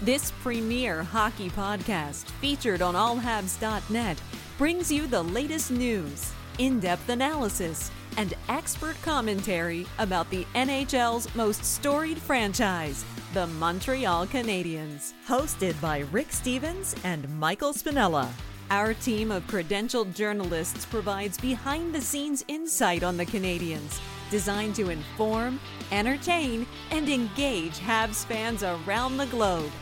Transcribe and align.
This 0.00 0.30
premier 0.42 1.02
hockey 1.02 1.50
podcast, 1.50 2.26
featured 2.40 2.82
on 2.82 2.94
allhabs.net, 2.94 4.22
brings 4.56 4.92
you 4.92 5.08
the 5.08 5.24
latest 5.24 5.72
news, 5.72 6.32
in 6.58 6.78
depth 6.78 7.08
analysis, 7.08 7.90
and 8.16 8.32
expert 8.48 8.94
commentary 9.02 9.86
about 9.98 10.30
the 10.30 10.46
NHL's 10.54 11.34
most 11.34 11.64
storied 11.64 12.18
franchise, 12.18 13.04
the 13.34 13.48
Montreal 13.48 14.28
Canadiens. 14.28 15.14
Hosted 15.26 15.78
by 15.80 16.04
Rick 16.12 16.30
Stevens 16.30 16.94
and 17.02 17.28
Michael 17.40 17.72
Spinella. 17.72 18.28
Our 18.70 18.94
team 18.94 19.32
of 19.32 19.48
credentialed 19.48 20.14
journalists 20.14 20.86
provides 20.86 21.38
behind 21.38 21.92
the 21.92 22.00
scenes 22.00 22.44
insight 22.46 23.02
on 23.02 23.16
the 23.16 23.26
Canadiens, 23.26 23.98
designed 24.30 24.76
to 24.76 24.90
inform, 24.90 25.58
entertain, 25.90 26.68
and 26.92 27.08
engage 27.08 27.80
Habs 27.80 28.24
fans 28.26 28.62
around 28.62 29.16
the 29.16 29.26
globe. 29.26 29.72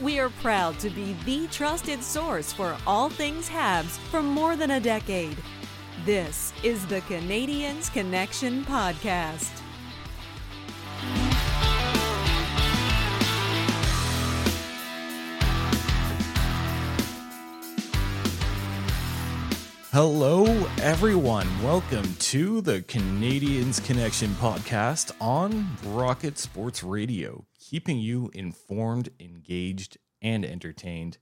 We 0.00 0.18
are 0.18 0.30
proud 0.30 0.78
to 0.78 0.88
be 0.88 1.14
the 1.26 1.46
trusted 1.48 2.02
source 2.02 2.54
for 2.54 2.74
all 2.86 3.10
things 3.10 3.50
Habs 3.50 3.98
for 4.10 4.22
more 4.22 4.56
than 4.56 4.70
a 4.70 4.80
decade. 4.80 5.36
This 6.06 6.54
is 6.62 6.86
the 6.86 7.02
Canadiens 7.02 7.92
Connection 7.92 8.64
Podcast. 8.64 9.50
Hello, 19.92 20.46
everyone. 20.80 21.46
Welcome 21.62 22.14
to 22.20 22.62
the 22.62 22.80
Canadiens 22.80 23.84
Connection 23.84 24.30
podcast 24.30 25.12
on 25.20 25.66
Rocket 25.84 26.38
Sports 26.38 26.82
Radio, 26.82 27.44
keeping 27.70 28.00
you 28.00 28.28
informed, 28.34 29.10
engaged, 29.20 29.96
and 30.20 30.44
entertained. 30.44 31.18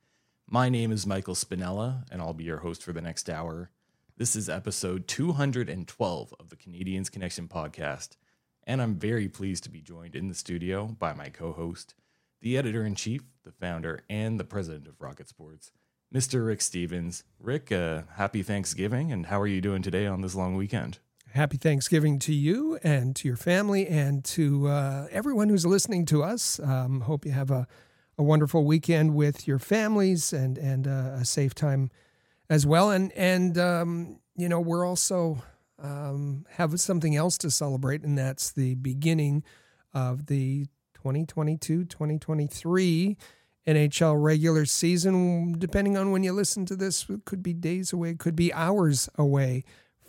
My 0.48 0.70
name 0.70 0.90
is 0.90 1.06
Michael 1.06 1.34
Spinella, 1.34 2.04
and 2.10 2.22
I'll 2.22 2.32
be 2.32 2.44
your 2.44 2.60
host 2.60 2.82
for 2.82 2.94
the 2.94 3.02
next 3.02 3.28
hour. 3.28 3.70
This 4.16 4.34
is 4.34 4.48
episode 4.48 5.06
212 5.08 6.34
of 6.40 6.48
the 6.48 6.56
Canadiens 6.56 7.12
Connection 7.12 7.48
podcast, 7.48 8.16
and 8.66 8.80
I'm 8.80 8.94
very 8.94 9.28
pleased 9.28 9.62
to 9.64 9.70
be 9.70 9.82
joined 9.82 10.16
in 10.16 10.28
the 10.28 10.34
studio 10.34 10.86
by 10.86 11.12
my 11.12 11.28
co 11.28 11.52
host, 11.52 11.94
the 12.40 12.56
editor 12.56 12.82
in 12.82 12.94
chief, 12.94 13.24
the 13.44 13.52
founder, 13.52 14.00
and 14.08 14.40
the 14.40 14.44
president 14.44 14.88
of 14.88 15.02
Rocket 15.02 15.28
Sports. 15.28 15.70
Mr. 16.14 16.46
Rick 16.46 16.62
Stevens. 16.62 17.24
Rick, 17.38 17.70
uh, 17.70 18.04
happy 18.14 18.42
Thanksgiving, 18.42 19.12
and 19.12 19.26
how 19.26 19.38
are 19.38 19.46
you 19.46 19.60
doing 19.60 19.82
today 19.82 20.06
on 20.06 20.22
this 20.22 20.34
long 20.34 20.56
weekend? 20.56 20.98
Happy 21.32 21.58
Thanksgiving 21.58 22.18
to 22.20 22.32
you 22.32 22.78
and 22.82 23.14
to 23.16 23.28
your 23.28 23.36
family 23.36 23.86
and 23.86 24.24
to 24.24 24.66
uh, 24.66 25.08
everyone 25.10 25.50
who's 25.50 25.66
listening 25.66 26.06
to 26.06 26.22
us. 26.22 26.58
Um, 26.58 27.02
hope 27.02 27.26
you 27.26 27.32
have 27.32 27.50
a, 27.50 27.66
a 28.16 28.22
wonderful 28.22 28.64
weekend 28.64 29.14
with 29.14 29.46
your 29.46 29.58
families 29.58 30.32
and 30.32 30.56
and 30.56 30.88
uh, 30.88 31.18
a 31.20 31.24
safe 31.26 31.54
time 31.54 31.90
as 32.48 32.66
well. 32.66 32.90
And 32.90 33.12
and 33.12 33.58
um, 33.58 34.20
you 34.36 34.48
know 34.48 34.58
we're 34.58 34.86
also 34.86 35.42
um, 35.78 36.46
have 36.52 36.80
something 36.80 37.14
else 37.14 37.36
to 37.38 37.50
celebrate, 37.50 38.02
and 38.02 38.16
that's 38.16 38.50
the 38.50 38.76
beginning 38.76 39.44
of 39.92 40.26
the 40.26 40.64
2022 40.94 41.84
2023 41.84 43.16
NHL 43.66 44.22
regular 44.22 44.64
season. 44.64 45.58
Depending 45.58 45.98
on 45.98 46.10
when 46.10 46.22
you 46.22 46.32
listen 46.32 46.64
to 46.66 46.74
this, 46.74 47.08
it 47.10 47.26
could 47.26 47.42
be 47.42 47.52
days 47.52 47.92
away, 47.92 48.10
it 48.10 48.18
could 48.18 48.34
be 48.34 48.50
hours 48.52 49.10
away 49.16 49.64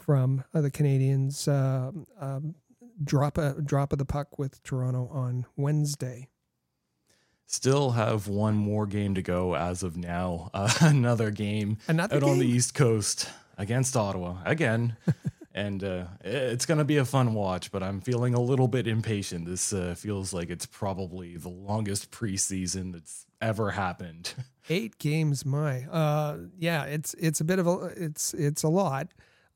from 0.10 0.44
uh, 0.56 0.62
the 0.62 0.72
Canadiens. 0.72 1.48
Uh, 1.48 1.92
um, 2.20 2.56
drop 3.04 3.38
a 3.38 3.62
drop 3.62 3.92
of 3.94 4.00
the 4.00 4.06
puck 4.06 4.40
with 4.40 4.64
Toronto 4.64 5.08
on 5.14 5.46
Wednesday. 5.56 6.30
Still 7.46 7.92
have 7.92 8.28
one 8.28 8.56
more 8.56 8.88
game 8.88 9.14
to 9.14 9.22
go 9.22 9.56
as 9.56 9.84
of 9.84 9.98
now. 9.98 10.50
Uh, 10.52 10.74
another 10.82 11.30
game 11.30 11.78
Another 11.88 12.16
out 12.16 12.24
on 12.24 12.40
the? 12.40 12.48
East 12.48 12.74
Coast 12.74 13.30
against 13.56 13.96
Ottawa 13.96 14.38
again. 14.46 14.98
and 15.54 15.84
uh, 15.84 16.06
it's 16.24 16.66
going 16.66 16.80
to 16.80 16.86
be 16.86 16.98
a 16.98 17.06
fun 17.06 17.36
watch, 17.36 17.72
but 17.72 17.84
I'm 17.84 18.02
feeling 18.02 18.34
a 18.34 18.42
little 18.42 18.68
bit 18.68 18.88
impatient. 18.88 19.46
This 19.46 19.74
uh, 19.74 19.94
feels 19.96 20.34
like 20.34 20.50
it's 20.50 20.66
probably 20.66 21.38
the 21.38 21.50
longest 21.50 22.10
preseason 22.10 22.94
that's 22.94 23.28
ever 23.42 23.70
happened. 23.70 24.34
Eight 24.70 24.98
games, 24.98 25.46
my 25.46 25.84
uh, 25.86 26.38
yeah, 26.58 26.86
it's 26.86 27.14
it's 27.14 27.42
a 27.42 27.44
bit 27.44 27.60
of 27.60 27.68
a 27.68 27.92
it's 27.96 28.34
it's 28.34 28.64
a 28.64 28.70
lot, 28.70 29.10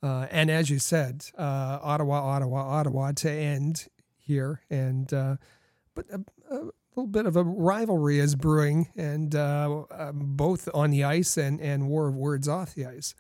uh, 0.03 0.27
and 0.29 0.51
as 0.51 0.69
you 0.69 0.79
said, 0.79 1.25
uh, 1.37 1.79
Ottawa, 1.81 2.19
Ottawa, 2.19 2.59
Ottawa 2.59 3.13
to 3.13 3.31
end 3.31 3.87
here, 4.17 4.61
and 4.69 5.11
uh, 5.13 5.37
but 5.95 6.05
a, 6.11 6.19
a 6.53 6.59
little 6.95 7.07
bit 7.07 7.25
of 7.25 7.37
a 7.37 7.43
rivalry 7.43 8.19
is 8.19 8.35
brewing, 8.35 8.89
and 8.97 9.33
uh, 9.33 9.83
uh, 9.89 10.11
both 10.11 10.67
on 10.73 10.91
the 10.91 11.05
ice 11.05 11.37
and 11.37 11.61
and 11.61 11.87
war 11.87 12.09
of 12.09 12.15
words 12.15 12.47
off 12.49 12.75
the 12.75 12.85
ice. 12.85 13.15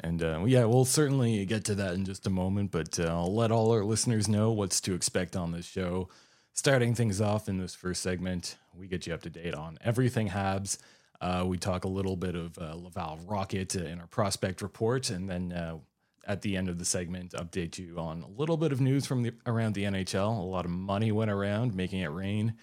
And 0.00 0.22
uh, 0.22 0.44
yeah, 0.46 0.64
we'll 0.64 0.84
certainly 0.84 1.44
get 1.46 1.64
to 1.66 1.74
that 1.76 1.94
in 1.94 2.04
just 2.04 2.26
a 2.26 2.30
moment, 2.30 2.70
but 2.70 2.98
uh, 2.98 3.04
I'll 3.04 3.34
let 3.34 3.50
all 3.50 3.70
our 3.72 3.84
listeners 3.84 4.28
know 4.28 4.52
what's 4.52 4.80
to 4.82 4.94
expect 4.94 5.36
on 5.36 5.52
this 5.52 5.66
show. 5.66 6.08
Starting 6.52 6.94
things 6.94 7.20
off 7.20 7.48
in 7.48 7.58
this 7.58 7.74
first 7.74 8.02
segment, 8.02 8.56
we 8.74 8.86
get 8.88 9.06
you 9.06 9.12
up 9.12 9.22
to 9.22 9.30
date 9.30 9.54
on 9.54 9.78
everything 9.82 10.30
Habs. 10.30 10.78
Uh, 11.20 11.44
we 11.46 11.58
talk 11.58 11.84
a 11.84 11.88
little 11.88 12.16
bit 12.16 12.34
of 12.34 12.58
uh, 12.58 12.74
Laval 12.74 13.18
Rocket 13.26 13.74
in 13.74 14.00
our 14.00 14.06
prospect 14.06 14.62
report, 14.62 15.10
and 15.10 15.28
then 15.28 15.52
uh, 15.52 15.78
at 16.26 16.42
the 16.42 16.56
end 16.56 16.68
of 16.68 16.78
the 16.78 16.84
segment, 16.84 17.32
update 17.32 17.78
you 17.78 17.98
on 17.98 18.22
a 18.22 18.28
little 18.28 18.56
bit 18.56 18.72
of 18.72 18.80
news 18.80 19.06
from 19.06 19.22
the, 19.22 19.32
around 19.46 19.74
the 19.74 19.84
NHL. 19.84 20.38
A 20.38 20.42
lot 20.42 20.64
of 20.64 20.70
money 20.70 21.12
went 21.12 21.30
around, 21.30 21.74
making 21.74 22.00
it 22.00 22.08
rain. 22.08 22.54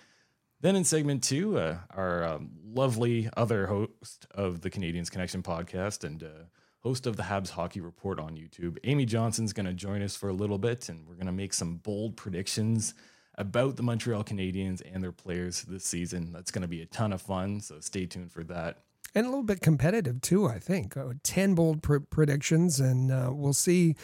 Then 0.62 0.76
in 0.76 0.84
segment 0.84 1.24
two, 1.24 1.58
uh, 1.58 1.78
our 1.90 2.24
um, 2.24 2.52
lovely 2.64 3.30
other 3.36 3.68
host 3.68 4.28
of 4.32 4.62
the 4.62 4.70
Canadiens 4.70 5.12
Connection 5.12 5.44
podcast 5.44 6.04
and 6.04 6.24
uh, 6.24 6.46
host 6.80 7.06
of 7.08 7.18
the 7.18 7.24
Habs 7.24 7.50
Hockey 7.50 7.82
Report 7.82 8.20
on 8.20 8.36
YouTube, 8.36 8.78
Amy 8.84 9.06
Johnson's 9.06 9.54
going 9.54 9.66
to 9.66 9.74
join 9.74 10.02
us 10.02 10.16
for 10.16 10.30
a 10.30 10.34
little 10.34 10.58
bit, 10.58 10.90
and 10.90 11.08
we're 11.08 11.16
going 11.16 11.26
to 11.26 11.34
make 11.34 11.54
some 11.54 11.78
bold 11.78 12.16
predictions 12.16 12.94
about 13.36 13.76
the 13.76 13.84
Montreal 13.84 14.24
Canadiens 14.24 14.82
and 14.94 15.04
their 15.04 15.12
players 15.12 15.64
this 15.64 15.86
season. 15.86 16.32
That's 16.32 16.52
going 16.52 16.62
to 16.62 16.68
be 16.68 16.82
a 16.82 16.86
ton 16.86 17.14
of 17.14 17.22
fun, 17.22 17.60
so 17.62 17.80
stay 17.80 18.06
tuned 18.06 18.32
for 18.32 18.44
that. 18.46 18.78
and 19.16 19.26
a 19.26 19.30
little 19.30 19.44
bit 19.44 19.62
competitive 19.62 20.22
too. 20.22 20.48
I 20.48 20.60
think 20.60 20.96
uh, 20.98 21.14
ten 21.24 21.56
bold 21.56 21.82
pr- 21.84 21.98
predictions, 22.00 22.80
and 22.80 23.12
uh, 23.12 23.30
we'll 23.32 23.54
see. 23.54 23.96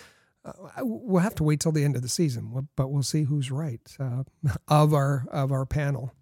Uh, 0.46 0.54
we'll 0.82 1.22
have 1.22 1.36
to 1.36 1.44
wait 1.44 1.60
till 1.60 1.72
the 1.74 1.84
end 1.84 1.96
of 1.96 2.02
the 2.02 2.08
season, 2.10 2.68
but 2.76 2.88
we'll 2.88 3.04
see 3.04 3.24
who's 3.24 3.52
right 3.52 3.82
uh, 4.00 4.24
of 4.68 4.94
our 4.94 5.26
of 5.32 5.52
our 5.52 5.66
panel. 5.66 6.14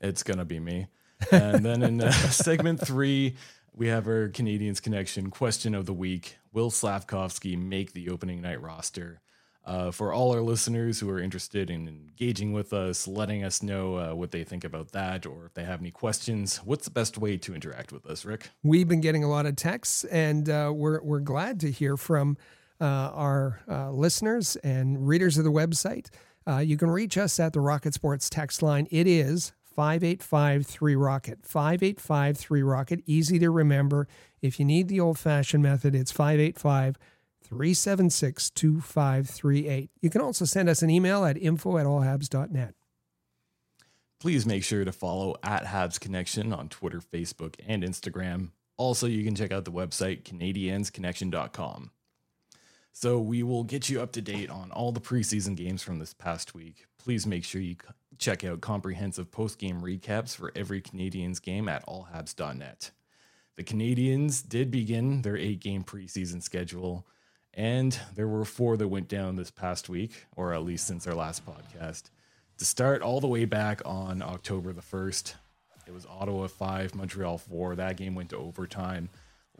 It's 0.00 0.22
going 0.22 0.38
to 0.38 0.44
be 0.46 0.58
me. 0.60 0.86
And 1.30 1.62
then 1.64 1.82
in 1.82 2.00
uh, 2.00 2.10
segment 2.30 2.80
three, 2.80 3.36
we 3.74 3.88
have 3.88 4.06
our 4.08 4.30
Canadiens 4.30 4.80
Connection 4.82 5.30
question 5.30 5.74
of 5.74 5.84
the 5.84 5.92
week. 5.92 6.38
Will 6.52 6.70
Slafkovsky 6.70 7.58
make 7.58 7.92
the 7.92 8.08
opening 8.08 8.40
night 8.40 8.62
roster? 8.62 9.20
Uh, 9.70 9.92
for 9.92 10.12
all 10.12 10.32
our 10.32 10.40
listeners 10.40 10.98
who 10.98 11.08
are 11.08 11.20
interested 11.20 11.70
in 11.70 11.86
engaging 11.86 12.52
with 12.52 12.72
us, 12.72 13.06
letting 13.06 13.44
us 13.44 13.62
know 13.62 13.94
uh, 13.94 14.12
what 14.12 14.32
they 14.32 14.42
think 14.42 14.64
about 14.64 14.90
that, 14.90 15.24
or 15.24 15.46
if 15.46 15.54
they 15.54 15.62
have 15.62 15.78
any 15.78 15.92
questions, 15.92 16.56
what's 16.64 16.86
the 16.86 16.90
best 16.90 17.16
way 17.16 17.36
to 17.36 17.54
interact 17.54 17.92
with 17.92 18.04
us, 18.04 18.24
Rick? 18.24 18.50
We've 18.64 18.88
been 18.88 19.00
getting 19.00 19.22
a 19.22 19.30
lot 19.30 19.46
of 19.46 19.54
texts, 19.54 20.02
and 20.02 20.48
uh, 20.50 20.72
we're 20.74 21.00
we're 21.02 21.20
glad 21.20 21.60
to 21.60 21.70
hear 21.70 21.96
from 21.96 22.36
uh, 22.80 22.84
our 22.84 23.60
uh, 23.70 23.92
listeners 23.92 24.56
and 24.56 25.06
readers 25.06 25.38
of 25.38 25.44
the 25.44 25.52
website. 25.52 26.08
Uh, 26.48 26.58
you 26.58 26.76
can 26.76 26.90
reach 26.90 27.16
us 27.16 27.38
at 27.38 27.52
the 27.52 27.60
Rocket 27.60 27.94
Sports 27.94 28.28
text 28.28 28.64
line. 28.64 28.88
It 28.90 29.06
is 29.06 29.52
5853 29.76 30.96
Rocket. 30.96 31.46
5853 31.46 32.62
Rocket. 32.62 33.02
Easy 33.06 33.38
to 33.38 33.50
remember. 33.52 34.08
If 34.42 34.58
you 34.58 34.64
need 34.64 34.88
the 34.88 34.98
old 34.98 35.16
fashioned 35.16 35.62
method, 35.62 35.94
it's 35.94 36.10
585 36.10 36.98
376 37.50 38.50
2538. 38.50 39.90
You 40.00 40.08
can 40.08 40.20
also 40.20 40.44
send 40.44 40.68
us 40.68 40.82
an 40.82 40.90
email 40.90 41.24
at 41.24 41.36
info 41.36 41.78
at 41.78 41.84
allhabs.net. 41.84 42.74
Please 44.20 44.46
make 44.46 44.62
sure 44.62 44.84
to 44.84 44.92
follow 44.92 45.34
at 45.42 45.64
Habs 45.64 45.98
Connection 45.98 46.52
on 46.52 46.68
Twitter, 46.68 47.00
Facebook, 47.00 47.56
and 47.66 47.82
Instagram. 47.82 48.50
Also, 48.76 49.06
you 49.06 49.24
can 49.24 49.34
check 49.34 49.50
out 49.50 49.64
the 49.64 49.72
website 49.72 50.22
canadiansconnection.com. 50.22 51.90
So 52.92 53.18
we 53.18 53.42
will 53.42 53.64
get 53.64 53.88
you 53.88 54.00
up 54.00 54.12
to 54.12 54.22
date 54.22 54.50
on 54.50 54.70
all 54.70 54.92
the 54.92 55.00
preseason 55.00 55.56
games 55.56 55.82
from 55.82 55.98
this 55.98 56.14
past 56.14 56.54
week. 56.54 56.86
Please 56.98 57.26
make 57.26 57.44
sure 57.44 57.60
you 57.60 57.76
check 58.18 58.44
out 58.44 58.60
comprehensive 58.60 59.30
post 59.30 59.58
game 59.58 59.80
recaps 59.80 60.36
for 60.36 60.52
every 60.54 60.80
Canadiens 60.80 61.42
game 61.42 61.68
at 61.68 61.84
allhabs.net. 61.86 62.90
The 63.56 63.64
Canadiens 63.64 64.46
did 64.46 64.70
begin 64.70 65.22
their 65.22 65.36
eight 65.36 65.60
game 65.60 65.82
preseason 65.82 66.42
schedule, 66.42 67.06
and 67.54 67.98
there 68.14 68.28
were 68.28 68.44
four 68.44 68.76
that 68.76 68.88
went 68.88 69.08
down 69.08 69.36
this 69.36 69.50
past 69.50 69.88
week, 69.88 70.26
or 70.36 70.52
at 70.52 70.64
least 70.64 70.86
since 70.86 71.06
our 71.06 71.14
last 71.14 71.44
podcast. 71.44 72.04
To 72.58 72.64
start 72.64 73.02
all 73.02 73.20
the 73.20 73.26
way 73.26 73.44
back 73.44 73.82
on 73.84 74.22
October 74.22 74.72
the 74.72 74.82
1st, 74.82 75.34
it 75.86 75.94
was 75.94 76.06
Ottawa 76.06 76.46
5, 76.46 76.94
Montreal 76.94 77.38
4. 77.38 77.76
That 77.76 77.96
game 77.96 78.14
went 78.14 78.30
to 78.30 78.36
overtime. 78.36 79.08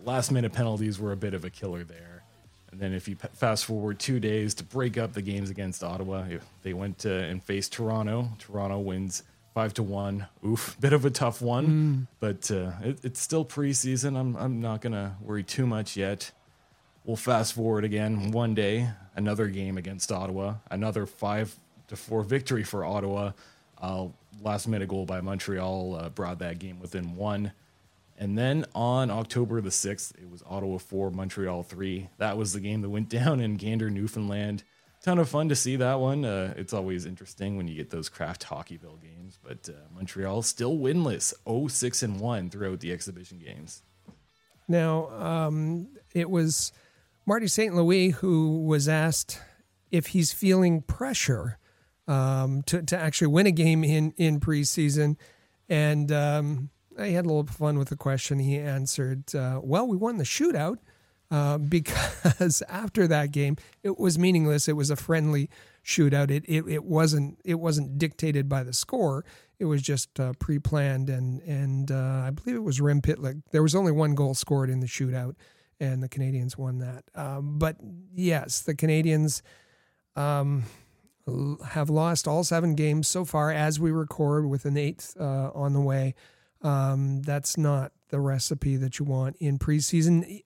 Last 0.05 0.31
minute 0.31 0.53
penalties 0.53 0.99
were 0.99 1.13
a 1.13 1.17
bit 1.17 1.35
of 1.35 1.45
a 1.45 1.51
killer 1.51 1.83
there. 1.83 2.25
And 2.71 2.81
then 2.81 2.93
if 2.93 3.09
you 3.09 3.17
fast 3.17 3.65
forward 3.65 3.99
two 3.99 4.21
days 4.21 4.55
to 4.55 4.65
break 4.65 4.97
up 4.97 5.13
the 5.13 5.23
games 5.23 5.51
against 5.51 5.83
Ottawa, 5.83 6.27
they 6.63 6.73
went 6.73 6.99
to 6.99 7.13
and 7.13 7.43
faced 7.43 7.73
Toronto. 7.73 8.29
Toronto 8.39 8.79
wins 8.79 9.25
five 9.55 9.75
to 9.75 9.83
one. 9.83 10.29
Oof, 10.47 10.77
bit 10.81 10.93
of 10.93 11.05
a 11.05 11.11
tough 11.11 11.43
one, 11.43 11.67
mm. 11.67 12.07
but 12.21 12.51
uh, 12.51 12.73
it, 12.83 13.05
it's 13.05 13.21
still 13.21 13.45
preseason. 13.45 14.17
I'm 14.17 14.37
I'm 14.37 14.61
not 14.61 14.81
gonna 14.81 15.17
worry 15.21 15.43
too 15.43 15.67
much 15.67 15.97
yet. 15.97 16.31
We'll 17.05 17.17
fast 17.17 17.55
forward 17.55 17.85
again 17.85 18.31
one 18.31 18.55
day, 18.55 18.91
another 19.17 19.49
game 19.49 19.79
against 19.79 20.13
Ottawa, 20.13 20.57
another 20.71 21.07
five 21.07 21.55
to 21.89 21.97
four 21.97 22.23
victory 22.23 22.63
for 22.63 22.85
Ottawa. 22.85 23.33
Uh, 23.81 24.09
last 24.43 24.69
minute 24.69 24.89
goal 24.89 25.07
by 25.07 25.21
Montreal 25.21 25.97
uh, 25.97 26.09
brought 26.11 26.41
that 26.41 26.59
game 26.59 26.79
within 26.79 27.17
one. 27.17 27.53
And 28.19 28.37
then 28.37 28.67
on 28.75 29.11
October 29.11 29.63
the 29.63 29.71
6th, 29.71 30.15
it 30.21 30.31
was 30.31 30.43
Ottawa 30.47 30.77
4, 30.77 31.11
Montreal 31.11 31.63
3. 31.63 32.11
That 32.19 32.37
was 32.37 32.53
the 32.53 32.61
game 32.61 32.83
that 32.83 32.91
went 32.91 33.09
down 33.09 33.41
in 33.41 33.57
Gander, 33.57 33.89
Newfoundland. 33.89 34.63
Ton 35.03 35.19
of 35.19 35.31
fun 35.31 35.49
to 35.49 35.57
see 35.57 35.77
that 35.77 35.99
one. 35.99 36.27
Uh, 36.27 36.53
it's 36.59 36.75
always 36.75 37.07
interesting 37.07 37.57
when 37.57 37.67
you 37.67 37.75
get 37.75 37.89
those 37.89 38.11
Kraft 38.11 38.45
Hockeyville 38.45 39.01
games. 39.01 39.39
But 39.43 39.71
uh, 39.71 39.79
Montreal 39.95 40.43
still 40.43 40.77
winless, 40.77 41.33
0 41.49 41.69
6 41.69 42.03
and 42.03 42.21
1 42.21 42.51
throughout 42.51 42.81
the 42.81 42.93
exhibition 42.93 43.39
games. 43.39 43.83
Now, 44.69 45.09
um, 45.09 45.89
it 46.13 46.29
was 46.29 46.73
Marty 47.27 47.47
St. 47.47 47.75
Louis 47.75 48.11
who 48.11 48.63
was 48.65 48.89
asked 48.89 49.41
if 49.91 50.09
he's 50.09 50.33
feeling 50.33 50.83
pressure 50.83 51.59
um, 52.09 52.63
to, 52.63 52.83
to 52.83 52.97
actually 52.97 53.29
win 53.29 53.47
a 53.47 53.53
game 53.53 53.85
in, 53.85 54.13
in 54.17 54.41
preseason. 54.41 55.17
And 55.69 56.11
um, 56.11 56.71
I 56.99 57.09
had 57.09 57.25
a 57.25 57.29
little 57.29 57.47
fun 57.47 57.79
with 57.79 57.89
the 57.89 57.97
question. 57.97 58.39
He 58.39 58.59
answered, 58.59 59.35
uh, 59.35 59.61
Well, 59.63 59.87
we 59.87 59.97
won 59.97 60.19
the 60.19 60.25
shootout 60.25 60.79
uh, 61.31 61.59
because 61.59 62.63
after 62.69 63.07
that 63.07 63.31
game, 63.31 63.57
it 63.83 63.99
was 63.99 64.19
meaningless. 64.19 64.69
It 64.69 64.77
was 64.77 64.91
a 64.91 64.97
friendly 64.97 65.49
shootout. 65.85 66.31
It, 66.31 66.45
it, 66.49 66.67
it 66.67 66.85
wasn't 66.85 67.39
it 67.45 67.61
wasn't 67.61 67.99
dictated 67.99 68.49
by 68.49 68.63
the 68.63 68.73
score. 68.73 69.25
It 69.59 69.67
was 69.67 69.83
just 69.83 70.19
uh, 70.19 70.33
pre-planned, 70.39 71.09
and 71.09 71.41
and 71.43 71.91
uh, 71.91 72.25
I 72.27 72.31
believe 72.31 72.57
it 72.57 72.63
was 72.65 72.81
Rem 72.81 73.01
Pitlick. 73.01 73.43
There 73.51 73.63
was 73.63 73.75
only 73.75 73.93
one 73.93 74.15
goal 74.15 74.35
scored 74.35 74.71
in 74.71 74.81
the 74.81 74.87
shootout, 74.87 75.37
and 75.81 76.03
the 76.03 76.09
Canadiens 76.09 76.57
won 76.59 76.79
that. 76.79 77.05
Um, 77.15 77.59
but 77.59 77.77
yes, 78.15 78.61
the 78.61 78.75
Canadiens 78.75 79.43
Um, 80.17 80.65
have 81.65 81.91
lost 81.91 82.27
all 82.27 82.45
seven 82.45 82.75
games 82.75 83.09
so 83.09 83.25
far 83.25 83.53
as 83.53 83.79
we 83.79 83.91
record 83.91 84.47
with 84.47 84.65
an 84.65 84.77
eighth 84.77 85.17
uh, 85.19 85.51
on 85.55 85.73
the 85.73 85.81
way. 85.81 86.15
Um, 86.63 87.23
that's 87.23 87.57
not 87.57 87.93
the 88.09 88.21
recipe 88.21 88.77
that 88.77 88.99
you 88.99 89.05
want 89.05 89.37
in 89.37 89.59
preseason. 89.59 90.43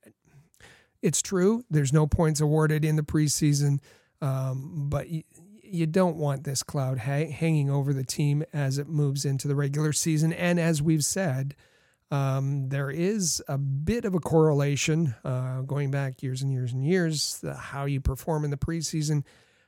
It's 1.02 1.22
true, 1.22 1.64
there's 1.70 1.92
no 1.92 2.06
points 2.06 2.40
awarded 2.40 2.84
in 2.84 2.96
the 2.96 3.02
preseason, 3.02 3.78
um, 4.20 4.88
but 4.88 5.08
you, 5.08 5.22
you, 5.62 5.86
don't 5.86 6.16
want 6.16 6.44
this 6.44 6.62
cloud 6.62 6.98
ha- 6.98 7.30
hanging 7.30 7.68
over 7.68 7.92
the 7.92 8.04
team 8.04 8.44
as 8.52 8.78
it 8.78 8.88
moves 8.88 9.24
into 9.24 9.48
the 9.48 9.54
regular 9.54 9.92
season. 9.92 10.32
And 10.32 10.58
as 10.58 10.80
we've 10.80 11.04
said, 11.04 11.56
um, 12.10 12.68
there 12.68 12.90
is 12.90 13.42
a 13.48 13.58
bit 13.58 14.04
of 14.04 14.14
a 14.14 14.20
correlation 14.20 15.14
uh, 15.24 15.62
going 15.62 15.90
back 15.90 16.22
years 16.22 16.42
and 16.42 16.52
years 16.52 16.72
and 16.72 16.84
years, 16.84 17.38
the, 17.40 17.54
how 17.54 17.86
you 17.86 18.00
perform 18.00 18.44
in 18.44 18.50
the 18.50 18.56
preseason 18.56 19.24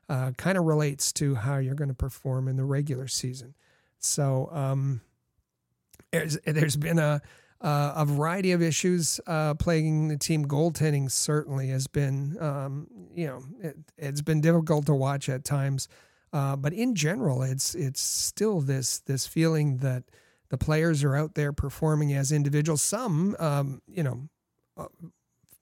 uh, 0.08 0.32
kind 0.32 0.56
of 0.56 0.64
relates 0.64 1.12
to 1.14 1.34
how 1.34 1.58
you're 1.58 1.74
going 1.74 1.88
to 1.88 1.94
perform 1.94 2.48
in 2.48 2.56
the 2.56 2.64
regular 2.64 3.08
season. 3.08 3.54
So 3.98 4.48
um, 4.52 5.00
there's 6.12 6.38
there's 6.44 6.76
been 6.76 6.98
a 6.98 7.20
a 7.60 8.04
variety 8.04 8.52
of 8.52 8.62
issues 8.62 9.20
uh, 9.26 9.54
plaguing 9.54 10.08
the 10.08 10.16
team. 10.16 10.46
Goaltending 10.46 11.10
certainly 11.10 11.68
has 11.68 11.86
been 11.86 12.36
um, 12.40 12.86
you 13.14 13.26
know 13.26 13.42
it, 13.60 13.76
has 13.98 14.22
been 14.22 14.40
difficult 14.40 14.86
to 14.86 14.94
watch 14.94 15.28
at 15.28 15.44
times, 15.44 15.88
uh, 16.32 16.56
but 16.56 16.72
in 16.72 16.94
general, 16.94 17.42
it's 17.42 17.74
it's 17.74 18.00
still 18.00 18.60
this 18.60 19.00
this 19.00 19.26
feeling 19.26 19.78
that 19.78 20.04
the 20.48 20.58
players 20.58 21.02
are 21.04 21.16
out 21.16 21.34
there 21.34 21.52
performing 21.52 22.12
as 22.12 22.32
individuals. 22.32 22.82
Some 22.82 23.36
um, 23.38 23.82
you 23.86 24.02
know 24.02 24.28
uh, 24.76 24.88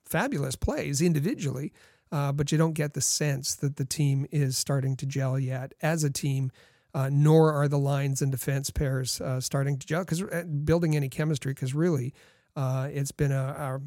fabulous 0.05 0.57
plays 0.57 1.01
individually 1.01 1.73
uh, 2.15 2.31
but 2.31 2.53
you 2.53 2.59
don't 2.59 2.75
get 2.75 2.95
the 2.95 3.01
sense 3.01 3.57
that 3.57 3.75
the 3.75 3.85
team 3.85 4.25
is 4.31 4.57
starting 4.57 4.97
to 4.97 5.05
gel 5.05 5.37
yet 5.37 5.73
as 5.83 6.05
a 6.05 6.11
team. 6.11 6.53
Uh, 6.95 7.11
nor 7.13 7.53
are 7.53 7.67
the 7.67 7.79
lines 7.79 8.23
and 8.23 8.31
defense 8.31 8.71
pairs 8.71 9.21
uh, 9.21 9.41
starting 9.41 9.77
to 9.77 9.85
gel 9.85 10.03
because 10.03 10.23
uh, 10.23 10.45
building 10.63 10.95
any 10.95 11.09
chemistry. 11.09 11.53
Because 11.53 11.75
really, 11.75 12.15
uh, 12.55 12.89
it's 12.93 13.11
been 13.11 13.33
a, 13.33 13.81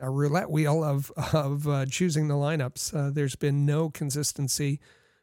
a, 0.00 0.06
a, 0.06 0.08
roulette 0.08 0.48
wheel 0.48 0.84
of 0.84 1.10
of 1.32 1.90
choosing 1.90 2.28
the 2.28 2.34
lineups. 2.34 3.14
there's 3.14 3.34
been 3.34 3.66
no 3.66 3.90
consistency, 3.90 4.78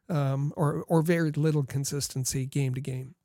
um, 0.10 0.52
or 0.58 0.84
or 0.90 1.02
very 1.02 1.31
little 1.31 1.64
consistency 1.64 2.46
game 2.46 2.74
to 2.74 2.81
game. 2.81 3.16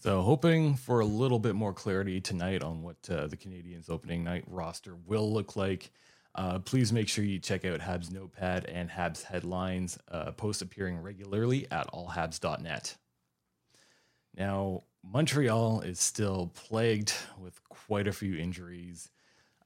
So, 0.00 0.22
hoping 0.22 0.76
for 0.76 1.00
a 1.00 1.04
little 1.04 1.40
bit 1.40 1.56
more 1.56 1.72
clarity 1.72 2.20
tonight 2.20 2.62
on 2.62 2.82
what 2.82 3.02
the 3.02 3.36
Canadiens' 3.36 3.90
opening 3.90 4.22
night 4.22 4.44
roster 4.46 4.94
will 5.06 5.32
look 5.32 5.56
like. 5.56 5.90
Uh, 6.36 6.60
please 6.60 6.92
make 6.92 7.08
sure 7.08 7.24
you 7.24 7.40
check 7.40 7.64
out 7.64 7.80
Habs 7.80 8.12
Notepad 8.12 8.66
and 8.66 8.88
Habs 8.88 9.24
Headlines, 9.24 9.98
uh, 10.08 10.30
posts 10.30 10.62
appearing 10.62 10.98
regularly 10.98 11.66
at 11.72 11.90
allhabs.net. 11.92 12.96
Now, 14.36 14.84
Montreal 15.02 15.80
is 15.80 15.98
still 15.98 16.52
plagued 16.54 17.12
with 17.40 17.60
quite 17.68 18.06
a 18.06 18.12
few 18.12 18.36
injuries. 18.36 19.10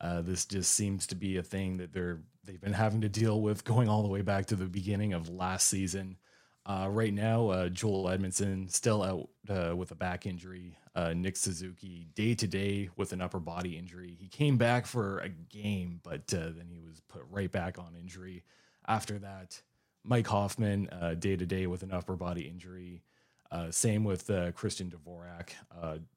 Uh, 0.01 0.23
this 0.23 0.47
just 0.47 0.73
seems 0.73 1.07
to 1.09 1.15
be 1.15 1.37
a 1.37 1.43
thing 1.43 1.77
that 1.77 1.93
they're 1.93 2.21
they've 2.45 2.61
been 2.61 2.73
having 2.73 3.03
to 3.03 3.09
deal 3.09 3.41
with 3.41 3.65
going 3.65 3.89
all 3.89 4.03
the 4.03 4.09
way 4.09 4.23
back 4.23 4.47
to 4.47 4.57
the 4.57 4.65
beginning 4.65 5.13
of 5.13 5.29
last 5.29 5.69
season. 5.69 6.17
Uh, 6.65 6.89
right 6.89 7.13
now, 7.13 7.49
uh, 7.49 7.69
Joel 7.69 8.09
Edmondson 8.09 8.69
still 8.69 9.03
out 9.03 9.29
uh, 9.49 9.75
with 9.75 9.91
a 9.91 9.97
back 9.97 10.27
injury. 10.27 10.77
Uh, 10.95 11.13
Nick 11.15 11.37
Suzuki 11.37 12.07
day 12.15 12.35
to 12.35 12.47
day 12.47 12.91
with 12.97 13.13
an 13.13 13.21
upper 13.21 13.41
body 13.41 13.77
injury. 13.77 14.17
He 14.19 14.29
came 14.29 14.59
back 14.59 14.87
for 14.87 15.19
a 15.21 15.29
game, 15.29 16.01
but 16.03 16.33
uh, 16.33 16.51
then 16.55 16.69
he 16.71 16.79
was 16.79 17.01
put 17.09 17.23
right 17.31 17.51
back 17.51 17.79
on 17.79 17.97
injury. 17.99 18.45
After 18.87 19.19
that, 19.19 19.61
Mike 20.05 20.27
Hoffman 20.27 20.89
day 21.19 21.37
to 21.37 21.47
day 21.47 21.67
with 21.67 21.83
an 21.83 21.93
upper 21.93 22.17
body 22.17 22.43
injury. 22.43 23.03
Uh, 23.51 23.71
same 23.71 24.05
with 24.05 24.31
Christian 24.55 24.91
Dvorak. 24.91 25.51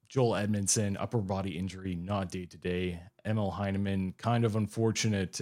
Joel 0.08 0.36
Edmondson, 0.36 0.98
upper 0.98 1.20
body 1.20 1.58
injury, 1.58 1.96
not 1.96 2.32
day 2.32 2.46
to 2.46 2.58
day. 2.58 3.00
Emil 3.26 3.52
Heineman, 3.52 4.14
kind 4.18 4.46
of 4.46 4.56
unfortunate 4.56 5.42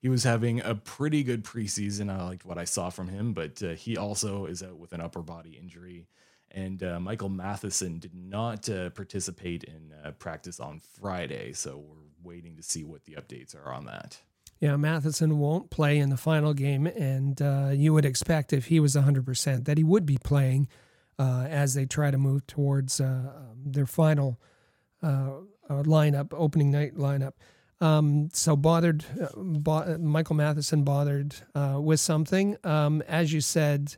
he 0.00 0.08
was 0.08 0.24
having 0.24 0.60
a 0.60 0.74
pretty 0.74 1.22
good 1.22 1.44
preseason. 1.44 2.10
I 2.10 2.22
liked 2.24 2.44
what 2.44 2.58
I 2.58 2.64
saw 2.64 2.90
from 2.90 3.08
him, 3.08 3.32
but 3.32 3.62
uh, 3.62 3.70
he 3.70 3.96
also 3.96 4.46
is 4.46 4.62
out 4.62 4.78
with 4.78 4.92
an 4.92 5.00
upper 5.00 5.22
body 5.22 5.58
injury. 5.60 6.06
And 6.50 6.82
uh, 6.82 7.00
Michael 7.00 7.28
Matheson 7.28 7.98
did 7.98 8.14
not 8.14 8.68
uh, 8.68 8.90
participate 8.90 9.64
in 9.64 9.92
uh, 10.04 10.12
practice 10.12 10.60
on 10.60 10.80
Friday, 10.80 11.52
so 11.52 11.78
we're 11.78 12.30
waiting 12.30 12.56
to 12.56 12.62
see 12.62 12.84
what 12.84 13.04
the 13.04 13.14
updates 13.14 13.54
are 13.54 13.72
on 13.72 13.84
that. 13.86 14.20
Yeah, 14.60 14.76
Matheson 14.76 15.38
won't 15.38 15.70
play 15.70 15.98
in 15.98 16.10
the 16.10 16.16
final 16.16 16.54
game, 16.54 16.86
and 16.86 17.40
uh, 17.42 17.70
you 17.74 17.92
would 17.92 18.04
expect 18.04 18.52
if 18.52 18.66
he 18.66 18.80
was 18.80 18.96
100% 18.96 19.64
that 19.66 19.78
he 19.78 19.84
would 19.84 20.06
be 20.06 20.18
playing 20.18 20.68
uh, 21.18 21.46
as 21.48 21.74
they 21.74 21.86
try 21.86 22.10
to 22.10 22.18
move 22.18 22.46
towards 22.46 23.00
um, 23.00 23.30
their 23.64 23.86
final 23.86 24.38
lineup, 25.02 26.32
opening 26.32 26.70
night 26.70 26.96
lineup. 26.96 27.32
Um, 27.80 28.28
so 28.32 28.56
bothered, 28.56 29.04
uh, 29.20 29.28
bo- 29.36 29.98
Michael 29.98 30.36
Matheson 30.36 30.82
bothered 30.82 31.36
uh, 31.54 31.78
with 31.80 32.00
something. 32.00 32.56
Um, 32.64 33.02
as 33.02 33.32
you 33.32 33.40
said, 33.40 33.96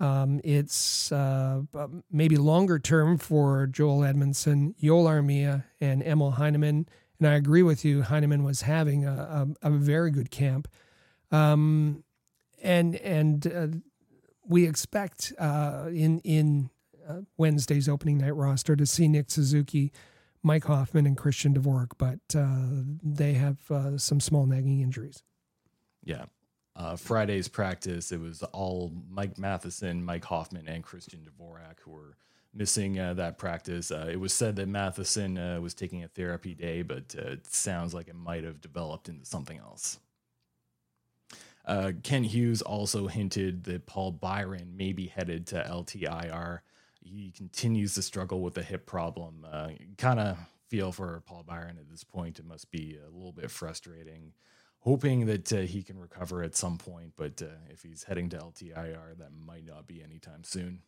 um, 0.00 0.40
it's 0.42 1.12
uh, 1.12 1.62
maybe 2.10 2.36
longer 2.36 2.78
term 2.78 3.18
for 3.18 3.66
Joel 3.66 4.04
Edmondson, 4.04 4.74
Joel 4.82 5.04
Armia, 5.04 5.64
and 5.80 6.02
Emil 6.02 6.32
Heineman. 6.32 6.88
And 7.18 7.28
I 7.28 7.34
agree 7.34 7.62
with 7.62 7.84
you. 7.84 8.02
Heineman 8.02 8.42
was 8.42 8.62
having 8.62 9.04
a, 9.04 9.46
a, 9.62 9.68
a 9.68 9.70
very 9.70 10.10
good 10.10 10.30
camp, 10.30 10.68
um, 11.30 12.02
and 12.62 12.96
and 12.96 13.46
uh, 13.46 13.66
we 14.50 14.66
expect 14.66 15.32
uh, 15.38 15.86
in 15.88 16.18
in 16.20 16.68
uh, 17.08 17.20
Wednesday's 17.38 17.88
opening 17.88 18.18
night 18.18 18.34
roster 18.34 18.76
to 18.76 18.84
see 18.84 19.08
Nick 19.08 19.30
Suzuki 19.30 19.92
Mike 20.42 20.64
Hoffman 20.64 21.06
and 21.06 21.16
Christian 21.16 21.54
Dvorak, 21.54 21.92
but 21.96 22.18
uh, 22.36 22.84
they 23.02 23.34
have 23.34 23.70
uh, 23.70 23.96
some 23.96 24.20
small 24.20 24.46
nagging 24.46 24.80
injuries. 24.80 25.22
Yeah. 26.04 26.24
Uh, 26.74 26.96
Friday's 26.96 27.46
practice, 27.46 28.10
it 28.10 28.20
was 28.20 28.42
all 28.42 28.90
Mike 29.08 29.38
Matheson, 29.38 30.02
Mike 30.02 30.24
Hoffman, 30.24 30.66
and 30.66 30.82
Christian 30.82 31.20
Dvorak 31.20 31.80
who 31.82 31.90
were 31.90 32.16
missing 32.54 32.98
uh, 32.98 33.12
that 33.14 33.38
practice. 33.38 33.90
It 33.90 34.18
was 34.18 34.32
said 34.32 34.56
that 34.56 34.66
Matheson 34.66 35.34
was 35.62 35.74
taking 35.74 36.02
a 36.04 36.08
therapy 36.08 36.54
day, 36.54 36.82
but 36.82 37.14
it 37.14 37.46
sounds 37.46 37.92
like 37.92 38.08
it 38.08 38.16
might 38.16 38.44
have 38.44 38.60
developed 38.60 39.08
into 39.08 39.26
something 39.26 39.58
else. 39.58 39.98
Uh, 41.70 41.92
Kent 42.02 42.26
Hughes 42.26 42.62
also 42.62 43.06
hinted 43.06 43.62
that 43.64 43.86
Paul 43.86 44.10
Byron 44.10 44.76
may 44.76 44.92
be 44.92 45.06
headed 45.06 45.46
to 45.48 45.62
LTIR. 45.62 46.62
He 47.00 47.30
continues 47.30 47.94
to 47.94 48.02
struggle 48.02 48.40
with 48.40 48.58
a 48.58 48.62
hip 48.64 48.86
problem. 48.86 49.46
Uh, 49.48 49.68
kind 49.96 50.18
of 50.18 50.36
feel 50.66 50.90
for 50.90 51.22
Paul 51.26 51.44
Byron 51.46 51.78
at 51.78 51.88
this 51.88 52.02
point. 52.02 52.40
It 52.40 52.44
must 52.44 52.72
be 52.72 52.98
a 53.00 53.08
little 53.08 53.30
bit 53.30 53.52
frustrating. 53.52 54.32
Hoping 54.80 55.26
that 55.26 55.52
uh, 55.52 55.58
he 55.58 55.84
can 55.84 55.96
recover 55.96 56.42
at 56.42 56.56
some 56.56 56.76
point, 56.76 57.12
but 57.16 57.40
uh, 57.40 57.46
if 57.68 57.82
he's 57.84 58.02
heading 58.02 58.28
to 58.30 58.38
LTIR, 58.38 59.18
that 59.18 59.30
might 59.32 59.64
not 59.64 59.86
be 59.86 60.02
anytime 60.02 60.42
soon. 60.42 60.82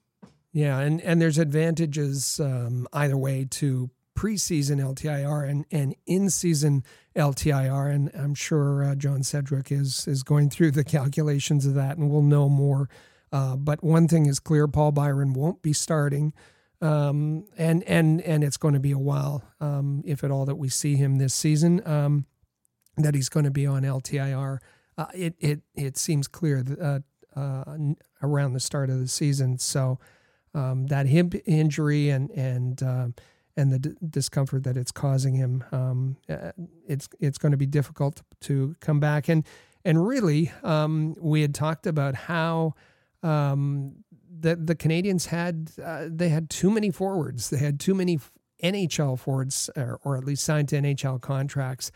Yeah, 0.52 0.80
and 0.80 1.00
and 1.02 1.22
there's 1.22 1.38
advantages 1.38 2.40
um, 2.40 2.88
either 2.92 3.16
way 3.16 3.46
to 3.50 3.88
preseason 4.14 4.80
LTIR 4.80 5.48
and, 5.48 5.64
and 5.70 5.94
in 6.06 6.30
season 6.30 6.84
LTIR. 7.16 7.92
And 7.92 8.10
I'm 8.14 8.34
sure 8.34 8.84
uh, 8.84 8.94
John 8.94 9.22
Sedgwick 9.22 9.72
is, 9.72 10.06
is 10.06 10.22
going 10.22 10.50
through 10.50 10.72
the 10.72 10.84
calculations 10.84 11.66
of 11.66 11.74
that 11.74 11.96
and 11.96 12.10
we'll 12.10 12.22
know 12.22 12.48
more. 12.48 12.88
Uh, 13.32 13.56
but 13.56 13.82
one 13.82 14.08
thing 14.08 14.26
is 14.26 14.38
clear 14.38 14.68
Paul 14.68 14.92
Byron 14.92 15.32
won't 15.32 15.62
be 15.62 15.72
starting. 15.72 16.32
Um, 16.82 17.46
and, 17.56 17.84
and, 17.84 18.20
and 18.22 18.42
it's 18.42 18.56
going 18.56 18.74
to 18.74 18.80
be 18.80 18.90
a 18.90 18.98
while, 18.98 19.44
um, 19.60 20.02
if 20.04 20.24
at 20.24 20.30
all, 20.30 20.44
that 20.46 20.56
we 20.56 20.68
see 20.68 20.96
him 20.96 21.16
this 21.16 21.32
season, 21.32 21.80
um, 21.86 22.26
that 22.96 23.14
he's 23.14 23.28
going 23.28 23.44
to 23.44 23.52
be 23.52 23.66
on 23.66 23.82
LTIR. 23.82 24.58
Uh, 24.98 25.06
it, 25.14 25.34
it, 25.38 25.60
it 25.76 25.96
seems 25.96 26.26
clear 26.26 26.62
that, 26.62 27.04
uh, 27.36 27.38
uh, 27.38 27.64
around 28.20 28.52
the 28.52 28.60
start 28.60 28.90
of 28.90 28.98
the 28.98 29.08
season. 29.08 29.58
So 29.58 30.00
um, 30.54 30.88
that 30.88 31.06
hip 31.06 31.34
injury 31.46 32.10
and, 32.10 32.30
and, 32.32 32.82
uh, 32.82 33.08
and 33.56 33.72
the 33.72 33.78
d- 33.78 33.94
discomfort 34.08 34.64
that 34.64 34.76
it's 34.76 34.92
causing 34.92 35.34
him. 35.34 35.64
Um, 35.72 36.16
uh, 36.28 36.52
it's 36.86 37.08
it's 37.20 37.38
going 37.38 37.52
to 37.52 37.58
be 37.58 37.66
difficult 37.66 38.22
to 38.42 38.76
come 38.80 39.00
back. 39.00 39.28
And 39.28 39.44
and 39.84 40.06
really, 40.06 40.52
um, 40.62 41.14
we 41.20 41.42
had 41.42 41.54
talked 41.54 41.86
about 41.86 42.14
how 42.14 42.74
um, 43.22 44.04
the 44.40 44.56
the 44.56 44.74
Canadiens 44.74 45.26
had 45.26 45.70
uh, 45.82 46.06
they 46.08 46.28
had 46.28 46.50
too 46.50 46.70
many 46.70 46.90
forwards. 46.90 47.50
They 47.50 47.58
had 47.58 47.78
too 47.78 47.94
many 47.94 48.18
NHL 48.62 49.18
forwards, 49.18 49.68
or, 49.76 49.98
or 50.04 50.16
at 50.16 50.24
least 50.24 50.44
signed 50.44 50.68
to 50.70 50.76
NHL 50.76 51.20
contracts. 51.20 51.90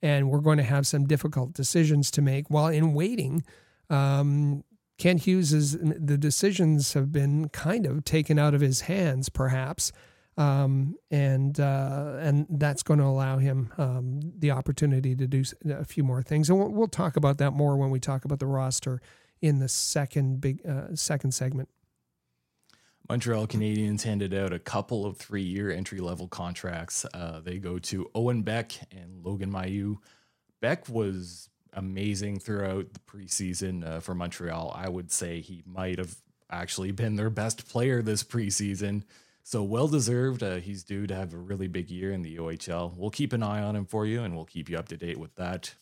And 0.00 0.30
we're 0.30 0.40
going 0.40 0.58
to 0.58 0.64
have 0.64 0.86
some 0.86 1.06
difficult 1.06 1.54
decisions 1.54 2.10
to 2.12 2.22
make 2.22 2.50
while 2.50 2.68
in 2.68 2.94
waiting. 2.94 3.42
Um, 3.90 4.62
Kent 4.96 5.22
Hughes 5.22 5.72
the 5.72 6.18
decisions 6.18 6.92
have 6.92 7.10
been 7.12 7.48
kind 7.48 7.86
of 7.86 8.04
taken 8.04 8.38
out 8.38 8.54
of 8.54 8.60
his 8.60 8.82
hands, 8.82 9.28
perhaps 9.28 9.92
um, 10.38 10.94
and 11.10 11.58
uh, 11.58 12.16
and 12.20 12.46
that's 12.48 12.84
going 12.84 13.00
to 13.00 13.04
allow 13.04 13.38
him 13.38 13.72
um, 13.76 14.20
the 14.38 14.52
opportunity 14.52 15.16
to 15.16 15.26
do 15.26 15.42
a 15.68 15.84
few 15.84 16.04
more 16.04 16.22
things. 16.22 16.48
And 16.48 16.58
we'll, 16.58 16.70
we'll, 16.70 16.86
talk 16.86 17.16
about 17.16 17.38
that 17.38 17.50
more 17.50 17.76
when 17.76 17.90
we 17.90 17.98
talk 17.98 18.24
about 18.24 18.38
the 18.38 18.46
roster 18.46 19.02
in 19.42 19.58
the 19.58 19.68
second 19.68 20.40
big 20.40 20.64
uh, 20.64 20.94
second 20.94 21.32
segment. 21.32 21.68
Montreal 23.08 23.48
Canadiens 23.48 24.02
handed 24.02 24.32
out 24.32 24.52
a 24.52 24.58
couple 24.58 25.06
of 25.06 25.16
three-year 25.16 25.70
entry-level 25.70 26.28
contracts. 26.28 27.06
Uh, 27.14 27.40
they 27.42 27.58
go 27.58 27.78
to 27.78 28.08
Owen 28.14 28.42
Beck 28.42 28.74
and 28.92 29.24
Logan 29.24 29.50
Mailloux. 29.50 29.96
Beck 30.60 30.88
was 30.88 31.48
amazing 31.72 32.38
throughout 32.38 32.92
the 32.92 33.00
preseason 33.00 33.84
uh, 33.84 34.00
for 34.00 34.14
Montreal. 34.14 34.72
I 34.76 34.88
would 34.88 35.10
say 35.10 35.40
he 35.40 35.62
might 35.66 35.98
have 35.98 36.16
actually 36.50 36.92
been 36.92 37.16
their 37.16 37.30
best 37.30 37.66
player 37.68 38.02
this 38.02 38.22
preseason. 38.22 39.04
So 39.48 39.62
well 39.62 39.88
deserved. 39.88 40.42
Uh, 40.42 40.56
he's 40.56 40.84
due 40.84 41.06
to 41.06 41.14
have 41.14 41.32
a 41.32 41.38
really 41.38 41.68
big 41.68 41.90
year 41.90 42.12
in 42.12 42.20
the 42.20 42.36
OHL. 42.36 42.94
We'll 42.94 43.08
keep 43.08 43.32
an 43.32 43.42
eye 43.42 43.62
on 43.62 43.76
him 43.76 43.86
for 43.86 44.04
you, 44.04 44.22
and 44.22 44.36
we'll 44.36 44.44
keep 44.44 44.68
you 44.68 44.76
up 44.76 44.88
to 44.88 44.96
date 44.98 45.16
with 45.16 45.34
that. 45.36 45.74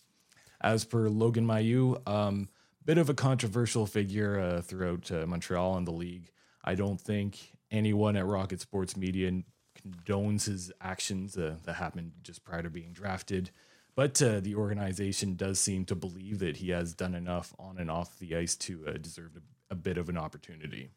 As 0.60 0.84
per 0.84 1.08
Logan 1.08 1.44
Mailloux, 1.44 2.00
um, 2.08 2.48
bit 2.84 2.96
of 2.96 3.10
a 3.10 3.14
controversial 3.14 3.84
figure 3.84 4.38
uh, 4.38 4.60
throughout 4.60 5.10
uh, 5.10 5.26
Montreal 5.26 5.76
and 5.78 5.84
the 5.84 5.90
league. 5.90 6.30
I 6.62 6.76
don't 6.76 7.00
think 7.00 7.56
anyone 7.72 8.14
at 8.16 8.24
Rocket 8.24 8.60
Sports 8.60 8.96
Media 8.96 9.32
condones 9.76 10.44
his 10.44 10.70
actions 10.80 11.36
uh, 11.36 11.56
that 11.64 11.74
happened 11.74 12.12
just 12.22 12.44
prior 12.44 12.62
to 12.62 12.70
being 12.70 12.92
drafted. 12.92 13.50
But 13.96 14.22
uh, 14.22 14.38
the 14.38 14.54
organization 14.54 15.34
does 15.34 15.58
seem 15.58 15.86
to 15.86 15.96
believe 15.96 16.38
that 16.38 16.58
he 16.58 16.70
has 16.70 16.94
done 16.94 17.16
enough 17.16 17.52
on 17.58 17.78
and 17.78 17.90
off 17.90 18.16
the 18.20 18.36
ice 18.36 18.54
to 18.58 18.86
uh, 18.86 18.92
deserve 18.92 19.32
a, 19.36 19.72
a 19.72 19.74
bit 19.74 19.98
of 19.98 20.08
an 20.08 20.16
opportunity. 20.16 20.92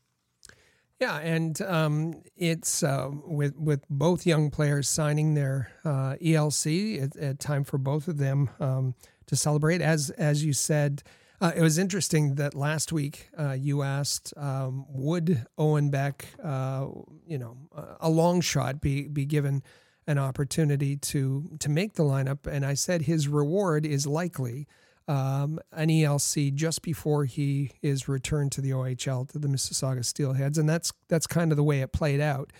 Yeah, 0.99 1.17
and 1.19 1.61
um, 1.61 2.23
it's 2.35 2.83
uh, 2.83 3.09
with 3.25 3.55
with 3.55 3.85
both 3.89 4.25
young 4.25 4.51
players 4.51 4.89
signing 4.89 5.33
their 5.33 5.71
uh, 5.85 6.15
ELC. 6.21 7.01
It's 7.01 7.15
it 7.15 7.39
time 7.39 7.63
for 7.63 7.77
both 7.77 8.09
of 8.09 8.17
them 8.17 8.49
um, 8.59 8.95
to 9.27 9.37
celebrate. 9.37 9.81
As 9.81 10.09
as 10.11 10.43
you 10.43 10.51
said, 10.51 11.01
uh, 11.39 11.53
it 11.55 11.61
was 11.61 11.77
interesting 11.77 12.35
that 12.35 12.53
last 12.53 12.91
week 12.91 13.29
uh, 13.39 13.53
you 13.53 13.81
asked 13.81 14.33
um, 14.35 14.85
would 14.89 15.45
Owen 15.57 15.89
Beck, 15.89 16.27
uh, 16.43 16.87
you 17.25 17.37
know, 17.37 17.55
a 18.01 18.09
long 18.09 18.41
shot 18.41 18.81
be 18.81 19.07
be 19.07 19.23
given 19.23 19.63
an 20.05 20.17
opportunity 20.17 20.97
to 20.97 21.49
to 21.61 21.69
make 21.69 21.93
the 21.93 22.03
lineup, 22.03 22.45
and 22.45 22.65
I 22.65 22.73
said 22.73 23.03
his 23.03 23.29
reward 23.29 23.85
is 23.85 24.05
likely 24.05 24.67
um, 25.09 25.59
an 25.71 25.89
ELC 25.89 26.53
just 26.53 26.83
before 26.83 27.25
he 27.25 27.71
is 27.81 28.07
returned 28.07 28.51
to 28.51 28.61
the 28.61 28.69
OHL 28.69 29.27
to 29.29 29.39
the 29.39 29.47
Mississauga 29.47 30.01
Steelheads, 30.01 30.59
and 30.59 30.69
that's 30.69 30.93
that's 31.07 31.25
kind 31.25 31.51
of 31.51 31.57
the 31.57 31.63
way 31.63 31.81
it 31.81 31.91
played 31.91 32.21
out. 32.21 32.53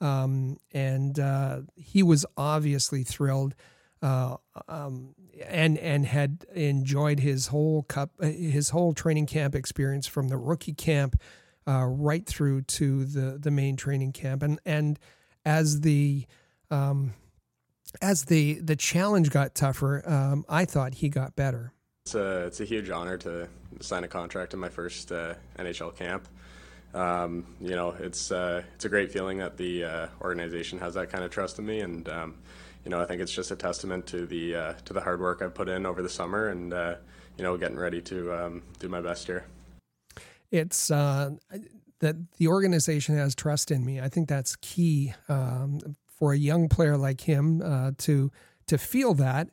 Um, 0.00 0.58
and 0.72 1.18
uh, 1.18 1.62
he 1.74 2.04
was 2.04 2.24
obviously 2.36 3.02
thrilled, 3.02 3.56
uh, 4.02 4.36
um, 4.68 5.16
and 5.48 5.76
and 5.78 6.06
had 6.06 6.46
enjoyed 6.54 7.18
his 7.18 7.48
whole 7.48 7.82
cup, 7.82 8.10
his 8.22 8.70
whole 8.70 8.94
training 8.94 9.26
camp 9.26 9.56
experience 9.56 10.06
from 10.06 10.28
the 10.28 10.36
rookie 10.36 10.74
camp 10.74 11.20
uh, 11.66 11.86
right 11.86 12.24
through 12.24 12.62
to 12.62 13.04
the 13.04 13.36
the 13.36 13.50
main 13.50 13.74
training 13.74 14.12
camp, 14.12 14.44
and 14.44 14.60
and 14.64 15.00
as 15.44 15.80
the 15.80 16.24
um, 16.70 17.14
as 18.00 18.26
the 18.26 18.60
the 18.60 18.76
challenge 18.76 19.30
got 19.30 19.56
tougher, 19.56 20.08
um, 20.08 20.44
I 20.48 20.66
thought 20.66 20.94
he 20.94 21.08
got 21.08 21.34
better. 21.34 21.72
It's 22.06 22.14
a, 22.14 22.46
it's 22.46 22.60
a 22.60 22.64
huge 22.64 22.88
honor 22.88 23.18
to 23.18 23.48
sign 23.80 24.04
a 24.04 24.08
contract 24.08 24.54
in 24.54 24.60
my 24.60 24.68
first 24.68 25.10
uh, 25.10 25.34
NHL 25.58 25.96
camp. 25.96 26.28
Um, 26.94 27.44
you 27.60 27.74
know, 27.74 27.96
it's 27.98 28.30
uh, 28.30 28.62
it's 28.76 28.84
a 28.84 28.88
great 28.88 29.10
feeling 29.10 29.38
that 29.38 29.56
the 29.56 29.82
uh, 29.82 30.06
organization 30.20 30.78
has 30.78 30.94
that 30.94 31.10
kind 31.10 31.24
of 31.24 31.32
trust 31.32 31.58
in 31.58 31.66
me, 31.66 31.80
and 31.80 32.08
um, 32.08 32.36
you 32.84 32.92
know, 32.92 33.00
I 33.00 33.06
think 33.06 33.20
it's 33.20 33.32
just 33.32 33.50
a 33.50 33.56
testament 33.56 34.06
to 34.06 34.24
the 34.24 34.54
uh, 34.54 34.72
to 34.84 34.92
the 34.92 35.00
hard 35.00 35.20
work 35.20 35.42
I've 35.42 35.52
put 35.52 35.68
in 35.68 35.84
over 35.84 36.00
the 36.00 36.08
summer, 36.08 36.46
and 36.46 36.72
uh, 36.72 36.94
you 37.36 37.42
know, 37.42 37.56
getting 37.56 37.76
ready 37.76 38.00
to 38.02 38.32
um, 38.32 38.62
do 38.78 38.88
my 38.88 39.00
best 39.00 39.26
here. 39.26 39.44
It's 40.52 40.92
uh, 40.92 41.30
that 41.98 42.14
the 42.36 42.46
organization 42.46 43.16
has 43.16 43.34
trust 43.34 43.72
in 43.72 43.84
me. 43.84 44.00
I 44.00 44.08
think 44.08 44.28
that's 44.28 44.54
key 44.54 45.12
um, 45.28 45.80
for 46.06 46.34
a 46.34 46.38
young 46.38 46.68
player 46.68 46.96
like 46.96 47.22
him 47.22 47.58
to 47.98 48.30
to 48.68 48.78
feel 48.78 49.14
that. 49.14 49.48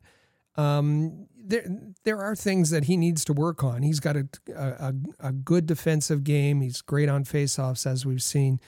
Um, 0.55 1.27
there 1.45 1.65
there 2.03 2.21
are 2.21 2.35
things 2.35 2.69
that 2.69 2.85
he 2.85 2.97
needs 2.97 3.25
to 3.25 3.33
work 3.33 3.63
on. 3.63 3.83
He's 3.83 3.99
got 3.99 4.15
a 4.15 4.27
a, 4.55 4.93
a 5.19 5.31
good 5.31 5.65
defensive 5.65 6.23
game. 6.23 6.61
He's 6.61 6.81
great 6.81 7.09
on 7.09 7.23
faceoffs, 7.23 7.85
as 7.85 8.05
we've 8.05 8.23
seen, 8.23 8.59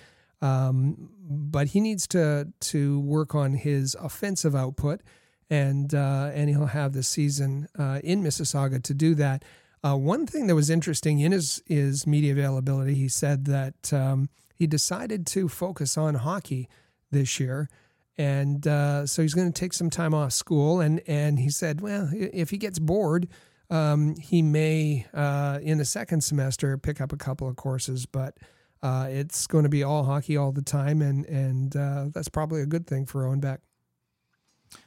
um, 0.41 1.09
but 1.19 1.67
he 1.69 1.79
needs 1.79 2.07
to 2.09 2.49
to 2.59 2.99
work 2.99 3.33
on 3.33 3.53
his 3.53 3.95
offensive 3.95 4.55
output, 4.55 5.01
and 5.49 5.93
uh, 5.93 6.31
and 6.33 6.49
he'll 6.49 6.67
have 6.67 6.93
the 6.93 7.03
season 7.03 7.67
uh, 7.79 7.99
in 8.03 8.23
Mississauga 8.23 8.81
to 8.83 8.93
do 8.93 9.15
that. 9.15 9.43
Uh, 9.83 9.95
one 9.95 10.25
thing 10.25 10.47
that 10.47 10.55
was 10.55 10.69
interesting 10.69 11.19
in 11.19 11.31
his 11.31 11.61
his 11.65 12.05
media 12.05 12.33
availability, 12.33 12.95
he 12.95 13.07
said 13.07 13.45
that 13.45 13.93
um, 13.93 14.29
he 14.55 14.67
decided 14.67 15.25
to 15.27 15.47
focus 15.47 15.97
on 15.97 16.15
hockey 16.15 16.67
this 17.11 17.39
year 17.39 17.69
and 18.17 18.65
uh, 18.67 19.05
so 19.05 19.21
he's 19.21 19.33
going 19.33 19.51
to 19.51 19.59
take 19.59 19.73
some 19.73 19.89
time 19.89 20.13
off 20.13 20.33
school. 20.33 20.79
And 20.79 21.01
and 21.07 21.39
he 21.39 21.49
said, 21.49 21.81
well, 21.81 22.09
if 22.13 22.49
he 22.49 22.57
gets 22.57 22.79
bored, 22.79 23.27
um, 23.69 24.15
he 24.15 24.41
may 24.41 25.05
uh, 25.13 25.59
in 25.61 25.77
the 25.77 25.85
second 25.85 26.21
semester 26.21 26.77
pick 26.77 27.01
up 27.01 27.11
a 27.11 27.17
couple 27.17 27.47
of 27.47 27.55
courses, 27.55 28.05
but 28.05 28.37
uh, 28.83 29.07
it's 29.09 29.47
going 29.47 29.63
to 29.63 29.69
be 29.69 29.83
all 29.83 30.03
hockey 30.03 30.37
all 30.37 30.51
the 30.51 30.61
time, 30.61 31.01
and 31.01 31.25
and 31.25 31.75
uh, 31.75 32.05
that's 32.13 32.29
probably 32.29 32.61
a 32.61 32.67
good 32.67 32.87
thing 32.87 33.05
for 33.05 33.25
Owen 33.25 33.39
Beck. 33.39 33.61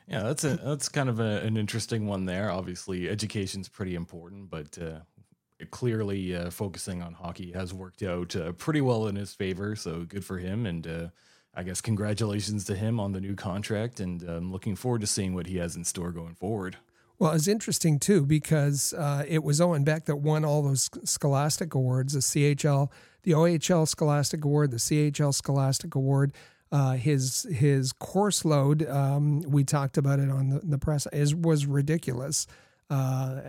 Yeah, 0.07 0.23
that's 0.23 0.45
a 0.45 0.57
that's 0.57 0.89
kind 0.89 1.09
of 1.09 1.21
a, 1.21 1.41
an 1.43 1.57
interesting 1.57 2.07
one 2.07 2.25
there. 2.25 2.51
Obviously, 2.51 3.09
education's 3.09 3.69
pretty 3.69 3.95
important, 3.95 4.51
but 4.51 4.79
uh, 4.79 5.01
clearly 5.71 6.37
uh, 6.37 6.51
focusing 6.51 7.03
on 7.03 7.15
hockey 7.15 7.53
has 7.53 7.75
worked 7.75 8.03
out 8.03 8.37
pretty 8.59 8.81
well 8.81 9.07
in 9.07 9.17
his 9.17 9.35
favor. 9.35 9.75
So 9.75 10.05
good 10.05 10.25
for 10.25 10.39
him, 10.39 10.67
and 10.67 11.11
I 11.59 11.65
guess 11.65 11.81
congratulations 11.81 12.63
to 12.67 12.77
him 12.77 13.01
on 13.01 13.11
the 13.11 13.21
new 13.21 13.35
contract, 13.35 13.99
and 13.99 14.23
I'm 14.23 14.37
um, 14.37 14.53
looking 14.53 14.77
forward 14.77 15.01
to 15.01 15.09
seeing 15.09 15.35
what 15.35 15.49
he 15.49 15.57
has 15.57 15.75
in 15.75 15.83
store 15.83 16.13
going 16.13 16.37
forward. 16.37 16.77
Well, 17.19 17.33
it's 17.33 17.49
interesting 17.49 17.99
too 17.99 18.25
because 18.25 18.95
uh, 18.95 19.25
it 19.27 19.43
was 19.43 19.61
Owen 19.61 19.83
Beck 19.83 20.05
that 20.05 20.17
won 20.17 20.45
all 20.45 20.63
those 20.63 20.89
Scholastic 21.03 21.75
awards: 21.75 22.13
the 22.13 22.21
CHL, 22.21 22.93
the 23.25 23.33
OHL 23.33 23.89
Scholastic 23.89 24.45
Award, 24.45 24.71
the 24.71 24.77
CHL 24.77 25.35
Scholastic 25.35 25.97
Award. 25.97 26.33
Uh, 26.71 26.93
his 26.93 27.45
his 27.51 27.93
course 27.93 28.45
load, 28.45 28.89
um, 28.89 29.41
we 29.41 29.65
talked 29.65 29.99
about 29.99 30.21
it 30.21 30.31
on 30.31 30.51
the, 30.51 30.61
the 30.61 30.79
press, 30.79 31.09
is 31.13 31.35
was 31.35 31.67
ridiculous, 31.67 32.47
uh, 32.89 33.41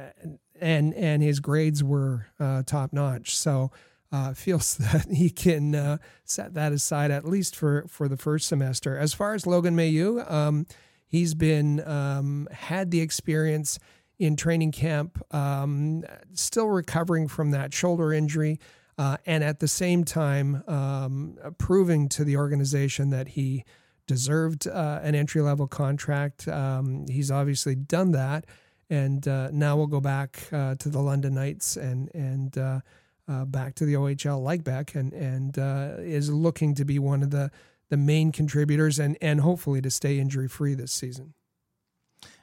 and 0.60 0.96
and 0.96 1.22
his 1.22 1.40
grades 1.40 1.84
were 1.84 2.26
uh, 2.40 2.64
top 2.66 2.92
notch. 2.92 3.38
So 3.38 3.70
uh, 4.12 4.34
feels 4.34 4.76
that 4.78 5.08
he 5.12 5.30
can 5.30 5.76
uh, 5.76 5.98
set 6.24 6.54
that 6.54 6.72
aside 6.72 7.12
at 7.12 7.26
least 7.26 7.56
for 7.56 7.86
for 7.88 8.08
the 8.08 8.18
first 8.18 8.48
semester. 8.48 8.98
As 8.98 9.14
far 9.14 9.34
as 9.34 9.46
Logan 9.46 9.76
Mailloux, 9.76 10.30
um, 10.32 10.66
he's 11.08 11.34
been 11.34 11.86
um, 11.88 12.48
had 12.52 12.92
the 12.92 13.02
experience 13.02 13.80
in 14.18 14.36
training 14.36 14.72
camp, 14.72 15.24
um, 15.34 16.04
still 16.34 16.68
recovering 16.68 17.28
from 17.28 17.52
that 17.52 17.74
shoulder 17.74 18.12
injury 18.12 18.60
uh, 19.00 19.16
and 19.26 19.46
at 19.46 19.60
the 19.60 19.68
same 19.68 20.04
time 20.04 20.62
um, 20.68 21.38
proving 21.58 22.10
to 22.10 22.26
the 22.26 22.36
organization 22.36 23.12
that 23.12 23.30
he 23.30 23.64
deserved 24.08 24.68
uh, 24.68 25.00
an 25.02 25.16
entry 25.16 25.42
level 25.42 25.68
contract. 25.68 26.50
Um, 26.50 27.06
he's 27.08 27.32
obviously 27.32 27.76
done 27.76 28.12
that, 28.12 28.46
and 28.90 29.26
uh, 29.26 29.52
now 29.54 29.78
we'll 29.78 29.88
go 29.88 30.02
back 30.02 30.42
uh, 30.52 30.76
to 30.76 30.90
the 30.90 31.00
London 31.00 31.36
Knights 31.36 31.78
and 31.78 32.14
and 32.14 32.84
uh, 33.30 33.34
uh, 33.34 33.46
back 33.46 33.76
to 33.76 33.86
the 33.86 33.94
OHL 33.94 34.42
like 34.42 34.64
back 34.64 34.96
and 34.96 35.14
and 35.14 35.58
is 36.00 36.30
looking 36.30 36.76
to 36.76 36.86
be 36.86 37.00
one 37.00 37.24
of 37.24 37.32
the 37.32 37.52
the 37.90 37.98
main 37.98 38.32
contributors 38.32 39.00
and 39.00 39.18
and 39.22 39.42
hopefully 39.42 39.82
to 39.82 39.90
stay 39.90 40.20
injury 40.20 40.48
free 40.48 40.74
this 40.74 40.92
season. 40.92 41.34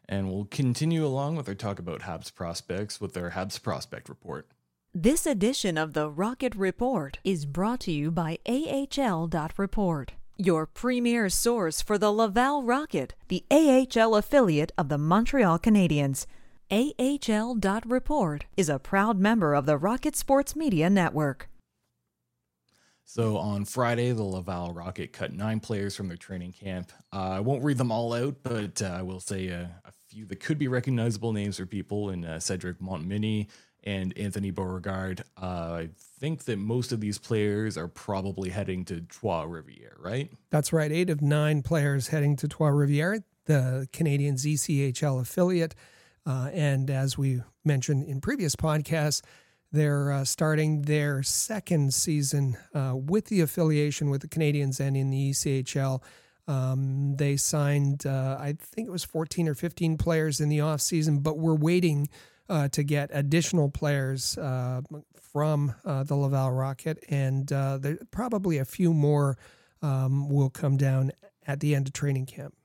And 0.09 0.31
we'll 0.31 0.45
continue 0.45 1.05
along 1.05 1.37
with 1.37 1.49
our 1.49 1.55
talk 1.55 1.79
about 1.79 2.03
Habs 2.03 2.33
prospects 2.33 3.01
with 3.01 3.17
our 3.17 3.33
Habs 3.33 3.61
prospect 3.61 4.09
report. 4.09 4.47
This 4.95 5.27
edition 5.27 5.77
of 5.77 5.93
the 5.93 6.09
Rocket 6.09 6.55
Report 6.55 7.19
is 7.23 7.45
brought 7.45 7.81
to 7.81 7.93
you 7.93 8.11
by 8.11 8.39
AHL.Report, 8.47 10.13
your 10.39 10.65
premier 10.65 11.29
source 11.29 11.83
for 11.83 11.99
the 11.99 12.11
Laval 12.11 12.63
Rocket, 12.63 13.15
the 13.29 13.45
AHL 13.51 14.15
affiliate 14.15 14.73
of 14.79 14.89
the 14.89 14.97
Montreal 14.97 15.59
Canadiens. 15.59 16.25
AHL.Report 16.71 18.45
is 18.57 18.69
a 18.69 18.79
proud 18.79 19.21
member 19.21 19.55
of 19.55 19.67
the 19.67 19.79
Rocket 19.79 20.17
Sports 20.17 20.57
Media 20.57 20.91
Network. 20.91 21.49
So 23.05 23.37
on 23.37 23.65
Friday, 23.65 24.11
the 24.11 24.25
Laval 24.25 24.75
Rocket 24.75 25.13
cut 25.13 25.33
nine 25.33 25.61
players 25.61 25.95
from 25.95 26.09
their 26.09 26.17
training 26.17 26.53
camp. 26.53 26.93
Uh, 27.13 27.31
I 27.31 27.41
won't 27.41 27.63
read 27.63 27.79
them 27.79 27.93
all 27.93 28.13
out, 28.13 28.37
but 28.43 28.83
uh, 28.83 28.87
I 28.87 29.03
will 29.03 29.21
say 29.21 29.51
uh, 29.51 29.67
a 29.85 29.93
few 30.09 30.27
that 30.27 30.41
could 30.41 30.59
be 30.59 30.67
recognizable 30.67 31.33
names 31.33 31.59
for 31.59 31.67
people 31.67 32.11
in 32.11 32.25
uh, 32.25 32.41
Cedric 32.41 32.81
Montminy, 32.81 33.47
and 33.87 34.17
Anthony 34.19 34.51
Beauregard. 34.51 35.23
Uh, 35.41 35.47
I 35.47 35.89
think 36.19 36.45
that 36.45 36.59
most 36.59 36.91
of 36.91 37.01
these 37.01 37.19
players 37.19 37.79
are 37.79 37.87
probably 37.87 38.51
heading 38.51 38.85
to 38.87 39.01
Trois 39.03 39.45
Rivières, 39.45 39.97
right? 39.99 40.31
That's 40.51 40.73
right. 40.73 40.91
Eight 40.91 41.09
of 41.09 41.23
nine 41.23 41.63
players 41.63 42.09
heading 42.09 42.35
to 42.37 42.49
Trois 42.49 42.71
Rivières, 42.71 43.23
the 43.45 43.89
Canadian 43.93 44.35
ECHL 44.35 45.21
affiliate. 45.21 45.77
Uh, 46.27 46.51
and 46.53 46.91
as 46.91 47.17
we 47.17 47.41
mentioned 47.65 48.05
in 48.05 48.21
previous 48.21 48.57
podcasts, 48.57 49.23
they're 49.73 50.13
uh, 50.13 50.25
starting 50.25 50.83
their 50.83 51.23
second 51.23 51.95
season 51.95 52.57
uh, 52.75 52.95
with 52.95 53.27
the 53.27 53.41
affiliation 53.41 54.11
with 54.11 54.23
the 54.23 54.29
Canadiens 54.29 54.81
and 54.81 54.97
in 54.97 55.11
the 55.11 55.31
ECHL. 55.31 56.03
Um, 56.49 57.17
they 57.17 57.37
signed, 57.37 58.07
uh, 58.07 58.37
I 58.41 58.57
think 58.59 58.89
it 58.89 58.93
was 58.93 59.05
14 59.05 59.49
or 59.49 59.55
15 59.55 59.99
players 59.99 60.41
in 60.41 60.49
the 60.49 60.59
offseason, 60.59 61.23
but 61.23 61.39
we're 61.39 61.57
waiting 61.57 62.09
uh, 62.49 62.69
to 62.69 62.85
get 62.85 63.11
additional 63.13 63.69
players 63.69 64.39
uh, 64.39 64.81
from 65.21 65.75
the 65.85 66.15
Laval 66.15 66.53
Rocket, 66.53 67.03
and 67.09 67.49
there 67.49 67.99
probably 68.13 68.59
a 68.59 68.65
few 68.65 68.95
more 68.95 69.37
um, 69.83 70.29
will 70.29 70.51
come 70.51 70.77
down 70.77 71.11
at 71.47 71.61
the 71.61 71.75
end 71.75 71.89
of 71.89 71.93
training 71.93 72.27
camp. 72.27 72.56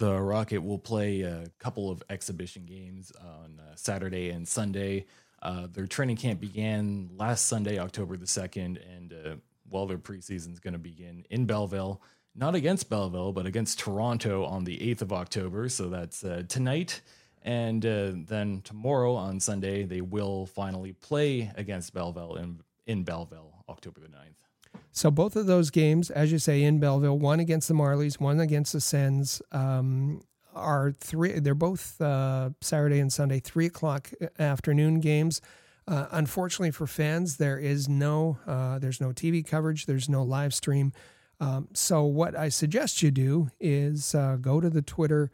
The 0.00 0.20
Rocket 0.20 0.62
will 0.62 0.78
play 0.78 1.20
a 1.22 1.44
couple 1.58 1.90
of 1.90 2.02
exhibition 2.10 2.66
games 2.66 3.12
on 3.22 3.60
uh, 3.60 3.76
Saturday 3.76 4.30
and 4.30 4.48
Sunday. 4.48 5.06
Uh, 5.42 5.68
their 5.72 5.86
training 5.86 6.16
camp 6.16 6.40
began 6.40 7.10
last 7.16 7.46
Sunday, 7.46 7.78
October 7.78 8.16
the 8.16 8.26
2nd, 8.26 8.78
and 8.96 9.40
well, 9.70 9.86
their 9.86 9.98
preseason 9.98 10.52
is 10.52 10.58
going 10.58 10.72
to 10.72 10.78
begin 10.78 11.24
in 11.30 11.46
Belleville 11.46 12.02
not 12.34 12.54
against 12.54 12.88
Belleville, 12.88 13.32
but 13.32 13.46
against 13.46 13.78
Toronto 13.78 14.44
on 14.44 14.64
the 14.64 14.78
8th 14.78 15.02
of 15.02 15.12
October. 15.12 15.68
So 15.68 15.88
that's 15.88 16.24
uh, 16.24 16.44
tonight. 16.48 17.00
And 17.42 17.84
uh, 17.84 18.12
then 18.14 18.60
tomorrow 18.62 19.14
on 19.14 19.40
Sunday, 19.40 19.84
they 19.84 20.00
will 20.00 20.46
finally 20.46 20.92
play 20.92 21.50
against 21.56 21.94
Belleville 21.94 22.36
in, 22.36 22.60
in 22.86 23.02
Belleville, 23.02 23.64
October 23.68 24.00
the 24.00 24.08
9th. 24.08 24.49
So 24.92 25.10
both 25.10 25.36
of 25.36 25.46
those 25.46 25.70
games, 25.70 26.10
as 26.10 26.32
you 26.32 26.38
say, 26.38 26.62
in 26.62 26.80
Belleville, 26.80 27.18
one 27.18 27.40
against 27.40 27.68
the 27.68 27.74
Marlies, 27.74 28.20
one 28.20 28.40
against 28.40 28.72
the 28.72 28.80
Sens, 28.80 29.40
um, 29.52 30.22
are 30.54 30.92
three. 30.92 31.38
They're 31.38 31.54
both 31.54 32.00
uh, 32.00 32.50
Saturday 32.60 32.98
and 32.98 33.12
Sunday, 33.12 33.40
three 33.40 33.66
o'clock 33.66 34.10
afternoon 34.38 35.00
games. 35.00 35.40
Uh, 35.86 36.06
unfortunately 36.10 36.70
for 36.70 36.86
fans, 36.86 37.36
there 37.36 37.58
is 37.58 37.88
no 37.88 38.38
uh, 38.46 38.78
there's 38.78 39.00
no 39.00 39.10
TV 39.10 39.46
coverage. 39.46 39.86
There's 39.86 40.08
no 40.08 40.22
live 40.22 40.52
stream. 40.52 40.92
Um, 41.40 41.68
so 41.72 42.04
what 42.04 42.36
I 42.36 42.48
suggest 42.48 43.02
you 43.02 43.10
do 43.10 43.48
is 43.58 44.14
uh, 44.14 44.36
go 44.40 44.60
to 44.60 44.68
the 44.68 44.82
Twitter 44.82 45.30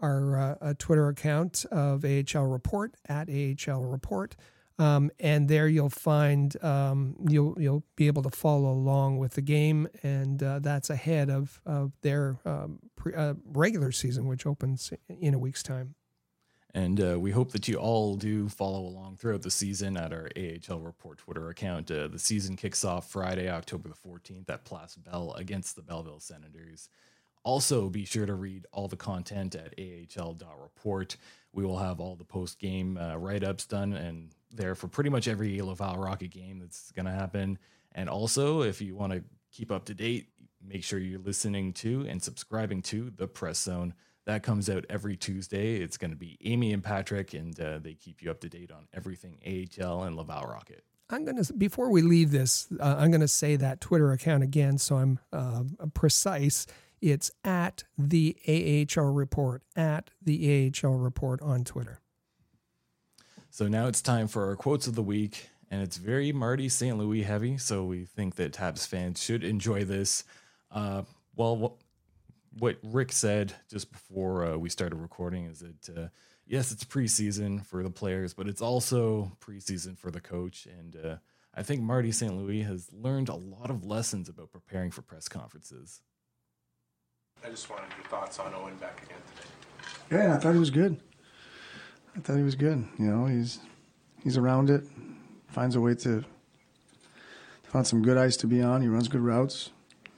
our 0.00 0.58
uh, 0.60 0.74
Twitter 0.78 1.08
account 1.08 1.64
of 1.70 2.04
AHL 2.04 2.44
Report 2.44 2.94
at 3.08 3.28
AHL 3.30 3.84
Report. 3.84 4.36
Um, 4.78 5.10
and 5.18 5.48
there 5.48 5.68
you'll 5.68 5.88
find 5.88 6.62
um, 6.62 7.16
you'll 7.26 7.56
you'll 7.58 7.84
be 7.96 8.08
able 8.08 8.22
to 8.24 8.30
follow 8.30 8.70
along 8.70 9.18
with 9.18 9.32
the 9.32 9.40
game, 9.40 9.88
and 10.02 10.42
uh, 10.42 10.58
that's 10.58 10.90
ahead 10.90 11.30
of 11.30 11.60
of 11.64 11.92
their 12.02 12.38
um, 12.44 12.80
pre, 12.94 13.14
uh, 13.14 13.34
regular 13.46 13.90
season, 13.90 14.26
which 14.26 14.44
opens 14.44 14.92
in 15.08 15.32
a 15.32 15.38
week's 15.38 15.62
time. 15.62 15.94
And 16.76 17.00
uh, 17.00 17.18
we 17.18 17.30
hope 17.30 17.52
that 17.52 17.68
you 17.68 17.76
all 17.76 18.16
do 18.16 18.50
follow 18.50 18.80
along 18.80 19.16
throughout 19.16 19.40
the 19.40 19.50
season 19.50 19.96
at 19.96 20.12
our 20.12 20.28
AHL 20.36 20.80
Report 20.80 21.16
Twitter 21.16 21.48
account. 21.48 21.90
Uh, 21.90 22.06
the 22.06 22.18
season 22.18 22.54
kicks 22.54 22.84
off 22.84 23.10
Friday, 23.10 23.48
October 23.48 23.88
the 23.88 23.94
14th 23.94 24.50
at 24.50 24.66
Place 24.66 24.94
Bell 24.96 25.32
against 25.38 25.74
the 25.74 25.80
Belleville 25.80 26.20
Senators. 26.20 26.90
Also, 27.44 27.88
be 27.88 28.04
sure 28.04 28.26
to 28.26 28.34
read 28.34 28.66
all 28.72 28.88
the 28.88 28.96
content 28.96 29.54
at 29.54 29.72
ahl.report. 29.78 31.16
We 31.54 31.64
will 31.64 31.78
have 31.78 31.98
all 31.98 32.14
the 32.14 32.24
post 32.24 32.58
game 32.58 32.98
uh, 32.98 33.16
write 33.16 33.42
ups 33.42 33.64
done 33.64 33.94
and 33.94 34.34
there 34.50 34.74
for 34.74 34.88
pretty 34.88 35.10
much 35.10 35.28
every 35.28 35.60
Laval 35.60 35.96
Rocket 35.96 36.30
game 36.30 36.58
that's 36.58 36.92
going 36.92 37.06
to 37.06 37.12
happen. 37.12 37.58
And 37.92 38.08
also, 38.08 38.62
if 38.62 38.80
you 38.80 38.94
want 38.94 39.12
to 39.12 39.22
keep 39.52 39.70
up 39.70 39.86
to 39.86 39.94
date, 39.94 40.28
make 40.62 40.84
sure 40.84 40.98
you're 40.98 41.20
listening 41.20 41.72
to 41.74 42.06
and 42.08 42.22
subscribing 42.22 42.82
to 42.82 43.10
the 43.10 43.26
Press 43.26 43.58
Zone. 43.58 43.94
That 44.26 44.42
comes 44.42 44.68
out 44.68 44.84
every 44.90 45.16
Tuesday. 45.16 45.76
It's 45.76 45.96
going 45.96 46.10
to 46.10 46.16
be 46.16 46.36
Amy 46.44 46.72
and 46.72 46.82
Patrick, 46.82 47.32
and 47.32 47.58
uh, 47.60 47.78
they 47.78 47.94
keep 47.94 48.22
you 48.22 48.30
up 48.30 48.40
to 48.40 48.48
date 48.48 48.72
on 48.72 48.88
everything 48.92 49.38
AHL 49.46 50.02
and 50.02 50.16
Laval 50.16 50.42
Rocket. 50.42 50.82
I'm 51.08 51.24
going 51.24 51.42
to, 51.42 51.52
before 51.52 51.90
we 51.90 52.02
leave 52.02 52.32
this, 52.32 52.66
uh, 52.80 52.96
I'm 52.98 53.10
going 53.10 53.20
to 53.20 53.28
say 53.28 53.54
that 53.56 53.80
Twitter 53.80 54.10
account 54.10 54.42
again 54.42 54.78
so 54.78 54.96
I'm 54.96 55.20
uh, 55.32 55.62
precise. 55.94 56.66
It's 57.00 57.30
at 57.44 57.84
the 57.96 58.36
AHL 58.48 59.12
Report, 59.12 59.62
at 59.76 60.10
the 60.20 60.72
AHL 60.82 60.94
Report 60.94 61.40
on 61.42 61.62
Twitter. 61.62 62.00
So 63.56 63.68
now 63.68 63.86
it's 63.86 64.02
time 64.02 64.28
for 64.28 64.48
our 64.48 64.54
quotes 64.54 64.86
of 64.86 64.96
the 64.96 65.02
week, 65.02 65.48
and 65.70 65.80
it's 65.80 65.96
very 65.96 66.30
Marty 66.30 66.68
St. 66.68 66.98
Louis 66.98 67.22
heavy. 67.22 67.56
So 67.56 67.84
we 67.84 68.04
think 68.04 68.34
that 68.34 68.52
Habs 68.52 68.86
fans 68.86 69.22
should 69.22 69.42
enjoy 69.42 69.82
this. 69.82 70.24
Uh, 70.70 71.04
well, 71.36 71.56
what, 71.56 71.72
what 72.58 72.76
Rick 72.82 73.12
said 73.12 73.54
just 73.70 73.90
before 73.90 74.44
uh, 74.44 74.56
we 74.58 74.68
started 74.68 74.96
recording 74.96 75.46
is 75.46 75.60
that 75.60 75.98
uh, 75.98 76.08
yes, 76.46 76.70
it's 76.70 76.84
preseason 76.84 77.64
for 77.64 77.82
the 77.82 77.88
players, 77.88 78.34
but 78.34 78.46
it's 78.46 78.60
also 78.60 79.32
preseason 79.40 79.96
for 79.96 80.10
the 80.10 80.20
coach. 80.20 80.66
And 80.66 80.94
uh, 80.94 81.16
I 81.54 81.62
think 81.62 81.80
Marty 81.80 82.12
St. 82.12 82.36
Louis 82.36 82.60
has 82.60 82.90
learned 82.92 83.30
a 83.30 83.36
lot 83.36 83.70
of 83.70 83.86
lessons 83.86 84.28
about 84.28 84.52
preparing 84.52 84.90
for 84.90 85.00
press 85.00 85.28
conferences. 85.28 86.02
I 87.42 87.48
just 87.48 87.70
wanted 87.70 87.88
your 87.96 88.04
thoughts 88.08 88.38
on 88.38 88.52
Owen 88.52 88.76
Beck 88.76 89.02
again 89.02 89.16
today. 89.34 90.24
Yeah, 90.24 90.34
I 90.34 90.38
thought 90.40 90.52
he 90.52 90.58
was 90.58 90.68
good. 90.68 91.00
I 92.16 92.20
thought 92.20 92.36
he 92.36 92.42
was 92.42 92.54
good. 92.54 92.86
You 92.98 93.06
know, 93.06 93.26
he's 93.26 93.58
he's 94.24 94.38
around 94.38 94.70
it, 94.70 94.84
finds 95.48 95.76
a 95.76 95.80
way 95.80 95.94
to 95.96 96.24
find 97.64 97.86
some 97.86 98.02
good 98.02 98.16
ice 98.16 98.38
to 98.38 98.46
be 98.46 98.62
on. 98.62 98.80
He 98.80 98.88
runs 98.88 99.08
good 99.08 99.20
routes. 99.20 99.70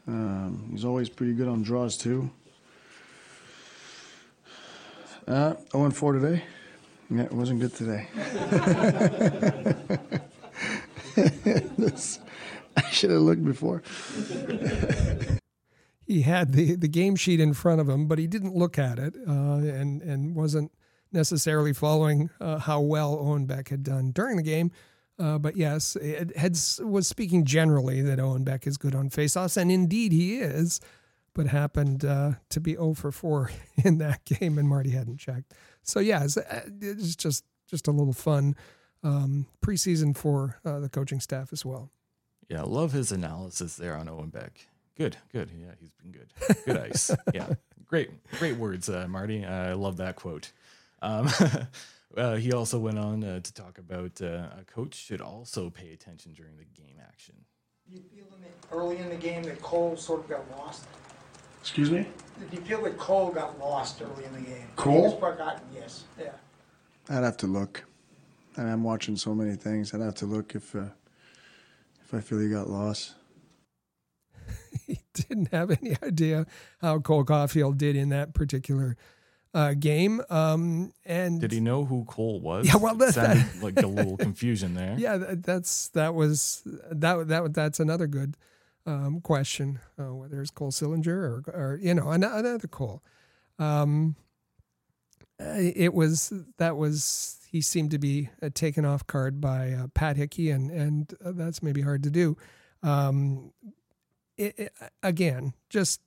Um, 0.06 0.68
he's 0.70 0.84
always 0.84 1.08
pretty 1.08 1.32
good 1.32 1.48
on 1.48 1.62
draws 1.62 1.96
too. 1.96 2.30
Uh, 5.26 5.54
0 5.72 5.90
4 5.90 6.12
today. 6.12 6.44
Yeah, 7.10 7.22
it 7.22 7.32
wasn't 7.32 7.60
good 7.60 7.74
today. 7.74 8.06
I 12.76 12.90
should 12.90 13.10
have 13.10 13.22
looked 13.22 13.44
before 13.44 13.82
he 16.08 16.22
had 16.22 16.52
the, 16.52 16.74
the 16.74 16.88
game 16.88 17.14
sheet 17.16 17.38
in 17.38 17.52
front 17.52 17.80
of 17.80 17.88
him, 17.88 18.06
but 18.06 18.18
he 18.18 18.26
didn't 18.26 18.54
look 18.56 18.78
at 18.78 18.98
it 18.98 19.14
uh, 19.28 19.58
and 19.58 20.00
and 20.02 20.34
wasn't 20.34 20.72
necessarily 21.12 21.72
following 21.72 22.30
uh, 22.40 22.58
how 22.58 22.80
well 22.80 23.18
Owen 23.18 23.46
Beck 23.46 23.68
had 23.68 23.82
done 23.82 24.10
during 24.12 24.36
the 24.36 24.42
game. 24.42 24.70
Uh, 25.18 25.36
but 25.38 25.56
yes, 25.56 25.96
it 25.96 26.36
had, 26.36 26.56
was 26.80 27.08
speaking 27.08 27.44
generally 27.44 28.00
that 28.02 28.20
Owen 28.20 28.44
Beck 28.44 28.66
is 28.66 28.76
good 28.76 28.94
on 28.94 29.10
faceoffs, 29.10 29.56
and 29.56 29.70
indeed 29.70 30.12
he 30.12 30.38
is, 30.38 30.80
but 31.34 31.46
happened 31.46 32.04
uh, 32.04 32.32
to 32.50 32.60
be 32.60 32.74
0 32.74 32.94
for 32.94 33.10
4 33.10 33.50
in 33.84 33.98
that 33.98 34.24
game, 34.24 34.58
and 34.58 34.68
Marty 34.68 34.90
hadn't 34.90 35.18
checked. 35.18 35.54
So 35.82 35.98
yeah, 36.00 36.24
it's, 36.24 36.36
uh, 36.36 36.62
it's 36.80 37.16
just 37.16 37.44
just 37.68 37.86
a 37.86 37.90
little 37.90 38.14
fun 38.14 38.56
um, 39.02 39.46
preseason 39.60 40.16
for 40.16 40.58
uh, 40.64 40.80
the 40.80 40.88
coaching 40.88 41.20
staff 41.20 41.52
as 41.52 41.64
well. 41.64 41.90
Yeah, 42.48 42.62
love 42.62 42.92
his 42.92 43.12
analysis 43.12 43.76
there 43.76 43.94
on 43.94 44.08
Owen 44.08 44.30
Beck. 44.30 44.68
Good, 44.96 45.16
good. 45.32 45.50
Yeah, 45.54 45.72
he's 45.78 45.90
been 45.90 46.10
good. 46.10 46.32
Good 46.64 46.76
ice. 46.76 47.10
yeah, 47.32 47.50
great, 47.86 48.10
great 48.38 48.56
words, 48.56 48.88
uh, 48.88 49.06
Marty. 49.08 49.44
I 49.44 49.74
love 49.74 49.98
that 49.98 50.16
quote. 50.16 50.50
Um, 51.02 51.28
uh, 52.16 52.36
he 52.36 52.52
also 52.52 52.78
went 52.78 52.98
on 52.98 53.24
uh, 53.24 53.40
to 53.40 53.52
talk 53.52 53.78
about 53.78 54.20
uh, 54.20 54.48
a 54.58 54.64
coach 54.66 54.94
should 54.94 55.20
also 55.20 55.70
pay 55.70 55.92
attention 55.92 56.32
during 56.32 56.56
the 56.56 56.64
game 56.64 56.96
action. 57.00 57.34
You 57.90 58.00
feel 58.14 58.26
in 58.36 58.42
the, 58.42 58.76
early 58.76 58.98
in 58.98 59.08
the 59.08 59.16
game 59.16 59.42
that 59.44 59.62
Cole 59.62 59.96
sort 59.96 60.20
of 60.20 60.28
got 60.28 60.58
lost? 60.58 60.84
Excuse 61.60 61.90
me? 61.90 62.06
Did 62.38 62.58
you 62.58 62.64
feel 62.64 62.82
that 62.82 62.98
Cole 62.98 63.30
got 63.30 63.58
lost 63.58 64.02
early 64.02 64.24
in 64.24 64.32
the 64.32 64.40
game? 64.40 64.68
Cole? 64.76 64.94
He 64.94 65.00
was 65.00 65.14
forgotten, 65.14 65.62
yes. 65.74 66.04
Yeah. 66.18 66.30
I'd 67.08 67.24
have 67.24 67.36
to 67.38 67.46
look. 67.46 67.84
And 68.56 68.68
I'm 68.68 68.84
watching 68.84 69.16
so 69.16 69.34
many 69.34 69.56
things. 69.56 69.94
I'd 69.94 70.00
have 70.00 70.16
to 70.16 70.26
look 70.26 70.54
if 70.54 70.74
uh, 70.74 70.88
if 72.04 72.14
I 72.14 72.20
feel 72.20 72.38
he 72.38 72.48
got 72.48 72.68
lost. 72.68 73.14
he 74.86 74.98
didn't 75.14 75.52
have 75.52 75.70
any 75.70 75.96
idea 76.02 76.46
how 76.80 76.98
Cole 76.98 77.24
Caufield 77.24 77.78
did 77.78 77.96
in 77.96 78.08
that 78.10 78.34
particular 78.34 78.96
uh, 79.58 79.74
game. 79.74 80.22
Um, 80.30 80.92
and 81.04 81.40
Did 81.40 81.50
he 81.50 81.58
know 81.58 81.84
who 81.84 82.04
Cole 82.04 82.40
was? 82.40 82.66
Yeah, 82.66 82.76
well, 82.76 82.94
that- 82.94 83.14
sounded 83.14 83.44
that- 83.44 83.62
like 83.62 83.82
a 83.82 83.86
little 83.88 84.16
confusion 84.16 84.74
there. 84.74 84.94
yeah, 84.96 85.16
that, 85.16 85.42
that's 85.42 85.88
that 85.88 86.14
was 86.14 86.62
that 86.64 87.26
that 87.26 87.54
that's 87.54 87.80
another 87.80 88.06
good 88.06 88.36
um, 88.86 89.20
question. 89.20 89.80
Uh, 89.98 90.14
whether 90.14 90.40
it's 90.40 90.52
Cole 90.52 90.70
Sillinger 90.70 91.08
or, 91.08 91.42
or 91.52 91.78
you 91.82 91.92
know 91.94 92.08
another 92.10 92.68
Cole. 92.68 93.02
Um, 93.58 94.14
uh, 95.40 95.54
it 95.56 95.92
was 95.92 96.32
that 96.58 96.76
was 96.76 97.38
he 97.50 97.60
seemed 97.60 97.90
to 97.90 97.98
be 97.98 98.30
uh, 98.40 98.50
taken 98.54 98.84
off 98.84 99.06
guard 99.08 99.40
by 99.40 99.72
uh, 99.72 99.88
Pat 99.88 100.16
Hickey, 100.16 100.50
and 100.50 100.70
and 100.70 101.12
uh, 101.24 101.32
that's 101.34 101.64
maybe 101.64 101.82
hard 101.82 102.04
to 102.04 102.10
do. 102.10 102.36
Um, 102.84 103.52
it, 104.36 104.54
it, 104.56 104.72
again, 105.02 105.54
just 105.68 106.00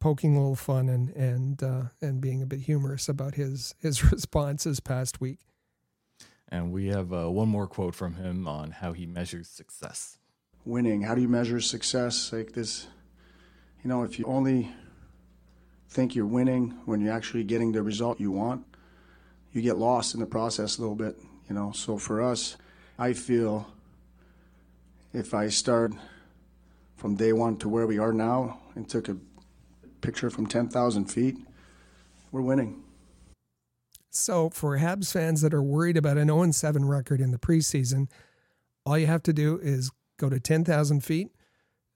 poking 0.00 0.36
a 0.36 0.40
little 0.40 0.56
fun 0.56 0.88
and 0.88 1.10
and 1.10 1.62
uh, 1.62 1.82
and 2.00 2.20
being 2.20 2.42
a 2.42 2.46
bit 2.46 2.60
humorous 2.60 3.08
about 3.08 3.34
his 3.34 3.74
his 3.80 4.04
responses 4.12 4.80
past 4.80 5.20
week. 5.20 5.40
And 6.48 6.72
we 6.72 6.86
have 6.86 7.12
uh, 7.12 7.30
one 7.30 7.48
more 7.48 7.66
quote 7.66 7.94
from 7.94 8.14
him 8.14 8.48
on 8.48 8.70
how 8.70 8.92
he 8.92 9.06
measures 9.06 9.48
success. 9.48 10.18
Winning. 10.64 11.02
How 11.02 11.14
do 11.14 11.20
you 11.20 11.28
measure 11.28 11.60
success? 11.60 12.32
Like 12.32 12.52
this, 12.52 12.86
you 13.82 13.88
know, 13.88 14.02
if 14.02 14.18
you 14.18 14.24
only 14.24 14.72
think 15.90 16.14
you're 16.14 16.26
winning 16.26 16.78
when 16.84 17.00
you're 17.00 17.12
actually 17.12 17.44
getting 17.44 17.72
the 17.72 17.82
result 17.82 18.20
you 18.20 18.30
want, 18.30 18.64
you 19.52 19.60
get 19.62 19.78
lost 19.78 20.14
in 20.14 20.20
the 20.20 20.26
process 20.26 20.78
a 20.78 20.80
little 20.80 20.96
bit, 20.96 21.18
you 21.48 21.54
know. 21.54 21.72
So 21.72 21.98
for 21.98 22.22
us, 22.22 22.56
I 22.98 23.12
feel 23.12 23.66
if 25.12 25.34
I 25.34 25.48
start 25.48 25.92
from 26.96 27.14
day 27.14 27.32
one 27.32 27.56
to 27.58 27.68
where 27.68 27.86
we 27.86 27.98
are 27.98 28.12
now 28.12 28.58
and 28.74 28.88
took 28.88 29.08
a 29.08 29.16
picture 30.00 30.30
from 30.30 30.46
10,000 30.46 31.06
feet, 31.06 31.36
we're 32.32 32.42
winning. 32.42 32.82
So 34.10 34.50
for 34.50 34.78
Habs 34.78 35.12
fans 35.12 35.42
that 35.42 35.54
are 35.54 35.62
worried 35.62 35.96
about 35.96 36.18
an 36.18 36.28
0 36.28 36.50
7 36.50 36.84
record 36.84 37.20
in 37.20 37.30
the 37.30 37.38
preseason, 37.38 38.08
all 38.84 38.98
you 38.98 39.06
have 39.06 39.22
to 39.24 39.32
do 39.32 39.58
is 39.62 39.90
go 40.18 40.28
to 40.28 40.40
10,000 40.40 41.04
feet, 41.04 41.28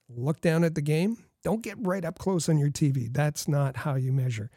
look 0.08 0.40
down 0.40 0.64
at 0.64 0.74
the 0.74 0.82
game. 0.82 1.18
Don't 1.42 1.62
get 1.62 1.76
right 1.80 2.04
up 2.04 2.18
close 2.18 2.48
on 2.48 2.58
your 2.58 2.70
TV. 2.70 3.12
That's 3.12 3.48
not 3.48 3.78
how 3.78 3.96
you 3.96 4.12
measure. 4.12 4.50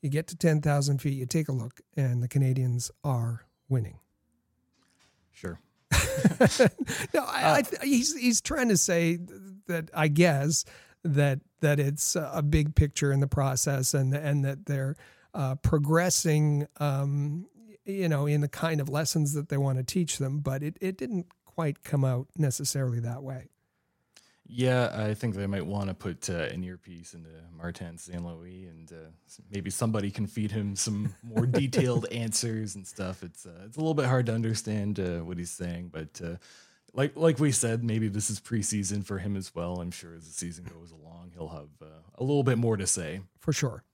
You 0.00 0.08
get 0.08 0.26
to 0.28 0.36
10,000 0.36 0.98
feet, 0.98 1.14
you 1.14 1.26
take 1.26 1.48
a 1.48 1.52
look, 1.52 1.80
and 1.96 2.22
the 2.22 2.28
Canadiens 2.28 2.90
are 3.04 3.44
winning. 3.68 3.98
Sure. 5.30 5.60
no, 7.12 7.24
I, 7.24 7.42
I 7.42 7.58
uh, 7.58 7.62
th- 7.62 7.82
he's 7.82 8.16
he's 8.16 8.40
trying 8.40 8.68
to 8.68 8.76
say 8.76 9.18
that 9.66 9.90
I 9.92 10.08
guess 10.08 10.64
that 11.04 11.40
that 11.60 11.78
it's 11.78 12.16
a 12.16 12.42
big 12.42 12.74
picture 12.74 13.12
in 13.12 13.20
the 13.20 13.26
process, 13.26 13.94
and 13.94 14.14
and 14.14 14.44
that 14.44 14.66
they're 14.66 14.96
uh, 15.34 15.56
progressing, 15.56 16.66
um, 16.78 17.46
you 17.84 18.08
know, 18.08 18.26
in 18.26 18.40
the 18.40 18.48
kind 18.48 18.80
of 18.80 18.88
lessons 18.88 19.34
that 19.34 19.48
they 19.48 19.56
want 19.56 19.78
to 19.78 19.84
teach 19.84 20.18
them. 20.18 20.40
But 20.40 20.62
it 20.62 20.76
it 20.80 20.96
didn't 20.96 21.26
quite 21.44 21.82
come 21.84 22.04
out 22.04 22.28
necessarily 22.36 23.00
that 23.00 23.22
way. 23.22 23.48
Yeah, 24.52 24.90
I 24.92 25.14
think 25.14 25.36
they 25.36 25.46
might 25.46 25.64
want 25.64 25.88
to 25.88 25.94
put 25.94 26.28
uh, 26.28 26.32
an 26.32 26.64
earpiece 26.64 27.14
into 27.14 27.30
Martin 27.56 27.96
St. 27.98 28.24
Louis, 28.24 28.66
and 28.66 28.90
uh, 28.92 29.10
maybe 29.48 29.70
somebody 29.70 30.10
can 30.10 30.26
feed 30.26 30.50
him 30.50 30.74
some 30.74 31.14
more 31.22 31.46
detailed 31.46 32.06
answers 32.10 32.74
and 32.74 32.84
stuff. 32.84 33.22
It's 33.22 33.46
uh, 33.46 33.62
it's 33.64 33.76
a 33.76 33.80
little 33.80 33.94
bit 33.94 34.06
hard 34.06 34.26
to 34.26 34.34
understand 34.34 34.98
uh, 34.98 35.18
what 35.18 35.38
he's 35.38 35.52
saying, 35.52 35.90
but 35.92 36.20
uh, 36.24 36.36
like 36.94 37.16
like 37.16 37.38
we 37.38 37.52
said, 37.52 37.84
maybe 37.84 38.08
this 38.08 38.30
is 38.30 38.40
preseason 38.40 39.04
for 39.04 39.18
him 39.18 39.36
as 39.36 39.54
well. 39.54 39.80
I'm 39.80 39.90
sure 39.90 40.14
as 40.14 40.26
the 40.26 40.32
season 40.32 40.64
goes 40.64 40.90
along, 40.92 41.32
he'll 41.34 41.48
have 41.48 41.68
uh, 41.82 41.86
a 42.16 42.22
little 42.22 42.42
bit 42.42 42.58
more 42.58 42.76
to 42.76 42.86
say. 42.86 43.20
For 43.38 43.52
sure. 43.52 43.84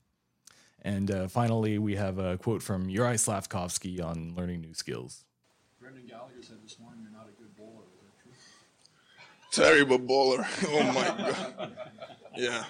And 0.83 1.11
uh, 1.11 1.29
finally, 1.29 1.79
we 1.79 1.97
have 1.97 2.19
a 2.19 2.39
quote 2.39 2.63
from 2.63 2.89
Juraj 2.89 3.17
Slafkovsky 3.17 4.03
on 4.05 4.35
learning 4.37 4.61
new 4.61 4.75
skills. 4.75 5.25
Brendan 5.81 6.07
Gallagher 6.07 6.43
said 6.43 6.59
this 6.65 6.79
morning 6.79 7.01
you're 7.03 7.13
not 7.13 7.29
a 7.29 7.41
good 7.41 7.55
bowler. 7.57 7.85
Is 7.95 8.35
that 9.53 9.65
true? 9.65 9.65
Terrible 9.65 9.99
bowler. 9.99 10.47
Oh 10.69 10.93
my 10.93 11.05
god. 11.07 11.73
Yeah. 12.37 12.65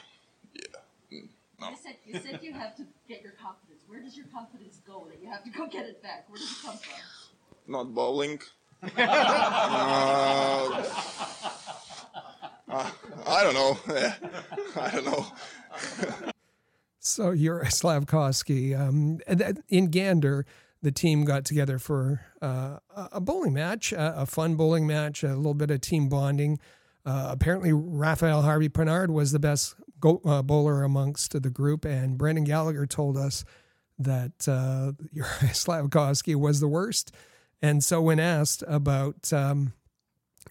You 1.10 1.76
said, 1.82 1.96
you 2.04 2.20
said 2.20 2.40
you 2.42 2.52
have 2.52 2.76
to 2.76 2.84
get 3.08 3.22
your 3.22 3.32
confidence. 3.32 3.82
Where 3.86 4.00
does 4.00 4.16
your 4.16 4.26
confidence 4.26 4.80
go 4.86 5.06
that 5.10 5.20
you 5.22 5.28
have 5.30 5.42
to 5.44 5.50
go 5.50 5.66
get 5.66 5.86
it 5.86 6.02
back? 6.02 6.28
Where 6.28 6.38
does 6.38 6.50
it 6.50 6.64
come 6.64 6.76
from? 6.76 7.00
Not 7.66 7.94
bowling. 7.94 8.40
Uh, 8.82 8.88
uh, 12.68 12.90
I 13.26 13.42
don't 13.42 13.54
know. 13.54 13.78
I 14.76 14.90
don't 14.90 15.04
know. 15.06 15.26
So 16.98 17.30
you're 17.30 17.62
Slafkovsky. 17.66 18.76
Um, 18.76 19.20
in 19.68 19.90
Gander, 19.90 20.44
the 20.82 20.90
team 20.90 21.24
got 21.24 21.44
together 21.44 21.78
for 21.78 22.20
uh, 22.42 22.78
a 22.96 23.20
bowling 23.20 23.52
match, 23.54 23.92
a, 23.96 24.26
fun 24.26 24.56
bowling 24.56 24.88
match, 24.88 25.22
a 25.22 25.36
little 25.36 25.54
bit 25.54 25.70
of 25.70 25.80
team 25.80 26.08
bonding. 26.08 26.58
Uh, 27.04 27.28
apparently, 27.30 27.72
Raphael 27.72 28.42
Harvey 28.42 28.68
Pinard 28.68 29.10
was 29.10 29.30
the 29.30 29.38
best 29.38 29.76
go, 30.00 30.20
uh, 30.24 30.42
bowler 30.42 30.82
amongst 30.82 31.40
the 31.40 31.48
group, 31.48 31.84
and 31.84 32.18
Brendan 32.18 32.42
Gallagher 32.42 32.86
told 32.86 33.16
us 33.16 33.44
that 34.00 34.48
uh, 34.48 34.92
Juraj 35.14 35.54
Slafkovsky 35.54 36.34
was 36.34 36.58
the 36.58 36.68
worst. 36.68 37.12
And 37.62 37.82
so, 37.82 38.02
when 38.02 38.20
asked 38.20 38.62
about, 38.66 39.32
um, 39.32 39.72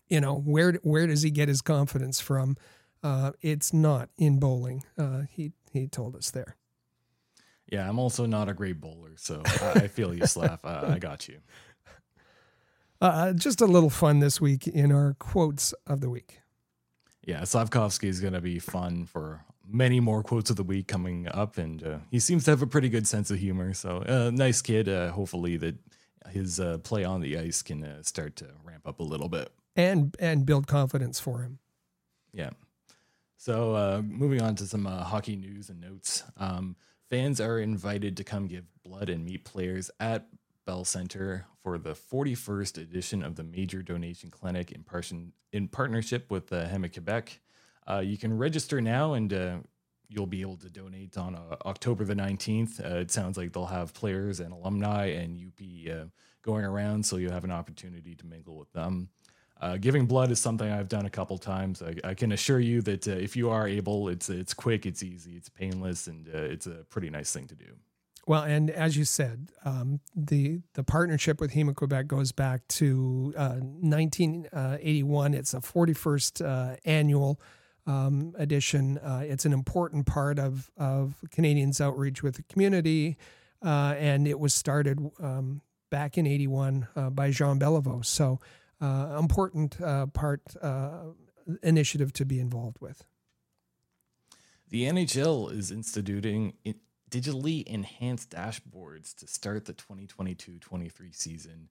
you 0.09 0.19
know, 0.19 0.35
where 0.35 0.73
where 0.83 1.07
does 1.07 1.21
he 1.21 1.31
get 1.31 1.47
his 1.47 1.61
confidence 1.61 2.19
from? 2.19 2.57
Uh, 3.03 3.31
it's 3.41 3.73
not 3.73 4.09
in 4.17 4.39
bowling. 4.39 4.83
Uh, 4.97 5.21
he 5.29 5.51
he 5.71 5.87
told 5.87 6.15
us 6.15 6.31
there. 6.31 6.55
Yeah, 7.71 7.87
I'm 7.89 7.99
also 7.99 8.25
not 8.25 8.47
a 8.47 8.53
great 8.53 8.79
bowler, 8.79 9.13
so 9.17 9.41
I, 9.45 9.87
feel 9.87 10.13
you, 10.13 10.27
Slav. 10.27 10.59
Uh, 10.63 10.91
I 10.93 10.99
got 10.99 11.27
you. 11.27 11.39
Uh, 13.01 13.33
just 13.33 13.59
a 13.59 13.65
little 13.65 13.89
fun 13.89 14.19
this 14.19 14.39
week 14.39 14.67
in 14.67 14.91
our 14.91 15.15
quotes 15.19 15.73
of 15.87 15.99
the 15.99 16.09
week. 16.09 16.41
Yeah, 17.25 17.41
Slafkovsky 17.41 18.07
is 18.07 18.21
going 18.21 18.33
to 18.33 18.41
be 18.41 18.59
fun 18.59 19.05
for 19.05 19.43
many 19.67 19.99
more 19.99 20.21
quotes 20.21 20.51
of 20.51 20.55
the 20.55 20.63
week 20.63 20.87
coming 20.87 21.27
up, 21.27 21.57
and 21.57 21.83
uh, 21.83 21.97
he 22.11 22.19
seems 22.19 22.45
to 22.45 22.51
have 22.51 22.61
a 22.61 22.67
pretty 22.67 22.87
good 22.87 23.07
sense 23.07 23.31
of 23.31 23.39
humor. 23.39 23.73
So, 23.73 23.97
uh, 24.07 24.31
nice 24.31 24.61
kid. 24.61 24.87
Uh, 24.87 25.11
hopefully, 25.11 25.57
that 25.57 25.75
his 26.29 26.59
uh, 26.59 26.77
play 26.79 27.03
on 27.03 27.21
the 27.21 27.37
ice 27.37 27.61
can 27.61 27.83
uh, 27.83 28.03
start 28.03 28.35
to 28.37 28.47
ramp 28.63 28.87
up 28.87 28.99
a 28.99 29.03
little 29.03 29.29
bit. 29.29 29.51
and 29.75 30.15
and 30.19 30.45
build 30.45 30.67
confidence 30.67 31.19
for 31.19 31.41
him. 31.41 31.59
Yeah. 32.33 32.51
So, 33.37 33.75
uh, 33.75 34.01
moving 34.03 34.41
on 34.41 34.55
to 34.55 34.65
some 34.65 34.87
uh, 34.87 35.03
hockey 35.03 35.35
news 35.35 35.69
and 35.69 35.79
notes. 35.79 36.23
Um, 36.37 36.75
fans 37.09 37.39
are 37.39 37.59
invited 37.59 38.17
to 38.17 38.23
come 38.23 38.47
give 38.47 38.65
blood 38.83 39.09
and 39.09 39.23
meet 39.23 39.45
players 39.45 39.91
at 39.99 40.27
Bell 40.65 40.83
Center 40.83 41.45
for 41.61 41.77
the 41.77 41.91
41st 41.93 42.77
edition 42.77 43.23
of 43.23 43.35
the 43.35 43.43
Major 43.43 43.81
Donation 43.83 44.31
Clinic 44.31 44.71
in, 44.71 44.83
person, 44.83 45.33
in 45.51 45.67
partnership 45.67 46.31
with 46.31 46.47
the 46.47 46.63
uh, 46.63 46.69
Hema 46.69 46.91
Quebec. 46.91 47.39
Uh, 47.87 47.99
you 47.99 48.17
can 48.17 48.35
register 48.35 48.81
now 48.81 49.13
and 49.13 49.31
uh, 49.31 49.57
you'll 50.09 50.27
be 50.27 50.41
able 50.41 50.57
to 50.57 50.69
donate 50.69 51.17
on 51.17 51.35
uh, 51.35 51.55
October 51.65 52.03
the 52.03 52.15
19th. 52.15 52.79
Uh, 52.79 52.99
it 52.99 53.11
sounds 53.11 53.37
like 53.37 53.53
they'll 53.53 53.65
have 53.65 53.93
players 53.93 54.39
and 54.39 54.53
alumni 54.53 55.07
and 55.07 55.37
Youppi 55.37 55.89
uh, 55.89 56.05
going 56.41 56.65
around, 56.65 57.05
so 57.05 57.17
you'll 57.17 57.31
have 57.31 57.43
an 57.43 57.51
opportunity 57.51 58.15
to 58.15 58.25
mingle 58.25 58.57
with 58.57 58.71
them. 58.73 59.09
Uh, 59.61 59.77
giving 59.77 60.05
blood 60.05 60.31
is 60.31 60.39
something 60.39 60.69
I've 60.69 60.89
done 60.89 61.05
a 61.05 61.09
couple 61.09 61.37
times. 61.37 61.81
I, 61.81 61.95
I 62.03 62.13
can 62.13 62.31
assure 62.33 62.59
you 62.59 62.81
that 62.81 63.07
uh, 63.07 63.11
if 63.11 63.35
you 63.35 63.49
are 63.49 63.67
able, 63.67 64.09
it's 64.09 64.29
it's 64.29 64.53
quick, 64.53 64.85
it's 64.85 65.01
easy, 65.01 65.35
it's 65.37 65.49
painless, 65.49 66.07
and 66.07 66.27
uh, 66.27 66.37
it's 66.39 66.67
a 66.67 66.85
pretty 66.89 67.09
nice 67.09 67.31
thing 67.31 67.47
to 67.47 67.55
do. 67.55 67.77
Well, 68.27 68.43
and 68.43 68.71
as 68.71 68.97
you 68.97 69.05
said, 69.05 69.51
um, 69.63 70.01
the 70.15 70.59
the 70.73 70.83
partnership 70.83 71.39
with 71.39 71.51
HEMA 71.51 71.75
Quebec 71.75 72.07
goes 72.07 72.31
back 72.31 72.67
to 72.69 73.33
uh, 73.37 73.59
1981. 73.59 75.33
It's 75.33 75.53
a 75.53 75.59
41st 75.59 76.45
uh, 76.45 76.75
annual 76.83 77.39
um, 77.87 78.33
edition. 78.37 78.97
Uh, 78.97 79.23
it's 79.23 79.45
an 79.45 79.53
important 79.53 80.05
part 80.05 80.39
of 80.39 80.71
of 80.77 81.15
Canadiens' 81.29 81.81
outreach 81.81 82.23
with 82.23 82.35
the 82.35 82.43
community, 82.43 83.17
uh, 83.63 83.95
and 83.97 84.27
it 84.27 84.39
was 84.39 84.53
started 84.53 84.99
um, 85.19 85.61
back 85.89 86.17
in 86.17 86.27
'81 86.27 86.87
uh, 86.95 87.09
by 87.09 87.31
Jean 87.31 87.59
Beliveau. 87.59 88.05
So, 88.05 88.39
uh, 88.81 89.17
important 89.19 89.77
part 90.13 90.41
initiative 91.61 92.11
to 92.13 92.25
be 92.25 92.39
involved 92.39 92.77
with. 92.79 93.03
The 94.69 94.83
NHL 94.83 95.51
is 95.51 95.69
instituting 95.69 96.53
digitally 97.09 97.63
enhanced 97.65 98.31
dashboards 98.31 99.15
to 99.15 99.27
start 99.27 99.65
the 99.65 99.73
2022 99.73 100.59
23 100.59 101.11
season. 101.11 101.69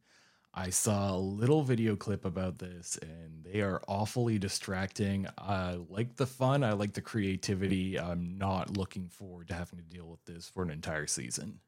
I 0.57 0.71
saw 0.71 1.15
a 1.15 1.19
little 1.19 1.63
video 1.63 1.97
clip 1.97 2.25
about 2.25 2.59
this 2.59 2.97
and 3.03 3.45
they 3.45 3.61
are 3.61 3.83
awfully 3.89 4.39
distracting. 4.39 5.27
I 5.37 5.79
like 5.89 6.17
the 6.17 6.27
fun, 6.27 6.63
I 6.63 6.73
like 6.73 6.93
the 6.93 7.01
creativity. 7.01 7.99
I'm 7.99 8.39
not 8.39 8.77
looking 8.77 9.09
forward 9.09 9.49
to 9.49 9.55
having 9.55 9.81
to 9.81 9.85
deal 9.85 10.07
with 10.07 10.25
this 10.25 10.49
for 10.49 10.63
an 10.63 10.71
entire 10.71 11.09
season. 11.09 11.59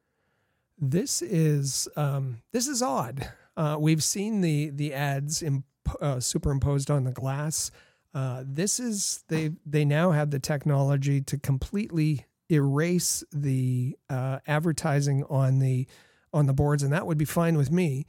This 0.79 1.21
is 1.21 1.89
um, 1.97 2.43
this 2.53 2.69
is 2.69 2.83
odd. 2.83 3.29
Uh, 3.57 3.77
we've 3.81 4.05
seen 4.05 4.41
the 4.43 4.71
the 4.71 4.93
ads 4.93 5.43
imp- 5.43 5.65
uh, 6.01 6.21
superimposed 6.21 6.91
on 6.91 7.05
the 7.05 7.13
glass. 7.13 7.71
Uh, 8.15 8.45
this 8.47 8.79
is 8.79 9.25
they 9.29 9.53
they 9.65 9.85
now 9.85 10.11
have 10.13 10.31
the 10.31 10.39
technology 10.39 11.23
to 11.23 11.39
completely 11.39 12.27
erase 12.51 13.25
the 13.33 13.97
uh, 14.11 14.39
advertising 14.47 15.25
on 15.25 15.59
the 15.59 15.87
on 16.33 16.47
the 16.47 16.53
boards, 16.53 16.83
and 16.83 16.93
that 16.93 17.07
would 17.07 17.19
be 17.19 17.25
fine 17.25 17.57
with 17.57 17.71
me. 17.71 18.05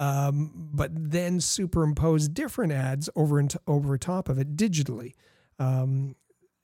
Um, 0.00 0.70
but 0.72 0.90
then 0.94 1.40
superimpose 1.40 2.26
different 2.26 2.72
ads 2.72 3.10
over 3.14 3.38
and 3.38 3.54
over 3.66 3.98
top 3.98 4.30
of 4.30 4.38
it 4.38 4.56
digitally, 4.56 5.12
um, 5.58 6.16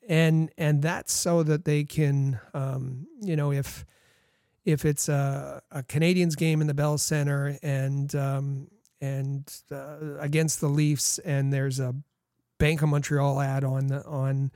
and 0.08 0.50
and 0.56 0.80
that's 0.80 1.12
so 1.12 1.42
that 1.42 1.66
they 1.66 1.84
can, 1.84 2.40
um, 2.54 3.06
you 3.20 3.36
know, 3.36 3.52
if 3.52 3.84
if 4.64 4.86
it's 4.86 5.10
a, 5.10 5.60
a, 5.70 5.82
Canadiens 5.82 6.36
game 6.36 6.62
in 6.62 6.66
the 6.66 6.74
Bell 6.74 6.96
Center 6.96 7.58
and 7.62 8.14
um, 8.14 8.68
and 9.02 9.54
uh, 9.70 10.16
against 10.18 10.62
the 10.62 10.68
Leafs, 10.68 11.18
and 11.18 11.52
there's 11.52 11.78
a 11.78 11.94
Bank 12.58 12.80
of 12.80 12.88
Montreal 12.88 13.40
ad 13.40 13.64
on 13.64 13.88
the 13.88 14.04
on 14.06 14.50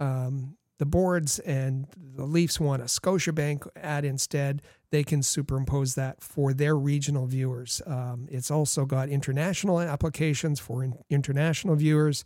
um, 0.00 0.56
the 0.78 0.86
boards, 0.86 1.38
and 1.40 1.86
the 1.96 2.24
Leafs 2.24 2.58
want 2.58 2.82
a 2.82 2.86
Scotiabank 2.86 3.66
ad 3.76 4.04
instead. 4.04 4.60
They 4.94 5.02
can 5.02 5.24
superimpose 5.24 5.96
that 5.96 6.22
for 6.22 6.54
their 6.54 6.76
regional 6.76 7.26
viewers. 7.26 7.82
Um, 7.84 8.28
it's 8.30 8.48
also 8.48 8.84
got 8.84 9.08
international 9.08 9.80
applications 9.80 10.60
for 10.60 10.84
in, 10.84 10.94
international 11.10 11.74
viewers. 11.74 12.24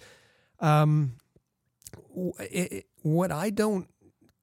Um, 0.61 1.15
it, 2.39 2.85
what 3.01 3.33
I 3.33 3.49
don't 3.49 3.89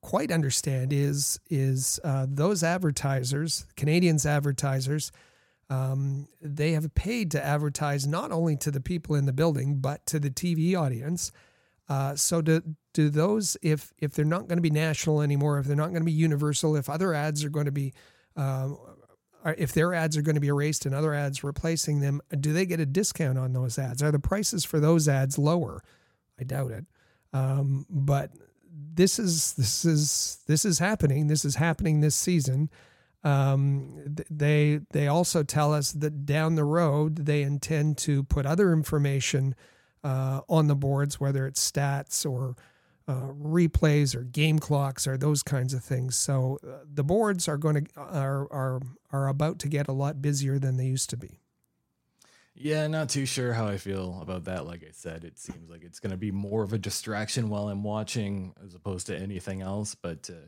quite 0.02 0.32
understand 0.32 0.92
is 0.92 1.40
is 1.52 2.00
uh, 2.04 2.26
those 2.28 2.64
advertisers, 2.64 3.68
Canadians 3.76 4.26
advertisers 4.26 5.12
um, 5.70 6.28
they 6.42 6.72
have 6.72 6.96
paid 6.96 7.30
to 7.32 7.46
advertise 7.46 8.08
not 8.08 8.32
only 8.32 8.56
to 8.58 8.72
the 8.72 8.82
people 8.82 9.14
in 9.14 9.28
the 9.28 9.34
building 9.34 9.78
but 9.82 10.04
to 10.08 10.20
the 10.20 10.32
TV 10.32 10.76
audience. 10.76 11.32
Uh, 11.88 12.16
so 12.16 12.42
do 12.42 12.76
do 12.92 13.10
those 13.10 13.56
if 13.62 13.94
if 14.00 14.14
they're 14.14 14.26
not 14.26 14.48
going 14.48 14.58
to 14.58 14.62
be 14.64 14.72
national 14.72 15.22
anymore, 15.22 15.60
if 15.60 15.68
they're 15.68 15.76
not 15.76 15.90
going 15.90 16.02
to 16.02 16.06
be 16.06 16.12
universal, 16.12 16.76
if 16.76 16.90
other 16.90 17.14
ads 17.14 17.44
are 17.44 17.52
going 17.52 17.68
to 17.68 17.72
be 17.72 17.94
um, 18.36 18.78
if 19.58 19.74
their 19.74 19.94
ads 19.94 20.18
are 20.18 20.22
going 20.22 20.36
to 20.36 20.42
be 20.42 20.48
erased 20.48 20.86
and 20.86 20.96
other 20.96 21.14
ads 21.14 21.44
replacing 21.44 22.00
them, 22.00 22.22
do 22.40 22.52
they 22.54 22.66
get 22.66 22.80
a 22.80 22.86
discount 22.86 23.38
on 23.38 23.54
those 23.54 23.78
ads? 23.78 24.02
Are 24.02 24.12
the 24.12 24.20
prices 24.20 24.66
for 24.66 24.80
those 24.80 25.08
ads 25.08 25.38
lower? 25.38 25.84
I 26.40 26.44
doubt 26.44 26.72
it. 26.72 26.86
Um, 27.34 27.86
but 27.90 28.32
this 28.94 29.20
is 29.20 29.54
this 29.54 29.86
is 29.86 30.40
this 30.48 30.66
is 30.66 30.80
happening. 30.80 31.28
This 31.28 31.46
is 31.46 31.56
happening 31.56 32.00
this 32.00 32.16
season. 32.16 32.70
Um, 33.24 34.16
they 34.30 34.82
they 34.92 35.08
also 35.08 35.44
tell 35.44 35.74
us 35.74 35.92
that 35.94 36.26
down 36.26 36.56
the 36.56 36.64
road 36.64 37.26
they 37.26 37.42
intend 37.42 37.98
to 38.00 38.24
put 38.24 38.46
other 38.46 38.72
information 38.72 39.56
uh, 40.04 40.42
on 40.48 40.68
the 40.68 40.76
boards, 40.76 41.20
whether 41.20 41.46
it's 41.46 41.72
stats 41.72 42.30
or 42.30 42.56
uh, 43.08 43.32
replays 43.40 44.16
or 44.16 44.24
game 44.24 44.60
clocks 44.60 45.08
or 45.08 45.18
those 45.18 45.44
kinds 45.44 45.74
of 45.74 45.84
things. 45.84 46.18
So 46.18 46.58
uh, 46.64 46.84
the 46.92 47.04
boards 47.04 47.48
are 47.48 47.58
going 47.58 47.86
to 47.86 47.92
are 48.00 48.52
are 48.52 48.82
are 49.12 49.28
about 49.28 49.60
to 49.60 49.68
get 49.68 49.88
a 49.88 49.94
lot 49.94 50.22
busier 50.22 50.60
than 50.60 50.78
they 50.78 50.86
used 50.86 51.10
to 51.12 51.18
be. 51.18 51.40
Yeah, 52.58 52.88
not 52.88 53.10
too 53.10 53.26
sure 53.26 53.52
how 53.52 53.68
I 53.68 53.78
feel 53.78 54.20
about 54.22 54.46
that. 54.46 54.66
Like 54.66 54.82
I 54.84 54.92
said, 54.92 55.26
it 55.26 55.38
seems 55.38 55.70
like 55.70 55.84
it's 55.84 56.00
going 56.00 56.12
to 56.12 56.18
be 56.18 56.32
more 56.32 56.64
of 56.64 56.72
a 56.72 56.78
distraction 56.78 57.50
while 57.50 57.68
I'm 57.68 57.84
watching 57.84 58.54
as 58.66 58.74
opposed 58.74 59.08
to 59.08 59.18
anything 59.18 59.62
else. 59.62 59.94
But 59.94 60.30
uh, 60.32 60.48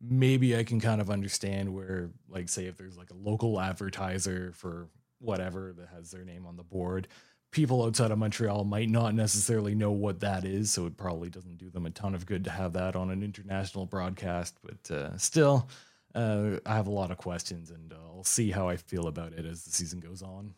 maybe 0.00 0.56
I 0.56 0.62
can 0.62 0.80
kind 0.80 1.00
of 1.00 1.10
understand 1.10 1.74
where, 1.74 2.10
like, 2.28 2.48
say, 2.48 2.66
if 2.66 2.76
there's 2.76 2.96
like 2.96 3.10
a 3.10 3.16
local 3.16 3.60
advertiser 3.60 4.52
for 4.54 4.88
whatever 5.18 5.74
that 5.78 5.88
has 5.88 6.12
their 6.12 6.24
name 6.24 6.46
on 6.46 6.56
the 6.56 6.62
board, 6.62 7.08
people 7.50 7.84
outside 7.84 8.10
of 8.10 8.18
Montreal 8.18 8.64
might 8.64 8.90
not 8.90 9.14
necessarily 9.14 9.74
know 9.74 9.90
what 9.90 10.20
that 10.20 10.44
is. 10.44 10.70
So 10.70 10.86
it 10.86 10.96
probably 10.96 11.30
doesn't 11.30 11.58
do 11.58 11.70
them 11.70 11.86
a 11.86 11.90
ton 11.90 12.14
of 12.14 12.26
good 12.26 12.44
to 12.44 12.50
have 12.50 12.74
that 12.74 12.96
on 12.96 13.10
an 13.10 13.22
international 13.22 13.86
broadcast. 13.86 14.58
But 14.62 14.94
uh, 14.94 15.16
still, 15.16 15.68
uh, 16.14 16.58
I 16.66 16.74
have 16.74 16.86
a 16.86 16.92
lot 16.92 17.10
of 17.10 17.18
questions 17.18 17.70
and 17.70 17.92
uh, 17.92 17.96
I'll 17.96 18.24
see 18.24 18.50
how 18.50 18.68
I 18.68 18.76
feel 18.76 19.06
about 19.06 19.32
it 19.32 19.46
as 19.46 19.64
the 19.64 19.70
season 19.70 20.00
goes 20.00 20.22
on. 20.22 20.54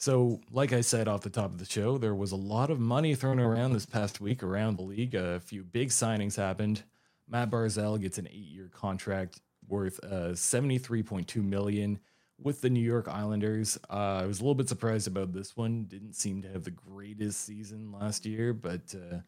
So, 0.00 0.40
like 0.52 0.72
I 0.72 0.80
said 0.80 1.08
off 1.08 1.22
the 1.22 1.30
top 1.30 1.50
of 1.50 1.58
the 1.58 1.64
show, 1.64 1.98
there 1.98 2.14
was 2.14 2.30
a 2.30 2.36
lot 2.36 2.70
of 2.70 2.78
money 2.78 3.16
thrown 3.16 3.40
around 3.40 3.72
this 3.72 3.84
past 3.84 4.20
week 4.20 4.44
around 4.44 4.76
the 4.76 4.84
league. 4.84 5.16
A 5.16 5.40
few 5.40 5.64
big 5.64 5.88
signings 5.88 6.36
happened. 6.36 6.84
Matt 7.28 7.50
Barzal 7.50 8.00
gets 8.00 8.16
an 8.16 8.28
eight-year 8.28 8.70
contract 8.72 9.40
worth 9.66 9.98
uh, 10.04 10.30
73.2 10.30 11.42
million 11.42 11.98
with 12.40 12.60
the 12.60 12.70
New 12.70 12.80
York 12.80 13.08
Islanders. 13.08 13.78
Uh, 13.90 14.20
I 14.22 14.26
was 14.26 14.38
a 14.38 14.42
little 14.42 14.54
bit 14.54 14.68
surprised 14.68 15.08
about 15.08 15.32
this 15.32 15.56
one. 15.56 15.84
Didn't 15.84 16.14
seem 16.14 16.42
to 16.42 16.48
have 16.48 16.64
the 16.64 16.70
greatest 16.70 17.44
season 17.44 17.92
last 17.92 18.24
year, 18.24 18.52
but 18.52 18.94
uh, 18.94 19.18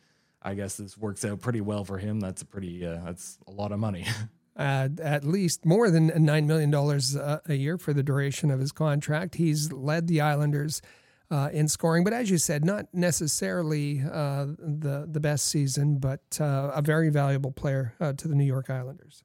I 0.43 0.55
guess 0.55 0.77
this 0.77 0.97
works 0.97 1.25
out 1.25 1.41
pretty 1.41 1.61
well 1.61 1.85
for 1.85 1.99
him. 1.99 2.21
That's 2.21 2.43
a 2.43 2.47
pretty 2.47 2.87
uh, 2.87 3.01
that's 3.05 3.39
a 3.47 3.51
lot 3.51 3.73
of 3.73 3.79
money. 3.79 4.07
at 4.57 5.25
least 5.25 5.65
more 5.65 5.91
than 5.91 6.13
nine 6.17 6.47
million 6.47 6.71
dollars 6.71 7.17
uh, 7.17 7.41
a 7.47 7.55
year 7.55 7.79
for 7.79 7.93
the 7.93 8.03
duration 8.03 8.51
of 8.51 8.61
his 8.61 8.73
contract. 8.73 9.37
He's 9.37 9.73
led 9.73 10.07
the 10.07 10.21
Islanders 10.21 10.83
uh, 11.31 11.49
in 11.53 11.69
scoring. 11.69 12.05
But 12.05 12.13
as 12.13 12.31
you 12.31 12.39
said, 12.39 12.65
not 12.65 12.87
necessarily 12.93 14.03
uh, 14.03 14.47
the 14.59 15.09
the 15.11 15.21
best 15.21 15.47
season, 15.47 15.99
but 15.99 16.21
a 16.39 16.83
very 16.85 17.11
valuable 17.11 17.53
player 17.53 17.95
to 17.99 18.29
the 18.29 18.35
New 18.35 18.45
York 18.45 18.71
Islanders. 18.71 19.25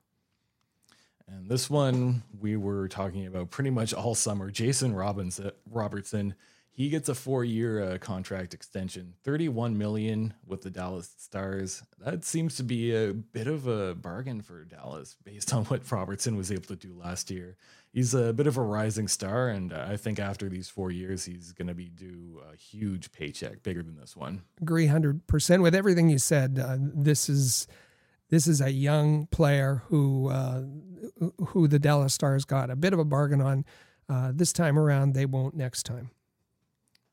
And 1.27 1.49
this 1.49 1.69
one 1.69 2.23
we 2.39 2.55
were 2.55 2.87
talking 2.87 3.25
about 3.25 3.49
pretty 3.49 3.71
much 3.71 3.93
all 3.93 4.15
summer. 4.15 4.51
Jason 4.51 4.93
Robinson, 4.93 5.51
Robertson, 5.69 6.35
he 6.71 6.89
gets 6.89 7.09
a 7.09 7.15
four-year 7.15 7.81
uh, 7.83 7.97
contract 7.97 8.53
extension, 8.53 9.13
thirty-one 9.23 9.77
million 9.77 10.33
with 10.45 10.61
the 10.61 10.69
Dallas 10.69 11.13
Stars. 11.17 11.83
That 11.99 12.23
seems 12.25 12.57
to 12.57 12.63
be 12.63 12.93
a 12.95 13.13
bit 13.13 13.47
of 13.47 13.65
a 13.65 13.95
bargain 13.95 14.41
for 14.41 14.65
Dallas, 14.65 15.15
based 15.23 15.53
on 15.53 15.65
what 15.65 15.89
Robertson 15.91 16.37
was 16.37 16.51
able 16.51 16.65
to 16.65 16.75
do 16.75 16.93
last 16.93 17.31
year 17.31 17.57
he's 17.95 18.13
a 18.13 18.33
bit 18.33 18.45
of 18.45 18.57
a 18.57 18.61
rising 18.61 19.07
star, 19.07 19.47
and 19.47 19.73
I 19.73 19.97
think 19.97 20.19
after 20.19 20.49
these 20.49 20.69
four 20.69 20.91
years, 20.91 21.25
he's 21.25 21.53
going 21.53 21.69
to 21.69 21.73
be 21.73 21.89
due 21.89 22.41
a 22.51 22.55
huge 22.55 23.11
paycheck, 23.11 23.63
bigger 23.63 23.81
than 23.81 23.95
this 23.95 24.15
one. 24.15 24.43
Agree, 24.61 24.85
hundred 24.85 25.25
percent 25.25 25.63
with 25.63 25.73
everything 25.73 26.09
you 26.09 26.19
said. 26.19 26.59
Uh, 26.63 26.77
this 26.79 27.27
is 27.29 27.67
this 28.29 28.47
is 28.47 28.61
a 28.61 28.71
young 28.71 29.27
player 29.27 29.83
who 29.87 30.29
uh, 30.29 30.63
who 31.47 31.67
the 31.67 31.79
Dallas 31.79 32.13
Stars 32.13 32.45
got 32.45 32.69
a 32.69 32.75
bit 32.75 32.93
of 32.93 32.99
a 32.99 33.05
bargain 33.05 33.41
on. 33.41 33.65
Uh, 34.07 34.31
this 34.33 34.53
time 34.53 34.77
around, 34.77 35.13
they 35.13 35.25
won't 35.25 35.55
next 35.55 35.83
time. 35.83 36.11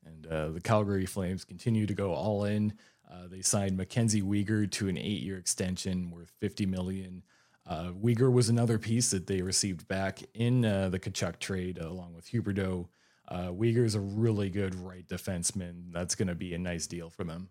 And 0.05 0.27
uh, 0.27 0.49
the 0.49 0.61
Calgary 0.61 1.05
Flames 1.05 1.43
continue 1.43 1.85
to 1.85 1.93
go 1.93 2.13
all 2.13 2.43
in. 2.43 2.73
Uh, 3.11 3.27
they 3.27 3.41
signed 3.41 3.77
Mackenzie 3.77 4.21
Weegar 4.21 4.69
to 4.71 4.87
an 4.87 4.97
eight-year 4.97 5.37
extension 5.37 6.11
worth 6.11 6.31
fifty 6.39 6.65
million. 6.65 7.23
Uh, 7.65 7.91
was 8.01 8.49
another 8.49 8.77
piece 8.77 9.11
that 9.11 9.25
they 9.25 9.41
received 9.41 9.87
back 9.87 10.19
in 10.33 10.65
uh, 10.65 10.89
the 10.89 10.99
Tkachuk 10.99 11.39
trade, 11.39 11.79
uh, 11.81 11.87
along 11.87 12.13
with 12.13 12.29
Huberdeau. 12.29 12.87
Uh, 13.27 13.47
Weegar 13.47 13.85
is 13.85 13.95
a 13.95 14.01
really 14.01 14.49
good 14.49 14.75
right 14.75 15.07
defenseman. 15.07 15.91
That's 15.93 16.13
going 16.13 16.27
to 16.27 16.35
be 16.35 16.53
a 16.53 16.59
nice 16.59 16.87
deal 16.87 17.09
for 17.09 17.23
them. 17.23 17.49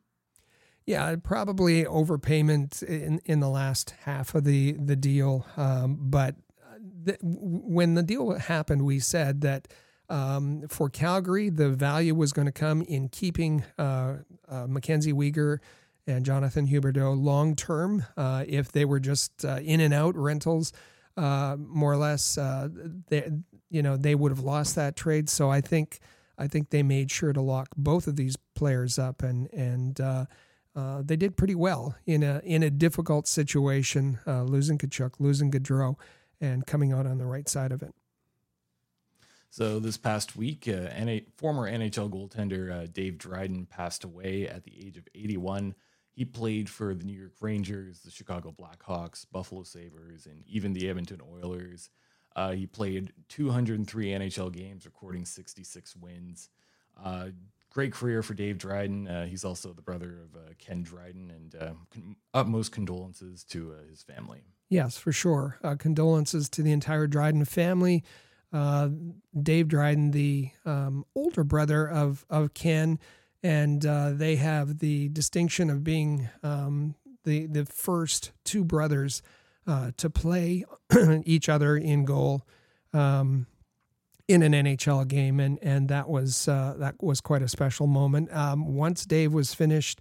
Yeah, 0.84 1.14
probably 1.22 1.84
overpayment 1.84 2.82
in, 2.82 3.20
in 3.24 3.40
the 3.40 3.48
last 3.48 3.94
half 4.02 4.34
of 4.34 4.44
the 4.44 4.72
the 4.72 4.96
deal. 4.96 5.46
Um, 5.56 5.96
but 6.00 6.34
uh, 6.60 7.14
when 7.22 7.94
the 7.94 8.02
deal 8.02 8.36
happened, 8.36 8.82
we 8.84 8.98
said 8.98 9.42
that 9.42 9.68
um, 10.08 10.66
for 10.68 10.88
Calgary, 10.88 11.50
the 11.50 11.70
value 11.70 12.14
was 12.14 12.32
going 12.32 12.46
to 12.46 12.52
come 12.52 12.82
in 12.82 13.08
keeping 13.08 13.64
uh, 13.78 14.16
uh, 14.48 14.66
Mackenzie 14.68 15.12
Weegar 15.12 15.58
and 16.06 16.24
Jonathan 16.24 16.66
Huberdeau 16.66 17.14
long 17.20 17.54
term. 17.54 18.04
Uh, 18.16 18.44
if 18.48 18.72
they 18.72 18.84
were 18.84 19.00
just 19.00 19.44
uh, 19.44 19.60
in 19.62 19.80
and 19.80 19.94
out 19.94 20.16
rentals, 20.16 20.72
uh, 21.16 21.56
more 21.58 21.92
or 21.92 21.96
less, 21.96 22.34
they, 23.08 23.30
you 23.70 23.82
know, 23.82 23.96
they 23.96 24.16
would 24.16 24.32
have 24.32 24.40
lost 24.40 24.74
that 24.74 24.96
trade. 24.96 25.30
So 25.30 25.48
I 25.48 25.60
think 25.60 26.00
I 26.38 26.48
think 26.48 26.70
they 26.70 26.82
made 26.82 27.10
sure 27.12 27.32
to 27.32 27.40
lock 27.40 27.68
both 27.76 28.08
of 28.08 28.16
these 28.16 28.36
players 28.56 28.98
up, 28.98 29.22
and 29.22 29.48
and 29.52 30.00
uh, 30.74 31.02
they 31.04 31.16
did 31.16 31.36
pretty 31.36 31.54
well 31.54 31.96
in 32.06 32.22
a 32.22 32.40
in 32.44 32.62
a 32.62 32.70
difficult 32.70 33.26
situation, 33.26 34.18
uh, 34.26 34.42
losing 34.42 34.78
Tkachuk, 34.78 35.14
losing 35.18 35.50
Gaudreau, 35.50 35.96
and 36.40 36.66
coming 36.66 36.92
out 36.92 37.06
on 37.06 37.18
the 37.18 37.26
right 37.26 37.48
side 37.48 37.72
of 37.72 37.82
it. 37.82 37.94
So 39.50 39.78
this 39.78 39.98
past 39.98 40.34
week, 40.34 40.66
uh, 40.66 40.88
NA, 40.98 41.18
former 41.36 41.70
NHL 41.70 42.10
goaltender 42.10 42.72
uh, 42.72 42.86
Dave 42.90 43.18
Dryden 43.18 43.66
passed 43.66 44.02
away 44.02 44.48
at 44.48 44.64
the 44.64 44.72
age 44.86 44.96
of 44.96 45.06
81. 45.14 45.74
He 46.10 46.24
played 46.24 46.70
for 46.70 46.94
the 46.94 47.04
New 47.04 47.18
York 47.18 47.34
Rangers, 47.40 48.00
the 48.00 48.10
Chicago 48.10 48.54
Blackhawks, 48.58 49.26
Buffalo 49.30 49.62
Sabres, 49.62 50.24
and 50.24 50.42
even 50.46 50.72
the 50.72 50.88
Edmonton 50.88 51.20
Oilers. 51.30 51.90
Uh, 52.34 52.52
he 52.52 52.66
played 52.66 53.12
203 53.28 54.06
NHL 54.06 54.50
games, 54.50 54.86
recording 54.86 55.26
66 55.26 55.96
wins. 55.96 56.48
Uh, 57.72 57.74
great 57.74 57.92
career 57.92 58.22
for 58.22 58.34
Dave 58.34 58.58
Dryden. 58.58 59.08
Uh, 59.08 59.26
he's 59.26 59.44
also 59.44 59.72
the 59.72 59.82
brother 59.82 60.20
of 60.24 60.36
uh, 60.36 60.52
Ken 60.58 60.82
Dryden, 60.82 61.30
and 61.30 61.54
uh, 61.54 61.72
con- 61.92 62.16
utmost 62.34 62.72
condolences 62.72 63.44
to 63.44 63.72
uh, 63.72 63.88
his 63.88 64.02
family. 64.02 64.44
Yes, 64.68 64.96
for 64.96 65.12
sure. 65.12 65.58
condolences 65.78 66.48
to 66.50 66.62
the 66.62 66.72
entire 66.72 67.06
Dryden 67.06 67.44
family. 67.44 68.02
Dave 68.52 69.68
Dryden, 69.68 70.10
the 70.12 70.50
um, 70.64 71.04
older 71.14 71.44
brother 71.44 71.88
of 71.88 72.24
of 72.30 72.54
Ken, 72.54 72.98
and 73.42 73.82
they 73.82 74.36
have 74.36 74.78
the 74.78 75.08
distinction 75.10 75.68
of 75.68 75.84
being 75.84 76.30
um, 76.42 76.94
the 77.24 77.46
the 77.46 77.66
first 77.66 78.32
two 78.44 78.64
brothers 78.64 79.22
uh, 79.66 79.92
to 79.96 80.10
play 80.10 80.64
each 81.24 81.48
other 81.48 81.76
in 81.76 82.04
goal 82.04 82.42
um, 82.92 83.46
in 84.32 84.42
an 84.42 84.52
NHL 84.52 85.06
game, 85.06 85.38
and 85.38 85.58
and 85.62 85.88
that 85.88 86.08
was 86.08 86.48
uh, 86.48 86.74
that 86.78 87.02
was 87.02 87.20
quite 87.20 87.42
a 87.42 87.48
special 87.48 87.86
moment. 87.86 88.32
Um, 88.34 88.74
once 88.74 89.04
Dave 89.04 89.32
was 89.32 89.52
finished, 89.54 90.00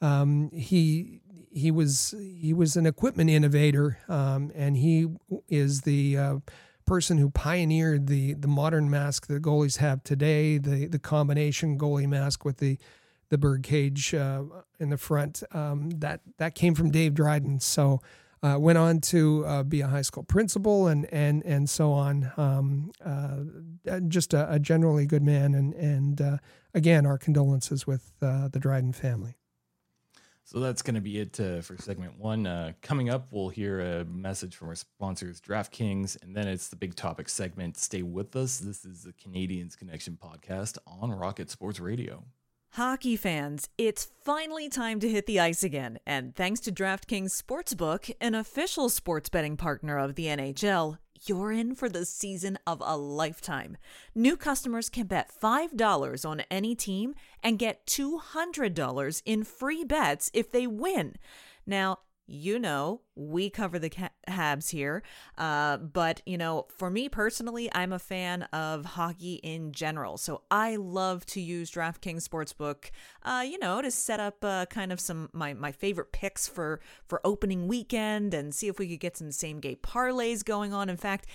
um, 0.00 0.50
he 0.52 1.20
he 1.50 1.70
was 1.70 2.14
he 2.20 2.52
was 2.52 2.76
an 2.76 2.86
equipment 2.86 3.30
innovator, 3.30 3.98
um, 4.08 4.50
and 4.54 4.76
he 4.76 5.06
is 5.48 5.82
the 5.82 6.16
uh, 6.16 6.36
person 6.86 7.18
who 7.18 7.30
pioneered 7.30 8.08
the 8.08 8.34
the 8.34 8.48
modern 8.48 8.90
mask 8.90 9.28
that 9.28 9.42
goalies 9.42 9.76
have 9.76 10.02
today, 10.02 10.58
the 10.58 10.86
the 10.86 10.98
combination 10.98 11.78
goalie 11.78 12.08
mask 12.08 12.44
with 12.44 12.58
the 12.58 12.78
the 13.28 13.38
bird 13.38 13.62
cage 13.62 14.14
uh, 14.14 14.42
in 14.80 14.90
the 14.90 14.98
front. 14.98 15.42
Um, 15.52 15.90
that 15.90 16.20
that 16.38 16.54
came 16.54 16.74
from 16.74 16.90
Dave 16.90 17.14
Dryden. 17.14 17.60
So 17.60 18.00
uh, 18.42 18.56
went 18.58 18.78
on 18.78 19.00
to 19.00 19.44
uh, 19.46 19.62
be 19.62 19.80
a 19.80 19.88
high 19.88 20.02
school 20.02 20.22
principal 20.22 20.86
and 20.86 21.06
and 21.12 21.44
and 21.44 21.68
so 21.68 21.92
on. 21.92 22.32
Um, 22.36 22.92
uh, 23.04 24.00
just 24.08 24.34
a, 24.34 24.52
a, 24.52 24.58
generally 24.58 25.06
good 25.06 25.22
man, 25.22 25.54
and 25.54 25.74
and 25.74 26.20
uh, 26.20 26.36
again, 26.74 27.06
our 27.06 27.18
condolences 27.18 27.86
with 27.86 28.12
uh, 28.22 28.48
the 28.48 28.58
Dryden 28.58 28.92
family. 28.92 29.36
So 30.44 30.60
that's 30.60 30.80
going 30.80 30.94
to 30.94 31.02
be 31.02 31.18
it 31.18 31.38
uh, 31.38 31.60
for 31.60 31.76
segment 31.76 32.18
one. 32.18 32.74
coming 32.80 33.10
up, 33.10 33.26
we'll 33.30 33.50
hear 33.50 33.80
a 33.80 34.04
message 34.06 34.56
from 34.56 34.68
our 34.68 34.74
sponsors, 34.74 35.42
DraftKings, 35.42 36.22
and 36.22 36.34
then 36.34 36.48
it's 36.48 36.68
the 36.68 36.76
big 36.76 36.94
topic 36.94 37.28
segment. 37.28 37.76
Stay 37.76 38.00
with 38.00 38.34
us. 38.34 38.56
This 38.56 38.86
is 38.86 39.02
the 39.02 39.12
Canadiens 39.12 39.76
Connection 39.76 40.16
podcast 40.18 40.78
on 40.86 41.12
Rocket 41.12 41.50
Sports 41.50 41.80
Radio. 41.80 42.24
Hockey 42.72 43.16
fans, 43.16 43.68
it's 43.76 44.08
finally 44.22 44.68
time 44.68 45.00
to 45.00 45.08
hit 45.08 45.26
the 45.26 45.40
ice 45.40 45.64
again, 45.64 45.98
and 46.06 46.36
thanks 46.36 46.60
to 46.60 46.70
DraftKings 46.70 47.30
Sportsbook, 47.42 48.12
an 48.20 48.34
official 48.34 48.88
sports 48.88 49.28
betting 49.28 49.56
partner 49.56 49.98
of 49.98 50.14
the 50.14 50.26
NHL, 50.26 50.98
you're 51.26 51.50
in 51.50 51.74
for 51.74 51.88
the 51.88 52.04
season 52.04 52.58
of 52.66 52.80
a 52.84 52.96
lifetime. 52.96 53.78
New 54.14 54.36
customers 54.36 54.88
can 54.88 55.06
bet 55.06 55.32
$5 55.32 56.28
on 56.28 56.40
any 56.50 56.76
team 56.76 57.14
and 57.42 57.58
get 57.58 57.84
$200 57.86 59.22
in 59.24 59.44
free 59.44 59.82
bets 59.82 60.30
if 60.32 60.52
they 60.52 60.66
win. 60.66 61.16
Now, 61.66 61.98
you 62.28 62.58
know, 62.58 63.00
we 63.16 63.48
cover 63.48 63.78
the 63.78 63.90
Habs 64.28 64.70
here. 64.70 65.02
Uh, 65.38 65.78
but, 65.78 66.20
you 66.26 66.36
know, 66.36 66.66
for 66.68 66.90
me 66.90 67.08
personally, 67.08 67.70
I'm 67.72 67.92
a 67.92 67.98
fan 67.98 68.42
of 68.52 68.84
hockey 68.84 69.36
in 69.36 69.72
general. 69.72 70.18
So 70.18 70.42
I 70.50 70.76
love 70.76 71.24
to 71.26 71.40
use 71.40 71.70
DraftKings 71.70 72.28
Sportsbook, 72.28 72.90
uh, 73.22 73.42
you 73.44 73.58
know, 73.58 73.80
to 73.80 73.90
set 73.90 74.20
up 74.20 74.44
uh, 74.44 74.66
kind 74.66 74.92
of 74.92 75.00
some 75.00 75.30
my, 75.32 75.54
my 75.54 75.72
favorite 75.72 76.12
picks 76.12 76.46
for, 76.46 76.80
for 77.06 77.20
opening 77.24 77.66
weekend 77.66 78.34
and 78.34 78.54
see 78.54 78.68
if 78.68 78.78
we 78.78 78.88
could 78.88 79.00
get 79.00 79.16
some 79.16 79.32
same 79.32 79.58
game 79.58 79.78
parlays 79.82 80.44
going 80.44 80.74
on. 80.74 80.90
In 80.90 80.98
fact, 80.98 81.26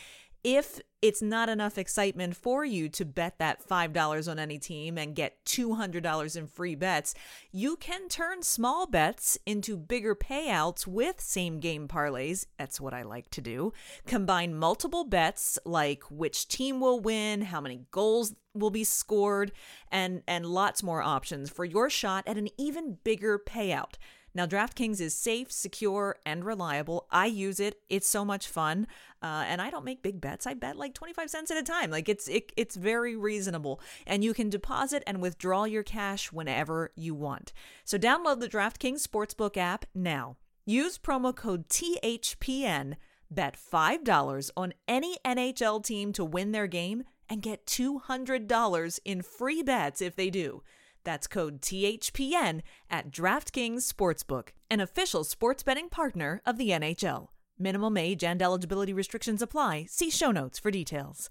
if 0.43 0.81
it's 1.01 1.21
not 1.21 1.49
enough 1.49 1.77
excitement 1.77 2.35
for 2.35 2.63
you 2.63 2.87
to 2.87 3.03
bet 3.03 3.37
that 3.37 3.61
$5 3.67 4.31
on 4.31 4.39
any 4.39 4.57
team 4.57 4.97
and 4.97 5.15
get 5.15 5.43
$200 5.45 6.37
in 6.37 6.47
free 6.47 6.75
bets, 6.75 7.13
you 7.51 7.75
can 7.75 8.07
turn 8.07 8.41
small 8.41 8.87
bets 8.87 9.37
into 9.45 9.75
bigger 9.75 10.15
payouts 10.15 10.87
with 10.87 11.19
same 11.19 11.59
game 11.59 11.89
parlays. 11.89 12.45
That's 12.57 12.79
what 12.79 12.93
I 12.93 13.03
like 13.03 13.29
to 13.31 13.41
do. 13.41 13.73
Combine 14.07 14.55
multiple 14.55 15.03
bets 15.03 15.59
like 15.65 16.03
which 16.09 16.47
team 16.47 16.79
will 16.79 17.01
win, 17.01 17.41
how 17.41 17.59
many 17.59 17.81
goals 17.91 18.33
will 18.53 18.71
be 18.71 18.85
scored, 18.85 19.51
and, 19.91 20.23
and 20.25 20.45
lots 20.45 20.83
more 20.83 21.01
options 21.01 21.49
for 21.49 21.65
your 21.65 21.89
shot 21.89 22.23
at 22.27 22.37
an 22.37 22.47
even 22.57 22.97
bigger 23.03 23.37
payout. 23.37 23.95
Now, 24.35 24.47
DraftKings 24.47 24.99
is 24.99 25.15
safe, 25.15 25.51
secure, 25.51 26.17
and 26.25 26.43
reliable. 26.43 27.07
I 27.11 27.27
use 27.27 27.59
it. 27.59 27.79
It's 27.89 28.09
so 28.09 28.25
much 28.25 28.47
fun. 28.47 28.87
Uh, 29.21 29.45
and 29.47 29.61
I 29.61 29.69
don't 29.69 29.85
make 29.85 30.01
big 30.01 30.19
bets. 30.19 30.47
I 30.47 30.53
bet 30.53 30.75
like 30.75 30.93
25 30.93 31.29
cents 31.29 31.51
at 31.51 31.57
a 31.57 31.63
time. 31.63 31.91
Like 31.91 32.09
it's 32.09 32.27
it, 32.27 32.51
it's 32.57 32.75
very 32.75 33.15
reasonable. 33.15 33.79
And 34.05 34.23
you 34.23 34.33
can 34.33 34.49
deposit 34.49 35.03
and 35.05 35.21
withdraw 35.21 35.63
your 35.65 35.83
cash 35.83 36.31
whenever 36.31 36.91
you 36.95 37.13
want. 37.13 37.53
So 37.85 37.97
download 37.97 38.39
the 38.39 38.49
DraftKings 38.49 39.07
Sportsbook 39.07 39.55
app 39.55 39.85
now. 39.93 40.37
Use 40.65 40.97
promo 40.97 41.35
code 41.35 41.69
THPN. 41.69 42.95
Bet 43.29 43.57
$5 43.57 44.51
on 44.55 44.73
any 44.87 45.17
NHL 45.25 45.83
team 45.83 46.13
to 46.13 46.23
win 46.23 46.51
their 46.51 46.67
game 46.67 47.03
and 47.29 47.41
get 47.41 47.65
$200 47.65 48.99
in 49.05 49.21
free 49.21 49.63
bets 49.63 50.01
if 50.01 50.15
they 50.15 50.29
do. 50.29 50.61
That's 51.03 51.27
code 51.27 51.61
THPN 51.61 52.61
at 52.89 53.11
DraftKings 53.11 53.91
Sportsbook, 53.91 54.49
an 54.69 54.79
official 54.79 55.23
sports 55.23 55.63
betting 55.63 55.89
partner 55.89 56.41
of 56.45 56.57
the 56.57 56.69
NHL. 56.69 57.27
Minimum 57.59 57.97
age 57.97 58.23
and 58.23 58.41
eligibility 58.41 58.93
restrictions 58.93 59.41
apply. 59.41 59.85
See 59.89 60.09
show 60.09 60.31
notes 60.31 60.59
for 60.59 60.71
details. 60.71 61.29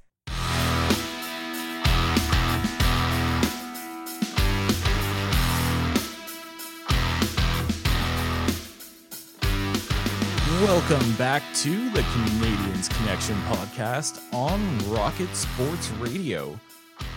Welcome 10.63 11.13
back 11.15 11.43
to 11.55 11.91
the 11.91 12.03
Canadiens 12.03 12.89
Connection 12.99 13.35
podcast 13.43 14.23
on 14.33 14.79
Rocket 14.93 15.35
Sports 15.35 15.91
Radio. 15.99 16.57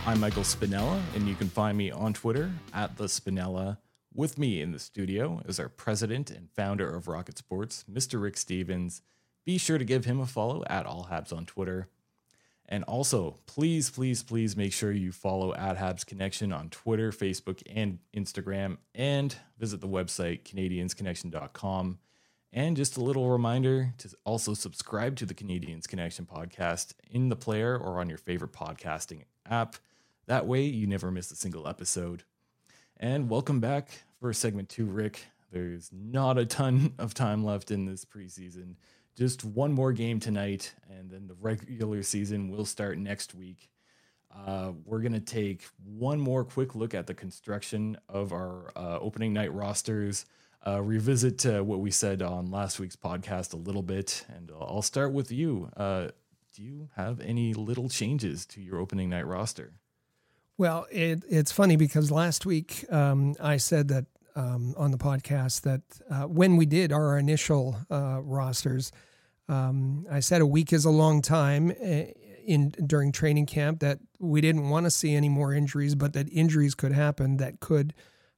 I'm 0.07 0.19
Michael 0.19 0.43
Spinella, 0.43 1.01
and 1.15 1.27
you 1.27 1.33
can 1.33 1.49
find 1.49 1.75
me 1.75 1.89
on 1.89 2.13
Twitter 2.13 2.51
at 2.75 2.95
the 2.95 3.05
Spinella. 3.05 3.79
With 4.13 4.37
me 4.37 4.61
in 4.61 4.71
the 4.71 4.77
studio 4.77 5.41
is 5.47 5.59
our 5.59 5.67
president 5.67 6.29
and 6.29 6.51
founder 6.51 6.87
of 6.87 7.07
Rocket 7.07 7.39
Sports, 7.39 7.85
Mr. 7.91 8.21
Rick 8.21 8.37
Stevens. 8.37 9.01
Be 9.45 9.57
sure 9.57 9.79
to 9.79 9.83
give 9.83 10.05
him 10.05 10.19
a 10.19 10.27
follow 10.27 10.63
at 10.67 10.85
All 10.85 11.07
Habs 11.09 11.35
on 11.35 11.47
Twitter. 11.47 11.89
And 12.69 12.83
also, 12.83 13.39
please, 13.47 13.89
please, 13.89 14.21
please 14.21 14.55
make 14.55 14.73
sure 14.73 14.91
you 14.91 15.11
follow 15.11 15.55
at 15.55 15.77
Habs 15.77 16.05
Connection 16.05 16.53
on 16.53 16.69
Twitter, 16.69 17.11
Facebook, 17.11 17.63
and 17.67 17.97
Instagram, 18.15 18.77
and 18.93 19.35
visit 19.57 19.81
the 19.81 19.87
website 19.87 20.43
CanadiensConnection.com. 20.43 21.97
And 22.53 22.77
just 22.77 22.95
a 22.95 23.03
little 23.03 23.31
reminder 23.31 23.95
to 23.97 24.09
also 24.23 24.53
subscribe 24.53 25.15
to 25.15 25.25
the 25.25 25.33
Canadiens 25.33 25.87
Connection 25.87 26.27
podcast 26.27 26.93
in 27.09 27.29
the 27.29 27.35
player 27.35 27.75
or 27.75 27.99
on 27.99 28.07
your 28.07 28.19
favorite 28.19 28.53
podcasting 28.53 29.23
app. 29.49 29.77
That 30.27 30.47
way, 30.47 30.63
you 30.63 30.87
never 30.87 31.11
miss 31.11 31.29
a 31.29 31.35
single 31.35 31.67
episode. 31.67 32.23
And 32.97 33.29
welcome 33.29 33.59
back 33.59 33.89
for 34.19 34.33
segment 34.33 34.69
two, 34.69 34.85
Rick. 34.85 35.23
There's 35.51 35.91
not 35.93 36.39
a 36.39 36.47
ton 36.47 36.93
of 36.99 37.13
time 37.13 37.43
left 37.45 37.69
in 37.69 37.85
this 37.85 38.05
preseason. 38.05 38.75
Just 39.15 39.45
one 39.45 39.71
more 39.71 39.93
game 39.93 40.19
tonight, 40.19 40.73
and 40.89 41.11
then 41.11 41.27
the 41.27 41.35
regular 41.35 42.01
season 42.01 42.49
will 42.49 42.65
start 42.65 42.97
next 42.97 43.35
week. 43.35 43.69
Uh, 44.35 44.71
we're 44.83 44.99
going 44.99 45.13
to 45.13 45.19
take 45.19 45.63
one 45.85 46.19
more 46.19 46.43
quick 46.43 46.73
look 46.73 46.95
at 46.95 47.05
the 47.05 47.13
construction 47.13 47.95
of 48.09 48.33
our 48.33 48.71
uh, 48.75 48.97
opening 48.99 49.31
night 49.31 49.53
rosters, 49.53 50.25
uh, 50.65 50.81
revisit 50.81 51.45
uh, 51.45 51.63
what 51.63 51.79
we 51.79 51.91
said 51.91 52.23
on 52.23 52.49
last 52.49 52.79
week's 52.79 52.95
podcast 52.95 53.53
a 53.53 53.57
little 53.57 53.83
bit, 53.83 54.25
and 54.35 54.51
I'll 54.59 54.81
start 54.81 55.13
with 55.13 55.31
you. 55.31 55.69
Uh, 55.77 56.07
do 56.51 56.63
you 56.63 56.89
have 56.95 57.21
any 57.21 57.53
little 57.53 57.89
changes 57.89 58.47
to 58.47 58.61
your 58.61 58.79
opening 58.79 59.09
night 59.09 59.27
roster? 59.27 59.73
Well, 60.57 60.87
it, 60.89 61.23
it's 61.29 61.51
funny 61.51 61.75
because 61.75 62.11
last 62.11 62.45
week 62.45 62.85
um, 62.89 63.35
I 63.41 63.57
said 63.57 63.89
that 63.89 64.05
um, 64.35 64.73
on 64.77 64.91
the 64.91 64.97
podcast 64.97 65.61
that 65.61 65.81
uh, 66.09 66.23
when 66.23 66.55
we 66.55 66.65
did 66.65 66.91
our 66.91 67.17
initial 67.17 67.77
uh, 67.91 68.21
rosters, 68.21 68.91
um, 69.49 70.05
I 70.09 70.21
said 70.21 70.41
a 70.41 70.45
week 70.45 70.71
is 70.71 70.85
a 70.85 70.89
long 70.89 71.21
time 71.21 71.71
eh, 71.79 72.11
in 72.45 72.69
during 72.69 73.11
training 73.11 73.47
camp 73.47 73.79
that 73.79 73.99
we 74.19 74.39
didn't 74.39 74.69
want 74.69 74.85
to 74.85 74.91
see 74.91 75.13
any 75.13 75.29
more 75.29 75.53
injuries, 75.53 75.93
but 75.93 76.13
that 76.13 76.29
injuries 76.31 76.73
could 76.73 76.93
happen 76.93 77.37
that 77.37 77.59
could 77.59 77.93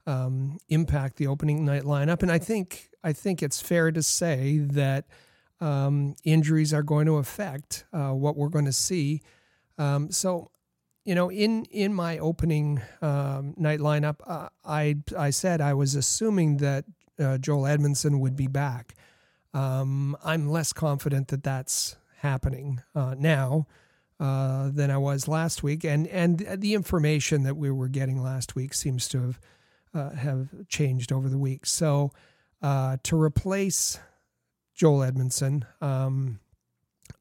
um, 0.07 0.57
impact 0.69 1.17
the 1.17 1.27
opening 1.27 1.65
night 1.65 1.83
lineup. 1.83 2.23
And 2.23 2.31
I 2.31 2.39
think 2.39 2.89
I 3.03 3.13
think 3.13 3.43
it's 3.43 3.61
fair 3.61 3.91
to 3.91 4.01
say 4.01 4.57
that 4.57 5.05
um, 5.61 6.15
injuries 6.23 6.73
are 6.73 6.83
going 6.83 7.05
to 7.05 7.17
affect 7.17 7.85
uh, 7.93 8.11
what 8.11 8.35
we're 8.35 8.49
going 8.49 8.65
to 8.65 8.73
see. 8.73 9.21
Um, 9.77 10.11
so, 10.11 10.49
you 11.07 11.15
know, 11.15 11.31
in 11.31 11.63
in 11.71 11.93
my 11.93 12.17
opening 12.17 12.81
um, 13.01 13.53
night 13.55 13.79
lineup, 13.79 14.17
uh, 14.27 14.49
I 14.65 14.97
I 15.17 15.29
said 15.29 15.61
I 15.61 15.73
was 15.73 15.95
assuming 15.95 16.57
that 16.57 16.83
uh, 17.17 17.37
Joel 17.37 17.61
Edmundson 17.61 18.19
would 18.19 18.35
be 18.35 18.47
back. 18.47 18.93
Um, 19.53 20.17
I'm 20.21 20.49
less 20.49 20.73
confident 20.73 21.29
that 21.29 21.43
that's 21.43 21.95
happening 22.17 22.81
uh, 22.93 23.15
now 23.17 23.67
uh, 24.19 24.69
than 24.69 24.91
I 24.91 24.97
was 24.97 25.29
last 25.29 25.63
week, 25.63 25.85
and 25.85 26.07
and 26.07 26.45
the 26.57 26.73
information 26.73 27.43
that 27.43 27.55
we 27.55 27.71
were 27.71 27.87
getting 27.87 28.21
last 28.21 28.57
week 28.57 28.73
seems 28.73 29.07
to 29.07 29.21
have 29.21 29.39
uh, 29.93 30.09
have 30.09 30.49
changed 30.67 31.13
over 31.13 31.29
the 31.29 31.37
week. 31.37 31.65
So 31.65 32.11
uh, 32.61 32.97
to 33.03 33.17
replace 33.17 33.97
Joel 34.75 35.09
Edmundson, 35.09 35.63
um, 35.81 36.41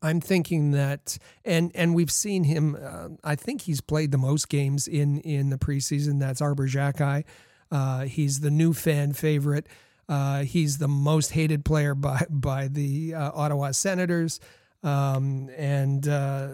I'm 0.07 0.21
thinking 0.21 0.71
that, 0.71 1.19
and 1.45 1.73
and 1.75 1.95
we've 1.95 2.11
seen 2.11 2.45
him. 2.45 2.77
Uh, 2.81 3.09
I 3.25 3.35
think 3.35 3.63
he's 3.63 3.81
played 3.81 4.13
the 4.13 4.19
most 4.19 4.49
games 4.49 4.87
in 4.87 5.19
in 5.21 5.51
the 5.51 5.59
preseason. 5.59 6.21
That's 6.21 6.41
Arber 6.41 6.69
Xhekaj. 6.69 7.25
Uh, 7.73 8.03
he's 8.05 8.41
the 8.41 8.51
new 8.51 8.73
fan 8.73 9.13
favorite. 9.13 9.67
Uh, 10.09 10.45
he's 10.45 10.79
the 10.79 10.87
most 10.87 11.33
hated 11.33 11.65
player 11.65 11.95
by 12.09 12.25
by 12.31 12.69
the 12.69 13.15
uh, 13.15 13.33
Ottawa 13.35 13.73
Senators, 13.73 14.39
um, 14.85 15.51
and 15.57 16.07
uh, 16.07 16.49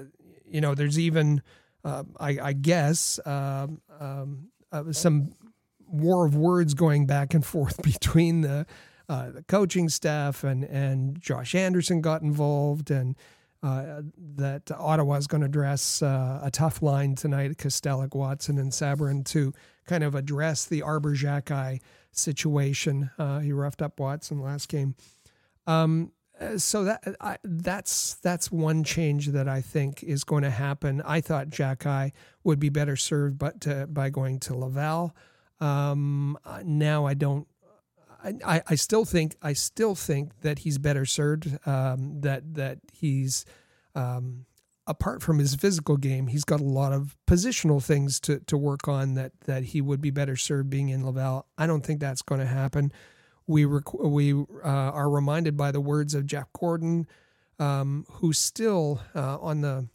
you 0.47 0.63
know 0.63 0.75
there's 0.75 0.99
even 0.99 1.43
uh, 1.85 2.05
I, 2.19 2.39
I, 2.43 2.53
guess 2.55 3.21
um 3.27 3.83
some 4.93 5.33
war 5.89 6.25
of 6.25 6.35
words 6.35 6.73
going 6.73 7.07
back 7.07 7.35
and 7.35 7.45
forth 7.45 7.83
between 7.83 8.41
the 8.41 8.67
uh, 9.09 9.31
the 9.31 9.43
coaching 9.43 9.91
staff 9.91 10.43
and 10.43 10.65
and 10.65 11.21
Josh 11.21 11.55
Anderson 11.55 12.01
got 12.01 12.23
involved 12.23 12.91
and 12.91 13.15
uh, 13.63 14.03
that 14.37 14.71
Ottawa 14.77 15.15
is 15.15 15.27
going 15.27 15.43
to 15.43 15.47
address 15.47 16.03
uh, 16.03 16.41
a 16.43 16.51
tough 16.51 16.83
line 16.83 17.15
tonight, 17.15 17.57
Kastelic, 17.57 18.15
Watson, 18.15 18.59
and 18.59 18.73
Sabourin 18.73 19.25
to 19.27 19.53
kind 19.87 20.03
of 20.03 20.15
address 20.15 20.65
the 20.67 20.83
Arber 20.83 21.15
Xhekaj 21.15 21.81
situation. 22.11 23.11
Uh, 23.19 23.39
he 23.39 23.53
roughed 23.53 23.83
up 23.83 24.01
Watson 24.01 24.41
last 24.41 24.69
game. 24.69 24.95
Um, 25.67 26.13
so 26.57 26.85
that 26.85 27.05
I, 27.21 27.39
that's 27.45 28.15
that's 28.15 28.51
one 28.51 28.85
change 28.85 29.29
that 29.29 29.49
I 29.49 29.61
think 29.61 30.03
is 30.03 30.25
going 30.25 30.43
to 30.43 30.51
happen. 30.51 31.03
I 31.05 31.21
thought 31.21 31.51
Xhekaj 31.51 32.13
would 32.43 32.59
be 32.59 32.69
better 32.69 32.97
served, 32.97 33.39
but 33.39 33.61
to, 33.63 33.87
by 33.87 34.11
going 34.11 34.41
to 34.41 34.57
Laval. 34.57 35.15
Um, 35.61 36.37
now 36.65 37.07
I 37.07 37.15
don't. 37.15 37.47
I, 38.45 38.63
I 38.69 38.75
still 38.77 39.05
think 39.05 39.37
I 39.43 39.53
still 39.53 39.95
think 39.95 40.41
that 40.43 40.61
he's 40.61 40.79
better 40.79 41.05
served. 41.05 41.59
Um, 41.67 42.21
that 42.21 42.55
that 42.55 42.79
he's 42.93 43.45
um, 43.95 44.47
apart 44.87 45.23
from 45.23 45.39
his 45.39 45.55
physical 45.55 45.97
game, 45.97 46.27
he's 46.27 46.45
got 46.45 46.61
a 46.61 46.65
lot 46.65 46.93
of 46.93 47.17
positional 47.27 47.83
things 47.83 48.21
to, 48.21 48.41
to 48.41 48.57
work 48.57 48.89
on. 48.89 49.15
That 49.15 49.33
that 49.47 49.65
he 49.65 49.81
would 49.81 50.01
be 50.01 50.11
better 50.11 50.37
served 50.37 50.71
being 50.71 50.89
in 50.89 51.05
Laval. 51.05 51.47
I 51.59 51.67
don't 51.67 51.85
think 51.85 52.01
that's 52.01 52.23
going 52.23 52.41
to 52.41 52.47
happen. 52.47 52.93
We 53.47 53.65
rec- 53.65 53.95
we 53.95 54.33
uh, 54.33 54.45
are 54.65 55.11
reminded 55.11 55.57
by 55.57 55.73
the 55.73 55.81
words 55.81 56.15
of 56.15 56.27
Jeff 56.27 56.53
Gorton, 56.53 57.07
um, 57.59 58.07
who's 58.09 58.39
still 58.39 59.01
uh, 59.15 59.39
on 59.39 59.61
the 59.61 59.89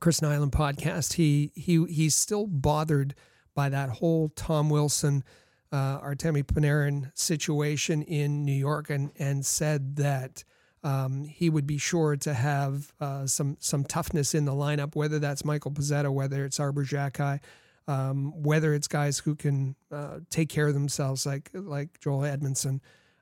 Chris 0.00 0.20
Nilan 0.20 0.50
podcast. 0.50 1.14
He 1.14 1.52
he 1.54 1.84
he's 1.86 2.14
still 2.14 2.46
bothered 2.46 3.14
by 3.54 3.68
that 3.70 3.88
whole 3.88 4.28
Tom 4.36 4.68
Wilson, 4.68 5.24
uh, 5.72 6.00
Artemi 6.00 6.44
Panarin 6.44 7.10
situation 7.14 8.02
in 8.02 8.44
New 8.44 8.52
York, 8.52 8.90
and 8.90 9.10
and 9.18 9.44
said 9.44 9.96
that 9.96 10.44
um, 10.82 11.24
he 11.24 11.50
would 11.50 11.66
be 11.66 11.78
sure 11.78 12.16
to 12.16 12.34
have 12.34 12.92
uh, 13.00 13.26
some 13.26 13.56
some 13.60 13.84
toughness 13.84 14.34
in 14.34 14.44
the 14.44 14.52
lineup, 14.52 14.94
whether 14.94 15.18
that's 15.18 15.44
Michael 15.44 15.72
Pezzetta, 15.72 16.12
whether 16.12 16.44
it's 16.44 16.60
Arber 16.60 16.84
Xhekaj, 16.84 17.40
um, 17.88 18.42
whether 18.42 18.72
it's 18.74 18.88
guys 18.88 19.18
who 19.18 19.34
can 19.34 19.74
uh, 19.90 20.20
take 20.30 20.48
care 20.48 20.68
of 20.68 20.74
themselves, 20.74 21.26
like 21.26 21.50
like 21.52 21.98
Joel 22.00 22.20
Edmundson. 22.20 22.80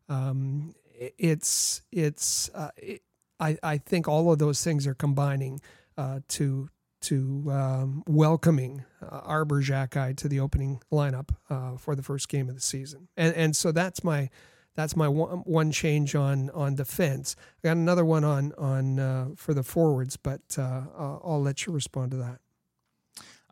Um, 0.09 0.75
it's 0.95 1.83
it's 1.91 2.51
uh, 2.55 2.71
it, 2.77 3.03
I 3.41 3.57
I 3.63 3.79
think 3.79 4.09
all 4.09 4.33
of 4.33 4.39
those 4.39 4.63
things 4.63 4.87
are 4.87 4.95
combining 4.95 5.61
uh, 5.97 6.21
to 6.29 6.69
to 7.05 7.45
um, 7.51 8.03
welcoming 8.07 8.85
uh, 9.03 9.21
Arber 9.25 9.63
Xhekaj 9.63 10.17
to 10.19 10.29
the 10.29 10.41
opening 10.41 10.81
lineup 10.93 11.31
uh, 11.51 11.77
for 11.77 11.95
the 11.95 12.03
first 12.03 12.29
game 12.29 12.49
of 12.49 12.55
the 12.55 12.61
season, 12.61 13.09
and 13.17 13.35
and 13.35 13.57
so 13.57 13.73
that's 13.73 14.03
my 14.05 14.31
that's 14.75 14.97
my 14.97 15.09
one, 15.09 15.39
one 15.39 15.73
change 15.73 16.15
on 16.15 16.51
on 16.51 16.75
defense. 16.75 17.37
I 17.63 17.69
got 17.69 17.77
another 17.77 18.05
one 18.05 18.25
on 18.25 18.53
on 18.59 18.99
uh, 18.99 19.29
for 19.37 19.55
the 19.55 19.63
forwards, 19.63 20.17
but 20.17 20.43
uh, 20.59 20.83
I'll 20.97 21.43
let 21.43 21.67
you 21.67 21.73
respond 21.73 22.11
to 22.13 22.17
that. 22.19 22.41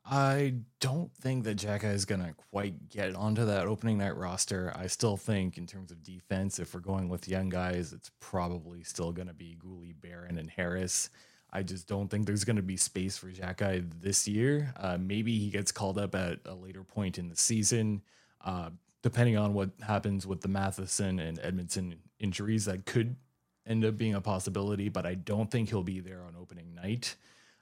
I 0.05 0.55
don't 0.80 1.14
think 1.14 1.44
that 1.44 1.59
Xhekaj 1.59 1.94
is 1.94 2.05
going 2.05 2.22
to 2.22 2.34
quite 2.50 2.88
get 2.88 3.14
onto 3.14 3.44
that 3.46 3.66
opening 3.66 3.98
night 3.98 4.16
roster. 4.16 4.72
I 4.74 4.88
still 4.88 5.16
think, 5.16 5.57
in 5.57 5.66
terms 5.66 5.92
of 5.92 6.03
defense, 6.03 6.59
if 6.59 6.74
we're 6.74 6.80
going 6.80 7.09
with 7.09 7.28
young 7.28 7.48
guys, 7.48 7.92
it's 7.92 8.11
probably 8.18 8.82
still 8.82 9.12
going 9.12 9.28
to 9.28 9.34
be 9.34 9.57
Guhle, 9.64 9.94
Barron, 10.00 10.38
and 10.38 10.50
Harris. 10.50 11.09
I 11.53 11.62
just 11.62 11.86
don't 11.86 12.09
think 12.09 12.26
there's 12.26 12.44
going 12.44 12.57
to 12.57 12.62
be 12.62 12.76
space 12.76 13.18
for 13.18 13.28
Xhekaj 13.28 14.00
this 14.00 14.26
year. 14.26 14.72
Uh, 14.76 14.96
maybe 14.98 15.38
he 15.38 15.50
gets 15.50 15.70
called 15.70 15.98
up 15.98 16.14
at 16.14 16.40
a 16.46 16.55
later 16.55 16.82
point 16.82 17.18
in 17.18 17.28
the 17.28 17.36
season, 17.36 18.03
uh, 18.42 18.70
depending 19.03 19.36
on 19.36 19.53
what 19.53 19.70
happens 19.86 20.26
with 20.26 20.40
the 20.40 20.48
Matheson 20.48 21.18
and 21.18 21.38
Edmundson 21.40 21.96
injuries. 22.18 22.64
That 22.64 22.86
could 22.86 23.16
end 23.66 23.84
up 23.84 23.96
being 23.96 24.14
a 24.14 24.20
possibility, 24.20 24.88
but 24.88 25.05
I 25.05 25.14
don't 25.14 25.50
think 25.50 25.68
he'll 25.68 25.82
be 25.82 26.00
there 26.00 26.22
on 26.26 26.34
opening 26.40 26.74
night. 26.74 27.16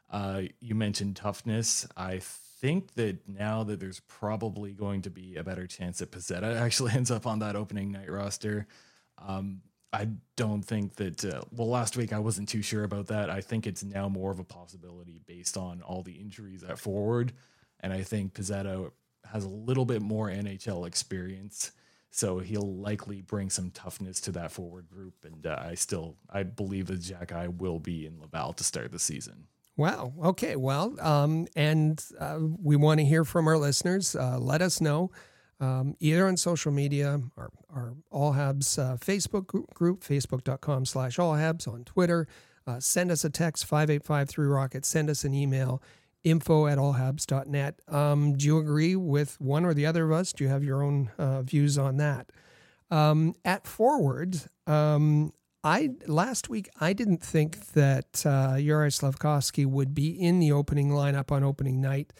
Uh, 0.08 0.42
you 0.60 0.74
mentioned 0.74 1.16
toughness. 1.16 1.86
I 1.96 2.20
think 2.20 2.94
that 2.94 3.28
now 3.28 3.64
that 3.64 3.80
there's 3.80 4.00
probably 4.00 4.72
going 4.72 5.02
to 5.02 5.10
be 5.10 5.36
a 5.36 5.42
better 5.42 5.66
chance 5.66 5.98
that 5.98 6.12
Pezzetta 6.12 6.56
actually 6.60 6.92
ends 6.92 7.10
up 7.10 7.26
on 7.26 7.40
that 7.40 7.56
opening 7.56 7.90
night 7.90 8.10
roster. 8.10 8.66
Um, 9.18 9.62
I 9.92 10.08
don't 10.36 10.62
think 10.62 10.94
that. 10.96 11.24
Uh, 11.24 11.42
well, 11.50 11.68
last 11.68 11.96
week 11.96 12.12
I 12.12 12.18
wasn't 12.18 12.48
too 12.48 12.62
sure 12.62 12.84
about 12.84 13.08
that. 13.08 13.30
I 13.30 13.40
think 13.40 13.66
it's 13.66 13.82
now 13.82 14.08
more 14.08 14.30
of 14.30 14.38
a 14.38 14.44
possibility 14.44 15.20
based 15.26 15.56
on 15.56 15.82
all 15.82 16.02
the 16.02 16.12
injuries 16.12 16.62
at 16.62 16.78
forward, 16.78 17.32
and 17.80 17.92
I 17.92 18.02
think 18.02 18.34
Pezzetta 18.34 18.90
has 19.32 19.44
a 19.44 19.48
little 19.48 19.84
bit 19.84 20.02
more 20.02 20.28
NHL 20.28 20.86
experience, 20.86 21.72
so 22.10 22.38
he'll 22.38 22.76
likely 22.76 23.20
bring 23.20 23.50
some 23.50 23.70
toughness 23.70 24.20
to 24.22 24.32
that 24.32 24.52
forward 24.52 24.88
group. 24.88 25.14
And 25.24 25.46
uh, 25.46 25.56
I 25.60 25.74
still 25.74 26.16
I 26.28 26.44
believe 26.44 26.86
that 26.86 27.00
Xhekaj 27.00 27.58
will 27.58 27.80
be 27.80 28.06
in 28.06 28.20
Laval 28.20 28.52
to 28.54 28.64
start 28.64 28.92
the 28.92 28.98
season. 28.98 29.46
Wow. 29.76 30.12
Okay. 30.22 30.56
Well, 30.56 30.94
um, 31.00 31.46
and 31.56 32.04
uh, 32.18 32.38
we 32.62 32.76
want 32.76 33.00
to 33.00 33.06
hear 33.06 33.24
from 33.24 33.48
our 33.48 33.56
listeners. 33.56 34.14
Uh, 34.14 34.38
let 34.38 34.60
us 34.62 34.80
know 34.80 35.10
um, 35.60 35.94
either 36.00 36.26
on 36.26 36.36
social 36.36 36.72
media, 36.72 37.20
our, 37.36 37.50
our 37.72 37.94
All 38.10 38.32
Habs 38.32 38.78
uh, 38.78 38.96
Facebook 38.96 39.46
group, 39.74 40.00
facebook.com 40.00 40.86
slash 40.86 41.18
All 41.18 41.34
Habs, 41.34 41.68
on 41.68 41.84
Twitter. 41.84 42.26
Uh, 42.66 42.80
send 42.80 43.10
us 43.10 43.24
a 43.24 43.30
text, 43.30 43.64
5853 43.66 44.46
Rocket. 44.46 44.84
Send 44.84 45.10
us 45.10 45.24
an 45.24 45.34
email, 45.34 45.82
info 46.24 46.66
at 46.66 46.78
allhabs.net. 46.78 47.80
Um, 47.88 48.36
do 48.36 48.46
you 48.46 48.58
agree 48.58 48.96
with 48.96 49.40
one 49.40 49.64
or 49.64 49.74
the 49.74 49.86
other 49.86 50.04
of 50.04 50.12
us? 50.12 50.32
Do 50.32 50.44
you 50.44 50.50
have 50.50 50.64
your 50.64 50.82
own 50.82 51.10
uh, 51.18 51.42
views 51.42 51.78
on 51.78 51.96
that? 51.98 52.30
Um, 52.90 53.36
at 53.44 53.66
Forward, 53.66 54.40
um, 54.66 55.32
I 55.62 55.90
last 56.06 56.48
week 56.48 56.68
I 56.80 56.92
didn't 56.92 57.22
think 57.22 57.72
that 57.72 58.24
uh, 58.24 58.54
Juraj 58.54 58.98
Slafkovsky 58.98 59.66
would 59.66 59.94
be 59.94 60.10
in 60.10 60.40
the 60.40 60.52
opening 60.52 60.90
lineup 60.90 61.30
on 61.30 61.44
opening 61.44 61.80
night. 61.80 62.12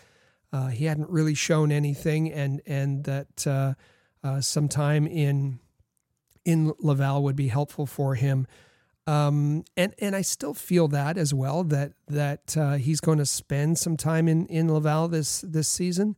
Uh, 0.53 0.69
he 0.69 0.87
hadn't 0.87 1.09
really 1.09 1.35
shown 1.35 1.71
anything, 1.71 2.33
and 2.33 2.61
and 2.67 3.05
that 3.05 3.47
uh, 3.47 3.75
uh, 4.25 4.41
some 4.41 4.69
time 4.69 5.07
in 5.07 5.61
in 6.45 6.73
Laval 6.79 7.23
would 7.23 7.37
be 7.37 7.49
helpful 7.49 7.87
for 7.87 8.15
him. 8.15 8.47
Um, 9.07 9.65
and 9.77 9.95
and 10.01 10.15
I 10.15 10.23
still 10.23 10.55
feel 10.55 10.89
that 10.89 11.17
as 11.17 11.33
well 11.33 11.65
that 11.65 11.93
that 12.09 12.57
uh, 12.57 12.75
he's 12.75 13.01
going 13.01 13.19
to 13.19 13.27
spend 13.27 13.79
some 13.79 13.97
time 13.97 14.29
in 14.29 14.47
in 14.47 14.73
Laval 14.73 15.09
this 15.09 15.41
this 15.41 15.69
season, 15.69 16.17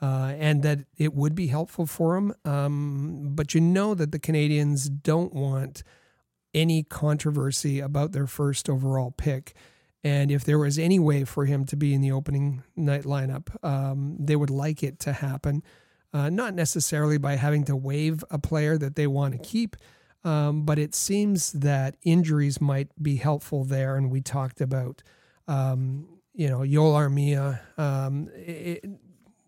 uh, 0.00 0.34
and 0.38 0.62
that 0.62 0.80
it 0.96 1.14
would 1.14 1.34
be 1.34 1.48
helpful 1.48 1.86
for 1.86 2.16
him. 2.16 2.34
Um, 2.44 3.30
but 3.34 3.54
you 3.54 3.60
know 3.60 3.94
that 3.94 4.12
the 4.12 4.18
Canadiens 4.18 4.90
don't 5.02 5.34
want 5.34 5.82
any 6.54 6.82
controversy 6.82 7.80
about 7.80 8.12
their 8.12 8.26
first 8.26 8.68
overall 8.70 9.10
pick. 9.10 9.54
And 10.04 10.30
if 10.30 10.44
there 10.44 10.58
was 10.58 10.78
any 10.78 10.98
way 10.98 11.24
for 11.24 11.46
him 11.46 11.64
to 11.64 11.76
be 11.76 11.94
in 11.94 12.02
the 12.02 12.12
opening 12.12 12.62
night 12.76 13.04
lineup, 13.04 13.48
um, 13.64 14.16
they 14.20 14.36
would 14.36 14.50
like 14.50 14.82
it 14.82 14.98
to 15.00 15.12
happen. 15.12 15.62
Uh, 16.12 16.30
not 16.30 16.54
necessarily 16.54 17.18
by 17.18 17.36
having 17.36 17.64
to 17.64 17.74
waive 17.74 18.22
a 18.30 18.38
player 18.38 18.78
that 18.78 18.94
they 18.94 19.06
want 19.06 19.32
to 19.32 19.38
keep, 19.38 19.76
Um, 20.24 20.64
but 20.64 20.78
it 20.78 20.94
seems 20.94 21.52
that 21.52 21.96
injuries 22.02 22.60
might 22.60 22.88
be 23.02 23.16
helpful 23.16 23.64
there. 23.64 23.96
And 23.96 24.10
we 24.10 24.20
talked 24.22 24.60
about, 24.60 25.02
um, 25.48 26.08
you 26.32 26.48
know, 26.48 26.64
Joel 26.64 26.94
Armia. 26.94 27.60
Um, 27.78 28.30
it, 28.34 28.84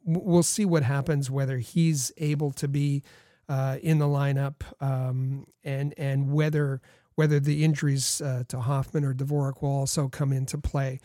we'll 0.04 0.42
see 0.42 0.64
what 0.64 0.82
happens 0.82 1.30
whether 1.30 1.58
he's 1.58 2.12
able 2.18 2.52
to 2.52 2.68
be 2.68 3.02
uh, 3.48 3.78
in 3.82 3.98
the 3.98 4.06
lineup 4.06 4.62
um, 4.80 5.46
and 5.64 5.94
and 5.96 6.30
whether 6.32 6.80
whether 7.16 7.40
the 7.40 7.64
injuries 7.64 8.20
uh, 8.20 8.44
to 8.48 8.60
Hoffman 8.60 9.04
or 9.04 9.12
Dvorak 9.12 9.62
will 9.62 9.70
also 9.70 10.08
come 10.08 10.32
into 10.32 10.58
play. 10.58 11.00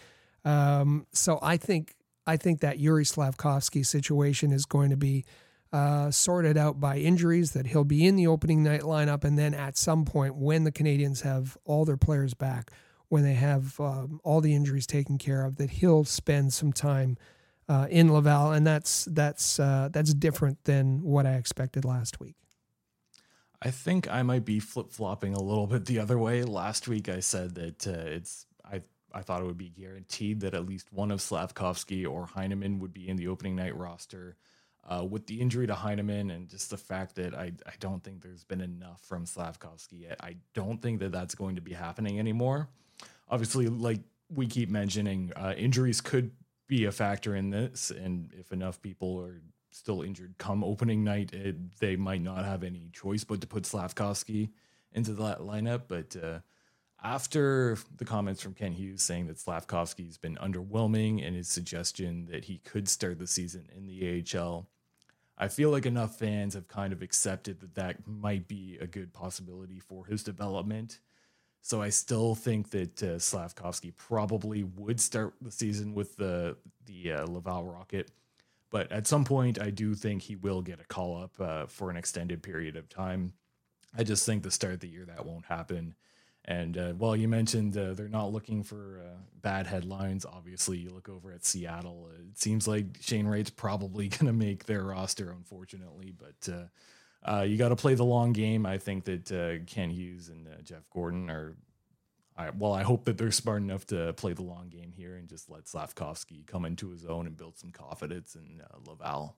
Um, 0.46 1.08
so 1.12 1.40
I 1.42 1.58
think 1.58 1.96
I 2.28 2.38
think 2.38 2.60
that 2.62 2.78
Juraj 2.78 3.16
Slafkovsky 3.16 3.86
situation 3.86 4.52
is 4.52 4.66
going 4.66 4.92
to 4.92 4.98
be 4.98 5.26
uh, 5.74 6.12
sorted 6.12 6.58
out 6.58 6.80
by 6.80 6.98
injuries. 6.98 7.52
That 7.52 7.68
he'll 7.68 7.84
be 7.84 8.06
in 8.06 8.16
the 8.16 8.28
opening 8.28 8.64
night 8.64 8.82
lineup, 8.82 9.24
and 9.24 9.40
then 9.40 9.54
at 9.54 9.78
some 9.78 10.06
point 10.06 10.36
when 10.36 10.64
the 10.64 10.72
Canadiens 10.72 11.22
have 11.22 11.58
all 11.66 11.86
their 11.86 11.98
players 11.98 12.34
back, 12.34 12.72
when 13.10 13.24
they 13.24 13.34
have 13.34 13.80
um, 13.80 14.20
all 14.24 14.42
the 14.42 14.54
injuries 14.54 14.86
taken 14.86 15.18
care 15.18 15.46
of, 15.46 15.56
that 15.56 15.70
he'll 15.70 16.04
spend 16.04 16.54
some 16.54 16.74
time 16.74 17.18
uh, 17.70 17.88
in 17.90 18.12
Laval, 18.12 18.52
and 18.52 18.68
that's 18.68 19.06
that's 19.06 19.60
uh, 19.60 19.90
that's 19.92 20.14
different 20.14 20.64
than 20.66 21.02
what 21.04 21.26
I 21.26 21.36
expected 21.36 21.86
last 21.86 22.20
week. 22.20 22.36
I 23.62 23.70
think 23.70 24.10
I 24.10 24.24
might 24.24 24.44
be 24.44 24.60
flip 24.60 24.92
flopping 24.92 25.34
a 25.34 25.42
little 25.42 25.68
bit 25.68 25.86
the 25.86 26.00
other 26.00 26.18
way. 26.18 26.44
Last 26.44 26.88
week 26.88 27.10
I 27.10 27.20
said 27.20 27.56
that 27.56 27.88
uh, 27.88 27.92
it's 27.92 28.46
I 28.66 28.82
I 29.14 29.22
thought 29.22 29.42
it 29.42 29.46
would 29.46 29.58
be 29.58 29.70
guaranteed 29.70 30.40
that 30.42 30.54
at 30.54 30.66
least 30.66 30.92
one 30.92 31.12
of 31.12 31.20
Slafkovsky 31.20 32.10
or 32.10 32.26
Heineman 32.26 32.80
would 32.80 32.94
be 32.94 33.08
in 33.08 33.18
the 33.18 33.28
opening 33.28 33.56
night 33.56 33.76
roster. 33.76 34.36
Uh, 34.84 35.06
with 35.08 35.28
the 35.28 35.40
injury 35.40 35.68
to 35.68 35.76
Heineman 35.76 36.32
and 36.32 36.50
just 36.50 36.72
the 36.72 36.78
fact 36.78 37.16
that 37.16 37.36
I, 37.36 37.52
I 37.68 37.74
don't 37.80 38.04
think 38.04 38.24
there's 38.24 38.44
been 38.44 38.62
enough 38.62 39.00
from 39.02 39.26
Slafkovsky 39.26 40.02
yet, 40.02 40.18
I 40.22 40.38
don't 40.56 40.82
think 40.82 41.02
that 41.02 41.12
that's 41.12 41.36
going 41.36 41.56
to 41.58 41.62
be 41.62 41.74
happening 41.74 42.18
anymore. 42.18 42.68
Obviously, 43.30 43.68
like 43.68 44.00
we 44.34 44.48
keep 44.48 44.70
mentioning, 44.70 45.34
uh, 45.36 45.54
injuries 45.56 46.02
could 46.02 46.32
be 46.68 46.86
a 46.86 46.92
factor 46.92 47.36
in 47.36 47.52
this, 47.52 47.92
and 47.92 48.34
if 48.34 48.52
enough 48.52 48.82
people 48.82 49.22
are 49.22 49.44
still 49.72 50.02
injured 50.02 50.36
come 50.38 50.64
opening 50.64 51.04
night, 51.04 51.34
it, 51.34 51.80
they 51.80 51.96
might 51.96 52.22
not 52.22 52.46
have 52.46 52.64
any 52.64 52.90
choice 52.94 53.24
but 53.24 53.42
to 53.42 53.48
put 53.48 53.64
Slafkovsky 53.64 54.50
into 54.94 55.14
that 55.14 55.40
lineup. 55.40 55.84
But 55.88 56.16
uh, 56.22 56.40
after 57.04 57.78
the 57.98 58.06
comments 58.06 58.42
from 58.42 58.54
Kent 58.54 58.76
Hughes 58.76 59.02
saying 59.02 59.28
that 59.28 59.38
Slafkovsky's 59.38 60.18
been 60.18 60.36
underwhelming 60.36 61.26
and 61.26 61.36
his 61.36 61.48
suggestion 61.48 62.28
that 62.32 62.46
he 62.46 62.60
could 62.60 62.88
start 62.88 63.20
the 63.20 63.28
season 63.28 63.68
in 63.76 63.88
the 63.88 64.24
AHL, 64.38 64.68
I 65.38 65.48
feel 65.48 65.72
like 65.72 65.86
enough 65.86 66.20
fans 66.20 66.54
have 66.54 66.68
kind 66.68 66.94
of 66.94 67.02
accepted 67.02 67.62
that 67.62 67.76
that 67.76 68.08
might 68.08 68.48
be 68.48 68.78
a 68.80 68.86
good 68.86 69.14
possibility 69.14 69.80
for 69.80 70.06
his 70.06 70.24
development. 70.24 71.00
So 71.64 71.82
I 71.82 71.90
still 71.90 72.36
think 72.36 72.72
that 72.72 73.02
uh, 73.04 73.06
Slafkovsky 73.18 73.96
probably 73.96 74.64
would 74.64 75.00
start 75.00 75.34
the 75.42 75.52
season 75.52 75.94
with 75.94 76.16
the 76.18 76.58
the 76.86 77.14
uh, 77.14 77.26
Laval 77.28 77.66
Rocket 77.66 78.12
but 78.72 78.92
at 78.92 79.06
some 79.06 79.26
point, 79.26 79.62
I 79.62 79.70
do 79.70 79.94
think 79.94 80.24
he 80.24 80.36
will 80.36 80.62
get 80.62 80.80
a 80.80 80.86
call 80.86 81.22
up 81.22 81.40
uh, 81.40 81.66
for 81.68 81.92
an 81.92 81.98
extended 81.98 82.42
period 82.42 82.78
of 82.78 82.90
time. 82.90 83.34
I 83.96 84.04
just 84.04 84.26
think 84.26 84.44
the 84.44 84.52
start 84.52 84.76
of 84.76 84.80
the 84.80 84.88
year 84.88 85.06
that 85.06 85.26
won't 85.26 85.46
happen. 85.46 85.96
And 86.46 86.78
uh, 86.78 86.94
well, 86.98 87.16
you 87.16 87.28
mentioned 87.28 87.78
uh, 87.78 87.94
they're 87.94 88.08
not 88.08 88.32
looking 88.32 88.64
for 88.64 89.02
uh, 89.06 89.18
bad 89.42 89.68
headlines. 89.68 90.26
Obviously, 90.26 90.78
you 90.78 90.90
look 90.90 91.10
over 91.10 91.32
at 91.32 91.46
Seattle. 91.46 92.10
Uh, 92.10 92.22
it 92.32 92.40
seems 92.40 92.68
like 92.68 92.86
Shane 93.02 93.28
Wright's 93.28 93.52
probably 93.52 94.08
going 94.10 94.26
to 94.26 94.34
make 94.34 94.66
their 94.66 94.84
roster, 94.84 95.32
unfortunately. 95.32 96.14
But 96.18 96.52
uh, 96.52 97.30
uh, 97.30 97.42
you 97.44 97.58
got 97.58 97.70
to 97.70 97.76
play 97.76 97.94
the 97.94 98.06
long 98.06 98.32
game. 98.32 98.66
I 98.66 98.78
think 98.78 99.04
that 99.04 99.66
Kent 99.68 99.92
Hughes 99.92 100.30
and 100.30 100.48
Jeff 100.64 100.90
Gorton 100.90 101.30
are 101.30 101.56
I, 102.38 102.50
well, 102.52 102.74
I 102.74 102.84
hope 102.84 103.06
that 103.06 103.18
they're 103.18 103.32
smart 103.32 103.62
enough 103.62 103.86
to 103.88 104.14
play 104.14 104.34
the 104.34 104.44
long 104.44 104.70
game 104.70 104.94
here 104.96 105.16
and 105.16 105.28
just 105.28 105.50
let 105.50 105.66
Slafkovsky 105.66 106.46
come 106.48 106.66
into 106.66 106.90
his 106.90 107.06
own 107.06 107.28
and 107.28 107.36
build 107.36 107.58
some 107.58 107.72
confidence 107.72 108.36
in 108.36 108.62
uh, 108.62 108.78
Laval. 108.90 109.36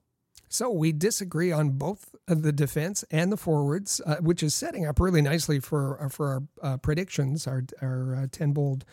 So 0.48 0.70
we 0.70 0.92
disagree 0.92 1.50
on 1.50 1.70
both 1.70 2.14
the 2.26 2.52
defense 2.52 3.04
and 3.10 3.32
the 3.32 3.36
forwards, 3.36 4.00
uh, 4.06 4.16
which 4.16 4.42
is 4.42 4.54
setting 4.54 4.86
up 4.86 5.00
really 5.00 5.22
nicely 5.22 5.58
for 5.58 6.00
uh, 6.00 6.08
for 6.08 6.28
our 6.28 6.42
uh, 6.62 6.76
predictions, 6.76 7.46
our 7.46 7.64
our 7.82 8.14
uh, 8.14 8.26
ten 8.30 8.52
bold 8.52 8.84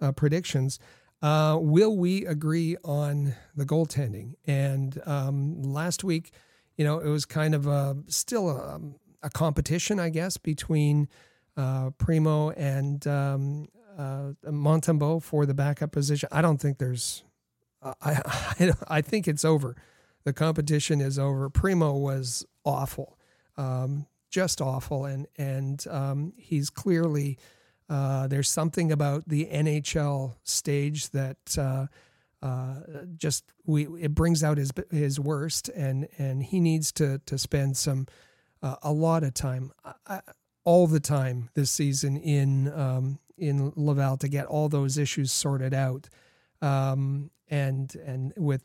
uh, 0.00 0.12
predictions. 0.12 0.78
will 1.22 1.96
we 1.96 2.26
agree 2.26 2.76
on 2.84 3.34
the 3.54 3.64
goaltending? 3.64 4.34
And 4.46 5.00
um, 5.06 5.62
last 5.62 6.04
week, 6.04 6.32
you 6.76 6.84
know, 6.84 6.98
it 6.98 7.08
was 7.08 7.24
kind 7.24 7.54
of 7.54 7.66
a, 7.66 7.96
still 8.08 8.50
a, 8.50 8.80
a 9.22 9.30
competition, 9.30 10.00
I 10.00 10.08
guess, 10.08 10.36
between 10.36 11.08
uh, 11.56 11.90
Primeau 11.90 12.50
and 12.50 13.06
um, 13.06 13.68
uh, 13.96 14.32
Montembeault 14.46 15.22
for 15.22 15.46
the 15.46 15.54
backup 15.54 15.92
position. 15.92 16.28
I 16.32 16.42
don't 16.42 16.58
think 16.58 16.78
there's. 16.78 17.24
I, 17.82 17.92
I, 18.60 18.72
I 18.88 19.00
think 19.00 19.28
it's 19.28 19.44
over. 19.44 19.76
The 20.24 20.32
competition 20.32 21.00
is 21.00 21.18
over. 21.18 21.50
Primeau 21.50 21.94
was 21.94 22.46
awful, 22.64 23.18
um, 23.56 24.06
just 24.30 24.60
awful, 24.60 25.04
and 25.04 25.26
and 25.36 25.84
um, 25.88 26.32
he's 26.36 26.70
clearly 26.70 27.38
uh, 27.88 28.26
there's 28.26 28.48
something 28.48 28.90
about 28.90 29.28
the 29.28 29.46
NHL 29.46 30.36
stage 30.42 31.10
that 31.10 31.58
uh, 31.58 31.86
uh, 32.42 32.74
just 33.16 33.44
we 33.66 33.86
it 34.00 34.14
brings 34.14 34.42
out 34.42 34.56
his 34.56 34.72
his 34.90 35.20
worst, 35.20 35.68
and 35.68 36.08
and 36.18 36.42
he 36.42 36.60
needs 36.60 36.92
to 36.92 37.20
to 37.26 37.36
spend 37.36 37.76
some 37.76 38.06
uh, 38.62 38.76
a 38.82 38.92
lot 38.92 39.22
of 39.22 39.34
time. 39.34 39.72
I, 40.06 40.20
all 40.64 40.86
the 40.86 41.00
time 41.00 41.50
this 41.54 41.70
season 41.70 42.16
in 42.16 42.72
um, 42.72 43.18
in 43.36 43.72
Laval 43.76 44.16
to 44.18 44.28
get 44.28 44.46
all 44.46 44.68
those 44.68 44.98
issues 44.98 45.32
sorted 45.32 45.74
out, 45.74 46.08
um, 46.62 47.30
and 47.48 47.94
and 47.96 48.32
with 48.36 48.64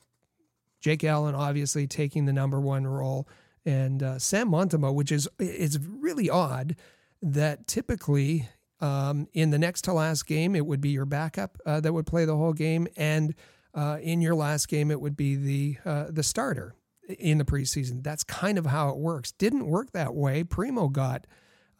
Jake 0.79 1.03
Allen 1.03 1.35
obviously 1.35 1.87
taking 1.87 2.25
the 2.25 2.33
number 2.33 2.59
one 2.59 2.87
role, 2.87 3.27
and 3.65 4.01
uh, 4.01 4.19
Sam 4.19 4.49
Montembeault, 4.49 4.95
which 4.95 5.11
is 5.11 5.27
is 5.39 5.79
really 5.79 6.29
odd 6.29 6.75
that 7.21 7.67
typically 7.67 8.47
um, 8.79 9.27
in 9.33 9.49
the 9.49 9.59
next 9.59 9.81
to 9.83 9.93
last 9.93 10.25
game 10.25 10.55
it 10.55 10.65
would 10.65 10.81
be 10.81 10.89
your 10.89 11.05
backup 11.05 11.57
uh, 11.65 11.81
that 11.81 11.91
would 11.93 12.05
play 12.05 12.25
the 12.25 12.37
whole 12.37 12.53
game, 12.53 12.87
and 12.95 13.35
uh, 13.73 13.97
in 14.01 14.21
your 14.21 14.35
last 14.35 14.67
game 14.67 14.89
it 14.91 15.01
would 15.01 15.17
be 15.17 15.35
the 15.35 15.77
uh, 15.85 16.05
the 16.09 16.23
starter 16.23 16.75
in 17.17 17.39
the 17.39 17.45
preseason. 17.45 18.03
That's 18.03 18.23
kind 18.23 18.57
of 18.57 18.67
how 18.67 18.89
it 18.89 18.97
works. 18.97 19.31
Didn't 19.31 19.67
work 19.67 19.91
that 19.91 20.13
way. 20.13 20.43
Primeau 20.43 20.89
got 20.89 21.25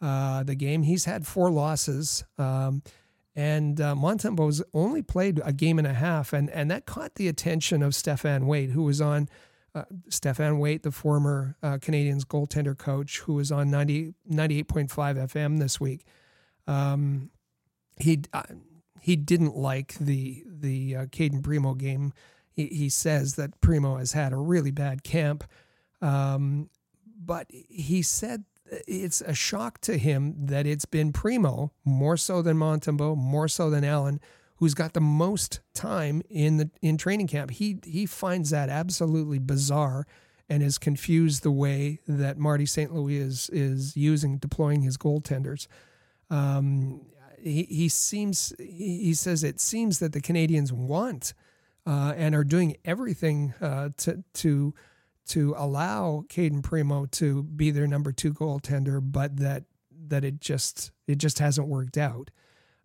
uh, 0.00 0.42
the 0.42 0.54
game. 0.54 0.82
He's 0.82 1.04
had 1.04 1.26
four 1.26 1.50
losses. 1.50 2.24
Um, 2.38 2.82
and 3.36 3.80
uh, 3.80 3.94
Montembeault's 3.94 4.62
only 4.74 5.02
played 5.02 5.40
a 5.44 5.52
game 5.52 5.78
and 5.78 5.86
a 5.86 5.94
half, 5.94 6.32
and, 6.32 6.50
and 6.50 6.70
that 6.70 6.84
caught 6.84 7.14
the 7.14 7.28
attention 7.28 7.82
of 7.82 7.92
Stéphane 7.92 8.44
Waite, 8.44 8.70
who 8.70 8.82
was 8.82 9.00
on 9.00 9.28
uh, 9.74 9.84
Stéphane 10.08 10.58
Waite, 10.58 10.82
the 10.82 10.90
former 10.90 11.56
uh, 11.62 11.78
Canadiens 11.78 12.24
goaltender 12.24 12.76
coach, 12.76 13.20
who 13.20 13.34
was 13.34 13.52
on 13.52 13.70
90, 13.70 14.14
98.5 14.30 14.88
FM 14.88 15.58
this 15.58 15.80
week. 15.80 16.04
Um, 16.66 17.30
he 17.96 18.20
uh, 18.32 18.42
he 19.00 19.16
didn't 19.16 19.56
like 19.56 19.94
the 19.94 20.44
the 20.46 20.96
uh, 20.96 21.06
Cayden 21.10 21.42
Primeau 21.42 21.74
game. 21.74 22.12
He, 22.52 22.66
he 22.66 22.88
says 22.88 23.36
that 23.36 23.60
Primeau 23.60 23.96
has 23.96 24.12
had 24.12 24.32
a 24.32 24.36
really 24.36 24.70
bad 24.70 25.02
camp, 25.02 25.44
um, 26.02 26.68
but 27.24 27.46
he 27.50 28.02
said 28.02 28.44
it's 28.86 29.20
a 29.20 29.34
shock 29.34 29.80
to 29.82 29.98
him 29.98 30.34
that 30.46 30.66
it's 30.66 30.84
been 30.84 31.12
Primeau 31.12 31.72
more 31.84 32.16
so 32.16 32.42
than 32.42 32.56
Montembeault, 32.56 33.16
more 33.16 33.48
so 33.48 33.70
than 33.70 33.84
Allen, 33.84 34.20
who's 34.56 34.74
got 34.74 34.92
the 34.92 35.00
most 35.00 35.60
time 35.74 36.22
in 36.28 36.58
the 36.58 36.70
in 36.82 36.96
training 36.96 37.26
camp. 37.26 37.50
He 37.50 37.78
he 37.84 38.06
finds 38.06 38.50
that 38.50 38.68
absolutely 38.68 39.38
bizarre 39.38 40.06
and 40.48 40.62
is 40.62 40.78
confused 40.78 41.42
the 41.42 41.50
way 41.50 42.00
that 42.06 42.36
Marty 42.38 42.66
St. 42.66 42.92
Louis 42.92 43.16
is 43.16 43.48
is 43.50 43.96
using 43.96 44.38
deploying 44.38 44.82
his 44.82 44.96
goaltenders. 44.96 45.66
Um, 46.28 47.06
he, 47.40 47.64
he 47.64 47.88
seems 47.88 48.52
he 48.58 49.14
says 49.14 49.42
it 49.42 49.60
seems 49.60 49.98
that 50.00 50.12
the 50.12 50.20
Canadiens 50.20 50.72
want 50.72 51.32
uh, 51.86 52.12
and 52.16 52.34
are 52.34 52.44
doing 52.44 52.76
everything 52.84 53.54
uh, 53.60 53.90
to 53.98 54.22
to 54.34 54.74
to 55.30 55.54
allow 55.56 56.24
Cayden 56.28 56.62
Primeau 56.62 57.06
to 57.06 57.42
be 57.42 57.70
their 57.70 57.86
number 57.86 58.12
two 58.12 58.32
goaltender, 58.32 59.00
but 59.02 59.36
that 59.38 59.64
that 60.08 60.24
it 60.24 60.40
just 60.40 60.90
it 61.06 61.18
just 61.18 61.38
hasn't 61.38 61.68
worked 61.68 61.96
out. 61.96 62.30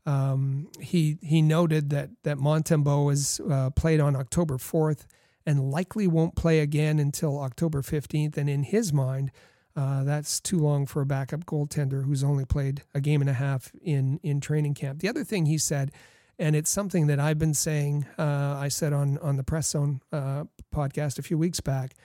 Um, 0.06 0.70
he 0.80 1.18
he 1.22 1.42
noted 1.42 1.90
that 1.90 2.10
that 2.24 2.38
Montembeault 2.38 3.06
was 3.06 3.42
uh, 3.50 3.72
played 3.72 4.00
on 4.00 4.16
October 4.16 4.58
fourth 4.58 5.08
and 5.46 5.72
likely 5.72 6.08
won't 6.08 6.36
play 6.36 6.60
again 6.60 7.00
until 7.00 7.40
October 7.40 7.82
fifteenth. 7.82 8.38
And 8.38 8.50
in 8.50 8.64
his 8.64 8.94
mind, 8.94 9.32
uh, 9.76 10.04
that's 10.04 10.40
too 10.40 10.60
long 10.60 10.86
for 10.86 11.02
a 11.02 11.06
backup 11.06 11.46
goaltender 11.46 12.06
who's 12.06 12.24
only 12.24 12.46
played 12.46 12.84
a 12.94 13.02
game 13.02 13.22
and 13.22 13.30
a 13.30 13.34
half 13.34 13.72
in 13.82 14.20
in 14.22 14.40
training 14.40 14.76
camp. 14.76 15.00
The 15.00 15.10
other 15.10 15.24
thing 15.24 15.48
he 15.48 15.58
said, 15.58 15.92
and 16.38 16.56
it's 16.56 16.70
something 16.70 17.08
that 17.08 17.20
I've 17.20 17.40
been 17.40 17.56
saying, 17.56 18.06
uh, 18.20 18.56
I 18.66 18.68
said 18.68 18.94
on 18.94 19.18
on 19.18 19.38
the 19.38 19.44
Press 19.44 19.70
Zone 19.70 20.02
uh, 20.12 20.44
podcast 20.70 21.18
a 21.18 21.24
few 21.24 21.40
weeks 21.40 21.62
back 21.62 21.96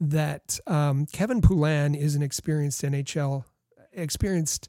that 0.00 0.58
um, 0.66 1.06
Kevin 1.06 1.40
Poulin 1.40 1.94
is 1.94 2.14
an 2.14 2.22
experienced 2.22 2.82
NHL, 2.82 3.44
experienced 3.92 4.68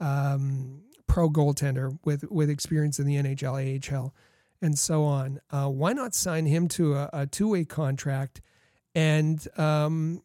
um, 0.00 0.82
pro 1.06 1.28
goaltender 1.28 1.98
with 2.04 2.30
with 2.30 2.50
experience 2.50 2.98
in 2.98 3.06
the 3.06 3.16
NHL, 3.16 3.92
AHL, 3.92 4.14
and 4.62 4.78
so 4.78 5.04
on. 5.04 5.40
Uh, 5.50 5.68
why 5.68 5.92
not 5.92 6.14
sign 6.14 6.46
him 6.46 6.68
to 6.68 6.94
a, 6.94 7.10
a 7.12 7.26
two 7.26 7.48
way 7.48 7.64
contract 7.64 8.40
and 8.94 9.46
um, 9.58 10.22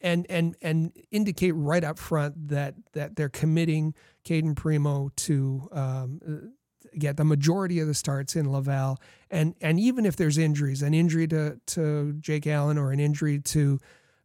and 0.00 0.26
and 0.30 0.56
and 0.62 0.92
indicate 1.10 1.52
right 1.52 1.84
up 1.84 1.98
front 1.98 2.48
that 2.48 2.74
that 2.92 3.16
they're 3.16 3.28
committing 3.28 3.94
Cayden 4.24 4.54
Primeau 4.54 5.10
to 5.16 5.68
um, 5.72 6.52
get 6.98 7.16
the 7.16 7.24
majority 7.24 7.80
of 7.80 7.86
the 7.86 7.94
starts 7.94 8.36
in 8.36 8.50
Laval, 8.50 9.00
and 9.30 9.54
and 9.60 9.78
even 9.78 10.06
if 10.06 10.16
there's 10.16 10.38
injuries, 10.38 10.82
an 10.82 10.94
injury 10.94 11.26
to 11.28 11.60
to 11.66 12.14
Jake 12.20 12.46
Allen 12.46 12.78
or 12.78 12.92
an 12.92 13.00
injury 13.00 13.38
to 13.40 13.78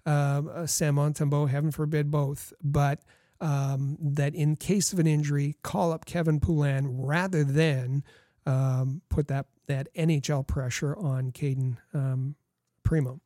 uh, 0.05 0.65
Sam 0.65 0.95
Montembeault, 0.95 1.49
heaven 1.49 1.71
forbid 1.71 2.11
both, 2.11 2.53
but 2.61 2.99
um, 3.41 3.97
that 3.99 4.33
in 4.35 4.55
case 4.55 4.93
of 4.93 4.99
an 4.99 5.07
injury, 5.07 5.55
call 5.63 5.91
up 5.91 6.05
Kevin 6.05 6.39
Poulin 6.39 7.01
rather 7.01 7.43
than 7.43 8.03
um, 8.45 9.01
put 9.09 9.27
that 9.27 9.47
that 9.67 9.87
NHL 9.95 10.45
pressure 10.45 10.95
on 10.95 11.31
Cayden 11.31 11.79
um, 11.93 12.35
Primeau. 12.83 13.19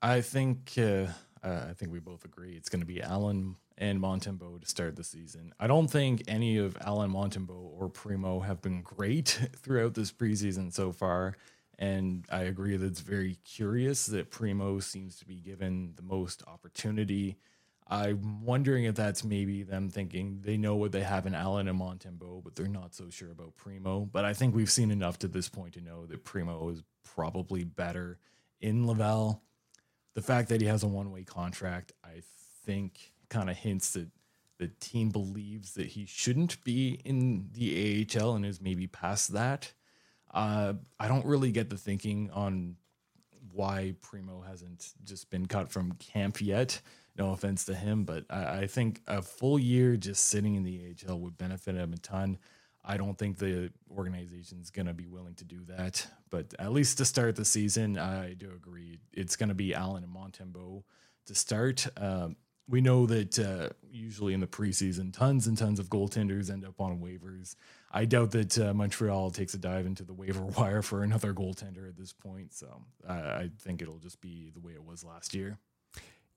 I 0.00 0.20
think 0.20 0.72
uh, 0.76 1.06
uh, 1.42 1.66
I 1.70 1.74
think 1.74 1.92
we 1.92 2.00
both 2.00 2.24
agree 2.24 2.54
it's 2.54 2.68
going 2.68 2.80
to 2.80 2.86
be 2.86 3.00
Allen 3.00 3.56
and 3.82 4.00
Montembeault 4.00 4.60
to 4.60 4.68
start 4.68 4.94
the 4.94 5.02
season. 5.02 5.52
I 5.58 5.66
don't 5.66 5.88
think 5.88 6.22
any 6.28 6.56
of 6.56 6.76
Allen 6.82 7.10
Montembeault 7.10 7.80
or 7.80 7.88
Primeau 7.88 8.38
have 8.38 8.62
been 8.62 8.80
great 8.80 9.40
throughout 9.56 9.94
this 9.94 10.12
preseason 10.12 10.72
so 10.72 10.92
far. 10.92 11.36
And 11.80 12.24
I 12.30 12.42
agree 12.42 12.76
that 12.76 12.86
it's 12.86 13.00
very 13.00 13.38
curious 13.44 14.06
that 14.06 14.30
Primeau 14.30 14.78
seems 14.78 15.16
to 15.16 15.26
be 15.26 15.40
given 15.40 15.94
the 15.96 16.02
most 16.02 16.44
opportunity. 16.46 17.38
I'm 17.88 18.44
wondering 18.44 18.84
if 18.84 18.94
that's 18.94 19.24
maybe 19.24 19.64
them 19.64 19.90
thinking 19.90 20.42
they 20.44 20.56
know 20.56 20.76
what 20.76 20.92
they 20.92 21.02
have 21.02 21.26
in 21.26 21.34
Allen 21.34 21.66
and 21.66 21.80
Montembeault, 21.80 22.44
but 22.44 22.54
they're 22.54 22.68
not 22.68 22.94
so 22.94 23.10
sure 23.10 23.32
about 23.32 23.56
Primeau. 23.56 24.08
But 24.12 24.24
I 24.24 24.32
think 24.32 24.54
we've 24.54 24.70
seen 24.70 24.92
enough 24.92 25.18
to 25.18 25.28
this 25.28 25.48
point 25.48 25.74
to 25.74 25.80
know 25.80 26.06
that 26.06 26.22
Primeau 26.22 26.68
is 26.68 26.84
probably 27.02 27.64
better 27.64 28.20
in 28.60 28.86
Laval. 28.86 29.42
The 30.14 30.22
fact 30.22 30.50
that 30.50 30.60
he 30.60 30.68
has 30.68 30.84
a 30.84 30.88
one 30.88 31.10
way 31.10 31.24
contract, 31.24 31.90
I 32.04 32.22
think, 32.64 33.11
kind 33.32 33.50
of 33.50 33.56
hints 33.56 33.94
that 33.94 34.08
the 34.58 34.68
team 34.78 35.08
believes 35.08 35.74
that 35.74 35.88
he 35.88 36.06
shouldn't 36.06 36.62
be 36.62 37.00
in 37.04 37.48
the 37.52 38.06
AHL 38.16 38.36
and 38.36 38.46
is 38.46 38.60
maybe 38.60 38.86
past 38.86 39.32
that. 39.32 39.72
Uh, 40.32 40.74
I 41.00 41.08
don't 41.08 41.26
really 41.26 41.50
get 41.50 41.68
the 41.68 41.76
thinking 41.76 42.30
on 42.32 42.76
why 43.52 43.94
Primeau 44.00 44.42
hasn't 44.42 44.92
just 45.04 45.30
been 45.30 45.46
cut 45.46 45.70
from 45.70 45.92
camp 45.92 46.40
yet. 46.40 46.80
No 47.18 47.32
offense 47.32 47.64
to 47.64 47.74
him, 47.74 48.04
but 48.04 48.24
I, 48.30 48.60
I 48.60 48.66
think 48.66 49.02
a 49.06 49.20
full 49.20 49.58
year 49.58 49.96
just 49.96 50.26
sitting 50.26 50.54
in 50.54 50.62
the 50.62 50.94
AHL 51.08 51.18
would 51.20 51.36
benefit 51.36 51.74
him 51.74 51.92
a 51.92 51.98
ton. 51.98 52.38
I 52.84 52.96
don't 52.96 53.16
think 53.16 53.38
the 53.38 53.70
organization's 53.90 54.70
going 54.70 54.86
to 54.86 54.94
be 54.94 55.06
willing 55.06 55.34
to 55.34 55.44
do 55.44 55.60
that. 55.68 56.06
But 56.30 56.54
at 56.58 56.72
least 56.72 56.98
to 56.98 57.04
start 57.04 57.36
the 57.36 57.44
season, 57.44 57.98
I 57.98 58.34
do 58.34 58.50
agree. 58.54 58.98
It's 59.12 59.36
going 59.36 59.50
to 59.50 59.54
be 59.54 59.74
Allen 59.74 60.04
and 60.04 60.14
Montembeault 60.14 60.82
to 61.26 61.34
start. 61.34 61.86
Um, 61.96 62.36
we 62.68 62.80
know 62.80 63.06
that 63.06 63.38
uh, 63.38 63.70
usually 63.90 64.34
in 64.34 64.40
the 64.40 64.46
preseason, 64.46 65.12
tons 65.12 65.46
and 65.46 65.58
tons 65.58 65.78
of 65.78 65.88
goaltenders 65.88 66.50
end 66.50 66.64
up 66.64 66.80
on 66.80 67.00
waivers. 67.00 67.54
I 67.90 68.04
doubt 68.04 68.30
that 68.32 68.58
uh, 68.58 68.72
Montreal 68.72 69.30
takes 69.30 69.54
a 69.54 69.58
dive 69.58 69.86
into 69.86 70.04
the 70.04 70.14
waiver 70.14 70.44
wire 70.58 70.82
for 70.82 71.02
another 71.02 71.34
goaltender 71.34 71.88
at 71.88 71.96
this 71.96 72.12
point. 72.12 72.54
So 72.54 72.82
I, 73.06 73.14
I 73.14 73.50
think 73.58 73.82
it'll 73.82 73.98
just 73.98 74.20
be 74.20 74.50
the 74.54 74.60
way 74.60 74.72
it 74.72 74.84
was 74.84 75.04
last 75.04 75.34
year. 75.34 75.58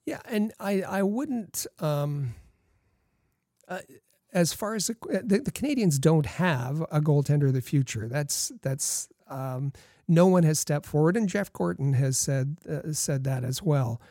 Yeah, 0.06 0.20
and 0.26 0.54
I 0.60 0.82
I 0.82 1.04
wouldn't. 1.04 1.66
Um, 1.80 2.36
uh, 3.68 3.80
as 4.32 4.54
far 4.54 4.76
as 4.76 4.88
the, 4.88 4.96
the, 5.24 5.40
the, 5.40 5.52
Canadiens 5.52 6.00
don't 6.00 6.26
have 6.26 6.82
a 6.92 7.00
goaltender 7.00 7.48
of 7.48 7.54
the 7.54 7.62
future. 7.62 8.08
That's 8.08 8.52
that's 8.62 9.08
um, 9.28 9.72
no 10.08 10.28
one 10.28 10.44
has 10.44 10.60
stepped 10.60 10.86
forward, 10.86 11.18
and 11.18 11.28
Jeff 11.28 11.52
Gorton 11.52 11.94
has 11.94 12.18
said 12.18 12.58
uh, 12.70 12.92
said 12.92 13.24
that 13.24 13.44
as 13.44 13.64
well. 13.64 14.02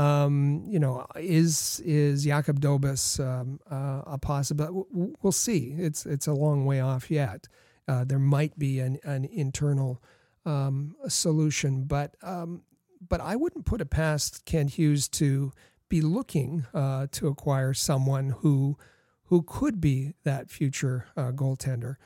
Um, 0.00 0.64
you 0.66 0.78
know, 0.78 1.04
is 1.16 1.82
is 1.84 2.24
Jakub 2.24 2.58
Dobes 2.58 3.20
um, 3.20 3.60
uh, 3.70 4.00
a 4.06 4.18
possibility? 4.18 4.88
We'll 5.20 5.30
see. 5.30 5.74
It's 5.76 6.06
it's 6.06 6.26
a 6.26 6.32
long 6.32 6.64
way 6.64 6.80
off 6.80 7.10
yet. 7.10 7.48
Uh, 7.86 8.04
there 8.04 8.18
might 8.18 8.58
be 8.58 8.80
an 8.80 8.98
an 9.04 9.26
internal 9.26 10.02
um, 10.46 10.96
solution, 11.06 11.84
but 11.84 12.16
um, 12.22 12.62
but 13.06 13.20
I 13.20 13.36
wouldn't 13.36 13.66
put 13.66 13.82
it 13.82 13.90
past 13.90 14.46
Kent 14.46 14.70
Hughes 14.70 15.06
to 15.10 15.52
be 15.90 16.00
looking 16.00 16.64
uh, 16.72 17.08
to 17.12 17.28
acquire 17.28 17.74
someone 17.74 18.30
who 18.38 18.78
who 19.24 19.42
could 19.42 19.82
be 19.82 20.14
that 20.24 20.50
future 20.50 21.08
uh, 21.14 21.30
goaltender, 21.32 21.96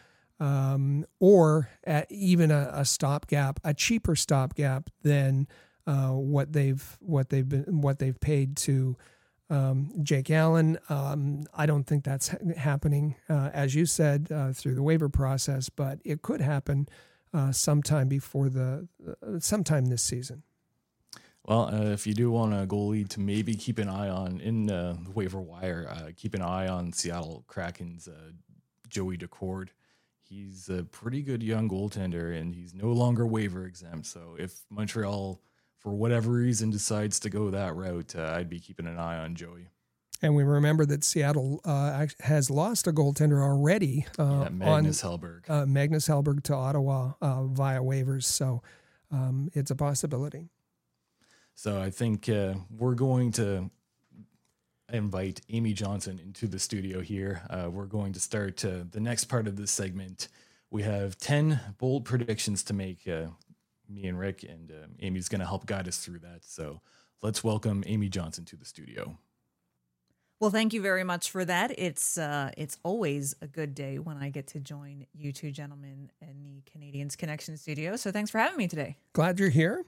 um, 0.40 1.04
or 1.20 1.68
even 2.10 2.50
a, 2.50 2.70
a 2.72 2.84
stopgap, 2.84 3.60
a 3.62 3.72
cheaper 3.72 4.16
stopgap 4.16 4.90
than 5.02 5.46
uh, 5.86 6.10
what 6.10 6.52
they've 6.52 6.96
what 7.00 7.28
they've 7.28 7.48
been 7.48 7.80
what 7.80 7.98
they've 7.98 8.18
paid 8.20 8.56
to 8.56 8.96
um, 9.50 9.90
Jake 10.02 10.30
Allen. 10.30 10.78
Um, 10.88 11.44
I 11.54 11.66
don't 11.66 11.84
think 11.84 12.04
that's 12.04 12.28
ha- 12.28 12.38
happening, 12.56 13.16
uh, 13.28 13.50
as 13.52 13.74
you 13.74 13.86
said, 13.86 14.28
uh, 14.32 14.52
through 14.52 14.74
the 14.74 14.82
waiver 14.82 15.08
process, 15.08 15.68
but 15.68 15.98
it 16.04 16.22
could 16.22 16.40
happen 16.40 16.88
uh, 17.32 17.52
sometime 17.52 18.08
before 18.08 18.48
the 18.48 18.88
uh, 19.06 19.38
sometime 19.38 19.86
this 19.86 20.02
season. 20.02 20.42
Well, 21.46 21.66
uh, 21.66 21.90
if 21.92 22.06
you 22.06 22.14
do 22.14 22.30
want 22.30 22.54
a 22.54 22.66
goalie 22.66 23.06
to 23.10 23.20
maybe 23.20 23.54
keep 23.54 23.78
an 23.78 23.88
eye 23.88 24.08
on 24.08 24.40
in 24.40 24.66
the 24.66 24.96
waiver 25.14 25.40
wire, 25.42 26.12
keep 26.16 26.32
an 26.34 26.40
eye 26.40 26.68
on 26.68 26.92
Seattle 26.94 27.44
Kraken's 27.46 28.08
Joey 28.88 29.18
Daccord. 29.18 29.68
he's 30.22 30.68
a 30.68 30.84
pretty 30.84 31.22
good 31.22 31.42
young 31.42 31.68
goaltender 31.68 32.38
and 32.38 32.54
he's 32.54 32.72
no 32.72 32.88
longer 32.92 33.26
waiver 33.26 33.66
exempt. 33.66 34.06
So 34.06 34.36
if 34.38 34.62
Montreal 34.70 35.40
for 35.84 35.92
whatever 35.92 36.30
reason 36.32 36.70
decides 36.70 37.20
to 37.20 37.30
go 37.30 37.50
that 37.50 37.76
route, 37.76 38.16
uh, 38.16 38.32
I'd 38.34 38.48
be 38.48 38.58
keeping 38.58 38.86
an 38.86 38.98
eye 38.98 39.18
on 39.18 39.34
Joey. 39.34 39.68
And 40.22 40.34
we 40.34 40.42
remember 40.42 40.86
that 40.86 41.04
Seattle 41.04 41.60
uh, 41.66 42.06
has 42.20 42.48
lost 42.48 42.86
a 42.86 42.92
goaltender 42.92 43.42
already. 43.42 44.06
Uh, 44.18 44.44
yeah, 44.44 44.48
Magnus 44.48 45.04
on, 45.04 45.18
Hellberg. 45.18 45.50
Uh, 45.50 45.66
Magnus 45.66 46.08
Hellberg 46.08 46.42
to 46.44 46.54
Ottawa 46.54 47.12
uh, 47.20 47.44
via 47.44 47.80
waivers. 47.80 48.24
So 48.24 48.62
um, 49.10 49.50
it's 49.52 49.70
a 49.70 49.76
possibility. 49.76 50.48
So 51.54 51.78
I 51.78 51.90
think 51.90 52.30
uh, 52.30 52.54
we're 52.70 52.94
going 52.94 53.32
to 53.32 53.70
invite 54.90 55.42
Amy 55.50 55.74
Johnson 55.74 56.18
into 56.18 56.48
the 56.48 56.58
studio 56.58 57.02
here. 57.02 57.42
Uh, 57.50 57.68
we're 57.70 57.84
going 57.84 58.14
to 58.14 58.20
start 58.20 58.56
the 58.56 59.00
next 59.00 59.24
part 59.24 59.46
of 59.46 59.56
this 59.56 59.70
segment. 59.70 60.28
We 60.70 60.82
have 60.84 61.18
10 61.18 61.60
bold 61.76 62.06
predictions 62.06 62.62
to 62.64 62.72
make 62.72 63.06
me 63.88 64.06
and 64.06 64.18
Rick, 64.18 64.42
and 64.42 64.70
uh, 64.70 64.86
Amy's 65.00 65.28
going 65.28 65.40
to 65.40 65.46
help 65.46 65.66
guide 65.66 65.88
us 65.88 65.98
through 65.98 66.20
that. 66.20 66.40
So 66.42 66.80
let's 67.22 67.44
welcome 67.44 67.84
Amy 67.86 68.08
Johnson 68.08 68.44
to 68.46 68.56
the 68.56 68.64
studio. 68.64 69.18
Well, 70.40 70.50
thank 70.50 70.72
you 70.72 70.82
very 70.82 71.04
much 71.04 71.30
for 71.30 71.44
that. 71.44 71.78
It's 71.78 72.18
uh, 72.18 72.50
it's 72.56 72.76
always 72.82 73.34
a 73.40 73.46
good 73.46 73.74
day 73.74 73.98
when 73.98 74.16
I 74.16 74.30
get 74.30 74.48
to 74.48 74.60
join 74.60 75.06
you 75.14 75.32
two 75.32 75.50
gentlemen 75.50 76.10
in 76.20 76.42
the 76.42 76.62
Canadiens 76.70 77.16
Connection 77.16 77.56
studio. 77.56 77.96
So 77.96 78.10
thanks 78.10 78.30
for 78.30 78.38
having 78.38 78.58
me 78.58 78.68
today. 78.68 78.98
Glad 79.12 79.38
you're 79.38 79.48
here. 79.48 79.84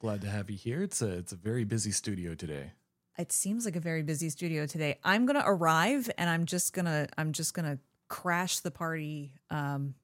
Glad 0.00 0.20
to 0.20 0.28
have 0.28 0.50
you 0.50 0.56
here. 0.56 0.82
It's 0.82 1.00
a 1.00 1.08
it's 1.08 1.32
a 1.32 1.36
very 1.36 1.64
busy 1.64 1.90
studio 1.90 2.34
today. 2.34 2.72
It 3.18 3.32
seems 3.32 3.64
like 3.64 3.74
a 3.74 3.80
very 3.80 4.02
busy 4.02 4.28
studio 4.28 4.66
today. 4.66 4.98
I'm 5.02 5.24
gonna 5.24 5.44
arrive 5.44 6.10
and 6.18 6.28
I'm 6.28 6.44
just 6.44 6.72
gonna 6.72 7.08
I'm 7.16 7.32
just 7.32 7.54
gonna 7.54 7.78
crash 8.08 8.60
the 8.60 8.70
party 8.70 9.32
um, 9.50 9.94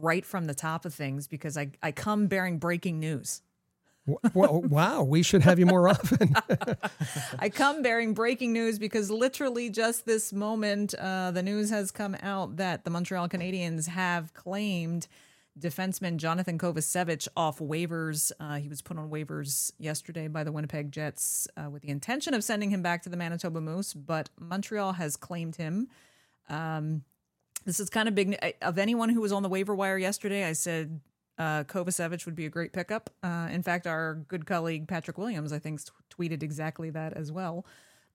right 0.00 0.24
from 0.24 0.46
the 0.46 0.54
top 0.54 0.84
of 0.84 0.94
things 0.94 1.26
because 1.26 1.56
I, 1.56 1.70
I 1.82 1.92
come 1.92 2.26
bearing 2.26 2.58
breaking 2.58 3.00
news. 3.00 3.42
well, 4.34 4.62
wow, 4.62 5.02
we 5.02 5.22
should 5.22 5.42
have 5.42 5.58
you 5.58 5.66
more 5.66 5.88
often. 5.88 6.34
I 7.38 7.48
come 7.48 7.82
bearing 7.82 8.14
breaking 8.14 8.52
news 8.52 8.78
because 8.78 9.10
literally 9.10 9.68
just 9.68 10.06
this 10.06 10.32
moment, 10.32 10.94
uh, 10.94 11.32
the 11.32 11.42
news 11.42 11.70
has 11.70 11.90
come 11.90 12.16
out 12.22 12.56
that 12.56 12.84
the 12.84 12.90
Montreal 12.90 13.28
Canadiens 13.28 13.88
have 13.88 14.32
claimed 14.32 15.08
defenseman 15.58 16.18
Jonathan 16.18 16.58
Kovacevic 16.58 17.28
off 17.36 17.58
waivers. 17.58 18.30
Uh, 18.38 18.56
he 18.56 18.68
was 18.68 18.82
put 18.82 18.98
on 18.98 19.10
waivers 19.10 19.72
yesterday 19.78 20.28
by 20.28 20.44
the 20.44 20.52
Winnipeg 20.52 20.92
Jets 20.92 21.48
uh, 21.56 21.70
with 21.70 21.82
the 21.82 21.88
intention 21.88 22.34
of 22.34 22.44
sending 22.44 22.70
him 22.70 22.82
back 22.82 23.02
to 23.02 23.08
the 23.08 23.16
Manitoba 23.16 23.60
Moose, 23.60 23.94
but 23.94 24.28
Montreal 24.38 24.92
has 24.92 25.16
claimed 25.16 25.56
him. 25.56 25.88
Um, 26.48 27.02
this 27.66 27.80
is 27.80 27.90
kind 27.90 28.08
of 28.08 28.14
big. 28.14 28.38
Of 28.62 28.78
anyone 28.78 29.10
who 29.10 29.20
was 29.20 29.32
on 29.32 29.42
the 29.42 29.48
waiver 29.48 29.74
wire 29.74 29.98
yesterday, 29.98 30.44
I 30.44 30.52
said 30.52 31.00
uh, 31.36 31.64
Kovacevic 31.64 32.24
would 32.24 32.36
be 32.36 32.46
a 32.46 32.50
great 32.50 32.72
pickup. 32.72 33.10
Uh, 33.22 33.48
in 33.50 33.62
fact, 33.62 33.86
our 33.86 34.14
good 34.28 34.46
colleague 34.46 34.88
Patrick 34.88 35.18
Williams, 35.18 35.52
I 35.52 35.58
think, 35.58 35.80
tweeted 36.10 36.42
exactly 36.42 36.90
that 36.90 37.12
as 37.12 37.30
well. 37.30 37.66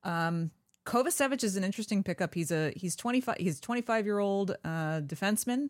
Um, 0.03 0.49
Kovacevic 0.85 1.43
is 1.43 1.55
an 1.57 1.63
interesting 1.63 2.01
pickup. 2.01 2.33
He's 2.33 2.51
a 2.51 2.73
he's 2.75 2.95
twenty 2.95 3.21
five 3.21 3.37
he's 3.37 3.59
twenty 3.59 3.81
five 3.81 4.05
year 4.05 4.17
old 4.17 4.57
uh, 4.65 5.01
defenseman 5.01 5.69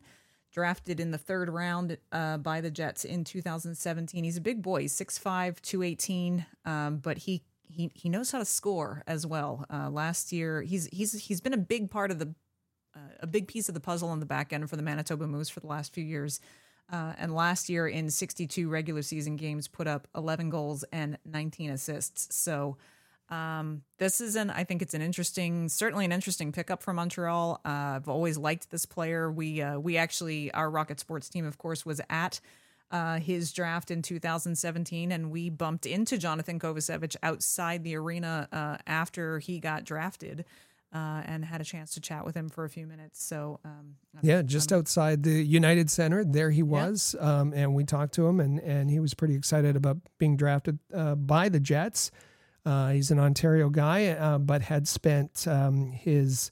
drafted 0.51 0.99
in 0.99 1.11
the 1.11 1.17
third 1.17 1.49
round 1.49 1.97
uh, 2.11 2.37
by 2.37 2.61
the 2.61 2.69
Jets 2.69 3.05
in 3.05 3.23
2017. 3.23 4.23
He's 4.23 4.37
a 4.37 4.41
big 4.41 4.61
boy, 4.61 4.81
he's 4.81 4.93
6'5", 4.93 5.61
218, 5.61 6.45
um, 6.65 6.97
but 6.97 7.19
he 7.19 7.43
he 7.69 7.89
he 7.95 8.09
knows 8.09 8.31
how 8.31 8.39
to 8.39 8.45
score 8.45 9.01
as 9.07 9.25
well. 9.25 9.65
Uh, 9.73 9.89
last 9.89 10.33
year, 10.33 10.61
he's 10.61 10.87
he's 10.87 11.13
he's 11.13 11.39
been 11.39 11.53
a 11.53 11.57
big 11.57 11.89
part 11.89 12.11
of 12.11 12.19
the 12.19 12.35
a 13.19 13.27
big 13.27 13.47
piece 13.47 13.67
of 13.67 13.73
the 13.73 13.79
puzzle 13.79 14.09
on 14.09 14.19
the 14.19 14.25
back 14.25 14.51
end 14.53 14.69
for 14.69 14.75
the 14.75 14.83
Manitoba 14.83 15.27
Moose 15.27 15.49
for 15.49 15.59
the 15.59 15.67
last 15.67 15.93
few 15.93 16.03
years. 16.03 16.39
Uh, 16.91 17.13
and 17.17 17.33
last 17.33 17.69
year 17.69 17.87
in 17.87 18.09
62 18.09 18.67
regular 18.67 19.01
season 19.01 19.37
games, 19.37 19.67
put 19.67 19.87
up 19.87 20.07
11 20.15 20.49
goals 20.49 20.83
and 20.91 21.17
19 21.25 21.71
assists. 21.71 22.35
So 22.35 22.77
um, 23.29 23.83
this 23.97 24.19
is 24.19 24.35
an, 24.35 24.49
I 24.49 24.65
think 24.65 24.81
it's 24.81 24.93
an 24.93 25.01
interesting, 25.01 25.69
certainly 25.69 26.03
an 26.03 26.11
interesting 26.11 26.51
pickup 26.51 26.83
for 26.83 26.93
Montreal. 26.93 27.61
Uh, 27.63 27.69
I've 27.69 28.09
always 28.09 28.37
liked 28.37 28.71
this 28.71 28.85
player. 28.85 29.31
We 29.31 29.61
uh, 29.61 29.79
we 29.79 29.95
actually, 29.95 30.51
our 30.51 30.69
Rocket 30.69 30.99
Sports 30.99 31.29
team, 31.29 31.45
of 31.45 31.57
course, 31.57 31.85
was 31.85 32.01
at 32.09 32.41
uh, 32.91 33.19
his 33.19 33.53
draft 33.53 33.89
in 33.89 34.01
2017, 34.01 35.13
and 35.13 35.31
we 35.31 35.49
bumped 35.49 35.85
into 35.85 36.17
Jonathan 36.17 36.59
Kovacevic 36.59 37.15
outside 37.23 37.85
the 37.85 37.95
arena 37.95 38.49
uh, 38.51 38.77
after 38.85 39.39
he 39.39 39.61
got 39.61 39.85
drafted. 39.85 40.43
Uh, 40.93 41.21
and 41.25 41.45
had 41.45 41.61
a 41.61 41.63
chance 41.63 41.93
to 41.93 42.01
chat 42.01 42.25
with 42.25 42.35
him 42.35 42.49
for 42.49 42.65
a 42.65 42.69
few 42.69 42.85
minutes. 42.85 43.23
So, 43.23 43.61
um, 43.63 43.95
yeah, 44.21 44.41
just 44.41 44.73
outside 44.73 45.23
the 45.23 45.41
United 45.41 45.89
Center, 45.89 46.25
there 46.25 46.51
he 46.51 46.63
was, 46.63 47.15
yeah. 47.17 47.39
um, 47.39 47.53
and 47.53 47.73
we 47.73 47.85
talked 47.85 48.13
to 48.15 48.27
him, 48.27 48.41
and 48.41 48.59
and 48.59 48.91
he 48.91 48.99
was 48.99 49.13
pretty 49.13 49.35
excited 49.35 49.77
about 49.77 49.99
being 50.17 50.35
drafted 50.35 50.79
uh, 50.93 51.15
by 51.15 51.47
the 51.47 51.61
Jets. 51.61 52.11
Uh, 52.65 52.89
he's 52.89 53.09
an 53.09 53.19
Ontario 53.19 53.69
guy, 53.69 54.07
uh, 54.07 54.37
but 54.37 54.63
had 54.63 54.85
spent 54.85 55.47
um, 55.47 55.91
his 55.91 56.51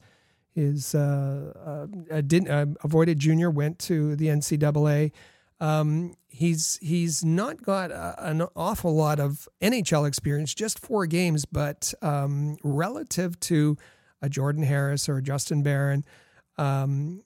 his 0.56 0.96
uh, 0.96 1.88
uh, 2.10 2.22
didn't 2.22 2.78
avoided 2.84 3.20
junior, 3.20 3.50
went 3.50 3.80
to 3.80 4.16
the 4.16 4.28
NCAA. 4.28 5.12
Um, 5.60 6.16
he's 6.28 6.78
he's 6.82 7.24
not 7.24 7.62
got 7.62 7.92
a, 7.92 8.16
an 8.20 8.44
awful 8.56 8.96
lot 8.96 9.20
of 9.20 9.48
NHL 9.62 10.08
experience, 10.08 10.54
just 10.54 10.80
four 10.80 11.06
games, 11.06 11.46
but 11.46 11.94
um, 12.02 12.58
relative 12.64 13.40
to 13.42 13.78
a 14.22 14.30
Jordan 14.30 14.64
Harris 14.64 15.08
or 15.08 15.18
a 15.18 15.22
Justin 15.22 15.64
Barron. 15.64 16.04
Um, 16.58 17.24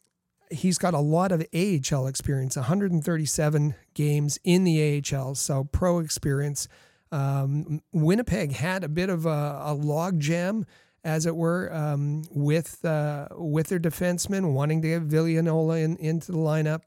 he's 0.54 0.78
got 0.78 0.94
a 0.94 1.00
lot 1.00 1.32
of 1.32 1.46
AHL 1.54 2.08
experience, 2.08 2.56
137 2.56 3.76
games 3.94 4.40
in 4.44 4.64
the 4.64 5.04
AHL, 5.14 5.36
so 5.36 5.64
pro 5.66 6.00
experience. 6.00 6.68
Um, 7.12 7.82
Winnipeg 7.92 8.54
had 8.54 8.84
a 8.84 8.90
bit 8.90 9.10
of 9.10 9.26
a, 9.26 9.62
a 9.64 9.74
log 9.74 10.20
jam, 10.20 10.66
as 11.04 11.26
it 11.26 11.36
were, 11.36 11.72
um, 11.74 12.24
with 12.32 12.84
uh, 12.86 13.28
with 13.32 13.68
their 13.68 13.80
defensemen 13.80 14.54
wanting 14.54 14.82
to 14.82 14.88
get 14.88 15.02
Ville 15.04 15.26
Heinola 15.26 15.84
in, 15.84 15.98
into 15.98 16.32
the 16.32 16.38
lineup, 16.38 16.84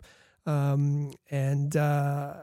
um, 0.46 1.12
and 1.30 1.76
uh, 1.76 2.34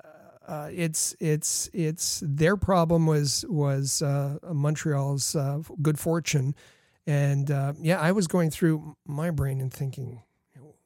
uh, 0.48 0.70
it's 0.72 1.16
it's 1.20 1.70
it's 1.74 2.22
their 2.26 2.56
problem 2.56 3.08
was 3.08 3.44
was 3.50 4.02
uh, 4.02 4.38
Montreal's 4.54 5.36
uh, 5.36 5.62
good 5.82 6.00
fortune 6.00 6.56
and 7.06 7.50
uh, 7.52 7.74
yeah, 7.80 8.00
I 8.00 8.12
was 8.12 8.28
going 8.28 8.50
through 8.50 8.96
my 9.06 9.32
brain 9.32 9.60
and 9.62 9.74
thinking, 9.74 10.22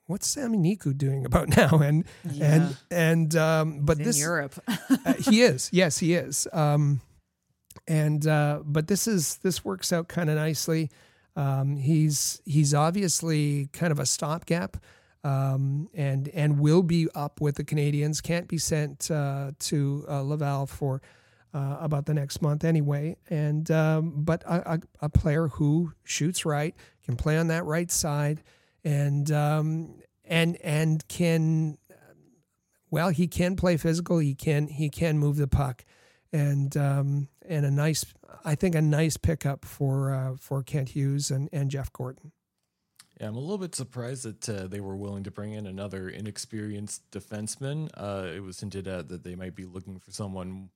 what's 0.08 0.28
Sami 0.28 0.58
Niku 0.58 0.98
doing 0.98 1.26
about 1.26 1.50
now? 1.58 1.78
And 1.78 2.06
yeah. 2.32 2.56
and 2.56 2.78
and 2.90 3.36
um, 3.36 3.80
but 3.86 3.98
He's 3.98 4.08
this 4.08 4.20
Europe, 4.20 4.56
uh, 4.68 5.14
he 5.20 5.42
is. 5.42 5.70
Yes, 5.72 6.00
he 6.00 6.16
is. 6.16 6.48
Um, 6.52 7.02
and 7.88 8.26
uh, 8.26 8.62
but 8.66 8.88
this 8.88 9.08
is 9.08 9.38
this 9.38 9.64
works 9.64 9.94
out 9.94 10.08
kind 10.08 10.30
of 10.30 10.38
nicely. 10.38 10.90
Um, 11.36 11.78
he's 11.78 12.42
he's 12.46 12.74
obviously 12.74 13.68
kind 13.74 13.92
of 13.92 14.00
a 14.00 14.06
stopgap. 14.06 14.78
Um, 15.24 15.90
and 15.94 16.30
and 16.30 16.60
will 16.60 16.84
be 16.84 17.10
up 17.14 17.42
with 17.42 17.56
the 17.56 17.66
Canadians. 17.66 18.22
Can't 18.22 18.48
be 18.48 18.58
sent 18.58 19.12
uh, 19.12 19.52
to 19.60 20.06
uh, 20.08 20.22
Laval 20.22 20.68
for 20.68 21.02
uh, 21.54 21.78
about 21.80 22.06
the 22.06 22.14
next 22.14 22.42
month 22.42 22.64
anyway. 22.64 23.18
And 23.30 23.70
um, 23.72 24.14
but 24.18 24.44
a, 24.46 24.80
a, 25.02 25.10
player 25.10 25.48
who 25.48 25.94
shoots 26.04 26.46
right 26.46 26.76
can 27.04 27.16
play 27.16 27.38
on 27.38 27.48
that 27.48 27.66
right 27.66 27.90
side, 27.90 28.44
and 28.84 29.32
um, 29.32 30.02
and 30.26 30.58
and 30.64 31.08
can 31.08 31.78
well 32.90 33.10
he 33.10 33.28
can 33.28 33.56
play 33.56 33.78
physical. 33.78 34.20
He 34.20 34.36
can 34.36 34.68
he 34.68 34.90
can 34.90 35.18
move 35.18 35.38
the 35.38 35.48
puck, 35.48 35.86
and 36.32 36.76
um, 36.78 37.30
and 37.48 37.66
a 37.66 37.72
nice 37.72 38.06
I 38.44 38.56
think 38.56 38.76
a 38.76 38.82
nice 38.82 39.18
pickup 39.18 39.66
for 39.66 40.14
uh, 40.14 40.36
for 40.40 40.64
Kent 40.64 40.90
Hughes 40.90 41.32
and 41.32 41.50
and 41.52 41.72
Jeff 41.72 41.92
Gorton. 41.94 42.32
Yeah, 43.20 43.30
I'm 43.30 43.36
a 43.36 43.40
little 43.40 43.58
bit 43.58 43.74
surprised 43.74 44.24
that 44.24 44.50
uh, 44.50 44.68
they 44.68 44.80
were 44.80 44.96
willing 44.96 45.24
to 45.24 45.32
bring 45.32 45.54
in 45.54 45.66
another 45.66 46.08
inexperienced 46.08 47.10
defenseman. 47.10 47.90
Uh, 47.98 48.28
it 48.28 48.44
was 48.44 48.60
hinted 48.60 48.88
at 48.88 49.10
that 49.10 49.24
they 49.24 49.34
might 49.34 49.56
be 49.56 49.66
looking 49.66 49.98
for 49.98 50.12
someone 50.12 50.70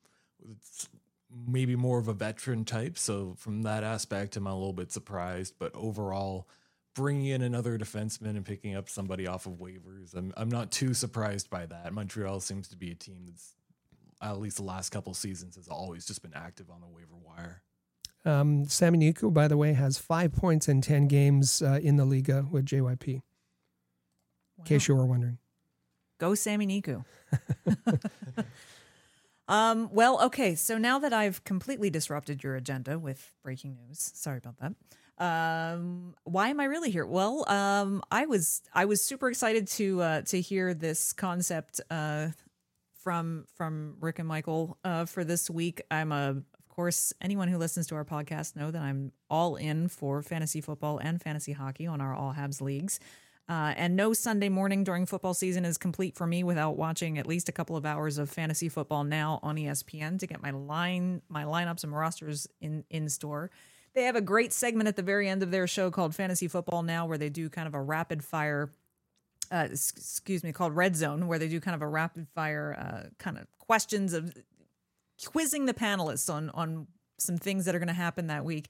maybe 1.47 1.75
more 1.75 1.99
of 1.99 2.07
a 2.07 2.13
veteran 2.13 2.65
type. 2.65 2.97
So 2.97 3.35
from 3.37 3.63
that 3.63 3.83
aspect, 3.83 4.35
I'm 4.35 4.47
a 4.47 4.53
little 4.53 4.73
bit 4.73 4.91
surprised. 4.91 5.55
But 5.59 5.71
overall, 5.75 6.47
bringing 6.93 7.27
in 7.27 7.41
another 7.41 7.77
defenseman 7.77 8.31
and 8.31 8.45
picking 8.45 8.75
up 8.75 8.89
somebody 8.89 9.27
off 9.27 9.45
of 9.45 9.53
waivers, 9.53 10.15
I'm 10.15 10.33
I'm 10.35 10.49
not 10.49 10.71
too 10.71 10.93
surprised 10.93 11.49
by 11.49 11.65
that. 11.67 11.93
Montreal 11.93 12.39
seems 12.39 12.67
to 12.69 12.77
be 12.77 12.91
a 12.91 12.95
team 12.95 13.23
that's 13.25 13.55
at 14.21 14.39
least 14.39 14.57
the 14.57 14.63
last 14.63 14.89
couple 14.91 15.13
seasons 15.13 15.55
has 15.55 15.67
always 15.67 16.05
just 16.05 16.21
been 16.21 16.33
active 16.35 16.69
on 16.69 16.81
the 16.81 16.87
waiver 16.87 17.15
wire. 17.15 17.63
Um, 18.23 18.65
Sami 18.65 18.99
Niku, 18.99 19.33
by 19.33 19.47
the 19.47 19.57
way, 19.57 19.73
has 19.73 19.97
five 19.97 20.31
points 20.33 20.67
in 20.67 20.81
ten 20.81 21.07
games 21.07 21.61
uh, 21.61 21.79
in 21.81 21.95
the 21.95 22.05
Liiga 22.05 22.49
with 22.49 22.65
JYP. 22.65 23.15
Wow. 23.15 23.21
In 24.59 24.65
case 24.65 24.87
you 24.87 24.95
were 24.95 25.05
wondering, 25.05 25.39
go 26.19 26.35
Sami 26.35 26.67
Niku. 26.67 27.03
Um, 29.51 29.89
well, 29.91 30.21
okay. 30.23 30.55
So 30.55 30.77
now 30.77 30.99
that 30.99 31.11
I've 31.11 31.43
completely 31.43 31.89
disrupted 31.89 32.41
your 32.41 32.55
agenda 32.55 32.97
with 32.97 33.33
breaking 33.43 33.75
news, 33.75 33.99
sorry 34.15 34.37
about 34.37 34.55
that. 34.59 34.73
Um, 35.21 36.15
why 36.23 36.47
am 36.47 36.61
I 36.61 36.63
really 36.63 36.89
here? 36.89 37.05
Well, 37.05 37.47
um, 37.49 38.01
I 38.09 38.25
was 38.25 38.61
I 38.73 38.85
was 38.85 39.03
super 39.03 39.29
excited 39.29 39.67
to 39.67 40.01
uh, 40.01 40.21
to 40.21 40.39
hear 40.39 40.73
this 40.73 41.11
concept 41.11 41.81
uh, 41.91 42.29
from 43.03 43.45
from 43.55 43.97
Rick 43.99 44.19
and 44.19 44.27
Michael 44.27 44.77
uh, 44.85 45.03
for 45.03 45.25
this 45.25 45.49
week. 45.49 45.81
I'm 45.91 46.13
a 46.13 46.29
of 46.29 46.69
course 46.69 47.11
anyone 47.19 47.49
who 47.49 47.57
listens 47.57 47.87
to 47.87 47.95
our 47.95 48.05
podcast 48.05 48.55
know 48.55 48.71
that 48.71 48.81
I'm 48.81 49.11
all 49.29 49.57
in 49.57 49.89
for 49.89 50.21
fantasy 50.21 50.61
football 50.61 50.97
and 50.97 51.21
fantasy 51.21 51.51
hockey 51.51 51.85
on 51.85 51.99
our 51.99 52.15
All 52.15 52.33
Habs 52.33 52.61
leagues. 52.61 53.01
Uh, 53.51 53.73
and 53.75 53.97
no 53.97 54.13
Sunday 54.13 54.47
morning 54.47 54.85
during 54.85 55.05
football 55.05 55.33
season 55.33 55.65
is 55.65 55.77
complete 55.77 56.15
for 56.15 56.25
me 56.25 56.41
without 56.41 56.77
watching 56.77 57.17
at 57.17 57.27
least 57.27 57.49
a 57.49 57.51
couple 57.51 57.75
of 57.75 57.85
hours 57.85 58.17
of 58.17 58.29
fantasy 58.29 58.69
football 58.69 59.03
now 59.03 59.41
on 59.43 59.57
ESPN 59.57 60.17
to 60.17 60.25
get 60.25 60.41
my 60.41 60.51
line, 60.51 61.21
my 61.27 61.43
lineups 61.43 61.83
and 61.83 61.93
rosters 61.93 62.47
in 62.61 62.85
in 62.89 63.09
store. 63.09 63.51
They 63.93 64.03
have 64.03 64.15
a 64.15 64.21
great 64.21 64.53
segment 64.53 64.87
at 64.87 64.95
the 64.95 65.03
very 65.03 65.27
end 65.27 65.43
of 65.43 65.51
their 65.51 65.67
show 65.67 65.91
called 65.91 66.15
Fantasy 66.15 66.47
Football 66.47 66.83
Now, 66.83 67.05
where 67.05 67.17
they 67.17 67.27
do 67.27 67.49
kind 67.49 67.67
of 67.67 67.73
a 67.73 67.81
rapid 67.81 68.23
fire. 68.23 68.69
Uh, 69.51 69.67
excuse 69.69 70.45
me, 70.45 70.53
called 70.53 70.73
Red 70.73 70.95
Zone, 70.95 71.27
where 71.27 71.37
they 71.37 71.49
do 71.49 71.59
kind 71.59 71.75
of 71.75 71.81
a 71.81 71.87
rapid 71.87 72.29
fire 72.29 72.73
uh, 72.79 73.09
kind 73.19 73.37
of 73.37 73.47
questions 73.59 74.13
of 74.13 74.33
quizzing 75.25 75.65
the 75.65 75.73
panelists 75.73 76.33
on 76.33 76.51
on 76.51 76.87
some 77.17 77.37
things 77.37 77.65
that 77.65 77.75
are 77.75 77.79
going 77.79 77.89
to 77.89 77.93
happen 77.93 78.27
that 78.27 78.45
week. 78.45 78.69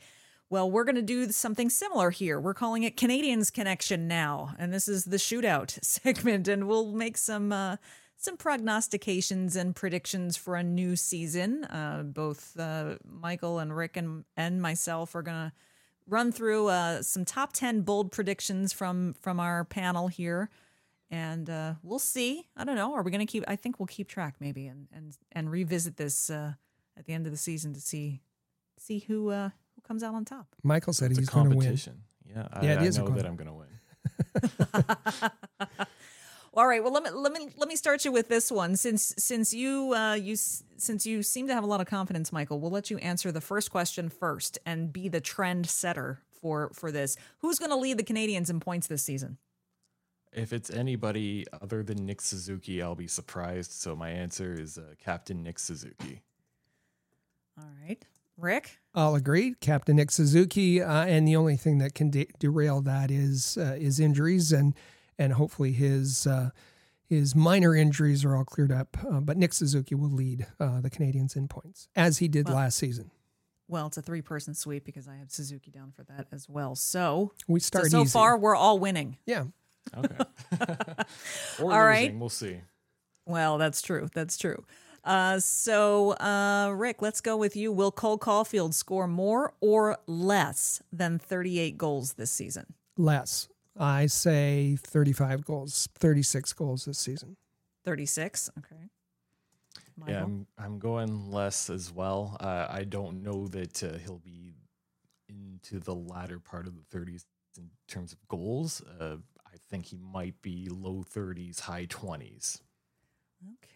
Well, 0.52 0.70
we're 0.70 0.84
going 0.84 0.96
to 0.96 1.02
do 1.02 1.32
something 1.32 1.70
similar 1.70 2.10
here. 2.10 2.38
We're 2.38 2.54
calling 2.54 2.84
it 2.84 2.98
Canadiens 2.98 3.54
Connection 3.54 4.10
now, 4.10 4.54
and 4.60 4.74
this 4.74 4.90
is 4.90 5.06
the 5.06 5.16
shootout 5.16 5.80
segment, 5.82 6.50
and 6.50 6.68
we'll 6.68 6.92
make 6.92 7.18
some 7.18 7.54
uh, 7.54 7.78
some 8.18 8.36
prognostications 8.36 9.56
and 9.56 9.74
predictions 9.74 10.36
for 10.36 10.58
a 10.58 10.62
new 10.62 10.98
season. 10.98 11.64
Uh, 11.64 12.04
both 12.04 12.60
uh, 12.60 12.98
Michael 13.06 13.60
and 13.60 13.74
Rick 13.74 13.96
and 13.96 14.26
and 14.36 14.62
myself 14.62 15.16
are 15.16 15.22
going 15.22 15.38
to 15.38 15.54
run 16.06 16.34
through 16.34 16.68
uh, 16.68 17.02
some 17.02 17.24
top 17.24 17.54
ten 17.54 17.80
bold 17.80 18.12
predictions 18.12 18.74
from 18.74 19.14
from 19.22 19.40
our 19.40 19.64
panel 19.64 20.10
here, 20.10 20.50
and 21.10 21.50
uh, 21.50 21.76
we'll 21.82 21.98
see. 21.98 22.50
I 22.58 22.66
don't 22.66 22.76
know. 22.76 22.94
Are 22.94 23.04
we 23.04 23.12
going 23.12 23.26
to 23.26 23.32
keep? 23.32 23.46
I 23.48 23.56
think 23.56 23.80
we'll 23.80 23.88
keep 23.88 24.10
track 24.10 24.36
maybe, 24.42 24.68
and 24.68 24.90
and 24.94 25.18
and 25.32 25.50
revisit 25.50 25.96
this 25.96 26.30
uh, 26.30 26.56
at 26.98 27.06
the 27.06 27.14
end 27.14 27.26
of 27.26 27.32
the 27.32 27.38
season 27.38 27.74
to 27.74 27.80
see 27.80 28.20
see 28.78 29.00
who 29.00 29.32
comes 29.84 30.04
out 30.04 30.14
on 30.14 30.26
top. 30.26 30.48
Michael 30.64 30.94
said 30.94 31.12
it's 31.12 31.20
he's 31.20 31.30
going 31.30 31.50
to 31.50 31.56
win. 31.56 31.78
Yeah, 32.28 32.48
I, 32.54 32.66
yeah, 32.66 32.74
it 32.74 32.80
I 32.80 32.84
is 32.86 32.98
know 32.98 33.10
that 33.10 33.26
I'm 33.26 33.36
going 33.36 33.48
to 33.48 33.54
win. 33.54 33.68
All 36.54 36.68
right. 36.68 36.84
Well, 36.84 36.92
let 36.92 37.04
me 37.04 37.10
let 37.12 37.32
me 37.32 37.50
let 37.56 37.70
me 37.70 37.78
start 37.78 38.04
you 38.04 38.12
with 38.12 38.28
this 38.28 38.52
one. 38.52 38.76
Since 38.76 39.16
since 39.18 39.54
you 39.54 39.94
uh, 39.94 40.16
you 40.16 40.36
since 40.36 41.06
you 41.06 41.24
seem 41.24 41.48
to 41.48 41.54
have 41.54 41.64
a 41.64 41.68
lot 41.68 41.80
of 41.80 41.88
confidence, 41.88 42.34
Michael, 42.34 42.60
we'll 42.60 42.72
let 42.72 42.92
you 42.92 42.98
answer 42.98 43.32
the 43.32 43.40
first 43.40 43.72
question 43.72 44.10
first 44.10 44.60
and 44.66 44.92
be 44.92 45.08
the 45.08 45.22
trend 45.22 45.70
setter 45.70 46.20
for 46.42 46.72
for 46.74 46.92
this. 46.92 47.16
Who's 47.40 47.58
going 47.58 47.72
to 47.72 47.78
lead 47.78 47.98
the 47.98 48.04
Canadiens 48.04 48.50
in 48.50 48.60
points 48.60 48.88
this 48.88 49.02
season? 49.04 49.38
If 50.34 50.52
it's 50.54 50.70
anybody 50.70 51.46
other 51.62 51.84
than 51.84 52.06
Nick 52.06 52.22
Suzuki, 52.22 52.82
I'll 52.82 52.96
be 52.96 53.08
surprised. 53.08 53.72
So 53.72 53.96
my 53.96 54.10
answer 54.10 54.54
is 54.54 54.78
uh, 54.78 54.94
Captain 55.04 55.44
Nick 55.44 55.60
Suzuki. 55.60 56.22
All 57.58 57.70
right. 57.86 58.02
Rick? 58.38 58.80
I'll 58.94 59.16
agree. 59.16 59.56
Captain 59.62 59.96
Nick 59.96 60.12
Suzuki, 60.12 60.82
uh, 60.82 61.06
and 61.06 61.28
the 61.28 61.36
only 61.36 61.56
thing 61.58 61.78
that 61.78 61.94
can 61.94 62.10
de- 62.10 62.28
derail 62.40 62.82
that 62.82 63.10
is 63.12 63.58
uh, 63.58 63.76
is 63.80 64.00
injuries, 64.00 64.52
and 64.52 64.74
and 65.18 65.34
hopefully 65.34 65.72
his 65.72 66.26
uh, 66.28 66.50
his 67.08 67.36
minor 67.36 67.76
injuries 67.76 68.26
are 68.26 68.36
all 68.36 68.46
cleared 68.46 68.72
up. 68.72 68.98
Uh, 69.10 69.20
but 69.20 69.38
Nick 69.38 69.54
Suzuki 69.54 69.96
will 69.96 70.10
lead 70.12 70.48
uh, 70.60 70.82
the 70.82 70.90
Canadiens 70.90 71.36
in 71.36 71.48
points 71.48 71.88
as 71.96 72.18
he 72.18 72.28
did 72.28 72.48
well, 72.48 72.56
last 72.58 72.78
season. 72.78 73.12
Well, 73.68 73.88
it's 73.88 73.98
a 73.98 74.02
three 74.02 74.22
person 74.22 74.54
sweep 74.54 74.84
because 74.86 75.08
I 75.08 75.16
have 75.16 75.32
Suzuki 75.32 75.72
down 75.72 75.92
for 75.96 76.04
that 76.04 76.28
as 76.32 76.50
well. 76.50 76.76
So 76.76 77.32
We 77.48 77.60
so, 77.60 77.66
start 77.66 77.92
so 77.92 78.02
easy. 78.02 78.12
far 78.12 78.38
we're 78.38 78.56
all 78.56 78.80
winning. 78.80 79.18
Yeah. 79.26 79.46
Okay. 79.98 80.16
or 81.60 81.72
All 81.74 81.84
right. 81.86 82.04
losing, 82.04 82.20
We'll 82.20 82.30
see. 82.30 82.58
Well, 83.26 83.58
that's 83.58 83.82
true. 83.82 84.10
That's 84.14 84.38
true. 84.38 84.66
Uh, 85.04 85.40
so, 85.40 86.12
uh, 86.12 86.72
Rick, 86.76 87.02
let's 87.02 87.22
go 87.22 87.36
with 87.36 87.56
you. 87.56 87.72
Will 87.72 87.92
Cole 87.92 88.20
Caufield 88.20 88.74
score 88.74 89.08
more 89.08 89.54
or 89.60 89.98
less 90.08 90.82
than 90.92 91.18
38 91.18 91.78
goals 91.78 92.14
this 92.14 92.32
season? 92.32 92.74
Less. 92.98 93.48
I 93.80 94.06
say 94.06 94.78
35 94.80 95.46
goals, 95.46 95.88
36 95.98 96.54
goals 96.54 96.86
this 96.86 97.00
season. 97.00 97.38
36. 97.84 98.50
Okay. 98.60 98.90
Yeah, 100.08 100.24
I'm, 100.24 100.48
I'm 100.58 100.80
going 100.80 101.32
less 101.32 101.70
as 101.70 101.92
well. 101.92 102.38
Uh, 102.40 102.68
I 102.70 102.84
don't 102.84 103.22
know 103.22 103.48
that 103.50 103.84
uh, 103.84 103.98
he'll 104.00 104.20
be 104.20 104.54
into 105.30 105.80
the 105.80 105.94
latter 105.94 106.40
part 106.40 106.68
of 106.68 106.74
the 106.76 106.98
30s 106.98 107.26
in 107.58 107.70
terms 107.88 108.14
of 108.14 108.28
goals. 108.28 108.82
Uh, 109.00 109.18
I 109.46 109.58
think 109.70 109.86
he 109.86 109.98
might 109.98 110.42
be 110.42 110.70
low 110.70 111.04
30s, 111.04 111.60
high 111.62 111.86
20s. 111.86 112.62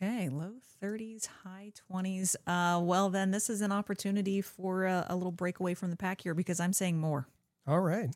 Okay, 0.02 0.30
low 0.30 0.52
30s, 0.84 1.28
high 1.44 1.72
20s. 1.92 2.36
Uh, 2.46 2.80
well, 2.82 3.10
then 3.10 3.32
this 3.32 3.50
is 3.50 3.62
an 3.62 3.72
opportunity 3.72 4.42
for 4.42 4.86
a, 4.86 5.06
a 5.10 5.16
little 5.16 5.32
breakaway 5.32 5.74
from 5.74 5.90
the 5.90 5.96
pack 5.96 6.22
here 6.22 6.34
because 6.34 6.60
I'm 6.60 6.74
saying 6.74 6.98
more. 7.00 7.28
All 7.68 7.80
right. 7.80 8.10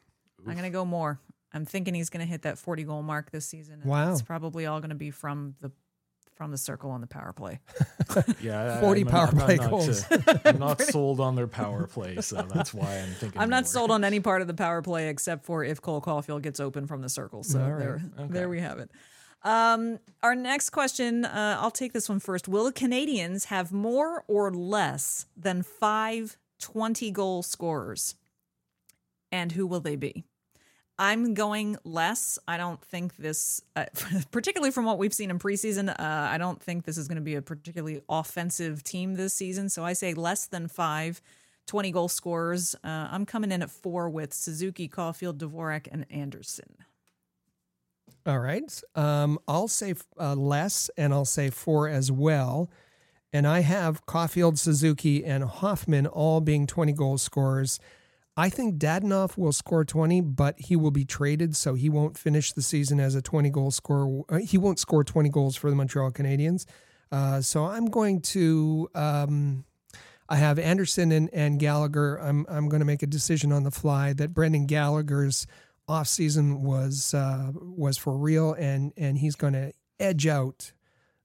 I'm 0.46 0.54
going 0.54 0.64
to 0.64 0.70
go 0.70 0.86
more. 0.86 1.20
I'm 1.54 1.66
thinking 1.66 1.96
he's 1.96 2.10
going 2.10 2.26
to 2.26 2.30
hit 2.32 2.44
that 2.44 2.58
40 2.60 2.84
goal 2.84 3.02
mark 3.02 3.32
this 3.32 3.46
season. 3.46 3.76
and 3.82 3.86
Wow. 3.86 4.12
It's 4.12 4.22
probably 4.22 4.66
all 4.68 4.80
going 4.80 4.90
to 4.90 4.96
be 4.96 5.12
from 5.12 5.56
the 5.62 5.72
from 6.36 6.52
the 6.52 6.58
circle 6.58 6.90
on 6.92 7.02
the 7.02 7.08
power 7.08 7.34
play. 7.34 7.60
Yeah, 8.42 8.80
40 8.80 9.02
I'm- 9.02 9.08
power 9.12 9.28
I'm 9.28 9.38
play 9.38 9.56
not, 9.58 9.66
uh, 9.66 9.70
goals. 9.70 10.06
I'm 10.46 10.58
not 10.60 10.82
sold 10.94 11.20
on 11.20 11.36
their 11.36 11.48
power 11.48 11.86
play, 11.86 12.22
so 12.22 12.42
that's 12.44 12.74
why 12.74 13.00
I'm 13.00 13.10
thinking. 13.16 13.42
I'm 13.42 13.50
not 13.50 13.64
more. 13.64 13.68
sold 13.68 13.92
on 13.92 14.06
any 14.06 14.22
part 14.22 14.42
of 14.42 14.48
the 14.48 14.54
power 14.54 14.82
play 14.82 15.10
except 15.10 15.44
for 15.46 15.66
if 15.66 15.82
Cole 15.82 16.00
Caufield 16.02 16.42
gets 16.42 16.62
open 16.62 16.88
from 16.88 17.02
the 17.02 17.10
circle. 17.10 17.44
So 17.44 17.62
All 17.62 17.72
right. 17.72 17.80
there, 17.80 18.02
Okay. 18.20 18.34
there 18.34 18.48
we 18.50 18.62
have 18.62 18.80
it. 18.80 18.90
Um, 19.42 20.00
our 20.22 20.36
next 20.36 20.72
question, 20.72 21.26
uh, 21.26 21.58
I'll 21.60 21.72
take 21.72 21.94
this 21.94 22.10
one 22.10 22.20
first. 22.20 22.48
Will 22.48 22.66
the 22.66 22.74
Canadiens 22.74 23.46
have 23.46 23.72
more 23.72 24.24
or 24.28 24.52
less 24.54 25.26
than 25.38 25.64
five 25.64 26.38
20 26.60 27.12
goal 27.12 27.42
scorers? 27.42 28.16
And 29.32 29.52
who 29.54 29.66
will 29.66 29.80
they 29.80 29.96
be? 29.96 30.26
I'm 30.98 31.34
going 31.34 31.78
less. 31.86 32.38
I 32.46 32.58
don't 32.58 32.84
think 32.84 33.16
this, 33.16 33.62
uh, 33.78 33.86
particularly 34.32 34.72
from 34.72 34.84
what 34.84 34.98
we've 34.98 35.14
seen 35.14 35.30
in 35.30 35.40
preseason, 35.40 35.90
uh, 35.90 35.94
I 35.98 36.38
don't 36.38 36.62
think 36.62 36.84
this 36.84 36.98
is 36.98 37.08
going 37.08 37.16
to 37.16 37.22
be 37.22 37.36
a 37.36 37.42
particularly 37.42 38.02
offensive 38.10 38.84
team 38.84 39.16
this 39.16 39.34
season. 39.34 39.70
So 39.70 39.86
I 39.86 39.94
say 39.94 40.14
less 40.14 40.46
than 40.46 40.68
five 40.68 41.22
20 41.68 41.92
goal 41.92 42.10
scorers. 42.10 42.76
Uh, 42.84 43.08
I'm 43.12 43.26
coming 43.26 43.52
in 43.52 43.62
at 43.62 43.70
four 43.70 44.10
with 44.10 44.34
Suzuki, 44.34 44.90
Caufield, 44.90 45.38
Dvorak, 45.38 45.88
and 45.90 46.06
Anderson. 46.10 46.76
All 48.30 48.38
right. 48.38 48.82
Um, 48.94 49.40
I'll 49.48 49.68
say 49.68 49.96
uh, 50.20 50.36
less 50.36 50.92
and 50.96 51.12
I'll 51.12 51.26
say 51.26 51.50
four 51.50 51.90
as 51.90 52.12
well. 52.12 52.70
And 53.34 53.48
I 53.48 53.62
have 53.62 54.06
Caufield, 54.06 54.60
Suzuki, 54.60 55.26
and 55.26 55.44
Hoffman 55.44 56.06
all 56.06 56.40
being 56.40 56.68
20 56.68 56.94
goal 56.94 57.18
scorers. 57.18 57.80
I 58.38 58.50
think 58.50 58.78
Dadonov 58.78 59.36
will 59.36 59.52
score 59.52 59.84
20, 59.84 60.22
but 60.22 60.60
he 60.60 60.76
will 60.76 60.92
be 60.92 61.06
traded, 61.06 61.56
so 61.56 61.74
he 61.74 61.90
won't 61.90 62.20
finish 62.20 62.54
the 62.54 62.62
season 62.62 63.00
as 63.00 63.16
a 63.16 63.22
20 63.24 63.50
goal 63.50 63.72
scorer. 63.72 64.22
Uh, 64.30 64.38
He 64.38 64.60
won't 64.60 64.78
score 64.78 65.04
20 65.04 65.30
goals 65.30 65.56
for 65.56 65.72
the 65.72 65.76
Montreal 65.76 66.12
Canadiens. 66.12 66.68
Uh, 67.12 67.42
so 67.42 67.66
I'm 67.66 67.88
going 67.88 68.22
to. 68.22 68.90
Um, 68.94 69.66
I 70.30 70.36
have 70.36 70.60
Anderson 70.60 71.12
and, 71.12 71.32
and 71.34 71.60
Gallagher. 71.60 72.18
I'm 72.18 72.46
I'm 72.48 72.70
going 72.70 72.82
to 72.82 72.86
make 72.86 73.02
a 73.02 73.08
decision 73.08 73.52
on 73.52 73.64
the 73.64 73.72
fly 73.72 74.14
that 74.14 74.36
Brendan 74.36 74.68
Gallagher's 74.68 75.48
offseason 75.90 76.60
was 76.60 77.14
uh, 77.14 77.52
was 77.56 77.98
for 77.98 78.16
real, 78.16 78.54
and 78.54 78.94
and 78.96 79.18
he's 79.18 79.36
going 79.36 79.54
to 79.54 79.74
edge 80.00 80.28
out 80.28 80.72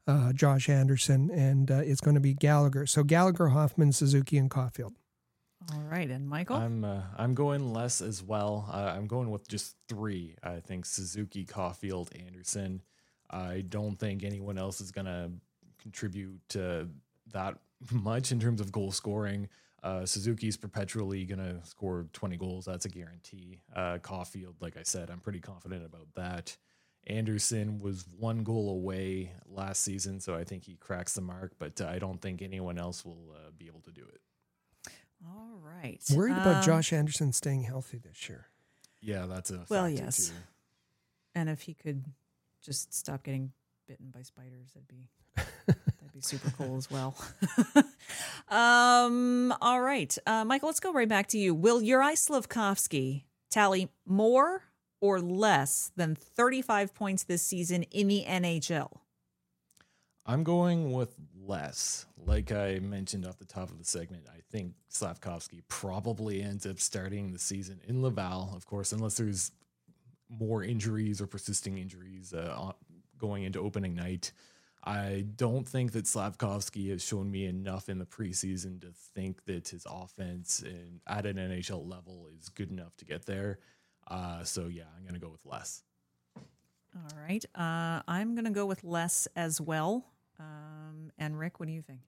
uh, 0.06 0.32
Josh 0.32 0.68
Anderson, 0.68 1.30
and 1.30 1.70
uh, 1.70 1.82
it's 1.84 2.00
going 2.00 2.14
to 2.14 2.20
be 2.20 2.34
Gallagher. 2.34 2.86
So 2.86 3.04
Gallagher, 3.04 3.48
Hoffman, 3.48 3.92
Suzuki, 3.92 4.38
and 4.38 4.50
Caufield. 4.50 4.94
All 5.72 5.80
right. 5.80 6.10
And 6.10 6.28
Michael? 6.28 6.56
I'm 6.56 6.84
uh, 6.84 7.02
I'm 7.16 7.34
going 7.34 7.72
less 7.72 8.00
as 8.00 8.22
well. 8.22 8.68
Uh, 8.72 8.92
I'm 8.96 9.06
going 9.06 9.30
with 9.30 9.48
just 9.48 9.76
three. 9.88 10.36
I 10.42 10.60
think 10.60 10.86
Suzuki, 10.86 11.44
Caufield, 11.44 12.08
Anderson. 12.26 12.82
I 13.30 13.64
don't 13.68 13.96
think 13.96 14.24
anyone 14.24 14.58
else 14.58 14.80
is 14.80 14.90
gonna 14.90 15.30
contribute 15.80 16.56
uh, 16.56 16.84
that 17.32 17.58
much 17.90 18.32
in 18.32 18.40
terms 18.40 18.60
of 18.60 18.72
goal 18.72 18.92
scoring. 18.92 19.48
Uh, 19.84 20.04
Suzuki's 20.06 20.56
perpetually 20.56 21.24
gonna 21.26 21.64
score 21.64 22.06
20 22.14 22.36
goals. 22.38 22.64
That's 22.64 22.86
a 22.86 22.88
guarantee. 22.88 23.60
Uh, 23.76 23.98
Caufield, 23.98 24.54
like 24.60 24.76
I 24.78 24.82
said, 24.82 25.10
I'm 25.10 25.20
pretty 25.20 25.40
confident 25.40 25.84
about 25.84 26.08
that. 26.16 26.56
Anderson 27.06 27.78
was 27.80 28.06
one 28.18 28.42
goal 28.44 28.70
away 28.70 29.32
last 29.46 29.82
season, 29.82 30.20
so 30.20 30.34
I 30.34 30.42
think 30.42 30.64
he 30.64 30.76
cracks 30.76 31.12
the 31.12 31.20
mark. 31.20 31.52
But 31.58 31.78
uh, 31.82 31.86
I 31.86 31.98
don't 31.98 32.18
think 32.20 32.40
anyone 32.40 32.78
else 32.78 33.04
will 33.04 33.34
uh, 33.36 33.50
be 33.58 33.66
able 33.66 33.82
to 33.82 33.90
do 33.92 34.06
it. 34.10 34.90
All 35.26 35.58
right. 35.62 36.00
Worried 36.14 36.32
about 36.32 36.56
Um, 36.56 36.62
Josh 36.62 36.92
Anderson 36.92 37.32
staying 37.32 37.64
healthy 37.64 37.98
this 37.98 38.26
year. 38.28 38.46
Yeah, 39.02 39.26
that's 39.26 39.50
a 39.50 39.66
Well, 39.68 39.88
yes. 39.88 40.28
too. 40.28 40.34
And 41.34 41.50
if 41.50 41.60
he 41.62 41.74
could 41.74 42.04
just 42.62 42.94
stop 42.94 43.22
getting 43.22 43.52
bitten 43.86 44.10
by 44.10 44.22
spiders, 44.22 44.72
that'd 44.72 44.88
be 44.88 45.10
that'd 45.18 45.23
be 46.14 46.20
super 46.20 46.50
cool 46.56 46.76
as 46.76 46.90
well. 46.90 47.16
um, 48.48 49.52
all 49.60 49.80
right, 49.80 50.16
uh, 50.26 50.44
Michael, 50.44 50.68
let's 50.68 50.80
go 50.80 50.92
right 50.92 51.08
back 51.08 51.26
to 51.28 51.38
you. 51.38 51.54
Will 51.54 51.80
Juraj 51.80 52.14
Slafkovsky 52.14 53.24
tally 53.50 53.88
more 54.06 54.62
or 55.00 55.20
less 55.20 55.90
than 55.96 56.14
35 56.14 56.94
points 56.94 57.24
this 57.24 57.42
season 57.42 57.82
in 57.84 58.08
the 58.08 58.24
NHL? 58.26 58.98
I'm 60.26 60.44
going 60.44 60.92
with 60.92 61.14
less. 61.46 62.06
Like 62.16 62.52
I 62.52 62.78
mentioned 62.78 63.26
off 63.26 63.38
the 63.38 63.44
top 63.44 63.70
of 63.70 63.78
the 63.78 63.84
segment, 63.84 64.24
I 64.28 64.40
think 64.50 64.72
Slafkovsky 64.90 65.62
probably 65.68 66.42
ends 66.42 66.64
up 66.64 66.80
starting 66.80 67.32
the 67.32 67.38
season 67.38 67.80
in 67.86 68.02
Laval, 68.02 68.52
of 68.56 68.66
course, 68.66 68.92
unless 68.92 69.16
there's 69.16 69.50
more 70.30 70.62
injuries 70.62 71.20
or 71.20 71.26
persisting 71.26 71.76
injuries 71.76 72.32
uh, 72.32 72.72
going 73.18 73.42
into 73.42 73.60
opening 73.60 73.94
night. 73.94 74.32
I 74.84 75.24
don't 75.36 75.66
think 75.66 75.92
that 75.92 76.04
Slafkovsky 76.04 76.90
has 76.90 77.02
shown 77.02 77.30
me 77.30 77.46
enough 77.46 77.88
in 77.88 77.98
the 77.98 78.04
preseason 78.04 78.80
to 78.82 78.88
think 79.14 79.44
that 79.46 79.68
his 79.68 79.86
offense 79.90 80.62
in, 80.62 81.00
at 81.06 81.24
an 81.24 81.36
NHL 81.36 81.88
level 81.88 82.28
is 82.38 82.50
good 82.50 82.70
enough 82.70 82.94
to 82.98 83.06
get 83.06 83.24
there. 83.24 83.58
Uh, 84.06 84.44
so 84.44 84.66
yeah, 84.66 84.84
I'm 84.96 85.06
gonna 85.06 85.18
go 85.18 85.30
with 85.30 85.44
less. 85.46 85.82
All 86.36 87.18
right, 87.18 87.44
uh, 87.54 88.02
I'm 88.06 88.34
gonna 88.34 88.50
go 88.50 88.66
with 88.66 88.84
less 88.84 89.26
as 89.34 89.60
well. 89.60 90.04
Um, 90.38 91.10
and 91.18 91.38
Rick, 91.38 91.60
what 91.60 91.66
do 91.66 91.72
you 91.72 91.82
think? 91.82 92.00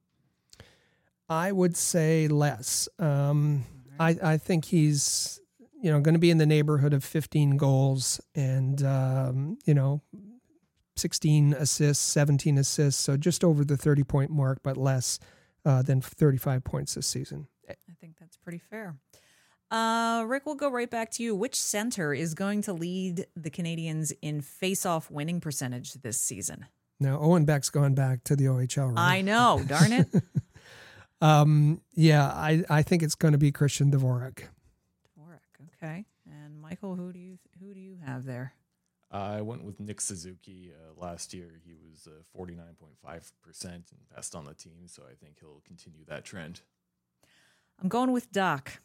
I 1.28 1.52
would 1.52 1.76
say 1.76 2.28
less. 2.28 2.88
Um, 2.98 3.64
I, 3.98 4.16
I 4.22 4.36
think 4.36 4.64
he's, 4.66 5.40
you 5.82 5.90
know, 5.90 6.00
going 6.00 6.14
to 6.14 6.20
be 6.20 6.30
in 6.30 6.38
the 6.38 6.46
neighborhood 6.46 6.92
of 6.92 7.02
15 7.02 7.56
goals 7.56 8.20
and, 8.34 8.82
um, 8.84 9.58
you 9.64 9.74
know, 9.74 10.02
16 10.96 11.54
assists, 11.54 12.04
17 12.04 12.58
assists. 12.58 13.02
So 13.02 13.16
just 13.16 13.44
over 13.44 13.64
the 13.64 13.76
30 13.76 14.04
point 14.04 14.30
mark, 14.30 14.58
but 14.62 14.76
less 14.76 15.18
uh, 15.64 15.82
than 15.82 16.00
35 16.00 16.64
points 16.64 16.94
this 16.94 17.06
season. 17.06 17.48
I 17.68 17.74
think 18.00 18.16
that's 18.18 18.36
pretty 18.36 18.58
fair. 18.58 18.96
Uh, 19.70 20.24
Rick, 20.26 20.46
we'll 20.46 20.54
go 20.54 20.70
right 20.70 20.88
back 20.90 21.10
to 21.12 21.22
you. 21.22 21.34
Which 21.34 21.60
center 21.60 22.14
is 22.14 22.34
going 22.34 22.62
to 22.62 22.72
lead 22.72 23.26
the 23.34 23.50
Canadiens 23.50 24.12
in 24.22 24.40
face-off 24.40 25.10
winning 25.10 25.40
percentage 25.40 25.94
this 25.94 26.20
season? 26.20 26.66
Now, 27.00 27.18
Owen 27.18 27.44
Beck's 27.44 27.68
gone 27.68 27.94
back 27.94 28.22
to 28.24 28.36
the 28.36 28.44
OHL, 28.44 28.94
right? 28.94 29.16
I 29.16 29.20
know, 29.22 29.62
darn 29.66 29.92
it. 29.92 30.08
Um, 31.20 31.80
yeah, 31.94 32.26
I, 32.26 32.62
I 32.68 32.82
think 32.82 33.02
it's 33.02 33.14
going 33.14 33.32
to 33.32 33.38
be 33.38 33.50
Christian 33.50 33.90
Dvorak. 33.90 34.44
Okay, 35.82 36.04
and 36.26 36.60
Michael, 36.60 36.94
who 36.94 37.12
do 37.12 37.18
you 37.18 37.38
who 37.60 37.74
do 37.74 37.80
you 37.80 37.96
have 38.04 38.24
there? 38.24 38.54
I 39.10 39.40
went 39.40 39.64
with 39.64 39.78
Nick 39.78 40.00
Suzuki 40.00 40.72
uh, 40.72 41.00
last 41.00 41.32
year. 41.32 41.60
He 41.64 41.74
was 41.74 42.08
uh, 42.08 42.38
49.5% 42.38 43.64
and 43.64 43.84
best 44.14 44.34
on 44.34 44.44
the 44.44 44.54
team, 44.54 44.86
so 44.86 45.02
I 45.08 45.14
think 45.14 45.36
he'll 45.40 45.62
continue 45.66 46.04
that 46.08 46.24
trend. 46.24 46.62
I'm 47.80 47.88
going 47.88 48.12
with 48.12 48.32
Dach. 48.32 48.78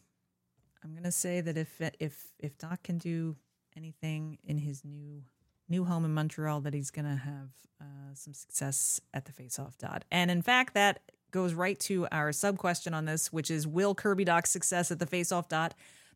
I'm 0.84 0.92
going 0.92 1.04
to 1.04 1.12
say 1.12 1.42
that 1.42 1.58
if 1.58 1.80
if 2.00 2.32
if 2.40 2.58
Dach 2.58 2.84
can 2.84 2.98
do 2.98 3.36
anything 3.78 4.38
in 4.44 4.58
his 4.58 4.84
new 4.84 5.24
new 5.70 5.86
home 5.86 6.06
in 6.06 6.14
Montreal, 6.14 6.62
that 6.62 6.74
he's 6.74 6.92
going 6.92 7.06
to 7.06 7.16
have 7.16 7.50
uh, 7.80 8.14
some 8.14 8.34
success 8.34 9.00
at 9.14 9.26
the 9.26 9.32
faceoff 9.32 9.78
dot. 9.78 10.06
And 10.12 10.30
in 10.30 10.42
fact, 10.42 10.74
that 10.74 11.00
goes 11.32 11.54
right 11.54 11.80
to 11.82 12.08
our 12.12 12.32
sub 12.32 12.58
question 12.58 12.94
on 12.94 13.06
this, 13.06 13.32
which 13.32 13.50
is: 13.50 13.68
Will 13.68 13.96
Kirby 13.96 14.26
Dach's 14.26 14.50
success 14.50 14.92
at 14.92 15.00
the 15.00 15.06
faceoff 15.06 15.48
dot 15.48 15.74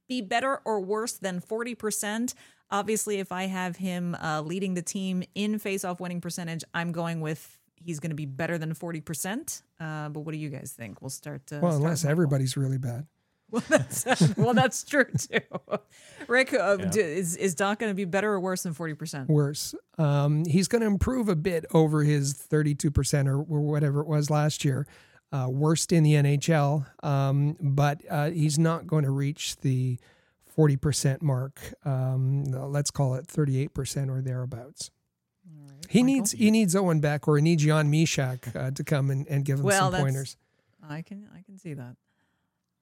be 0.08 0.22
better 0.22 0.62
or 0.66 0.80
worse 0.82 1.14
than 1.14 1.42
40%? 1.42 2.34
Obviously, 2.72 3.20
if 3.20 3.32
I 3.32 3.44
have 3.46 3.76
him 3.78 4.16
uh, 4.16 4.42
leading 4.42 4.74
the 4.74 4.82
team 4.82 5.24
in 5.36 5.60
faceoff 5.60 6.00
winning 6.00 6.22
percentage, 6.22 6.64
I'm 6.74 6.92
going 6.92 7.22
with 7.22 7.58
he's 7.76 8.00
going 8.00 8.10
to 8.10 8.16
be 8.16 8.26
better 8.26 8.58
than 8.58 8.74
40%. 8.74 9.62
Uh, 9.80 10.10
but 10.10 10.22
what 10.22 10.32
do 10.32 10.40
you 10.40 10.50
guys 10.50 10.74
think? 10.76 11.02
We'll 11.02 11.10
start. 11.12 11.42
Uh, 11.52 11.60
well, 11.62 11.72
start 11.72 11.82
unless 11.84 12.00
with 12.00 12.04
Michael. 12.06 12.12
everybody's 12.12 12.58
really 12.58 12.78
bad. 12.80 13.06
Well, 13.52 13.64
that's, 13.70 14.06
well, 14.38 14.54
that's 14.56 14.84
true 14.84 15.06
too. 15.06 15.40
Rick, 16.28 16.54
uh, 16.56 16.78
Yeah. 16.80 16.86
d- 16.90 17.00
is 17.00 17.36
is 17.36 17.56
Dach 17.56 17.78
going 17.78 17.92
to 17.92 17.96
be 17.96 18.06
better 18.06 18.34
or 18.34 18.40
worse 18.40 18.64
than 18.64 18.74
forty 18.74 18.96
percent? 18.96 19.30
Worse. 19.30 19.76
Um, 20.00 20.46
he's 20.46 20.68
going 20.68 20.82
to 20.82 20.88
improve 20.88 21.30
a 21.30 21.36
bit 21.36 21.66
over 21.72 22.04
his 22.04 22.34
32% 22.34 23.28
or, 23.28 23.38
or 23.38 23.62
whatever 23.62 24.02
it 24.02 24.08
was 24.08 24.32
last 24.32 24.66
year. 24.66 24.88
Uh, 25.32 25.48
worst 25.50 25.92
in 25.92 26.04
the 26.04 26.14
NHL, 26.14 26.86
um, 27.04 27.58
but 27.60 28.02
uh, 28.10 28.30
he's 28.30 28.58
not 28.58 28.88
going 28.88 29.04
to 29.04 29.12
reach 29.12 29.58
the 29.58 29.98
40% 30.56 31.22
mark. 31.22 31.60
Um, 31.84 32.46
let's 32.46 32.90
call 32.90 33.16
it 33.16 33.28
38% 33.28 34.10
or 34.10 34.22
thereabouts. 34.22 34.92
He 35.90 36.04
needs 36.04 36.32
he 36.32 36.52
needs 36.52 36.76
Owen 36.76 37.00
Beck 37.00 37.28
or 37.28 37.38
he 37.38 37.44
needs 37.44 37.64
Jan 37.64 37.92
Mysak 37.92 38.56
uh, 38.56 38.72
to 38.72 38.84
come 38.84 39.12
and, 39.12 39.28
and 39.28 39.46
give 39.46 39.60
him 39.60 39.66
Well, 39.66 39.92
some 39.92 40.02
pointers. 40.02 40.38
I 40.82 41.02
can 41.02 41.28
I 41.36 41.42
can 41.42 41.58
see 41.60 41.74
that. 41.74 41.96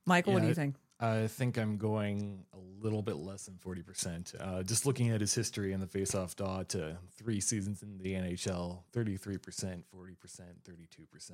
Michael, 0.05 0.33
what 0.33 0.41
do 0.41 0.47
you 0.47 0.53
think? 0.53 0.75
I 0.99 1.27
think 1.27 1.57
I'm 1.57 1.77
going 1.77 2.45
a 2.53 2.83
little 2.83 3.01
bit 3.01 3.17
less 3.17 3.45
than 3.45 3.55
40%. 3.55 4.35
Uh, 4.39 4.63
just 4.63 4.85
looking 4.85 5.09
at 5.09 5.19
his 5.19 5.33
history 5.35 5.73
in 5.73 5.81
the 5.81 5.85
faceoff 5.85 6.35
dot, 6.35 6.69
to 6.69 6.97
three 7.17 7.41
seasons 7.41 7.83
in 7.83 7.97
the 7.97 8.13
NHL, 8.13 8.83
33%, 8.93 9.39
40%, 9.39 9.83
32%. 9.93 11.31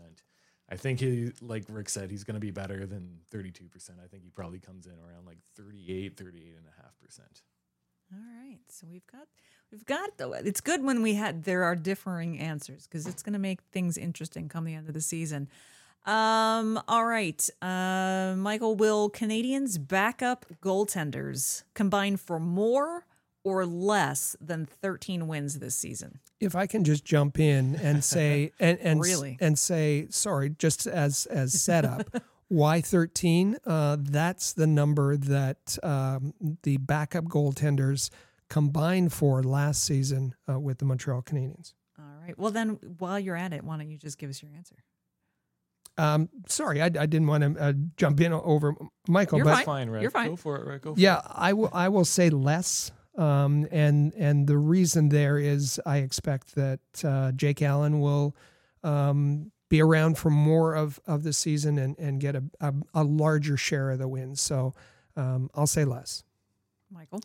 I 0.72 0.76
think 0.76 1.00
he, 1.00 1.32
like 1.42 1.64
Rick 1.68 1.90
said, 1.90 2.12
he's 2.12 2.24
going 2.24 2.36
to 2.36 2.40
be 2.40 2.52
better 2.52 2.86
than 2.86 3.20
32%. 3.34 3.92
I 4.04 4.08
think 4.08 4.24
he 4.24 4.30
probably 4.30 4.60
comes 4.60 4.86
in 4.86 4.94
around 4.94 5.26
like 5.26 5.40
38, 5.56 6.16
38 6.16 6.56
and 6.58 6.66
a 6.68 6.82
half 6.82 7.00
percent. 7.04 7.42
All 8.14 8.20
right, 8.20 8.60
so 8.70 8.88
we've 8.90 9.06
got 9.06 9.28
we've 9.72 9.86
got 9.86 10.18
though. 10.18 10.34
It's 10.34 10.62
good 10.62 10.84
when 10.84 11.04
we 11.04 11.14
had 11.14 11.44
there 11.44 11.64
are 11.64 11.76
differing 11.76 12.40
answers 12.40 12.88
because 12.88 13.06
it's 13.06 13.22
going 13.22 13.34
to 13.34 13.40
make 13.40 13.62
things 13.72 13.98
interesting 13.98 14.50
come 14.50 14.66
the 14.66 14.74
end 14.74 14.88
of 14.88 14.96
the 14.96 15.02
season. 15.02 15.48
Um, 16.08 16.82
all 16.88 17.06
right, 17.06 17.48
uh, 17.62 18.34
Michael, 18.36 18.76
will 18.76 19.12
Canadiens 19.12 19.78
backup 19.86 20.48
goaltenders 20.62 21.64
combine 21.76 22.18
for 22.18 22.40
more 22.40 23.06
or 23.44 23.66
less 23.66 24.36
than 24.42 24.66
13 24.66 25.28
wins 25.28 25.60
this 25.60 25.76
season? 25.76 26.20
if 26.40 26.56
I 26.56 26.68
can 26.68 26.84
just 26.84 27.04
jump 27.04 27.40
in 27.40 27.76
and 27.76 28.04
say 28.16 28.52
and 28.60 28.80
and 28.80 29.02
Really? 29.02 29.38
and 29.42 29.58
say 29.60 30.08
sorry, 30.10 30.52
just 30.52 30.88
as 30.88 31.26
as 31.28 31.62
setup. 31.62 32.24
Why 32.48 32.82
thirteen? 32.82 33.58
Uh, 33.66 33.98
that's 34.00 34.54
the 34.54 34.66
number 34.66 35.16
that 35.18 35.78
um, 35.84 36.34
the 36.64 36.78
backup 36.78 37.26
goaltenders 37.26 38.10
combined 38.50 39.14
for 39.14 39.44
last 39.44 39.84
season 39.84 40.34
uh, 40.50 40.60
with 40.60 40.80
the 40.80 40.86
Montreal 40.86 41.22
Canadiens. 41.22 41.74
All 42.00 42.06
right. 42.26 42.36
Well, 42.40 42.52
then 42.52 42.80
while 42.98 43.20
you're 43.20 43.36
at 43.36 43.54
it, 43.54 43.64
why 43.64 43.78
don't 43.78 43.90
you 43.90 43.98
just 44.00 44.18
give 44.18 44.32
us 44.32 44.42
your 44.42 44.52
answer? 44.56 44.78
Um, 46.00 46.30
sorry, 46.48 46.82
I, 46.82 46.86
I 46.86 46.90
didn't 46.90 47.28
want 47.28 47.44
to 47.44 47.62
uh, 47.62 47.74
jump 47.98 48.20
in 48.22 48.34
over 48.34 48.74
Michael, 49.08 49.38
You're 49.40 49.46
but 49.46 49.66
fine. 49.66 49.92
You're 50.02 50.10
fine. 50.10 50.30
Go 50.30 50.36
for 50.38 50.56
it, 50.58 50.66
Rick. 50.66 50.82
Go 50.84 50.96
for 50.96 51.00
yeah, 51.00 51.20
it. 51.20 51.26
I 51.28 51.54
will. 51.54 51.70
I 51.72 51.90
will 51.90 52.06
say 52.06 52.30
less. 52.30 52.92
Um, 53.20 53.68
and 53.70 54.14
and 54.16 54.48
the 54.48 54.58
reason 54.58 55.10
there 55.10 55.38
is 55.38 55.80
I 55.86 55.98
expect 55.98 56.56
that 56.56 56.80
uh, 57.04 57.34
Jake 57.34 57.62
Allen 57.62 58.00
will 58.00 58.34
um, 58.82 59.52
be 59.68 59.82
around 59.82 60.18
for 60.18 60.30
more 60.30 60.74
of, 60.74 61.00
of 61.06 61.24
the 61.24 61.34
season 61.34 61.78
and, 61.78 61.98
and 62.00 62.20
get 62.20 62.36
a, 62.36 62.44
a, 62.60 62.74
a 62.94 63.04
larger 63.04 63.58
share 63.58 63.92
of 63.92 64.00
the 64.00 64.08
wins. 64.08 64.42
So 64.42 64.74
um, 65.16 65.50
I'll 65.54 65.68
say 65.68 65.86
less. 65.86 66.24
Michael. 66.92 67.22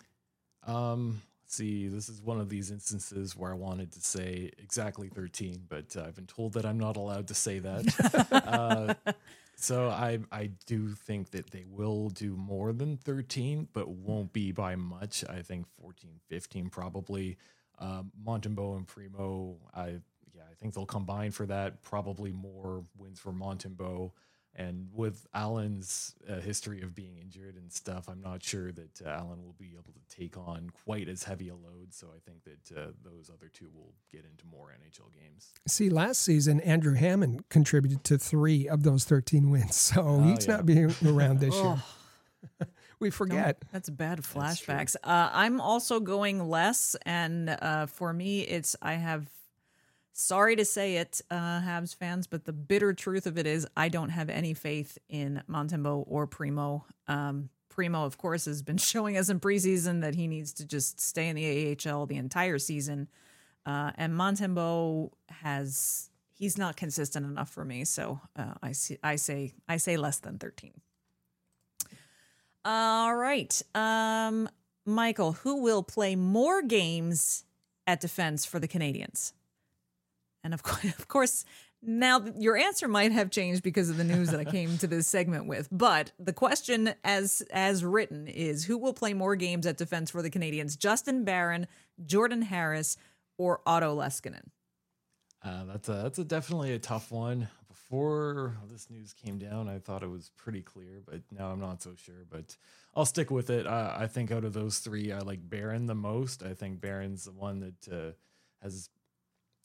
Um, 0.66 1.22
let's 1.42 1.54
see, 1.54 1.88
this 1.88 2.08
is 2.08 2.20
one 2.20 2.40
of 2.40 2.48
these 2.48 2.70
instances 2.70 3.36
where 3.36 3.52
I 3.52 3.54
wanted 3.54 3.92
to 3.92 4.00
say 4.00 4.50
exactly 4.58 5.08
13, 5.08 5.62
but 5.68 5.96
uh, 5.96 6.02
I've 6.06 6.16
been 6.16 6.26
told 6.26 6.54
that 6.54 6.66
I'm 6.66 6.78
not 6.78 6.96
allowed 6.96 7.28
to 7.28 7.34
say 7.34 7.60
that. 7.60 8.28
uh, 9.06 9.12
so 9.56 9.88
I 9.88 10.20
I 10.32 10.50
do 10.66 10.88
think 10.90 11.30
that 11.30 11.50
they 11.50 11.64
will 11.68 12.10
do 12.10 12.36
more 12.36 12.72
than 12.72 12.96
13, 12.98 13.68
but 13.72 13.88
won't 13.88 14.32
be 14.32 14.52
by 14.52 14.76
much. 14.76 15.24
I 15.28 15.42
think 15.42 15.66
14, 15.80 16.20
15 16.28 16.70
probably. 16.70 17.36
Um, 17.78 18.12
Montembeault 18.24 18.76
and 18.76 18.86
Primeau, 18.86 19.56
I 19.74 20.00
yeah, 20.32 20.42
I 20.50 20.54
think 20.54 20.74
they'll 20.74 20.86
combine 20.86 21.30
for 21.32 21.46
that. 21.46 21.82
Probably 21.82 22.32
more 22.32 22.84
wins 22.96 23.18
for 23.18 23.32
Montembeault. 23.32 24.12
And 24.56 24.88
with 24.92 25.26
Allen's 25.34 26.14
uh, 26.30 26.40
history 26.40 26.80
of 26.82 26.94
being 26.94 27.16
injured 27.20 27.56
and 27.56 27.72
stuff, 27.72 28.08
I'm 28.08 28.20
not 28.20 28.42
sure 28.42 28.70
that 28.70 29.02
uh, 29.04 29.08
Allen 29.08 29.42
will 29.44 29.56
be 29.58 29.72
able 29.72 29.92
to 29.92 30.16
take 30.16 30.36
on 30.38 30.70
quite 30.84 31.08
as 31.08 31.24
heavy 31.24 31.48
a 31.48 31.54
load. 31.56 31.92
So 31.92 32.06
I 32.14 32.20
think 32.20 32.44
that 32.44 32.76
uh, 32.80 32.86
those 33.02 33.30
other 33.32 33.50
two 33.52 33.68
will 33.74 33.92
get 34.12 34.24
into 34.24 34.44
more 34.46 34.68
NHL 34.68 35.12
games. 35.12 35.52
See, 35.66 35.90
last 35.90 36.22
season 36.22 36.60
Andrew 36.60 36.94
Hammond 36.94 37.48
contributed 37.48 38.04
to 38.04 38.16
three 38.18 38.68
of 38.68 38.84
those 38.84 39.04
13 39.04 39.50
wins, 39.50 39.74
so 39.74 40.02
Oh, 40.06 40.20
he's 40.22 40.46
yeah. 40.46 40.56
not 40.56 40.66
being 40.66 40.94
around 41.04 41.40
this 41.40 41.54
year. 41.62 41.82
We 43.00 43.10
forget. 43.10 43.60
Don't- 43.60 43.72
that's 43.72 43.90
bad 43.90 44.22
flashbacks. 44.22 44.94
Uh, 45.02 45.28
I'm 45.32 45.60
also 45.60 45.98
going 46.00 46.48
less, 46.48 46.94
and 47.04 47.50
uh, 47.50 47.86
for 47.86 48.12
me, 48.12 48.42
it's 48.42 48.76
I 48.80 48.94
have. 48.94 49.26
Sorry 50.16 50.54
to 50.54 50.64
say 50.64 50.98
it, 50.98 51.20
uh, 51.28 51.60
Habs 51.60 51.92
fans, 51.92 52.28
but 52.28 52.44
the 52.44 52.52
bitter 52.52 52.92
truth 52.92 53.26
of 53.26 53.36
it 53.36 53.48
is 53.48 53.66
I 53.76 53.88
don't 53.88 54.10
have 54.10 54.30
any 54.30 54.54
faith 54.54 54.96
in 55.08 55.42
Montembeault 55.50 56.04
or 56.06 56.28
Primeau. 56.28 56.84
Um, 57.08 57.50
Primeau, 57.68 58.04
of 58.04 58.16
course, 58.16 58.44
has 58.44 58.62
been 58.62 58.76
showing 58.92 59.16
us 59.16 59.28
in 59.28 59.40
preseason 59.40 60.02
that 60.02 60.14
he 60.14 60.28
needs 60.28 60.52
to 60.54 60.64
just 60.64 61.00
stay 61.00 61.28
in 61.28 61.34
the 61.34 61.76
AHL 61.76 62.06
the 62.06 62.14
entire 62.14 62.60
season, 62.60 63.08
uh, 63.66 63.90
and 63.96 64.12
Montembeault 64.12 65.10
has 65.30 66.10
he's 66.32 66.56
not 66.56 66.76
consistent 66.76 67.26
enough 67.26 67.50
for 67.50 67.64
me. 67.64 67.84
So 67.84 68.20
uh, 68.36 68.54
I 68.62 68.70
see, 68.70 68.98
I 69.02 69.16
say 69.16 69.54
I 69.68 69.78
say 69.78 69.96
less 69.96 70.20
than 70.20 70.38
thirteen. 70.38 70.74
All 72.64 73.16
right. 73.16 73.60
Um, 73.74 74.48
Michael, 74.86 75.32
who 75.32 75.60
will 75.60 75.82
play 75.82 76.14
more 76.14 76.62
games 76.62 77.44
at 77.84 78.00
defense 78.00 78.44
for 78.44 78.60
the 78.60 78.68
Canadiens? 78.68 79.32
And 80.44 80.54
of 80.54 80.62
course, 80.62 80.84
of 80.98 81.08
course, 81.08 81.44
now 81.82 82.24
your 82.38 82.56
answer 82.56 82.86
might 82.86 83.12
have 83.12 83.30
changed 83.30 83.62
because 83.62 83.90
of 83.90 83.96
the 83.96 84.04
news 84.04 84.30
that 84.30 84.40
I 84.40 84.44
came 84.44 84.78
to 84.78 84.86
this 84.86 85.06
segment 85.06 85.46
with. 85.46 85.68
But 85.72 86.12
the 86.18 86.32
question, 86.32 86.94
as 87.02 87.42
as 87.50 87.84
written, 87.84 88.28
is 88.28 88.64
who 88.64 88.78
will 88.78 88.94
play 88.94 89.14
more 89.14 89.36
games 89.36 89.66
at 89.66 89.76
defense 89.76 90.10
for 90.10 90.22
the 90.22 90.30
Canadiens? 90.30 90.78
Justin 90.78 91.24
Barron, 91.24 91.66
Jordan 92.04 92.42
Harris, 92.42 92.96
or 93.38 93.60
Otto 93.66 93.96
Leskinen? 93.96 94.48
Uh, 95.42 95.64
that's 95.64 95.88
a 95.88 95.92
that's 95.94 96.18
a 96.18 96.24
definitely 96.24 96.72
a 96.72 96.78
tough 96.78 97.10
one. 97.10 97.48
Before 97.68 98.56
this 98.70 98.88
news 98.88 99.12
came 99.12 99.38
down, 99.38 99.68
I 99.68 99.78
thought 99.78 100.02
it 100.02 100.10
was 100.10 100.30
pretty 100.36 100.62
clear, 100.62 101.02
but 101.04 101.20
now 101.30 101.50
I'm 101.50 101.60
not 101.60 101.82
so 101.82 101.90
sure. 101.96 102.24
But 102.30 102.56
I'll 102.94 103.04
stick 103.04 103.30
with 103.30 103.50
it. 103.50 103.66
Uh, 103.66 103.94
I 103.96 104.06
think 104.06 104.32
out 104.32 104.44
of 104.44 104.54
those 104.54 104.78
three, 104.78 105.12
I 105.12 105.18
like 105.18 105.48
Barron 105.48 105.86
the 105.86 105.94
most. 105.94 106.42
I 106.42 106.54
think 106.54 106.80
Barron's 106.80 107.24
the 107.24 107.32
one 107.32 107.60
that 107.60 107.92
uh, 107.92 108.12
has. 108.62 108.88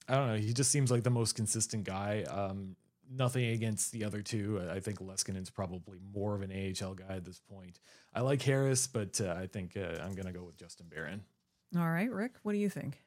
I 0.09 0.15
don't 0.15 0.27
know. 0.27 0.35
He 0.35 0.53
just 0.53 0.71
seems 0.71 0.91
like 0.91 1.03
the 1.03 1.09
most 1.09 1.35
consistent 1.35 1.83
guy. 1.83 2.23
Um, 2.23 2.75
nothing 3.11 3.45
against 3.45 3.91
the 3.91 4.03
other 4.03 4.21
two. 4.21 4.61
I 4.71 4.79
think 4.79 4.99
Leskinen's 4.99 5.49
probably 5.49 5.99
more 6.13 6.35
of 6.35 6.41
an 6.41 6.51
AHL 6.51 6.95
guy 6.95 7.15
at 7.15 7.25
this 7.25 7.39
point. 7.39 7.79
I 8.13 8.21
like 8.21 8.41
Harris, 8.41 8.87
but 8.87 9.21
uh, 9.21 9.35
I 9.37 9.47
think 9.47 9.77
uh, 9.77 10.01
I'm 10.03 10.15
gonna 10.15 10.33
go 10.33 10.43
with 10.43 10.57
Justin 10.57 10.87
Barron. 10.89 11.23
All 11.77 11.89
right, 11.89 12.11
Rick, 12.11 12.33
what 12.43 12.53
do 12.53 12.57
you 12.57 12.69
think? 12.69 13.01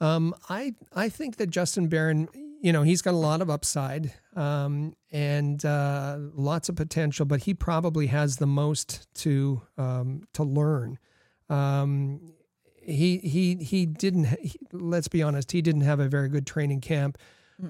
Um, 0.00 0.34
I 0.48 0.74
I 0.94 1.08
think 1.08 1.36
that 1.36 1.50
Justin 1.50 1.88
Barron, 1.88 2.28
you 2.60 2.72
know, 2.72 2.82
he's 2.82 3.02
got 3.02 3.14
a 3.14 3.18
lot 3.18 3.40
of 3.40 3.50
upside 3.50 4.12
um, 4.36 4.94
and 5.10 5.64
uh, 5.64 6.16
lots 6.34 6.68
of 6.68 6.76
potential, 6.76 7.26
but 7.26 7.42
he 7.42 7.54
probably 7.54 8.08
has 8.08 8.36
the 8.36 8.46
most 8.46 9.12
to 9.16 9.62
um, 9.78 10.22
to 10.34 10.42
learn. 10.42 10.98
He 12.90 13.18
he 13.18 13.56
he 13.56 13.86
didn't. 13.86 14.24
He, 14.24 14.58
let's 14.72 15.08
be 15.08 15.22
honest, 15.22 15.52
he 15.52 15.62
didn't 15.62 15.82
have 15.82 16.00
a 16.00 16.08
very 16.08 16.28
good 16.28 16.46
training 16.46 16.80
camp. 16.80 17.18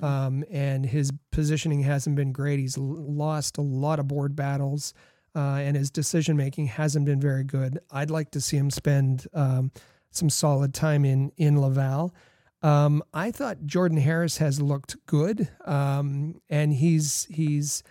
Um, 0.03 0.45
and 0.51 0.87
his 0.87 1.13
positioning 1.33 1.83
hasn't 1.83 2.15
been 2.15 2.31
great. 2.33 2.61
He's 2.61 2.79
lost 2.79 3.59
a 3.59 3.61
lot 3.61 3.99
of 3.99 4.07
board 4.07 4.37
battles, 4.37 4.95
uh, 5.35 5.39
and 5.39 5.77
his 5.77 5.91
decision 5.91 6.37
making 6.37 6.67
hasn't 6.67 7.07
been 7.07 7.21
very 7.21 7.43
good. 7.43 7.81
I'd 7.91 8.11
like 8.11 8.31
to 8.33 8.41
see 8.41 8.57
him 8.57 8.71
spend 8.71 9.27
um, 9.35 9.73
some 10.11 10.31
solid 10.31 10.75
time 10.75 11.05
in 11.05 11.33
in 11.37 11.61
Laval. 11.61 12.15
Um, 12.63 13.03
I 13.15 13.31
thought 13.31 13.65
Jordan 13.67 13.99
Harris 13.99 14.37
has 14.37 14.61
looked 14.61 14.97
good, 15.07 15.49
um, 15.65 16.41
and 16.49 16.73
he's 16.73 17.27
he's 17.31 17.83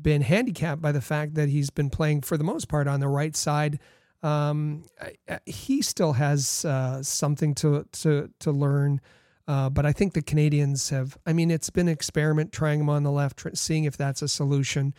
been 0.00 0.22
handicapped 0.22 0.82
by 0.82 0.92
the 0.92 1.00
fact 1.00 1.34
that 1.34 1.48
he's 1.48 1.70
been 1.70 1.90
playing 1.90 2.22
for 2.22 2.36
the 2.36 2.44
most 2.44 2.68
part 2.68 2.88
on 2.88 3.00
the 3.00 3.08
right 3.08 3.36
side. 3.36 3.78
Um, 4.24 4.84
he 5.44 5.82
still 5.82 6.14
has 6.14 6.64
uh, 6.64 7.02
something 7.02 7.54
to 7.56 7.86
to 7.92 8.30
to 8.40 8.50
learn. 8.50 9.00
Uh, 9.46 9.68
but 9.68 9.84
I 9.84 9.92
think 9.92 10.14
the 10.14 10.22
Canadiens 10.22 10.90
have. 10.90 11.18
I 11.26 11.34
mean, 11.34 11.50
it's 11.50 11.68
been 11.68 11.88
an 11.88 11.92
experiment 11.92 12.50
trying 12.50 12.80
him 12.80 12.88
on 12.88 13.02
the 13.02 13.10
left, 13.10 13.46
seeing 13.54 13.84
if 13.84 13.98
that's 13.98 14.22
a 14.22 14.28
solution. 14.28 14.94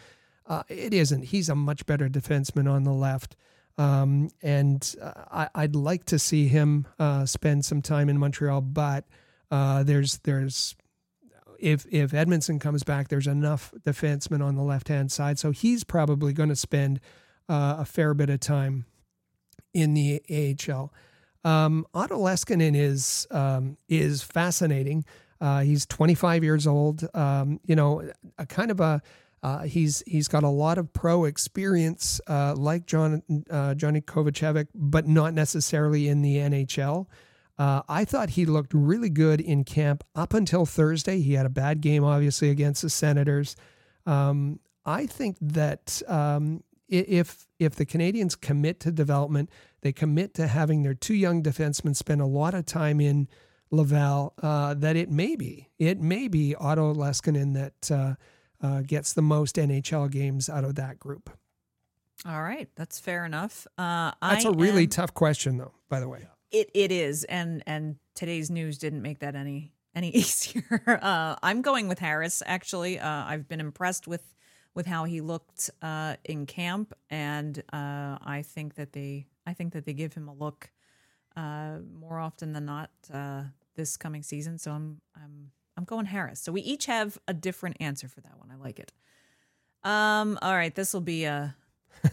Uh, 0.46 0.62
it 0.70 0.94
isn't. 0.94 1.24
He's 1.24 1.50
a 1.50 1.56
much 1.56 1.88
better 1.88 2.08
defenseman 2.08 2.72
on 2.72 2.84
the 2.84 2.94
left. 2.94 3.36
Um, 3.80 4.30
and 4.44 4.96
uh, 5.02 5.24
I, 5.32 5.50
I'd 5.56 5.76
like 5.76 6.06
to 6.06 6.20
see 6.20 6.48
him 6.48 6.86
uh, 7.00 7.26
spend 7.26 7.66
some 7.66 7.82
time 7.82 8.08
in 8.08 8.20
Montreal, 8.20 8.62
but 8.62 9.06
uh, 9.50 9.82
there's 9.82 10.20
there's 10.20 10.76
if 11.60 11.88
if 11.90 12.12
Edmundson 12.12 12.62
comes 12.62 12.84
back, 12.84 13.08
there's 13.08 13.28
enough 13.28 13.74
defensemen 13.84 14.46
on 14.46 14.54
the 14.54 14.62
left 14.62 14.88
hand 14.88 15.12
side, 15.12 15.40
so 15.40 15.50
he's 15.50 15.84
probably 15.84 16.32
going 16.32 16.50
to 16.50 16.56
spend 16.56 17.00
a 17.50 17.86
fair 17.86 18.14
bit 18.14 18.30
of 18.30 18.40
time 18.40 18.86
in 19.76 19.94
the 19.94 20.22
AHL. 20.32 20.92
Um, 21.44 21.86
Otto 21.94 22.18
Leskinen 22.18 22.76
is 22.76 23.28
um, 23.30 23.78
is 23.88 24.24
fascinating. 24.24 25.06
Uh, 25.40 25.60
he's 25.60 25.86
25 25.86 26.44
years 26.44 26.66
old. 26.66 27.08
Um, 27.14 27.60
you 27.66 27.76
know, 27.76 28.10
a 28.40 28.46
kind 28.48 28.72
of 28.72 28.80
a 28.80 29.02
uh, 29.44 29.64
he's 29.64 30.02
he's 30.08 30.28
got 30.28 30.44
a 30.44 30.50
lot 30.50 30.80
of 30.80 30.92
pro 30.92 31.26
experience, 31.26 32.20
uh, 32.28 32.56
like 32.58 32.88
John 32.88 33.22
uh, 33.52 33.76
Johnny 33.76 34.02
Kovacevic, 34.02 34.70
but 34.74 35.08
not 35.08 35.36
necessarily 35.36 36.08
in 36.08 36.24
the 36.24 36.38
NHL. 36.38 37.06
Uh, 37.60 37.84
I 37.88 38.06
thought 38.06 38.32
he 38.32 38.46
looked 38.46 38.74
really 38.74 39.10
good 39.10 39.40
in 39.40 39.64
camp 39.64 40.04
up 40.16 40.34
until 40.34 40.66
Thursday. 40.66 41.22
He 41.22 41.34
had 41.34 41.46
a 41.46 41.50
bad 41.50 41.80
game, 41.80 42.04
obviously, 42.04 42.50
against 42.50 42.82
the 42.82 42.90
Senators. 42.90 43.56
Um, 44.06 44.60
I 44.86 45.06
think 45.06 45.38
that 45.42 46.02
um, 46.08 46.64
if 46.90 47.48
if 47.60 47.76
the 47.76 47.86
Canadiens 47.86 48.40
commit 48.40 48.80
to 48.82 48.92
development, 48.92 49.50
they 49.82 49.92
commit 49.92 50.34
to 50.36 50.48
having 50.48 50.84
their 50.84 50.94
two 50.94 51.14
young 51.16 51.42
defensemen 51.44 51.96
spend 51.96 52.22
a 52.22 52.26
lot 52.26 52.54
of 52.54 52.66
time 52.66 53.00
in 53.02 53.28
Laval. 53.72 54.34
Uh, 54.42 54.74
that 54.76 54.96
it 54.96 55.10
may 55.10 55.36
be 55.36 55.70
it 55.80 56.00
may 56.00 56.28
be 56.28 56.56
Otto 56.56 56.94
Leskinen 56.94 57.54
that 57.54 57.92
uh, 57.92 58.16
uh, 58.66 58.82
gets 58.82 59.14
the 59.14 59.22
most 59.22 59.56
NHL 59.56 60.10
games 60.12 60.50
out 60.50 60.64
of 60.64 60.76
that 60.76 61.00
group. 61.00 61.30
All 62.26 62.42
right, 62.42 62.70
that's 62.76 63.00
fair 63.00 63.26
enough. 63.26 63.68
Uh, 63.78 64.12
that's 64.22 64.46
a 64.46 64.52
really 64.52 64.84
am- 64.84 64.90
tough 64.90 65.14
question, 65.14 65.58
though. 65.58 65.74
By 65.90 66.00
the 66.00 66.08
way, 66.08 66.28
It 66.52 66.70
it 66.74 66.92
is, 66.92 67.24
and 67.26 67.62
and 67.68 67.98
today's 68.16 68.50
news 68.50 68.78
didn't 68.78 69.02
make 69.02 69.20
that 69.20 69.36
any 69.36 69.74
any 69.96 70.10
easier. 70.10 70.82
Uh, 71.02 71.36
I'm 71.44 71.62
going 71.62 71.88
with 71.88 72.00
Harris. 72.00 72.42
Actually, 72.46 73.00
uh, 73.00 73.08
I've 73.26 73.48
been 73.48 73.60
impressed 73.60 74.08
with 74.08 74.24
with 74.76 74.86
how 74.86 75.06
he 75.06 75.22
looked 75.22 75.72
uh, 75.82 76.18
in 76.26 76.46
camp, 76.46 76.94
and 77.10 77.64
uh, 77.74 78.18
I 78.22 78.44
think 78.46 78.76
that 78.76 78.94
they 78.94 79.26
I 79.48 79.54
think 79.54 79.74
that 79.74 79.86
they 79.86 79.94
give 79.94 80.14
him 80.14 80.28
a 80.28 80.34
look 80.34 80.70
uh, 81.36 81.78
more 82.00 82.20
often 82.20 82.54
than 82.54 82.66
not 82.66 82.92
uh, 83.12 83.44
this 83.76 83.98
coming 83.98 84.22
season. 84.22 84.58
So 84.58 84.72
I'm 84.72 85.02
I'm 85.16 85.52
I'm 85.78 85.86
going 85.86 86.06
Harris. 86.06 86.42
So 86.42 86.52
we 86.52 86.62
each 86.62 86.86
have 86.86 87.18
a 87.28 87.34
different 87.34 87.78
answer 87.80 88.08
for 88.08 88.22
that 88.22 88.38
one. 88.38 88.52
I 88.52 88.62
like 88.62 88.80
it. 88.80 88.92
Um. 89.84 90.38
All 90.42 90.54
right. 90.54 90.76
This 90.76 90.94
will 90.94 91.02
be 91.02 91.24
a. 91.24 91.56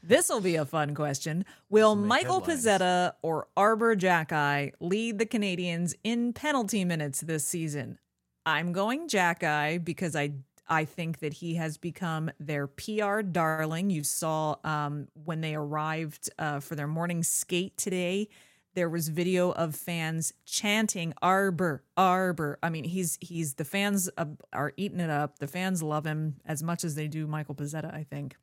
This 0.00 0.30
will 0.30 0.40
be 0.40 0.56
a 0.56 0.64
fun 0.64 0.94
question. 0.94 1.44
Will 1.68 1.94
Michael 1.94 2.40
Pezzetta 2.40 3.12
or 3.20 3.48
Arber 3.56 3.94
Xhekaj 3.94 4.72
lead 4.80 5.18
the 5.18 5.26
Canadiens 5.26 5.94
in 6.02 6.32
penalty 6.32 6.82
minutes 6.84 7.20
this 7.20 7.46
season? 7.46 7.98
I'm 8.46 8.72
going 8.72 9.08
Xhekaj 9.08 9.84
because 9.84 10.16
I 10.16 10.32
I 10.68 10.84
think 10.84 11.20
that 11.20 11.34
he 11.34 11.54
has 11.54 11.78
become 11.78 12.30
their 12.38 12.66
PR 12.66 13.20
darling. 13.22 13.90
You 13.90 14.04
saw 14.04 14.56
um, 14.64 15.08
when 15.24 15.40
they 15.40 15.54
arrived 15.54 16.30
uh, 16.38 16.60
for 16.60 16.74
their 16.74 16.86
morning 16.86 17.22
skate 17.22 17.76
today. 17.76 18.28
There 18.74 18.88
was 18.88 19.08
video 19.08 19.50
of 19.50 19.74
fans 19.74 20.32
chanting 20.44 21.14
"Arber, 21.20 21.82
Arber." 21.96 22.58
I 22.62 22.70
mean, 22.70 22.84
he's 22.84 23.18
he's 23.20 23.54
the 23.54 23.64
fans 23.64 24.08
uh, 24.16 24.26
are 24.52 24.72
eating 24.76 25.00
it 25.00 25.10
up. 25.10 25.38
The 25.38 25.48
fans 25.48 25.82
love 25.82 26.04
him 26.04 26.36
as 26.44 26.62
much 26.62 26.84
as 26.84 26.94
they 26.94 27.08
do 27.08 27.26
Michael 27.26 27.54
Pezzetta. 27.54 27.92
I 27.92 28.04
think. 28.04 28.36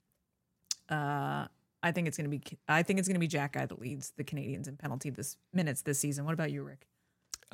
Uh, 0.89 1.45
I 1.81 1.91
think 1.91 2.07
it's 2.07 2.17
gonna 2.17 2.29
be. 2.29 2.41
I 2.67 2.83
think 2.83 2.99
it's 2.99 3.07
gonna 3.07 3.19
be 3.19 3.27
Xhekaj 3.27 3.69
that 3.69 3.79
leads 3.79 4.11
the 4.17 4.23
Canadiens 4.23 4.67
in 4.67 4.75
penalty 4.75 5.11
this 5.11 5.37
minutes 5.53 5.83
this 5.83 5.99
season. 5.99 6.25
What 6.25 6.33
about 6.33 6.51
you, 6.51 6.63
Rick? 6.63 6.87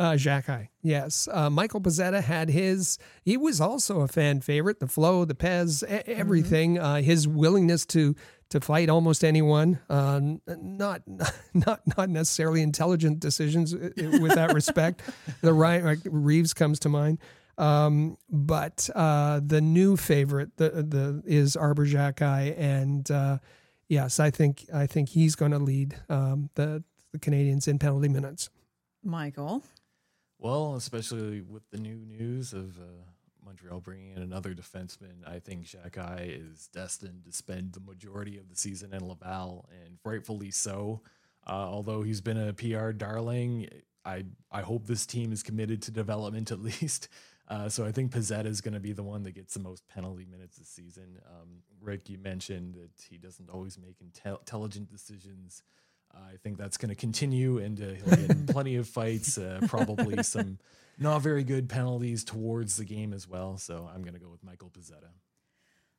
Uh, 0.01 0.13
Xhekaj, 0.13 0.67
yes. 0.81 1.27
Uh, 1.31 1.47
Michael 1.51 1.79
Pezzetta 1.79 2.23
had 2.23 2.49
his. 2.49 2.97
He 3.23 3.37
was 3.37 3.61
also 3.61 4.01
a 4.01 4.07
fan 4.07 4.41
favorite. 4.41 4.79
The 4.79 4.87
flow, 4.87 5.25
the 5.25 5.35
Pez, 5.35 5.83
e- 5.83 6.11
everything. 6.11 6.79
Uh, 6.79 7.03
his 7.03 7.27
willingness 7.27 7.85
to 7.87 8.15
to 8.49 8.59
fight 8.59 8.89
almost 8.89 9.23
anyone. 9.23 9.77
Uh, 9.87 10.19
not 10.47 11.03
not 11.53 11.81
not 11.95 12.09
necessarily 12.09 12.63
intelligent 12.63 13.19
decisions 13.19 13.75
uh, 13.75 13.91
with 13.95 14.33
that 14.33 14.55
respect. 14.55 15.03
the 15.41 15.53
Ryan 15.53 15.85
like 15.85 15.99
Reaves 16.05 16.55
comes 16.55 16.79
to 16.79 16.89
mind. 16.89 17.19
Um, 17.59 18.17
but 18.27 18.89
uh, 18.95 19.39
the 19.45 19.61
new 19.61 19.97
favorite 19.97 20.57
the 20.57 20.69
the 20.69 21.21
is 21.27 21.55
Arber 21.55 21.85
Xhekaj, 21.85 22.57
and 22.57 23.11
uh, 23.11 23.37
yes, 23.87 24.19
I 24.19 24.31
think 24.31 24.65
I 24.73 24.87
think 24.87 25.09
he's 25.09 25.35
going 25.35 25.51
to 25.51 25.59
lead 25.59 25.95
um, 26.09 26.49
the 26.55 26.83
the 27.11 27.19
Canadiens 27.19 27.67
in 27.67 27.77
penalty 27.77 28.07
minutes. 28.07 28.49
Michael. 29.03 29.63
Well, 30.41 30.73
especially 30.73 31.41
with 31.41 31.69
the 31.69 31.77
new 31.77 31.97
news 31.97 32.51
of 32.51 32.79
uh, 32.79 33.03
Montreal 33.45 33.79
bringing 33.79 34.15
in 34.15 34.23
another 34.23 34.55
defenseman, 34.55 35.23
I 35.23 35.37
think 35.37 35.65
Xhekaj 35.65 36.51
is 36.51 36.67
destined 36.73 37.25
to 37.25 37.31
spend 37.31 37.73
the 37.73 37.79
majority 37.79 38.39
of 38.39 38.49
the 38.49 38.55
season 38.55 38.91
in 38.91 39.07
Laval, 39.07 39.69
and 39.85 39.99
rightfully 40.03 40.49
so. 40.49 41.01
Uh, 41.45 41.51
although 41.51 42.01
he's 42.01 42.21
been 42.21 42.39
a 42.39 42.53
PR 42.53 42.89
darling, 42.89 43.69
I 44.03 44.25
I 44.51 44.61
hope 44.61 44.87
this 44.87 45.05
team 45.05 45.31
is 45.31 45.43
committed 45.43 45.83
to 45.83 45.91
development 45.91 46.49
at 46.49 46.59
least. 46.71 47.07
Uh, 47.47 47.69
so 47.69 47.85
I 47.85 47.91
think 47.91 48.11
Pezzetta 48.11 48.47
is 48.47 48.61
going 48.61 48.73
to 48.73 48.79
be 48.79 48.93
the 48.93 49.03
one 49.03 49.21
that 49.23 49.35
gets 49.35 49.53
the 49.53 49.59
most 49.59 49.87
penalty 49.89 50.25
minutes 50.25 50.57
this 50.57 50.69
season. 50.69 51.19
Um, 51.27 51.49
Rick, 51.79 52.09
you 52.09 52.17
mentioned 52.17 52.73
that 52.73 53.05
he 53.07 53.19
doesn't 53.19 53.51
always 53.51 53.77
make 53.77 53.97
intel- 53.99 54.39
intelligent 54.39 54.89
decisions. 54.89 55.61
I 56.13 56.37
think 56.43 56.57
that's 56.57 56.77
going 56.77 56.89
to 56.89 56.95
continue, 56.95 57.57
and 57.57 57.79
uh, 57.79 57.85
he'll 57.85 58.15
get 58.15 58.31
in 58.31 58.45
plenty 58.47 58.75
of 58.75 58.87
fights, 58.87 59.37
uh, 59.37 59.59
probably 59.67 60.21
some 60.23 60.57
not 60.97 61.21
very 61.21 61.43
good 61.43 61.69
penalties 61.69 62.23
towards 62.23 62.77
the 62.77 62.85
game 62.85 63.13
as 63.13 63.27
well. 63.27 63.57
So 63.57 63.89
I'm 63.93 64.01
going 64.01 64.13
to 64.13 64.19
go 64.19 64.29
with 64.29 64.43
Michael 64.43 64.69
Pezzetta. 64.69 65.09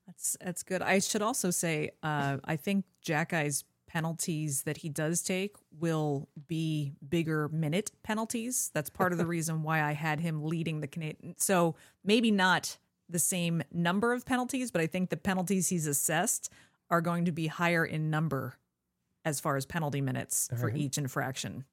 That's 0.07 0.37
that's 0.41 0.63
good. 0.63 0.83
I 0.83 0.99
should 0.99 1.23
also 1.23 1.51
say, 1.51 1.91
uh, 2.03 2.39
I 2.45 2.57
think 2.57 2.85
Xhekaj's 3.05 3.65
penalties 3.87 4.63
that 4.63 4.79
he 4.79 4.89
does 4.89 5.23
take 5.23 5.55
will 5.79 6.29
be 6.49 6.93
bigger 7.07 7.49
minute 7.51 7.93
penalties. 8.03 8.71
That's 8.75 8.91
part 8.91 9.13
of 9.13 9.19
the 9.19 9.27
reason 9.37 9.63
why 9.63 9.83
I 9.83 9.93
had 9.93 10.19
him 10.19 10.45
leading 10.45 10.81
the 10.81 10.87
Canadian. 10.87 11.35
So 11.37 11.77
maybe 12.03 12.31
not 12.31 12.79
the 13.09 13.19
same 13.19 13.63
number 13.71 14.13
of 14.13 14.25
penalties, 14.25 14.71
but 14.71 14.81
I 14.81 14.87
think 14.87 15.11
the 15.11 15.17
penalties 15.17 15.69
he's 15.69 15.87
assessed 15.87 16.51
are 16.91 17.01
going 17.01 17.27
to 17.27 17.33
be 17.33 17.47
higher 17.47 17.85
in 17.85 18.11
number 18.11 18.57
as 19.25 19.41
far 19.41 19.57
as 19.57 19.67
penalty 19.67 20.01
minutes 20.01 20.49
All 20.53 20.59
for 20.59 20.67
right. 20.67 20.77
each 20.77 20.99
infraction 20.99 21.65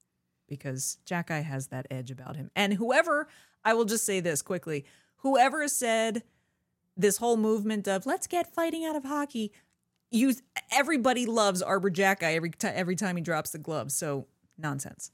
because 0.48 0.98
Xhekaj 1.06 1.44
has 1.44 1.68
that 1.68 1.88
edge 1.92 2.12
about 2.12 2.36
him. 2.36 2.50
And 2.56 2.74
whoever, 2.74 3.28
I 3.64 3.74
will 3.74 3.86
just 3.86 4.06
say 4.06 4.20
this 4.20 4.42
quickly 4.42 4.86
whoever 5.18 5.68
said 5.68 6.24
this 6.98 7.18
whole 7.18 7.38
movement 7.38 7.88
of 7.88 8.06
let's 8.06 8.28
get 8.28 8.54
fighting 8.54 8.86
out 8.86 8.96
of 8.96 9.04
hockey, 9.04 9.52
you 10.12 10.34
everybody 10.72 11.26
loves 11.26 11.62
Arber 11.62 11.90
Jack 11.90 12.24
Eye 12.24 12.36
every, 12.36 12.52
ti 12.52 12.68
every 12.68 12.96
time 12.96 13.16
he 13.16 13.22
drops 13.22 13.52
the 13.52 13.58
gloves. 13.58 13.94
So 13.94 14.28
nonsense. 14.58 15.12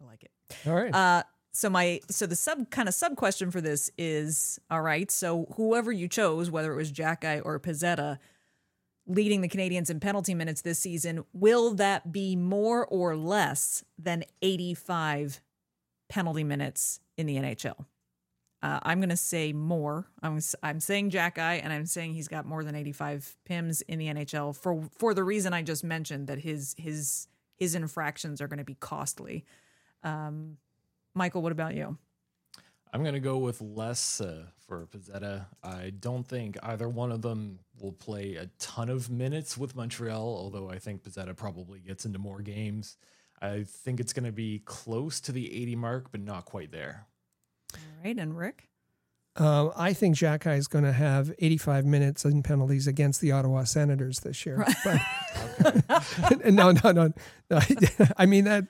I 0.00 0.06
like 0.06 0.24
it. 0.24 0.30
All 0.66 0.74
right. 0.74 0.94
Uh, 0.94 1.22
so 1.52 1.70
my 1.70 2.00
so 2.10 2.26
the 2.26 2.36
sub 2.36 2.70
kind 2.70 2.88
of 2.88 2.94
sub 2.94 3.16
question 3.16 3.50
for 3.50 3.60
this 3.60 3.90
is 3.96 4.58
all 4.70 4.82
right. 4.82 5.10
So 5.10 5.46
whoever 5.56 5.90
you 5.90 6.08
chose, 6.08 6.50
whether 6.50 6.72
it 6.72 6.76
was 6.76 6.92
Xhekaj 6.92 7.42
or 7.44 7.58
Pezzetta, 7.58 8.18
leading 9.06 9.40
the 9.40 9.48
Canadiens 9.48 9.90
in 9.90 10.00
penalty 10.00 10.34
minutes 10.34 10.62
this 10.62 10.78
season, 10.78 11.24
will 11.32 11.74
that 11.74 12.12
be 12.12 12.36
more 12.36 12.86
or 12.86 13.16
less 13.16 13.84
than 13.98 14.24
85 14.42 15.40
penalty 16.08 16.44
minutes 16.44 17.00
in 17.16 17.26
the 17.26 17.36
NHL? 17.36 17.86
Uh, 18.62 18.80
I'm 18.82 18.98
going 18.98 19.10
to 19.10 19.16
say 19.16 19.52
more. 19.52 20.06
I'm 20.22 20.40
I'm 20.62 20.80
saying 20.80 21.10
Xhekaj, 21.10 21.60
and 21.62 21.72
I'm 21.72 21.86
saying 21.86 22.14
he's 22.14 22.26
got 22.26 22.46
more 22.46 22.64
than 22.64 22.74
85 22.74 23.36
pims 23.48 23.82
in 23.86 23.98
the 23.98 24.06
NHL 24.06 24.56
for 24.56 24.88
for 24.98 25.14
the 25.14 25.22
reason 25.22 25.52
I 25.52 25.62
just 25.62 25.84
mentioned 25.84 26.26
that 26.28 26.38
his 26.38 26.74
his 26.78 27.28
his 27.56 27.74
infractions 27.74 28.40
are 28.40 28.48
going 28.48 28.58
to 28.58 28.64
be 28.64 28.74
costly. 28.74 29.44
Um, 30.02 30.56
Michael, 31.14 31.42
what 31.42 31.52
about 31.52 31.74
you? 31.74 31.98
I'm 32.92 33.02
going 33.02 33.14
to 33.14 33.20
go 33.20 33.38
with 33.38 33.60
less 33.60 34.20
uh, 34.20 34.44
for 34.66 34.86
Pezzetta. 34.86 35.46
I 35.62 35.92
don't 35.98 36.26
think 36.26 36.56
either 36.62 36.88
one 36.88 37.12
of 37.12 37.22
them 37.22 37.58
will 37.80 37.92
play 37.92 38.36
a 38.36 38.46
ton 38.58 38.88
of 38.88 39.10
minutes 39.10 39.58
with 39.58 39.76
Montreal, 39.76 40.22
although 40.22 40.70
I 40.70 40.78
think 40.78 41.02
Pezzetta 41.02 41.36
probably 41.36 41.80
gets 41.80 42.06
into 42.06 42.18
more 42.18 42.40
games. 42.40 42.96
I 43.40 43.64
think 43.64 44.00
it's 44.00 44.12
going 44.12 44.24
to 44.24 44.32
be 44.32 44.60
close 44.64 45.20
to 45.22 45.32
the 45.32 45.62
80 45.62 45.76
mark, 45.76 46.10
but 46.10 46.20
not 46.20 46.46
quite 46.46 46.72
there. 46.72 47.06
All 47.74 47.80
right, 48.04 48.16
and 48.16 48.36
Rick. 48.36 48.68
Uh, 49.38 49.68
I 49.76 49.92
think 49.92 50.16
Jack 50.16 50.46
is 50.46 50.66
going 50.66 50.84
to 50.84 50.92
have 50.92 51.30
85 51.38 51.84
minutes 51.84 52.24
in 52.24 52.42
penalties 52.42 52.86
against 52.86 53.20
the 53.20 53.32
Ottawa 53.32 53.64
Senators 53.64 54.20
this 54.20 54.46
year. 54.46 54.64
But, 54.82 55.00
no, 56.50 56.72
no, 56.72 56.92
no, 56.92 57.12
no. 57.50 57.60
I 58.16 58.26
mean 58.26 58.44
that. 58.44 58.66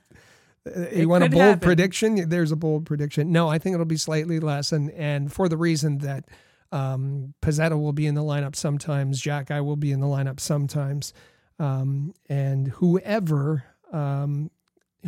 It 0.66 0.98
You 0.98 1.08
want 1.08 1.24
a 1.24 1.28
bold 1.30 1.42
happen. 1.42 1.60
prediction? 1.60 2.28
There's 2.28 2.52
a 2.52 2.56
bold 2.56 2.86
prediction. 2.86 3.30
No, 3.32 3.48
I 3.48 3.58
think 3.58 3.74
it'll 3.74 3.86
be 3.86 3.96
slightly 3.96 4.40
less, 4.40 4.72
and 4.72 4.90
and 4.90 5.32
for 5.32 5.48
the 5.48 5.56
reason 5.56 5.98
that 5.98 6.24
um, 6.72 7.34
Pezzetta 7.42 7.80
will 7.80 7.92
be 7.92 8.06
in 8.06 8.14
the 8.14 8.22
lineup 8.22 8.56
sometimes, 8.56 9.22
Xhekaj 9.22 9.64
will 9.64 9.76
be 9.76 9.92
in 9.92 10.00
the 10.00 10.06
lineup 10.06 10.40
sometimes, 10.40 11.12
um, 11.58 12.12
and 12.28 12.68
whoever 12.68 13.64
um, 13.92 14.50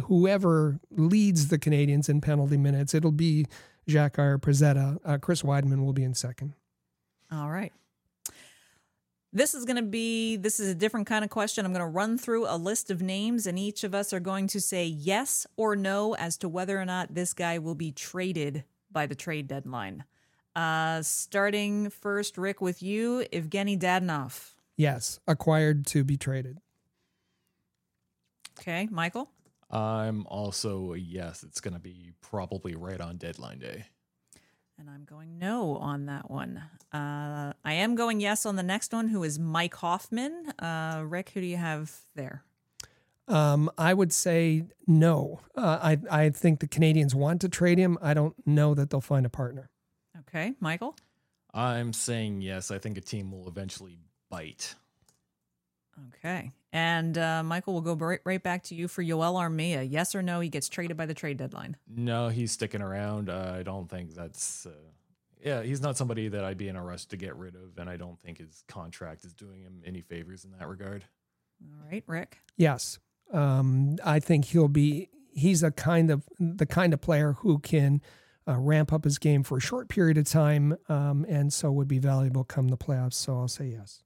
whoever 0.04 0.78
leads 0.90 1.48
the 1.48 1.58
Canadiens 1.58 2.08
in 2.08 2.20
penalty 2.20 2.56
minutes, 2.56 2.94
it'll 2.94 3.10
be 3.10 3.46
Xhekaj 3.88 4.18
or 4.18 4.38
Pezzetta. 4.38 4.98
Uh, 5.04 5.18
Chris 5.18 5.42
Wideman 5.42 5.84
will 5.84 5.92
be 5.92 6.04
in 6.04 6.14
second. 6.14 6.54
All 7.32 7.50
right. 7.50 7.72
This 9.38 9.54
is 9.54 9.64
going 9.64 9.76
to 9.76 9.82
be 9.82 10.34
this 10.34 10.58
is 10.58 10.68
a 10.68 10.74
different 10.74 11.06
kind 11.06 11.24
of 11.24 11.30
question. 11.30 11.64
I'm 11.64 11.72
going 11.72 11.78
to 11.78 11.86
run 11.86 12.18
through 12.18 12.48
a 12.48 12.56
list 12.56 12.90
of 12.90 13.00
names 13.00 13.46
and 13.46 13.56
each 13.56 13.84
of 13.84 13.94
us 13.94 14.12
are 14.12 14.18
going 14.18 14.48
to 14.48 14.60
say 14.60 14.84
yes 14.84 15.46
or 15.56 15.76
no 15.76 16.16
as 16.16 16.36
to 16.38 16.48
whether 16.48 16.76
or 16.76 16.84
not 16.84 17.14
this 17.14 17.34
guy 17.34 17.56
will 17.58 17.76
be 17.76 17.92
traded 17.92 18.64
by 18.90 19.06
the 19.06 19.14
trade 19.14 19.46
deadline. 19.46 20.02
Uh 20.56 21.02
starting 21.02 21.88
first 21.88 22.36
Rick 22.36 22.60
with 22.60 22.82
you, 22.82 23.24
Evgeny 23.32 23.78
Dadonov. 23.78 24.54
Yes, 24.76 25.20
acquired 25.28 25.86
to 25.86 26.02
be 26.02 26.16
traded. 26.16 26.58
Okay, 28.58 28.88
Michael? 28.90 29.30
I'm 29.70 30.26
also 30.26 30.94
a 30.94 30.98
yes. 30.98 31.44
It's 31.44 31.60
going 31.60 31.74
to 31.74 31.80
be 31.80 32.10
probably 32.22 32.74
right 32.74 33.00
on 33.00 33.18
deadline 33.18 33.60
day. 33.60 33.84
And 34.78 34.88
I'm 34.88 35.04
going 35.04 35.38
no 35.38 35.76
on 35.76 36.06
that 36.06 36.30
one. 36.30 36.62
Uh, 36.92 37.52
I 37.64 37.72
am 37.72 37.96
going 37.96 38.20
yes 38.20 38.46
on 38.46 38.56
the 38.56 38.62
next 38.62 38.92
one, 38.92 39.08
who 39.08 39.24
is 39.24 39.38
Mike 39.38 39.74
Hoffman. 39.74 40.52
Uh, 40.58 41.02
Rick, 41.04 41.30
who 41.30 41.40
do 41.40 41.46
you 41.46 41.56
have 41.56 41.92
there? 42.14 42.44
Um, 43.26 43.70
I 43.76 43.92
would 43.92 44.12
say 44.12 44.64
no. 44.86 45.40
Uh, 45.54 45.78
I 45.82 45.98
I 46.10 46.30
think 46.30 46.60
the 46.60 46.68
Canadiens 46.68 47.14
want 47.14 47.40
to 47.42 47.48
trade 47.48 47.76
him. 47.78 47.98
I 48.00 48.14
don't 48.14 48.34
know 48.46 48.74
that 48.74 48.90
they'll 48.90 49.00
find 49.00 49.26
a 49.26 49.30
partner. 49.30 49.68
Okay, 50.20 50.54
Michael. 50.60 50.96
I'm 51.52 51.92
saying 51.92 52.40
yes. 52.40 52.70
I 52.70 52.78
think 52.78 52.96
a 52.96 53.00
team 53.00 53.30
will 53.32 53.48
eventually 53.48 53.98
bite. 54.30 54.76
Okay, 56.14 56.52
and 56.72 57.16
uh, 57.16 57.42
Michael, 57.42 57.72
we'll 57.74 57.82
go 57.82 57.94
right, 57.94 58.20
right 58.24 58.42
back 58.42 58.64
to 58.64 58.74
you 58.74 58.88
for 58.88 59.02
Yoel 59.02 59.34
Armia. 59.34 59.86
Yes 59.88 60.14
or 60.14 60.22
no? 60.22 60.40
He 60.40 60.48
gets 60.48 60.68
traded 60.68 60.96
by 60.96 61.06
the 61.06 61.14
trade 61.14 61.38
deadline. 61.38 61.76
No, 61.88 62.28
he's 62.28 62.52
sticking 62.52 62.82
around. 62.82 63.30
Uh, 63.30 63.54
I 63.58 63.62
don't 63.62 63.88
think 63.88 64.14
that's. 64.14 64.66
Uh, 64.66 64.70
yeah, 65.42 65.62
he's 65.62 65.80
not 65.80 65.96
somebody 65.96 66.28
that 66.28 66.44
I'd 66.44 66.58
be 66.58 66.68
in 66.68 66.76
a 66.76 66.82
rush 66.82 67.06
to 67.06 67.16
get 67.16 67.36
rid 67.36 67.54
of, 67.54 67.78
and 67.78 67.88
I 67.88 67.96
don't 67.96 68.18
think 68.20 68.38
his 68.38 68.64
contract 68.68 69.24
is 69.24 69.32
doing 69.32 69.62
him 69.62 69.82
any 69.86 70.00
favors 70.00 70.44
in 70.44 70.50
that 70.58 70.68
regard. 70.68 71.04
All 71.62 71.88
right, 71.90 72.04
Rick. 72.06 72.38
Yes, 72.56 72.98
um, 73.32 73.96
I 74.04 74.20
think 74.20 74.46
he'll 74.46 74.68
be. 74.68 75.08
He's 75.32 75.62
a 75.62 75.70
kind 75.70 76.10
of 76.10 76.24
the 76.38 76.66
kind 76.66 76.92
of 76.92 77.00
player 77.00 77.34
who 77.34 77.60
can 77.60 78.02
uh, 78.48 78.58
ramp 78.58 78.92
up 78.92 79.04
his 79.04 79.18
game 79.18 79.42
for 79.42 79.58
a 79.58 79.60
short 79.60 79.88
period 79.88 80.18
of 80.18 80.28
time, 80.28 80.76
um, 80.88 81.24
and 81.28 81.52
so 81.52 81.70
would 81.70 81.88
be 81.88 81.98
valuable 81.98 82.44
come 82.44 82.68
the 82.68 82.76
playoffs. 82.76 83.14
So 83.14 83.38
I'll 83.38 83.48
say 83.48 83.66
yes. 83.68 84.02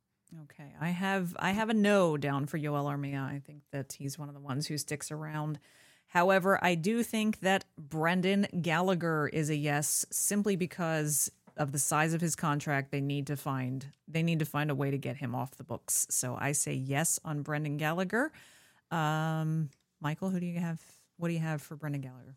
I 0.83 0.89
have 0.89 1.37
I 1.39 1.53
have 1.53 1.71
a 1.71 1.75
no 1.75 2.17
down 2.17 2.47
for 2.47 2.59
Yoel 2.59 2.93
Armia. 2.93 3.23
I 3.23 3.41
think 3.47 3.63
that 3.71 3.93
he's 3.93 4.19
one 4.19 4.29
of 4.29 4.35
the 4.35 4.41
ones 4.41 4.67
who 4.67 4.77
sticks 4.77 5.13
around. 5.13 5.61
However, 6.09 6.59
I 6.61 6.75
do 6.75 7.05
think 7.05 7.39
that 7.41 7.65
Brendan 7.79 8.49
Gallagher 8.61 9.31
is 9.33 9.49
a 9.49 9.55
yes, 9.55 10.05
simply 10.11 10.57
because 10.57 11.31
of 11.57 11.71
the 11.71 11.79
size 11.79 12.15
of 12.15 12.21
his 12.21 12.35
contract. 12.35 12.91
They 12.91 13.01
need 13.01 13.29
to 13.29 13.37
find 13.37 13.87
they 14.09 14.25
need 14.25 14.41
to 14.41 14.45
find 14.45 14.73
a 14.73 14.75
way 14.75 14.91
to 14.91 14.99
get 14.99 15.19
him 15.19 15.37
off 15.37 15.57
the 15.57 15.63
books. 15.63 16.09
So 16.11 16.37
I 16.39 16.51
say 16.51 16.73
yes 16.75 17.21
on 17.25 17.43
Brendan 17.43 17.77
Gallagher. 17.77 18.33
Um, 18.91 19.71
Michael, 20.01 20.31
who 20.31 20.41
do 20.41 20.47
you 20.47 20.59
have? 20.59 20.81
What 21.17 21.29
do 21.29 21.35
you 21.35 21.41
have 21.41 21.63
for 21.63 21.77
Brendan 21.77 22.01
Gallagher? 22.01 22.35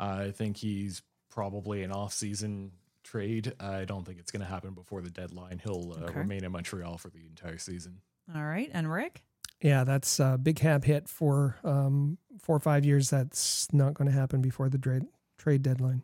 I 0.00 0.30
think 0.30 0.56
he's 0.56 1.02
probably 1.28 1.82
an 1.82 1.92
off-season 1.92 2.72
trade. 3.06 3.52
I 3.60 3.84
don't 3.84 4.04
think 4.04 4.18
it's 4.18 4.30
going 4.30 4.40
to 4.42 4.46
happen 4.48 4.74
before 4.74 5.00
the 5.00 5.10
deadline. 5.10 5.60
He'll 5.62 5.92
uh, 5.98 6.04
Okay. 6.06 6.18
remain 6.18 6.44
in 6.44 6.52
Montreal 6.52 6.98
for 6.98 7.08
the 7.08 7.20
entire 7.28 7.58
season. 7.58 8.00
All 8.34 8.44
right, 8.44 8.70
and 8.72 8.90
Rick. 8.92 9.22
Yeah, 9.62 9.84
that's 9.84 10.20
a 10.20 10.36
big 10.42 10.56
cap 10.56 10.84
hit 10.84 11.08
for 11.08 11.56
um, 11.64 12.18
four 12.40 12.56
or 12.56 12.60
five 12.60 12.84
years. 12.84 13.08
That's 13.10 13.72
not 13.72 13.94
going 13.94 14.10
to 14.10 14.14
happen 14.16 14.42
before 14.42 14.68
the 14.68 14.78
trade 14.78 15.04
trade 15.38 15.62
deadline. 15.62 16.02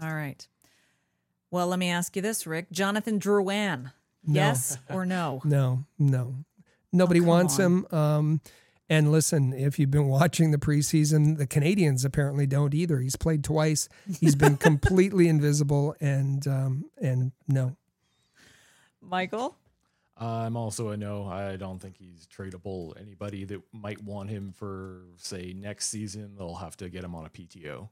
All 0.00 0.14
right. 0.14 0.46
Well, 1.50 1.66
let 1.66 1.78
me 1.78 1.90
ask 1.90 2.14
you 2.16 2.22
this, 2.22 2.46
Rick. 2.46 2.70
Jonathan 2.70 3.18
Drouin. 3.18 3.92
No. 4.24 4.34
Yes 4.40 4.78
or 4.90 5.04
no? 5.06 5.40
No, 5.44 5.84
no, 5.98 6.34
nobody 6.92 7.20
Oh, 7.20 7.24
wants 7.24 7.58
on. 7.58 7.64
him. 7.64 7.86
Um, 7.90 8.40
and 8.88 9.12
listen, 9.12 9.52
if 9.52 9.78
you've 9.78 9.90
been 9.90 10.08
watching 10.08 10.50
the 10.50 10.58
preseason, 10.58 11.36
the 11.36 11.46
Canadiens 11.46 12.04
apparently 12.04 12.46
don't 12.46 12.74
either. 12.74 12.98
He's 12.98 13.16
played 13.16 13.44
twice. 13.44 13.88
He's 14.20 14.34
been 14.34 14.56
completely 14.68 15.28
invisible, 15.28 15.94
and 16.00 16.46
um, 16.46 16.84
and 17.00 17.32
no. 17.46 17.76
Michael. 19.00 19.56
I'm 20.20 20.56
also 20.56 20.88
a 20.88 20.96
no. 20.96 21.26
I 21.26 21.56
don't 21.56 21.78
think 21.78 21.96
he's 21.96 22.26
tradable. 22.26 23.00
Anybody 23.00 23.44
that 23.44 23.62
might 23.72 24.02
want 24.02 24.30
him 24.30 24.52
for, 24.52 25.02
say, 25.16 25.54
next 25.56 25.86
season, 25.86 26.34
they'll 26.36 26.56
have 26.56 26.76
to 26.78 26.88
get 26.88 27.04
him 27.04 27.14
on 27.14 27.24
a 27.24 27.28
PTO. 27.28 27.88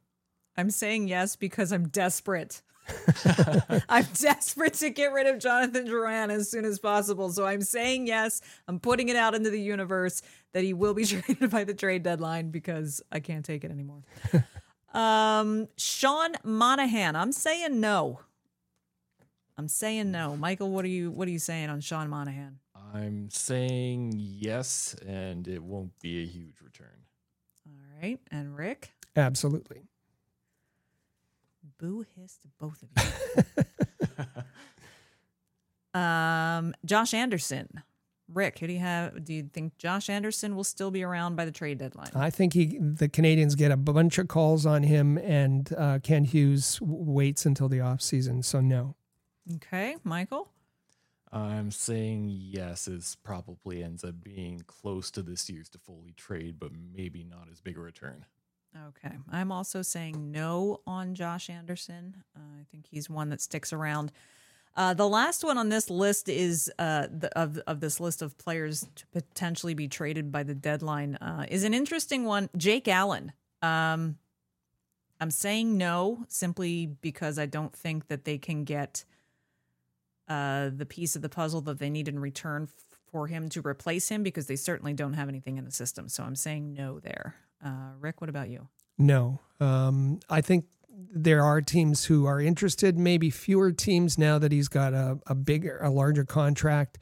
I'm 0.57 0.70
saying 0.70 1.09
yes 1.09 1.37
because 1.37 1.73
I'm 1.73 1.89
desperate. 1.89 2.62
I'm 3.89 4.07
desperate 4.15 4.74
to 4.74 4.91
get 4.91 5.12
rid 5.12 5.27
of 5.27 5.39
Jonathan 5.39 5.87
Drouin 5.87 6.31
as 6.31 6.51
soon 6.51 6.65
as 6.65 6.78
possible. 6.78 7.31
So 7.31 7.45
I'm 7.45 7.62
saying 7.62 8.07
yes. 8.07 8.41
I'm 8.69 8.78
putting 8.78 9.09
it 9.09 9.16
out 9.16 9.35
into 9.35 9.51
the 9.51 9.61
universe 9.61 10.23
that 10.53 10.62
he 10.62 10.73
will 10.73 10.95
be 10.95 11.05
traded 11.07 11.51
by 11.51 11.65
the 11.65 11.74
trade 11.74 12.03
deadline 12.03 12.51
because 12.51 13.03
I 13.11 13.20
can't 13.20 13.45
take 13.45 13.65
it 13.65 13.70
anymore. 13.70 14.03
um, 14.95 15.69
Sean 15.77 16.33
Monahan. 16.45 17.16
I'm 17.16 17.33
saying 17.33 17.81
no. 17.81 18.20
I'm 19.59 19.69
saying 19.69 20.11
no. 20.11 20.37
Michael, 20.37 20.70
what 20.70 20.85
are 20.85 20.89
you 20.89 21.11
what 21.11 21.27
are 21.28 21.31
you 21.31 21.39
saying 21.39 21.70
on 21.70 21.81
Sean 21.81 22.09
Monahan? 22.09 22.59
I'm 22.95 23.31
saying 23.31 24.12
yes, 24.16 24.95
and 25.07 25.49
it 25.49 25.62
won't 25.62 25.99
be 26.01 26.23
a 26.23 26.27
huge 26.27 26.61
return. 26.62 27.05
All 27.66 28.01
right. 28.03 28.19
And 28.31 28.57
Rick? 28.57 28.93
Absolutely. 29.16 29.83
Boo 31.78 32.05
hiss 32.16 32.39
to 32.39 32.48
both 32.59 32.82
of 32.82 33.65
you. 35.94 36.01
um, 36.01 36.74
Josh 36.85 37.15
Anderson. 37.15 37.82
Rick, 38.32 38.59
who 38.59 38.66
do 38.66 38.73
you 38.73 38.81
have? 38.81 39.24
Do 39.24 39.32
you 39.32 39.48
think 39.53 39.78
Josh 39.78 40.11
Anderson 40.11 40.57
will 40.57 40.65
still 40.65 40.90
be 40.90 41.05
around 41.05 41.36
by 41.36 41.44
the 41.44 41.53
trade 41.53 41.78
deadline? 41.78 42.11
I 42.15 42.31
think 42.31 42.55
he 42.55 42.78
the 42.81 43.09
Canadiens 43.09 43.57
get 43.57 43.70
a 43.70 43.77
bunch 43.77 44.19
of 44.19 44.27
calls 44.27 44.66
on 44.66 44.82
him, 44.82 45.16
and 45.19 45.73
uh, 45.77 46.01
Kent 46.03 46.28
Hughes 46.28 46.78
w- 46.81 47.05
waits 47.05 47.47
until 47.47 47.69
the 47.69 47.81
off 47.81 48.01
season. 48.03 48.43
So 48.43 48.61
no. 48.61 48.97
Okay, 49.57 49.97
Michael. 50.03 50.48
I'm 51.32 51.70
saying 51.70 52.28
yes, 52.31 52.89
it 52.89 53.16
probably 53.23 53.85
ends 53.85 54.03
up 54.03 54.24
being 54.24 54.62
close 54.66 55.11
to 55.12 55.23
this 55.23 55.48
year's 55.48 55.69
Toffoli 55.69 56.16
trade, 56.16 56.57
but 56.59 56.73
maybe 56.94 57.23
not 57.23 57.48
as 57.51 57.61
big 57.61 57.77
a 57.77 57.81
return. 57.81 58.24
Okay, 58.89 59.16
I'm 59.31 59.53
also 59.53 59.82
saying 59.82 60.31
no 60.31 60.81
on 60.86 61.15
Josh 61.15 61.48
Anderson. 61.51 62.23
Uh, 62.36 62.61
I 62.61 62.65
think 62.70 62.86
he's 62.90 63.09
one 63.09 63.31
that 63.31 63.40
sticks 63.40 63.73
around. 63.73 64.12
Uh, 64.77 64.93
the 64.93 65.09
last 65.09 65.43
one 65.43 65.57
on 65.57 65.70
this 65.70 65.89
list 65.89 66.28
is 66.28 66.70
uh, 66.78 67.07
the, 67.11 67.31
of 67.39 67.59
of 67.66 67.81
this 67.81 67.98
list 67.98 68.20
of 68.20 68.36
players 68.36 68.86
to 68.94 69.07
potentially 69.07 69.73
be 69.73 69.89
traded 69.89 70.31
by 70.31 70.43
the 70.43 70.55
deadline 70.55 71.16
uh, 71.16 71.47
is 71.48 71.65
an 71.65 71.73
interesting 71.73 72.24
one. 72.24 72.51
Jake 72.57 72.86
Allen. 72.86 73.32
Um, 73.62 74.19
I'm 75.19 75.31
saying 75.31 75.78
no 75.78 76.27
simply 76.28 76.86
because 76.86 77.39
I 77.39 77.47
don't 77.47 77.74
think 77.74 78.09
that 78.09 78.24
they 78.24 78.36
can 78.36 78.65
get 78.65 79.05
uh, 80.28 80.70
the 80.74 80.85
piece 80.85 81.16
of 81.16 81.23
the 81.23 81.31
puzzle 81.31 81.62
that 81.62 81.78
they 81.78 81.89
need 81.89 82.09
in 82.09 82.19
return 82.19 82.69
for 83.11 83.28
him 83.28 83.48
to 83.48 83.62
replace 83.62 84.11
him 84.11 84.23
because 84.23 84.47
they 84.47 84.57
certainly 84.57 84.93
don't 84.93 85.15
have 85.15 85.28
anything 85.28 85.57
in 85.57 85.65
the 85.65 85.70
system. 85.70 86.09
So 86.09 86.23
I'm 86.23 86.36
saying 86.36 86.74
no 86.74 87.01
there. 87.01 87.36
Uh, 87.65 87.93
Rick, 88.01 88.20
what 88.20 88.31
about 88.31 88.49
you? 88.49 88.69
No. 88.99 89.41
Um, 89.61 90.20
I 90.28 90.41
think 90.41 90.66
there 90.89 91.43
are 91.43 91.61
teams 91.61 92.05
who 92.05 92.27
are 92.27 92.41
interested, 92.41 92.99
maybe 92.99 93.31
fewer 93.31 93.73
teams 93.73 94.19
now 94.19 94.39
that 94.39 94.53
he's 94.53 94.69
got 94.69 94.95
a, 94.95 95.19
a 95.27 95.35
bigger, 95.35 95.78
a 95.83 95.91
larger 95.91 96.24
contract. 96.24 96.99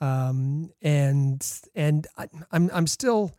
Um, 0.00 0.70
and 0.80 1.46
and 1.74 2.06
I, 2.16 2.28
I'm 2.50 2.70
I'm 2.72 2.86
still 2.86 3.36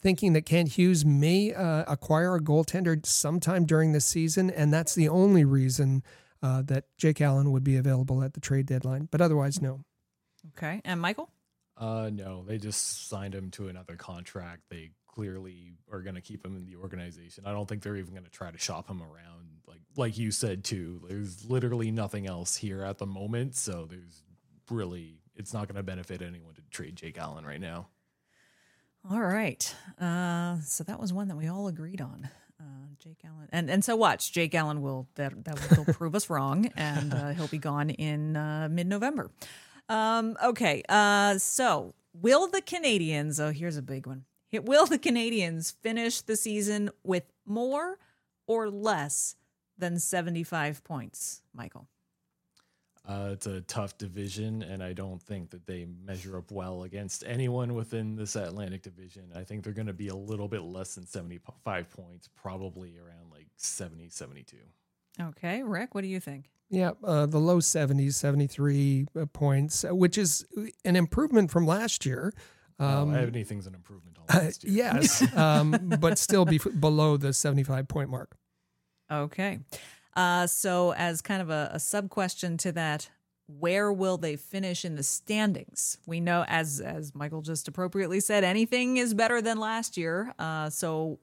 thinking 0.00 0.34
that 0.34 0.42
Kent 0.42 0.70
Hughes 0.70 1.04
may 1.04 1.52
uh, 1.52 1.84
acquire 1.88 2.36
a 2.36 2.40
goaltender 2.40 3.04
sometime 3.04 3.64
during 3.64 3.92
the 3.92 4.00
season, 4.00 4.50
and 4.50 4.72
that's 4.72 4.94
the 4.94 5.08
only 5.08 5.44
reason 5.44 6.04
uh, 6.42 6.62
that 6.62 6.84
Jake 6.96 7.20
Allen 7.20 7.50
would 7.50 7.64
be 7.64 7.76
available 7.76 8.22
at 8.22 8.34
the 8.34 8.40
trade 8.40 8.66
deadline. 8.66 9.08
But 9.10 9.20
otherwise, 9.20 9.60
no. 9.60 9.80
Okay. 10.56 10.80
And 10.84 11.00
Michael? 11.00 11.30
Uh, 11.76 12.10
no, 12.12 12.44
they 12.44 12.58
just 12.58 13.08
signed 13.08 13.34
him 13.34 13.50
to 13.52 13.68
another 13.68 13.96
contract. 13.96 14.62
They 14.70 14.92
clearly 15.16 15.72
are 15.90 16.02
going 16.02 16.14
to 16.14 16.20
keep 16.20 16.44
him 16.44 16.56
in 16.56 16.66
the 16.66 16.76
organization. 16.76 17.44
I 17.46 17.52
don't 17.52 17.66
think 17.66 17.82
they're 17.82 17.96
even 17.96 18.12
going 18.12 18.24
to 18.24 18.30
try 18.30 18.50
to 18.50 18.58
shop 18.58 18.88
him 18.88 19.00
around. 19.00 19.62
Like 19.66 19.80
like 19.96 20.18
you 20.18 20.30
said 20.30 20.62
too, 20.62 21.00
there's 21.08 21.48
literally 21.48 21.90
nothing 21.90 22.26
else 22.26 22.56
here 22.56 22.82
at 22.82 22.98
the 22.98 23.06
moment, 23.06 23.56
so 23.56 23.86
there's 23.88 24.22
really 24.70 25.20
it's 25.34 25.54
not 25.54 25.68
going 25.68 25.76
to 25.76 25.82
benefit 25.82 26.20
anyone 26.20 26.54
to 26.54 26.62
trade 26.70 26.96
Jake 26.96 27.18
Allen 27.18 27.46
right 27.46 27.60
now. 27.60 27.88
All 29.10 29.20
right. 29.20 29.74
Uh, 30.00 30.58
so 30.64 30.84
that 30.84 31.00
was 31.00 31.12
one 31.12 31.28
that 31.28 31.36
we 31.36 31.48
all 31.48 31.66
agreed 31.68 32.00
on. 32.00 32.28
Uh, 32.60 32.64
Jake 32.98 33.20
Allen, 33.24 33.48
and 33.52 33.70
and 33.70 33.84
so 33.84 33.96
watch. 33.96 34.32
Jake 34.32 34.54
Allen 34.54 34.82
will 34.82 35.08
that 35.14 35.44
that 35.44 35.76
will 35.76 35.94
prove 35.94 36.14
us 36.14 36.28
wrong, 36.28 36.66
and 36.76 37.14
uh, 37.14 37.30
he'll 37.30 37.48
be 37.48 37.58
gone 37.58 37.88
in 37.88 38.36
uh, 38.36 38.68
mid 38.70 38.86
November. 38.86 39.30
Um, 39.88 40.36
okay. 40.44 40.82
Uh, 40.88 41.38
so 41.38 41.94
will 42.12 42.48
the 42.48 42.60
Canadiens? 42.60 43.40
Oh, 43.40 43.50
here's 43.50 43.76
a 43.78 43.82
big 43.82 44.06
one. 44.06 44.24
Will 44.52 44.86
the 44.86 44.98
Canadiens 44.98 45.74
finish 45.82 46.20
the 46.20 46.36
season 46.36 46.90
with 47.02 47.24
more 47.44 47.98
or 48.46 48.70
less 48.70 49.36
than 49.78 49.98
seventy 49.98 50.42
five 50.42 50.82
points, 50.84 51.42
Michael? 51.52 51.88
Uh, 53.08 53.30
it's 53.32 53.46
a 53.46 53.60
tough 53.62 53.96
division, 53.98 54.62
and 54.62 54.82
I 54.82 54.92
don't 54.92 55.22
think 55.22 55.50
that 55.50 55.64
they 55.64 55.86
measure 56.04 56.36
up 56.38 56.50
well 56.50 56.82
against 56.82 57.22
anyone 57.24 57.74
within 57.74 58.16
this 58.16 58.34
Atlantic 58.34 58.82
division. 58.82 59.30
I 59.34 59.44
think 59.44 59.62
they're 59.62 59.72
going 59.72 59.86
to 59.86 59.92
be 59.92 60.08
a 60.08 60.16
little 60.16 60.48
bit 60.48 60.62
less 60.62 60.96
than 60.96 61.06
75 61.06 61.88
points, 61.88 62.28
probably 62.34 62.98
around 62.98 63.30
like 63.30 63.46
70, 63.56 64.08
72. 64.08 64.56
Okay, 65.20 65.62
Rick, 65.62 65.94
what 65.94 66.00
do 66.00 66.08
you 66.08 66.18
think? 66.18 66.50
Yeah, 66.68 66.92
uh, 67.04 67.26
the 67.26 67.38
low 67.38 67.58
70s, 67.58 68.14
73 68.14 69.06
uh, 69.14 69.26
points, 69.26 69.84
uh, 69.84 69.94
which 69.94 70.18
is 70.18 70.44
an 70.84 70.96
improvement 70.96 71.52
from 71.52 71.64
last 71.64 72.04
year. 72.04 72.34
Um, 72.78 73.12
well, 73.12 73.22
anything's 73.22 73.66
an 73.66 73.74
improvement 73.74 74.18
on 74.18 74.42
last 74.42 74.64
year. 74.64 74.74
yes, 74.74 75.36
um, 75.36 75.94
but 76.00 76.18
still 76.18 76.44
be 76.44 76.58
below 76.58 77.16
the 77.16 77.32
75 77.32 77.88
point 77.88 78.10
mark. 78.10 78.36
Okay. 79.10 79.60
Uh, 80.14 80.46
so, 80.46 80.92
as 80.94 81.20
kind 81.22 81.42
of 81.42 81.50
a, 81.50 81.70
a 81.72 81.80
sub 81.80 82.08
question 82.10 82.56
to 82.58 82.72
that, 82.72 83.10
where 83.46 83.92
will 83.92 84.16
they 84.16 84.36
finish 84.36 84.84
in 84.84 84.96
the 84.96 85.02
standings? 85.02 85.98
We 86.06 86.20
know, 86.20 86.44
as 86.48 86.80
as 86.80 87.14
Michael 87.14 87.42
just 87.42 87.68
appropriately 87.68 88.20
said, 88.20 88.44
anything 88.44 88.96
is 88.96 89.14
better 89.14 89.40
than 89.40 89.58
last 89.58 89.96
year. 89.96 90.34
Uh, 90.38 90.70
so, 90.70 91.18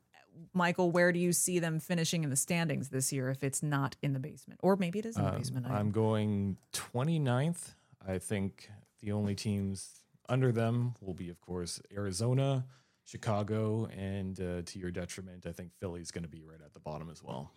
Michael, 0.54 0.92
where 0.92 1.12
do 1.12 1.20
you 1.20 1.34
see 1.34 1.60
them 1.60 1.80
finishing 1.80 2.24
in 2.24 2.30
the 2.30 2.36
standings 2.36 2.90
this 2.90 3.12
year 3.12 3.30
if 3.30 3.44
it's 3.44 3.62
not 3.62 3.96
in 4.02 4.14
the 4.14 4.20
basement? 4.20 4.60
Or 4.64 4.76
maybe 4.76 5.00
it 5.00 5.06
is 5.06 5.18
in 5.18 5.24
the 5.24 5.30
um, 5.30 5.38
basement. 5.38 5.68
I'm 5.68 5.92
going 5.92 6.58
29th. 6.74 7.74
I 8.08 8.20
think 8.20 8.70
the 9.02 9.12
only 9.12 9.36
teams 9.36 10.03
under 10.30 10.52
them 10.52 10.96
will 11.02 11.14
be, 11.14 11.30
of 11.30 11.40
course, 11.42 11.82
Arizona, 11.96 12.66
Chicago, 13.06 13.86
and 13.86 14.40
uh, 14.40 14.62
to 14.66 14.80
your 14.80 14.92
detriment, 14.92 15.46
I 15.46 15.52
think 15.52 15.72
Philly's 15.80 16.12
going 16.12 16.24
to 16.24 16.30
be 16.30 16.44
right 16.44 16.62
at 16.64 16.74
the 16.74 16.80
bottom 16.80 17.10
as 17.10 17.22
well. 17.22 17.52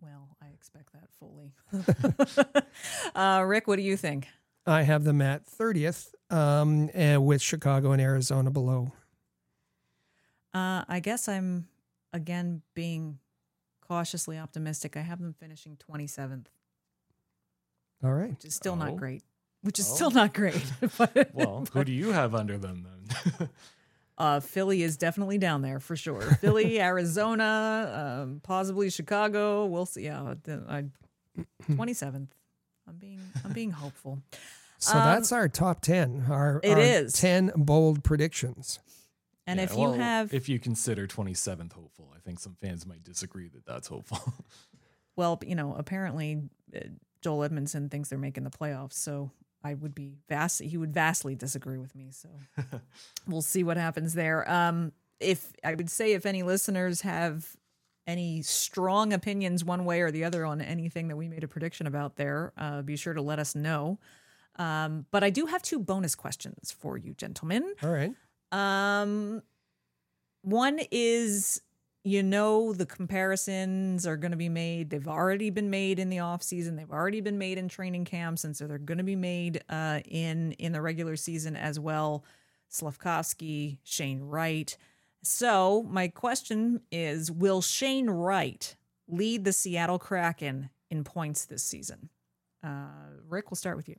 Well, 0.00 0.28
I 0.42 0.46
expect 0.54 0.92
that 0.94 1.10
fully. 1.18 1.52
uh, 3.14 3.44
Rick, 3.46 3.66
what 3.66 3.76
do 3.76 3.82
you 3.82 3.96
think? 3.96 4.28
I 4.66 4.82
have 4.82 5.04
them 5.04 5.20
at 5.20 5.46
30th 5.46 6.14
um, 6.30 6.90
and 6.94 7.26
with 7.26 7.42
Chicago 7.42 7.92
and 7.92 8.00
Arizona 8.00 8.50
below. 8.50 8.92
Uh, 10.54 10.84
I 10.88 11.00
guess 11.00 11.28
I'm 11.28 11.68
again 12.12 12.62
being 12.74 13.18
cautiously 13.80 14.38
optimistic. 14.38 14.96
I 14.96 15.00
have 15.00 15.20
them 15.20 15.34
finishing 15.38 15.76
27th. 15.76 16.46
All 18.02 18.12
right. 18.12 18.30
Which 18.30 18.44
is 18.44 18.54
still 18.54 18.72
oh. 18.72 18.76
not 18.76 18.96
great. 18.96 19.22
Which 19.62 19.78
is 19.78 19.90
oh. 19.90 19.94
still 19.94 20.10
not 20.10 20.32
great. 20.32 20.64
but, 20.98 21.30
well, 21.34 21.66
who 21.72 21.84
do 21.84 21.92
you 21.92 22.12
have 22.12 22.34
under 22.34 22.56
them 22.56 22.86
then? 23.38 23.48
uh, 24.18 24.40
Philly 24.40 24.82
is 24.82 24.96
definitely 24.96 25.38
down 25.38 25.62
there 25.62 25.80
for 25.80 25.96
sure. 25.96 26.22
Philly, 26.22 26.80
Arizona, 26.80 28.22
um, 28.22 28.40
possibly 28.42 28.88
Chicago. 28.90 29.66
We'll 29.66 29.86
see. 29.86 30.04
Yeah, 30.04 30.34
27th. 31.70 32.28
I'm 32.88 32.96
being 32.96 33.20
I'm 33.44 33.52
being 33.52 33.70
hopeful. 33.70 34.20
So 34.78 34.96
um, 34.96 35.04
that's 35.04 35.30
our 35.30 35.46
top 35.46 35.82
10. 35.82 36.26
Our, 36.28 36.60
it 36.64 36.72
our 36.72 36.78
is. 36.78 37.12
10 37.12 37.52
bold 37.54 38.02
predictions. 38.02 38.80
And 39.46 39.58
yeah, 39.58 39.64
if 39.64 39.76
you 39.76 39.92
have, 39.92 40.32
if 40.32 40.48
you 40.48 40.58
consider 40.58 41.06
27th 41.06 41.72
hopeful, 41.74 42.12
I 42.16 42.20
think 42.20 42.40
some 42.40 42.56
fans 42.60 42.86
might 42.86 43.04
disagree 43.04 43.48
that 43.48 43.66
that's 43.66 43.88
hopeful. 43.88 44.34
well, 45.16 45.38
you 45.44 45.54
know, 45.54 45.74
apparently 45.76 46.42
uh, 46.74 46.80
Joel 47.20 47.48
Edmundson 47.48 47.90
thinks 47.90 48.08
they're 48.08 48.18
making 48.18 48.44
the 48.44 48.50
playoffs, 48.50 48.94
so 48.94 49.30
I 49.62 49.74
would 49.74 49.94
be 49.94 50.14
vast. 50.28 50.62
He 50.62 50.76
would 50.76 50.92
vastly 50.92 51.34
disagree 51.34 51.78
with 51.78 51.94
me. 51.94 52.10
So 52.10 52.28
we'll 53.26 53.42
see 53.42 53.62
what 53.62 53.76
happens 53.76 54.14
there. 54.14 54.50
Um, 54.50 54.92
if 55.18 55.52
I 55.62 55.74
would 55.74 55.90
say, 55.90 56.12
if 56.12 56.24
any 56.24 56.42
listeners 56.42 57.02
have 57.02 57.56
any 58.06 58.42
strong 58.42 59.12
opinions 59.12 59.64
one 59.64 59.84
way 59.84 60.00
or 60.00 60.10
the 60.10 60.24
other 60.24 60.44
on 60.44 60.60
anything 60.60 61.08
that 61.08 61.16
we 61.16 61.28
made 61.28 61.44
a 61.44 61.48
prediction 61.48 61.86
about 61.86 62.16
there, 62.16 62.52
uh, 62.56 62.82
be 62.82 62.96
sure 62.96 63.14
to 63.14 63.22
let 63.22 63.38
us 63.38 63.54
know. 63.54 63.98
Um, 64.56 65.06
but 65.10 65.22
I 65.22 65.30
do 65.30 65.46
have 65.46 65.62
two 65.62 65.78
bonus 65.78 66.14
questions 66.14 66.72
for 66.72 66.96
you, 66.96 67.14
gentlemen. 67.14 67.74
All 67.82 67.90
right. 67.90 68.12
Um, 68.52 69.42
one 70.42 70.80
is 70.90 71.62
you 72.02 72.22
know 72.22 72.72
the 72.72 72.86
comparisons 72.86 74.06
are 74.06 74.16
going 74.16 74.30
to 74.30 74.36
be 74.36 74.48
made 74.48 74.88
they've 74.88 75.08
already 75.08 75.50
been 75.50 75.68
made 75.68 75.98
in 75.98 76.08
the 76.08 76.18
off 76.18 76.42
season 76.42 76.76
they've 76.76 76.90
already 76.90 77.20
been 77.20 77.36
made 77.36 77.58
in 77.58 77.68
training 77.68 78.04
camps 78.04 78.44
and 78.44 78.56
so 78.56 78.66
they're 78.66 78.78
going 78.78 78.98
to 78.98 79.04
be 79.04 79.16
made 79.16 79.62
uh, 79.68 80.00
in 80.06 80.52
in 80.52 80.72
the 80.72 80.80
regular 80.80 81.14
season 81.16 81.56
as 81.56 81.78
well 81.78 82.24
Slafkovsky 82.70 83.78
Shane 83.82 84.22
Wright. 84.22 84.76
So, 85.22 85.84
my 85.88 86.08
question 86.08 86.80
is 86.90 87.30
Will 87.30 87.60
Shane 87.60 88.08
Wright 88.08 88.74
lead 89.08 89.44
the 89.44 89.52
Seattle 89.52 89.98
Kraken 89.98 90.70
in 90.90 91.04
points 91.04 91.44
this 91.44 91.62
season? 91.62 92.08
Uh, 92.64 92.86
Rick, 93.28 93.50
we'll 93.50 93.56
start 93.56 93.76
with 93.76 93.88
you. 93.88 93.96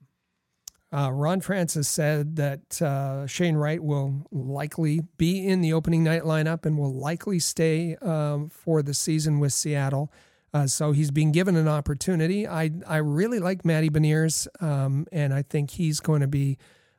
Uh, 0.93 1.09
Ron 1.11 1.39
Francis 1.39 1.87
said 1.87 2.35
that 2.35 2.81
uh, 2.81 3.25
Shane 3.25 3.55
Wright 3.55 3.81
will 3.81 4.27
likely 4.31 5.01
be 5.17 5.47
in 5.47 5.61
the 5.61 5.71
opening 5.71 6.03
night 6.03 6.23
lineup 6.23 6.65
and 6.65 6.77
will 6.77 6.93
likely 6.93 7.39
stay 7.39 7.95
um, 7.97 8.49
for 8.49 8.81
the 8.81 8.93
season 8.93 9.39
with 9.39 9.53
Seattle. 9.53 10.11
Uh, 10.53 10.67
so 10.67 10.91
he's 10.91 11.11
being 11.11 11.31
given 11.31 11.55
an 11.55 11.67
opportunity. 11.67 12.45
I 12.45 12.71
I 12.85 12.97
really 12.97 13.39
like 13.39 13.63
Matty 13.63 13.89
Beniers, 13.89 14.47
um, 14.61 15.07
and 15.11 15.33
I 15.33 15.43
think 15.43 15.71
he's 15.71 16.01
going 16.01 16.19
to 16.19 16.27
be 16.27 16.57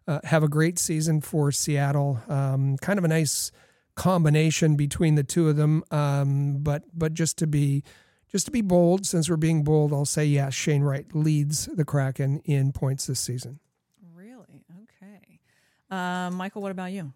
uh, 0.08 0.20
have 0.24 0.42
a 0.42 0.48
great 0.48 0.78
season 0.78 1.20
for 1.20 1.52
Seattle. 1.52 2.22
Um, 2.28 2.78
kind 2.78 2.98
of 2.98 3.04
a 3.04 3.08
nice 3.08 3.52
combination 3.94 4.74
between 4.74 5.16
the 5.16 5.22
two 5.22 5.50
of 5.50 5.56
them. 5.56 5.84
Um, 5.90 6.58
but 6.60 6.84
but 6.94 7.12
just 7.12 7.36
to 7.38 7.46
be 7.46 7.84
just 8.30 8.46
to 8.46 8.52
be 8.52 8.62
bold, 8.62 9.04
since 9.04 9.28
we're 9.28 9.36
being 9.36 9.64
bold, 9.64 9.92
I'll 9.92 10.06
say 10.06 10.24
yes. 10.24 10.54
Shane 10.54 10.82
Wright 10.82 11.06
leads 11.14 11.66
the 11.66 11.84
Kraken 11.84 12.40
in 12.46 12.72
points 12.72 13.06
this 13.06 13.20
season. 13.20 13.60
Uh, 15.92 16.30
Michael, 16.30 16.62
what 16.62 16.72
about 16.72 16.90
you? 16.90 17.12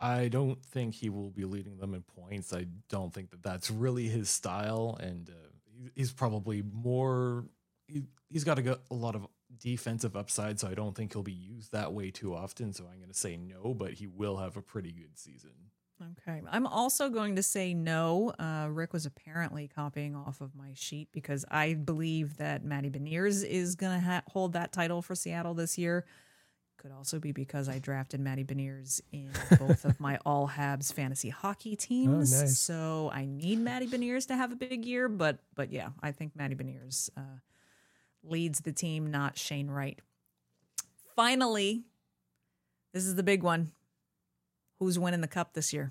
I 0.00 0.28
don't 0.28 0.64
think 0.64 0.94
he 0.94 1.08
will 1.08 1.30
be 1.30 1.44
leading 1.44 1.78
them 1.78 1.94
in 1.94 2.02
points. 2.02 2.52
I 2.52 2.66
don't 2.88 3.12
think 3.12 3.30
that 3.30 3.42
that's 3.42 3.70
really 3.70 4.06
his 4.06 4.30
style, 4.30 4.96
and 5.00 5.28
uh, 5.28 5.88
he's 5.94 6.12
probably 6.12 6.62
more. 6.62 7.46
He, 7.88 8.04
has 8.32 8.44
got 8.44 8.58
a, 8.58 8.78
a 8.90 8.94
lot 8.94 9.16
of 9.16 9.26
defensive 9.58 10.16
upside, 10.16 10.60
so 10.60 10.68
I 10.68 10.74
don't 10.74 10.94
think 10.94 11.12
he'll 11.12 11.22
be 11.22 11.32
used 11.32 11.72
that 11.72 11.92
way 11.92 12.10
too 12.10 12.34
often. 12.34 12.72
So 12.72 12.84
I'm 12.84 12.98
going 12.98 13.10
to 13.10 13.18
say 13.18 13.36
no, 13.36 13.74
but 13.74 13.94
he 13.94 14.06
will 14.06 14.36
have 14.36 14.56
a 14.56 14.62
pretty 14.62 14.92
good 14.92 15.18
season. 15.18 15.50
Okay. 16.02 16.42
I'm 16.50 16.66
also 16.66 17.08
going 17.08 17.36
to 17.36 17.42
say 17.42 17.72
no. 17.72 18.32
Uh, 18.38 18.68
Rick 18.70 18.92
was 18.92 19.06
apparently 19.06 19.68
copying 19.68 20.16
off 20.16 20.40
of 20.40 20.54
my 20.54 20.72
sheet 20.74 21.08
because 21.12 21.44
I 21.50 21.74
believe 21.74 22.36
that 22.38 22.64
Matty 22.64 22.90
Beniers 22.90 23.44
is 23.44 23.74
going 23.76 24.00
to 24.00 24.04
ha- 24.04 24.22
hold 24.28 24.54
that 24.54 24.72
title 24.72 25.02
for 25.02 25.14
Seattle 25.14 25.54
this 25.54 25.78
year. 25.78 26.04
Could 26.84 26.92
also 26.92 27.18
be 27.18 27.32
because 27.32 27.66
I 27.66 27.78
drafted 27.78 28.20
Matty 28.20 28.44
Beniers 28.44 29.00
in 29.10 29.30
both 29.58 29.86
of 29.86 29.98
my 30.00 30.18
all 30.26 30.46
Habs 30.46 30.92
fantasy 30.92 31.30
hockey 31.30 31.78
oh, 31.80 31.82
teams. 31.82 32.34
Oh, 32.34 32.40
nice. 32.42 32.58
So 32.58 33.10
I 33.10 33.24
need 33.24 33.58
Matty 33.58 33.86
Beniers 33.86 34.26
to 34.26 34.36
have 34.36 34.52
a 34.52 34.54
big 34.54 34.84
year, 34.84 35.08
but 35.08 35.38
but 35.54 35.72
yeah, 35.72 35.88
I 36.02 36.12
think 36.12 36.36
Matty 36.36 36.54
Beniers 36.54 37.08
uh, 37.16 37.38
leads 38.22 38.60
the 38.60 38.70
team, 38.70 39.10
not 39.10 39.38
Shane 39.38 39.70
Wright. 39.70 39.98
Finally, 41.16 41.84
this 42.92 43.06
is 43.06 43.14
the 43.14 43.22
big 43.22 43.42
one. 43.42 43.72
Who's 44.78 44.98
winning 44.98 45.22
the 45.22 45.26
cup 45.26 45.54
this 45.54 45.72
year? 45.72 45.90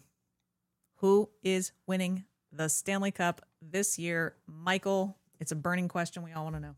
Who 0.98 1.32
is 1.41 1.72
winning 1.88 2.26
the 2.52 2.70
Stanley 2.70 3.10
Cup 3.10 3.41
this 3.64 3.98
year? 3.98 4.36
Michael, 4.45 5.18
it's 5.40 5.52
a 5.52 5.56
burning 5.56 5.88
question. 5.88 6.22
We 6.22 6.34
all 6.34 6.44
want 6.44 6.57
to 6.57 6.61
know. 6.61 6.76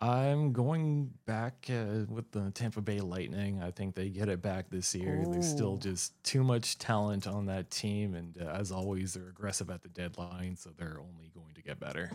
I'm 0.00 0.52
going 0.52 1.10
back 1.26 1.68
uh, 1.68 2.06
with 2.08 2.30
the 2.32 2.50
Tampa 2.52 2.80
Bay 2.80 3.00
Lightning. 3.00 3.62
I 3.62 3.70
think 3.70 3.94
they 3.94 4.08
get 4.08 4.30
it 4.30 4.40
back 4.40 4.70
this 4.70 4.94
year. 4.94 5.22
Ooh. 5.26 5.30
There's 5.30 5.48
still 5.48 5.76
just 5.76 6.22
too 6.24 6.42
much 6.42 6.78
talent 6.78 7.26
on 7.26 7.46
that 7.46 7.70
team, 7.70 8.14
and 8.14 8.34
uh, 8.40 8.46
as 8.50 8.72
always, 8.72 9.12
they're 9.12 9.28
aggressive 9.28 9.68
at 9.68 9.82
the 9.82 9.88
deadline, 9.88 10.56
so 10.56 10.70
they're 10.76 10.98
only 10.98 11.30
going 11.34 11.52
to 11.54 11.62
get 11.62 11.78
better. 11.78 12.10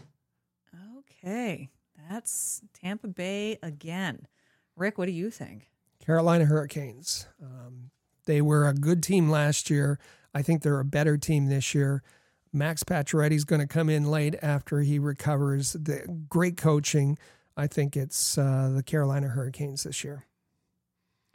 Okay, 0.97 1.69
that's 2.09 2.61
Tampa 2.73 3.07
Bay 3.07 3.59
again. 3.61 4.27
Rick, 4.75 4.97
what 4.97 5.05
do 5.05 5.11
you 5.11 5.29
think? 5.29 5.69
Carolina 6.03 6.45
Hurricanes. 6.45 7.27
Um, 7.41 7.91
they 8.25 8.41
were 8.41 8.67
a 8.67 8.73
good 8.73 9.03
team 9.03 9.29
last 9.29 9.69
year. 9.69 9.99
I 10.33 10.41
think 10.41 10.63
they're 10.63 10.79
a 10.79 10.85
better 10.85 11.17
team 11.17 11.47
this 11.47 11.75
year. 11.75 12.03
Max 12.51 12.83
Pacioretty's 12.83 13.43
going 13.43 13.61
to 13.61 13.67
come 13.67 13.89
in 13.89 14.09
late 14.09 14.35
after 14.41 14.81
he 14.81 14.97
recovers. 14.97 15.73
The 15.73 16.05
great 16.29 16.57
coaching. 16.57 17.17
I 17.57 17.67
think 17.67 17.95
it's 17.95 18.37
uh, 18.37 18.71
the 18.75 18.83
Carolina 18.83 19.29
Hurricanes 19.29 19.83
this 19.83 20.03
year. 20.03 20.25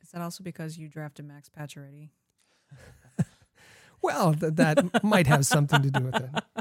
Is 0.02 0.10
that 0.10 0.22
also 0.22 0.42
because 0.42 0.76
you 0.76 0.88
drafted 0.88 1.24
Max 1.24 1.48
Pacioretty? 1.48 2.10
well, 4.02 4.34
th- 4.34 4.54
that 4.54 5.04
might 5.04 5.26
have 5.26 5.46
something 5.46 5.82
to 5.82 5.90
do 5.90 6.04
with 6.04 6.16
it. 6.16 6.30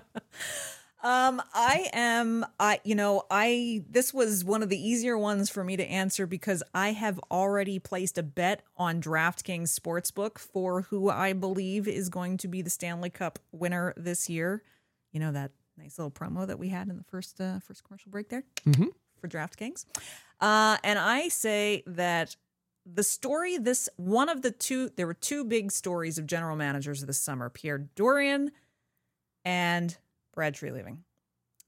Um, 1.01 1.41
I 1.53 1.87
am, 1.93 2.45
I, 2.59 2.81
you 2.83 2.93
know, 2.93 3.23
I, 3.31 3.85
this 3.89 4.13
was 4.13 4.43
one 4.43 4.61
of 4.61 4.67
the 4.67 4.77
easier 4.77 5.17
ones 5.17 5.49
for 5.49 5.63
me 5.63 5.77
to 5.77 5.89
answer 5.89 6.27
because 6.27 6.61
I 6.73 6.91
have 6.91 7.17
already 7.31 7.79
placed 7.79 8.17
a 8.17 8.23
bet 8.23 8.63
on 8.75 9.01
DraftKings 9.01 9.73
Sportsbook 9.79 10.37
for 10.37 10.81
who 10.81 11.09
I 11.09 11.31
believe 11.31 11.87
is 11.87 12.09
going 12.09 12.35
to 12.39 12.49
be 12.49 12.61
the 12.61 12.69
Stanley 12.69 13.09
Cup 13.09 13.39
winner 13.53 13.93
this 13.95 14.29
year. 14.29 14.61
You 15.13 15.21
know, 15.21 15.31
that 15.31 15.51
nice 15.77 15.97
little 15.97 16.11
promo 16.11 16.45
that 16.45 16.59
we 16.59 16.67
had 16.67 16.89
in 16.89 16.97
the 16.97 17.05
first, 17.05 17.39
uh, 17.39 17.59
first 17.59 17.85
commercial 17.85 18.11
break 18.11 18.27
there. 18.27 18.43
Mm-hmm 18.65 18.87
for 19.19 19.27
DraftKings. 19.27 19.85
Uh, 20.41 20.77
and 20.83 20.97
I 20.97 21.27
say 21.27 21.83
that 21.85 22.35
the 22.85 23.03
story 23.03 23.57
this 23.57 23.89
one 23.97 24.29
of 24.29 24.41
the 24.41 24.51
two 24.51 24.89
there 24.95 25.05
were 25.05 25.13
two 25.13 25.43
big 25.43 25.71
stories 25.71 26.17
of 26.17 26.25
general 26.25 26.55
managers 26.55 27.05
this 27.05 27.19
summer 27.19 27.47
pierre 27.49 27.87
dorion 27.95 28.49
and 29.45 29.97
brad 30.33 30.55
treliving 30.55 30.97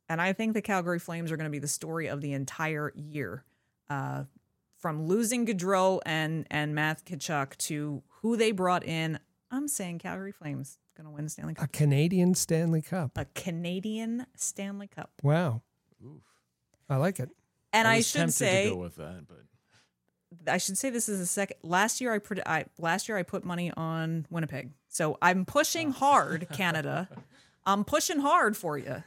and 0.10 0.20
i 0.22 0.34
think 0.34 0.54
the 0.54 0.62
calgary 0.62 0.98
flames 0.98 1.32
are 1.32 1.38
going 1.38 1.46
to 1.46 1.52
be 1.52 1.60
the 1.60 1.68
story 1.68 2.08
of 2.08 2.22
the 2.22 2.34
entire 2.34 2.92
year 2.96 3.44
uh, 3.90 4.24
from 4.80 5.06
losing 5.06 5.46
Gaudreau 5.46 6.00
and 6.06 6.48
and 6.50 6.74
matt 6.74 7.06
Tkachuk 7.06 7.56
to 7.58 8.02
who 8.22 8.36
they 8.38 8.52
brought 8.52 8.84
in 8.84 9.20
i'm 9.52 9.68
saying 9.68 10.00
calgary 10.00 10.32
flames 10.32 10.80
going 10.98 11.06
to 11.06 11.12
win 11.12 11.26
the 11.26 11.30
stanley 11.30 11.54
cup 11.54 11.66
A 11.66 11.68
Canadian 11.68 12.34
Stanley 12.34 12.82
Cup. 12.82 13.12
a 13.16 13.26
canadian 13.36 14.26
stanley 14.36 14.88
cup 14.88 15.12
Wow. 15.22 15.62
I 16.90 16.96
like 16.98 17.20
it. 17.20 17.30
And 17.74 17.88
i, 17.88 17.98
was 17.98 18.08
should 18.08 18.34
say 18.34 18.70
go 18.70 18.78
with 18.78 18.96
that, 18.98 19.26
but 19.28 19.42
I 20.48 20.58
should 20.58 20.78
say 20.78 20.90
this 20.90 21.10
is 21.10 21.20
the 21.20 21.26
second. 21.26 21.58
Last 21.62 22.00
year 22.00 22.14
I, 22.14 22.20
put 22.20 22.40
I 22.46 22.66
last 22.80 23.10
year 23.10 23.18
I 23.18 23.24
put 23.24 23.44
money 23.44 23.72
on 23.76 24.26
Winnipeg, 24.30 24.72
so 24.88 25.18
I'm 25.22 25.46
pushing 25.46 25.92
hard, 25.92 26.48
Canada. 26.54 27.10
I'm 27.66 27.84
pushing 27.84 28.20
hard 28.20 28.56
for 28.56 28.78
you. 28.78 29.04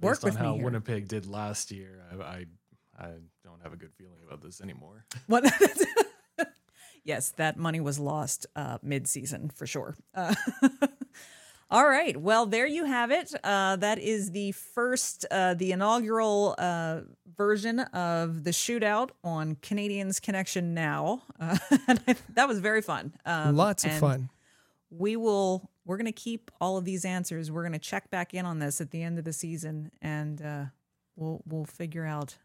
Work 0.00 0.22
with 0.22 0.36
how 0.36 0.52
me 0.52 0.56
here. 0.56 0.64
Winnipeg 0.64 1.08
did 1.08 1.26
last 1.26 1.70
year, 1.72 2.04
I, 2.12 2.22
I 2.22 2.46
I 2.98 3.08
don't 3.42 3.60
have 3.62 3.72
a 3.72 3.76
good 3.76 3.92
feeling 3.94 4.20
about 4.26 4.40
this 4.40 4.60
anymore. 4.60 5.04
What? 5.26 5.44
yes, 7.04 7.30
that 7.36 7.56
money 7.56 7.80
was 7.80 7.98
lost 7.98 8.46
uh, 8.54 8.78
mid-season 8.82 9.50
for 9.50 9.66
sure. 9.66 9.96
Uh, 10.14 10.34
all 11.70 11.86
right. 11.86 12.16
Well, 12.16 12.46
there 12.46 12.66
you 12.66 12.84
have 12.84 13.10
it. 13.10 13.32
Uh, 13.42 13.76
that 13.76 13.98
is 13.98 14.30
the 14.30 14.52
first, 14.52 15.24
uh, 15.30 15.54
the 15.54 15.72
inaugural 15.72 16.54
uh, 16.58 17.00
version 17.36 17.80
of 17.80 18.44
the 18.44 18.50
shootout 18.50 19.10
on 19.22 19.56
Canadiens 19.56 20.20
Connection 20.20 20.74
Now. 20.74 21.22
Uh, 21.38 21.56
I, 21.70 22.16
that 22.34 22.48
was 22.48 22.60
very 22.60 22.82
fun. 22.82 23.12
Um, 23.24 23.56
Lots 23.56 23.84
of 23.84 23.92
fun. 23.92 24.30
We 24.90 25.16
will. 25.16 25.70
We're 25.84 25.96
going 25.96 26.06
to 26.06 26.12
keep 26.12 26.50
all 26.60 26.76
of 26.78 26.84
these 26.84 27.04
answers. 27.04 27.50
We're 27.50 27.62
going 27.62 27.72
to 27.72 27.78
check 27.78 28.10
back 28.10 28.32
in 28.34 28.46
on 28.46 28.58
this 28.58 28.80
at 28.80 28.90
the 28.90 29.02
end 29.02 29.18
of 29.18 29.24
the 29.24 29.32
season, 29.32 29.90
and 30.00 30.40
uh, 30.40 30.64
we'll 31.16 31.42
we'll 31.46 31.66
figure 31.66 32.06
out 32.06 32.36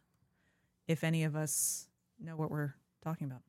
if 0.87 1.03
any 1.03 1.23
of 1.23 1.35
us 1.35 1.87
know 2.19 2.35
what 2.35 2.51
we're 2.51 2.73
talking 3.03 3.27
about. 3.27 3.41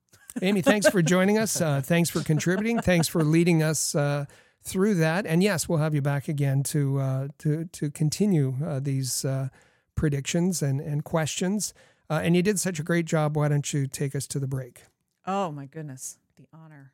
Amy, 0.42 0.62
thanks 0.62 0.88
for 0.88 1.02
joining 1.02 1.38
us. 1.38 1.60
Uh, 1.60 1.80
thanks 1.80 2.08
for 2.10 2.22
contributing. 2.22 2.80
Thanks 2.82 3.08
for 3.08 3.24
leading 3.24 3.62
us 3.64 3.94
uh, 3.96 4.26
through 4.62 4.94
that. 4.96 5.26
And 5.26 5.42
yes, 5.42 5.68
we'll 5.68 5.78
have 5.78 5.94
you 5.94 6.02
back 6.02 6.28
again 6.28 6.62
to 6.64 6.98
uh, 6.98 7.28
to 7.38 7.66
to 7.66 7.90
continue 7.90 8.56
uh, 8.64 8.80
these 8.80 9.24
uh, 9.24 9.48
predictions 9.94 10.62
and 10.62 10.80
and 10.80 11.04
questions. 11.04 11.74
Uh, 12.08 12.20
and 12.22 12.34
you 12.34 12.42
did 12.42 12.58
such 12.58 12.78
a 12.78 12.82
great 12.82 13.06
job. 13.06 13.36
Why 13.36 13.48
don't 13.48 13.72
you 13.72 13.86
take 13.86 14.14
us 14.16 14.26
to 14.28 14.38
the 14.38 14.48
break? 14.48 14.82
Oh 15.26 15.52
my 15.52 15.66
goodness, 15.66 16.18
the 16.36 16.46
honor. 16.52 16.92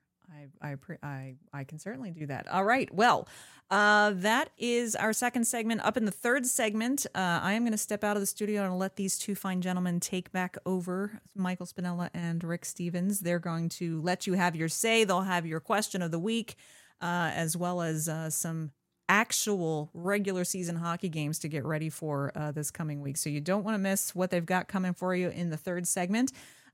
I 0.62 0.72
I 0.72 0.76
I 1.02 1.34
I 1.52 1.64
can 1.64 1.78
certainly 1.78 2.10
do 2.10 2.26
that. 2.26 2.48
All 2.48 2.64
right. 2.64 2.92
Well, 2.94 3.26
uh, 3.70 4.12
that 4.14 4.50
is 4.58 4.94
our 4.94 5.12
second 5.12 5.44
segment. 5.44 5.80
Up 5.80 5.96
in 5.96 6.04
the 6.04 6.12
third 6.12 6.46
segment, 6.46 7.06
uh, 7.14 7.40
I 7.42 7.54
am 7.54 7.62
going 7.62 7.72
to 7.72 7.78
step 7.78 8.04
out 8.04 8.16
of 8.16 8.20
the 8.20 8.26
studio 8.26 8.64
and 8.64 8.78
let 8.78 8.96
these 8.96 9.18
two 9.18 9.34
fine 9.34 9.60
gentlemen 9.60 9.98
take 9.98 10.30
back 10.30 10.56
over. 10.64 11.20
Michael 11.34 11.66
Spinella 11.66 12.10
and 12.14 12.44
Rick 12.44 12.64
Stevens. 12.64 13.20
They're 13.20 13.40
going 13.40 13.68
to 13.70 14.00
let 14.02 14.26
you 14.26 14.34
have 14.34 14.54
your 14.54 14.68
say. 14.68 15.04
They'll 15.04 15.22
have 15.22 15.46
your 15.46 15.60
question 15.60 16.00
of 16.00 16.12
the 16.12 16.18
week, 16.18 16.56
uh, 17.00 17.30
as 17.34 17.56
well 17.56 17.82
as 17.82 18.08
uh, 18.08 18.30
some 18.30 18.72
actual 19.08 19.90
regular 19.94 20.44
season 20.44 20.76
hockey 20.76 21.08
games 21.08 21.38
to 21.38 21.48
get 21.48 21.64
ready 21.64 21.88
for 21.88 22.32
uh, 22.34 22.50
this 22.52 22.70
coming 22.70 23.00
week. 23.00 23.16
So 23.16 23.30
you 23.30 23.40
don't 23.40 23.64
want 23.64 23.74
to 23.74 23.78
miss 23.78 24.14
what 24.14 24.30
they've 24.30 24.44
got 24.44 24.68
coming 24.68 24.94
for 24.94 25.14
you 25.14 25.28
in 25.28 25.50
the 25.50 25.56
third 25.56 25.86
segment. 25.86 26.32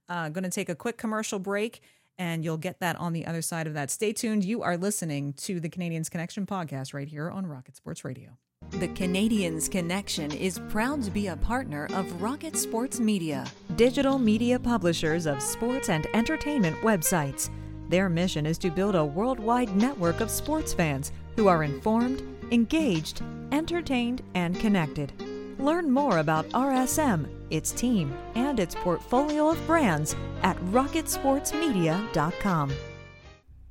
Uh, 0.09 0.29
going 0.29 0.45
to 0.45 0.51
take 0.51 0.69
a 0.69 0.75
quick 0.75 0.97
commercial 0.97 1.39
break, 1.39 1.81
and 2.19 2.45
you'll 2.45 2.57
get 2.57 2.81
that 2.81 2.97
on 2.97 3.13
the 3.13 3.27
other 3.27 3.43
side 3.43 3.67
of 3.67 3.75
that. 3.75 3.91
Stay 3.91 4.13
tuned. 4.13 4.45
You 4.45 4.63
are 4.63 4.77
listening 4.77 5.33
to 5.35 5.61
the 5.61 5.69
Canadiens 5.69 6.11
Connection 6.11 6.47
podcast 6.47 6.93
right 6.93 7.09
here 7.09 7.31
on 7.31 7.47
Rocket 7.47 7.77
Sports 7.77 8.05
Radio. 8.05 8.39
The 8.71 8.89
Canadiens 8.89 9.71
Connection 9.71 10.31
is 10.33 10.61
proud 10.69 11.03
to 11.03 11.11
be 11.11 11.27
a 11.27 11.37
partner 11.37 11.89
of 11.93 12.23
Rocket 12.23 12.57
Sports 12.57 13.01
Media, 13.01 13.45
digital 13.77 14.19
media 14.19 14.59
publishers 14.59 15.27
of 15.27 15.43
sports 15.43 15.89
and 15.89 16.07
entertainment 16.15 16.77
websites. 16.79 17.51
Their 17.93 18.09
mission 18.09 18.47
is 18.47 18.57
to 18.59 18.71
build 18.71 18.95
a 18.95 19.05
worldwide 19.05 19.77
network 19.77 20.21
of 20.23 20.31
sports 20.31 20.73
fans 20.73 21.13
who 21.37 21.49
are 21.49 21.63
informed, 21.63 22.23
engaged, 22.51 23.21
entertained, 23.53 24.23
and 24.35 24.59
connected. 24.59 25.13
Learn 25.59 25.91
more 25.91 26.17
about 26.17 26.49
RSM, 26.53 27.29
its 27.51 27.71
team, 27.71 28.17
and 28.35 28.59
its 28.59 28.75
portfolio 28.75 29.51
of 29.51 29.67
brands 29.67 30.17
at 30.43 30.57
rocketsportsmedia.com. 30.73 32.73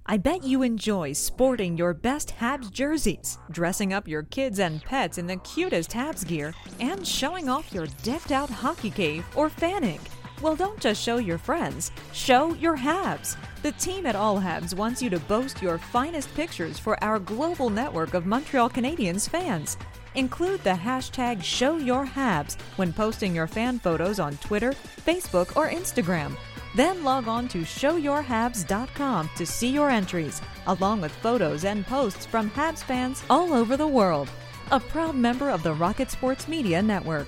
I 0.06 0.18
bet 0.18 0.44
you 0.44 0.62
enjoy 0.62 1.14
sporting 1.14 1.76
your 1.76 1.96
best 1.96 2.36
Habs 2.40 2.72
jerseys, 2.72 3.40
dressing 3.50 3.92
up 3.92 4.08
your 4.08 4.22
kids 4.22 4.60
and 4.60 4.84
pets 4.84 5.18
in 5.18 5.26
the 5.26 5.38
cutest 5.38 5.90
Habs 5.90 6.28
gear, 6.28 6.54
and 6.80 7.08
showing 7.08 7.50
off 7.50 7.74
your 7.74 7.88
decked 8.04 8.32
out 8.32 8.52
hockey 8.52 8.92
cave 8.92 9.26
or 9.36 9.50
fanning. 9.50 10.00
Well, 10.42 10.56
don't 10.56 10.80
just 10.80 11.00
show 11.00 11.18
your 11.18 11.38
friends, 11.38 11.92
show 12.14 12.56
your 12.56 12.76
Habs. 12.76 13.38
The 13.62 13.74
team 13.74 14.08
at 14.08 14.16
All 14.16 14.40
Habs 14.40 14.74
wants 14.74 15.00
you 15.00 15.10
to 15.12 15.20
boast 15.20 15.62
your 15.62 15.78
finest 15.78 16.34
pictures 16.34 16.80
for 16.80 17.02
our 17.04 17.20
global 17.20 17.70
network 17.70 18.16
of 18.16 18.26
Montreal 18.26 18.72
Canadiens 18.72 19.30
fans. 19.30 19.78
Include 20.16 20.64
the 20.64 20.72
hashtag 20.72 21.42
ShowYourHabs 21.42 22.60
when 22.78 22.92
posting 22.92 23.36
your 23.36 23.46
fan 23.46 23.78
photos 23.78 24.20
on 24.20 24.36
Twitter, 24.38 24.74
Facebook, 25.06 25.56
or 25.56 25.70
Instagram. 25.70 26.36
Then 26.76 27.04
log 27.04 27.28
on 27.28 27.48
to 27.50 27.60
showyourhabs.com 27.60 29.30
to 29.36 29.46
see 29.46 29.70
your 29.70 29.92
entries, 29.92 30.42
along 30.66 31.02
with 31.02 31.12
photos 31.12 31.66
and 31.66 31.86
posts 31.86 32.26
from 32.26 32.50
Habs 32.50 32.84
fans 32.84 33.24
all 33.30 33.54
over 33.54 33.78
the 33.78 33.88
world. 33.88 34.28
A 34.72 34.80
proud 34.80 35.16
member 35.16 35.52
of 35.52 35.62
the 35.62 35.74
Rocket 35.74 36.10
Sports 36.10 36.48
Media 36.48 36.82
Network. 36.82 37.28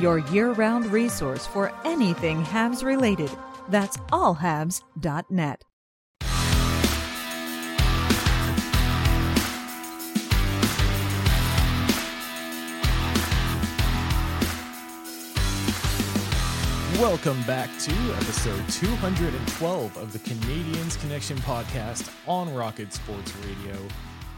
your 0.00 0.18
year 0.30 0.52
round 0.52 0.86
resource 0.86 1.46
for 1.46 1.72
anything 1.84 2.42
Habs 2.42 2.82
related. 2.82 3.30
That's 3.68 3.96
allhabs.net. 3.96 5.64
Welcome 17.00 17.42
back 17.44 17.70
to 17.78 17.92
episode 18.12 18.68
212 18.68 19.96
of 19.96 20.12
the 20.12 20.18
Canadiens 20.18 21.00
Connection 21.00 21.38
podcast 21.38 22.12
on 22.26 22.52
Rocket 22.52 22.92
Sports 22.92 23.34
Radio. 23.36 23.78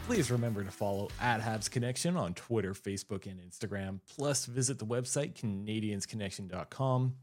Please 0.07 0.31
remember 0.31 0.63
to 0.65 0.71
follow 0.71 1.09
at 1.21 1.41
Habs 1.41 1.71
Connection 1.71 2.17
on 2.17 2.35
Twitter, 2.35 2.75
Facebook, 2.75 3.27
and 3.27 3.41
Instagram. 3.41 4.01
Plus, 4.17 4.47
visit 4.47 4.79
the 4.79 4.85
website 4.85 5.35
canadiensconnection.com. 5.35 7.15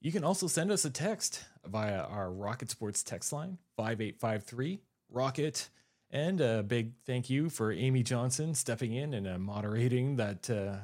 You 0.00 0.12
can 0.12 0.24
also 0.24 0.46
send 0.46 0.70
us 0.70 0.84
a 0.84 0.90
text 0.90 1.44
via 1.66 2.00
our 2.00 2.30
Rocket 2.30 2.70
Sports 2.70 3.02
text 3.02 3.32
line 3.32 3.58
5853 3.76 4.80
Rocket. 5.10 5.68
And 6.10 6.40
a 6.40 6.62
big 6.62 6.92
thank 7.06 7.30
you 7.30 7.48
for 7.48 7.72
Amy 7.72 8.02
Johnson 8.02 8.54
stepping 8.54 8.94
in 8.94 9.14
and 9.14 9.26
uh, 9.26 9.38
moderating 9.38 10.16
that. 10.16 10.50
Uh, 10.50 10.76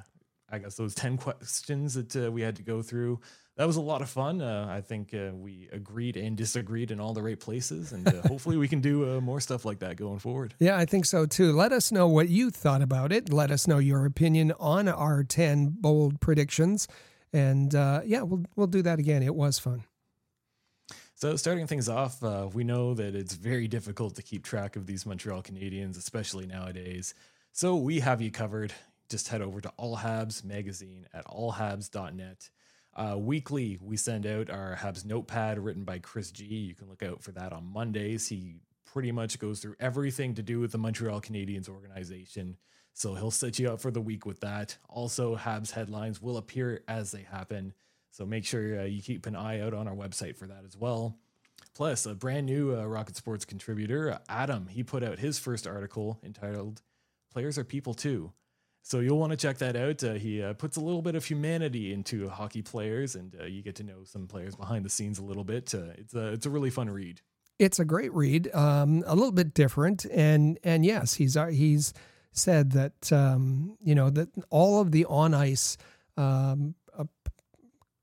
I 0.50 0.58
guess 0.58 0.76
those 0.76 0.94
10 0.94 1.16
questions 1.18 1.94
that 1.94 2.14
uh, 2.14 2.30
we 2.30 2.42
had 2.42 2.56
to 2.56 2.62
go 2.62 2.80
through 2.80 3.20
that 3.56 3.66
was 3.66 3.76
a 3.76 3.80
lot 3.80 4.02
of 4.02 4.08
fun. 4.08 4.42
Uh, 4.42 4.66
I 4.68 4.80
think 4.80 5.14
uh, 5.14 5.30
we 5.32 5.68
agreed 5.72 6.16
and 6.16 6.36
disagreed 6.36 6.90
in 6.90 6.98
all 6.98 7.12
the 7.14 7.22
right 7.22 7.38
places, 7.38 7.92
and 7.92 8.06
uh, 8.06 8.22
hopefully 8.26 8.56
we 8.56 8.66
can 8.66 8.80
do 8.80 9.16
uh, 9.16 9.20
more 9.20 9.40
stuff 9.40 9.64
like 9.64 9.78
that 9.80 9.96
going 9.96 10.18
forward. 10.18 10.54
Yeah, 10.64 10.78
I 10.78 10.86
think 10.86 11.04
so 11.04 11.26
too. 11.26 11.52
Let 11.52 11.72
us 11.72 11.92
know 11.92 12.08
what 12.08 12.28
you 12.28 12.50
thought 12.50 12.80
about 12.80 13.12
it. 13.12 13.32
Let 13.32 13.50
us 13.50 13.66
know 13.66 13.78
your 13.78 14.06
opinion 14.06 14.52
on 14.58 14.88
our 14.88 15.22
10 15.22 15.76
bold 15.78 16.20
predictions. 16.20 16.88
And 17.32 17.74
uh, 17.74 18.00
yeah, 18.06 18.22
we'll, 18.22 18.44
we'll 18.56 18.66
do 18.66 18.80
that 18.82 18.98
again. 18.98 19.22
It 19.22 19.34
was 19.34 19.58
fun. 19.58 19.84
So, 21.16 21.36
starting 21.36 21.66
things 21.66 21.88
off, 21.88 22.22
uh, 22.24 22.48
we 22.52 22.64
know 22.64 22.94
that 22.94 23.14
it's 23.14 23.34
very 23.34 23.68
difficult 23.68 24.16
to 24.16 24.22
keep 24.22 24.42
track 24.44 24.76
of 24.76 24.86
these 24.86 25.06
Montreal 25.06 25.42
Canadiens, 25.42 25.96
especially 25.96 26.46
nowadays. 26.46 27.14
So, 27.52 27.76
we 27.76 28.00
have 28.00 28.20
you 28.20 28.30
covered. 28.30 28.72
Just 29.08 29.28
head 29.28 29.42
over 29.42 29.60
to 29.60 29.70
All 29.76 29.98
Habs 29.98 30.44
magazine 30.44 31.06
at 31.12 31.26
allhabs.net. 31.26 32.50
Uh, 32.96 33.16
weekly, 33.18 33.78
we 33.80 33.96
send 33.96 34.26
out 34.26 34.50
our 34.50 34.76
Habs 34.76 35.04
notepad 35.04 35.58
written 35.58 35.84
by 35.84 35.98
Chris 35.98 36.30
G. 36.30 36.44
You 36.44 36.74
can 36.74 36.88
look 36.88 37.02
out 37.02 37.22
for 37.22 37.32
that 37.32 37.52
on 37.52 37.72
Mondays. 37.72 38.28
He 38.28 38.60
pretty 38.84 39.10
much 39.10 39.38
goes 39.40 39.60
through 39.60 39.74
everything 39.80 40.34
to 40.34 40.42
do 40.42 40.60
with 40.60 40.70
the 40.70 40.78
Montreal 40.78 41.20
Canadiens 41.20 41.68
organization. 41.68 42.56
So 42.92 43.14
he'll 43.14 43.32
set 43.32 43.58
you 43.58 43.72
up 43.72 43.80
for 43.80 43.90
the 43.90 44.00
week 44.00 44.24
with 44.24 44.40
that. 44.40 44.76
Also, 44.88 45.36
Habs 45.36 45.72
headlines 45.72 46.22
will 46.22 46.36
appear 46.36 46.84
as 46.86 47.10
they 47.10 47.22
happen. 47.22 47.74
So 48.12 48.24
make 48.24 48.44
sure 48.44 48.80
uh, 48.80 48.84
you 48.84 49.02
keep 49.02 49.26
an 49.26 49.34
eye 49.34 49.60
out 49.60 49.74
on 49.74 49.88
our 49.88 49.96
website 49.96 50.36
for 50.36 50.46
that 50.46 50.62
as 50.64 50.76
well. 50.76 51.18
Plus, 51.74 52.06
a 52.06 52.14
brand 52.14 52.46
new 52.46 52.78
uh, 52.78 52.84
Rocket 52.84 53.16
Sports 53.16 53.44
contributor, 53.44 54.20
Adam, 54.28 54.68
he 54.68 54.84
put 54.84 55.02
out 55.02 55.18
his 55.18 55.40
first 55.40 55.66
article 55.66 56.20
entitled 56.22 56.82
Players 57.32 57.58
Are 57.58 57.64
People 57.64 57.94
Too. 57.94 58.32
So 58.86 59.00
you'll 59.00 59.18
want 59.18 59.30
to 59.30 59.36
check 59.38 59.56
that 59.58 59.76
out. 59.76 60.04
Uh, 60.04 60.12
he 60.12 60.42
uh, 60.42 60.52
puts 60.52 60.76
a 60.76 60.80
little 60.80 61.00
bit 61.00 61.14
of 61.14 61.24
humanity 61.24 61.94
into 61.94 62.28
hockey 62.28 62.60
players, 62.60 63.14
and 63.14 63.34
uh, 63.40 63.44
you 63.44 63.62
get 63.62 63.76
to 63.76 63.82
know 63.82 64.04
some 64.04 64.26
players 64.26 64.54
behind 64.54 64.84
the 64.84 64.90
scenes 64.90 65.18
a 65.18 65.24
little 65.24 65.42
bit. 65.42 65.74
Uh, 65.74 65.94
it's 65.96 66.14
a 66.14 66.28
it's 66.28 66.44
a 66.44 66.50
really 66.50 66.68
fun 66.68 66.90
read. 66.90 67.22
It's 67.58 67.78
a 67.78 67.84
great 67.86 68.12
read, 68.12 68.54
um, 68.54 69.02
a 69.06 69.14
little 69.14 69.32
bit 69.32 69.54
different, 69.54 70.04
and 70.04 70.58
and 70.62 70.84
yes, 70.84 71.14
he's 71.14 71.34
uh, 71.34 71.46
he's 71.46 71.94
said 72.32 72.72
that 72.72 73.10
um, 73.10 73.78
you 73.82 73.94
know 73.94 74.10
that 74.10 74.28
all 74.50 74.82
of 74.82 74.92
the 74.92 75.06
on 75.06 75.32
ice 75.32 75.78
um, 76.18 76.74
uh, 76.94 77.04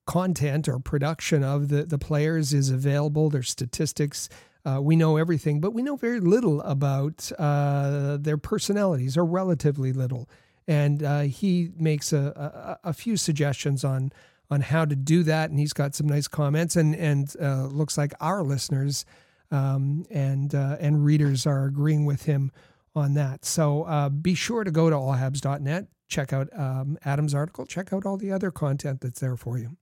content 0.08 0.68
or 0.68 0.80
production 0.80 1.44
of 1.44 1.68
the 1.68 1.84
the 1.84 2.00
players 2.00 2.54
is 2.54 2.72
available. 2.72 3.30
Their 3.30 3.44
statistics. 3.44 4.30
Uh, 4.66 4.80
we 4.82 4.96
know 4.96 5.18
everything, 5.18 5.60
but 5.60 5.74
we 5.74 5.82
know 5.84 5.96
very 5.96 6.20
little 6.20 6.62
about 6.62 7.32
uh, 7.38 8.18
their 8.18 8.38
personalities, 8.38 9.16
or 9.16 9.26
relatively 9.26 9.94
little. 9.94 10.28
And 10.68 11.04
uh, 11.04 11.22
he 11.22 11.72
makes 11.76 12.14
a, 12.14 12.78
a, 12.84 12.90
a, 12.90 12.94
few 12.94 13.18
suggestions 13.18 13.84
on 13.84 14.12
on 14.50 14.62
how 14.62 14.86
to 14.86 14.96
do 14.96 15.24
that, 15.24 15.50
and 15.50 15.60
he's 15.60 15.74
got 15.74 15.96
some 15.96 16.08
nice 16.08 16.28
comments. 16.28 16.76
And 16.76 16.96
and 16.96 17.34
uh, 17.42 17.66
looks 17.66 17.98
like 17.98 18.14
our 18.20 18.44
listeners 18.44 19.06
um, 19.52 20.06
and 20.10 20.56
uh, 20.56 20.78
and 20.80 21.04
readers 21.04 21.46
are 21.46 21.66
agreeing 21.66 22.06
with 22.06 22.24
him 22.24 22.52
on 22.96 23.14
that. 23.16 23.46
So 23.46 23.84
uh, 23.84 24.10
be 24.10 24.36
sure 24.36 24.64
to 24.64 24.72
go 24.72 24.90
to 24.90 24.96
allhabs.net, 24.96 25.88
check 26.08 26.34
out 26.34 26.48
um, 26.58 26.98
Adam's 27.06 27.34
article, 27.34 27.66
check 27.66 27.94
out 27.94 28.06
all 28.06 28.18
the 28.18 28.32
other 28.32 28.52
content 28.52 29.02
that's 29.02 29.20
there 29.20 29.38
for 29.38 29.58
you. 29.58 29.78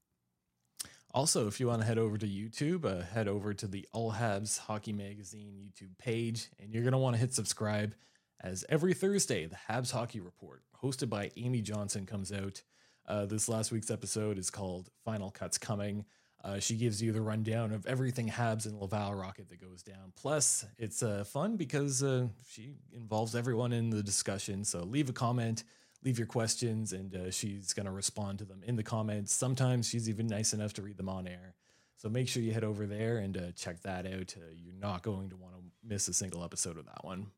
Also, 1.11 1.47
if 1.47 1.59
you 1.59 1.67
want 1.67 1.81
to 1.81 1.87
head 1.87 1.97
over 1.97 2.17
to 2.19 2.27
YouTube, 2.27 2.85
uh, 2.85 3.03
head 3.03 3.27
over 3.27 3.53
to 3.53 3.65
the 3.65 3.87
All 3.91 4.13
Habs 4.13 4.59
Hockey 4.59 4.93
Magazine 4.93 5.51
YouTube 5.57 5.97
page, 5.97 6.49
and 6.59 6.71
you're 6.71 6.83
going 6.83 6.91
to 6.91 6.99
want 6.99 7.15
to 7.15 7.19
hit 7.19 7.33
subscribe. 7.33 7.95
As 8.41 8.63
every 8.69 8.93
Thursday, 8.93 9.47
the 9.47 9.57
Habs 9.69 9.91
Hockey 9.91 10.21
Report, 10.21 10.63
hosted 10.81 11.09
by 11.09 11.29
Amy 11.35 11.61
Johnson, 11.61 12.05
comes 12.05 12.31
out. 12.31 12.63
Uh, 13.05 13.25
this 13.25 13.49
last 13.49 13.69
week's 13.69 13.91
episode 13.91 14.37
is 14.37 14.49
called 14.49 14.89
Final 15.03 15.29
Cuts 15.29 15.57
Coming. 15.57 16.05
Uh, 16.41 16.57
she 16.59 16.77
gives 16.77 17.01
you 17.01 17.11
the 17.11 17.21
rundown 17.21 17.73
of 17.73 17.85
everything 17.85 18.29
Habs 18.29 18.65
and 18.65 18.79
Laval 18.79 19.13
Rocket 19.13 19.49
that 19.49 19.59
goes 19.59 19.83
down. 19.83 20.13
Plus, 20.15 20.65
it's 20.77 21.03
uh, 21.03 21.25
fun 21.25 21.57
because 21.57 22.01
uh, 22.01 22.27
she 22.49 22.75
involves 22.93 23.35
everyone 23.35 23.73
in 23.73 23.89
the 23.89 24.01
discussion. 24.01 24.63
So 24.63 24.83
leave 24.85 25.09
a 25.09 25.13
comment, 25.13 25.65
leave 26.05 26.17
your 26.17 26.27
questions, 26.27 26.93
and 26.93 27.13
uh, 27.13 27.31
she's 27.31 27.73
going 27.73 27.87
to 27.87 27.91
respond 27.91 28.39
to 28.39 28.45
them 28.45 28.61
in 28.63 28.77
the 28.77 28.83
comments. 28.83 29.33
Sometimes 29.33 29.89
she's 29.89 30.07
even 30.07 30.27
nice 30.27 30.53
enough 30.53 30.71
to 30.75 30.81
read 30.81 30.95
them 30.95 31.09
on 31.09 31.27
air. 31.27 31.55
So 31.97 32.07
make 32.07 32.29
sure 32.29 32.41
you 32.41 32.53
head 32.53 32.63
over 32.63 32.85
there 32.85 33.17
and 33.17 33.35
uh, 33.35 33.51
check 33.57 33.81
that 33.81 34.05
out. 34.05 34.33
You're 34.55 34.73
not 34.79 35.03
going 35.03 35.31
to 35.31 35.35
want 35.35 35.55
to 35.55 35.61
miss 35.83 36.07
a 36.07 36.13
single 36.13 36.45
episode 36.45 36.77
of 36.77 36.85
that 36.85 37.03
one. 37.03 37.31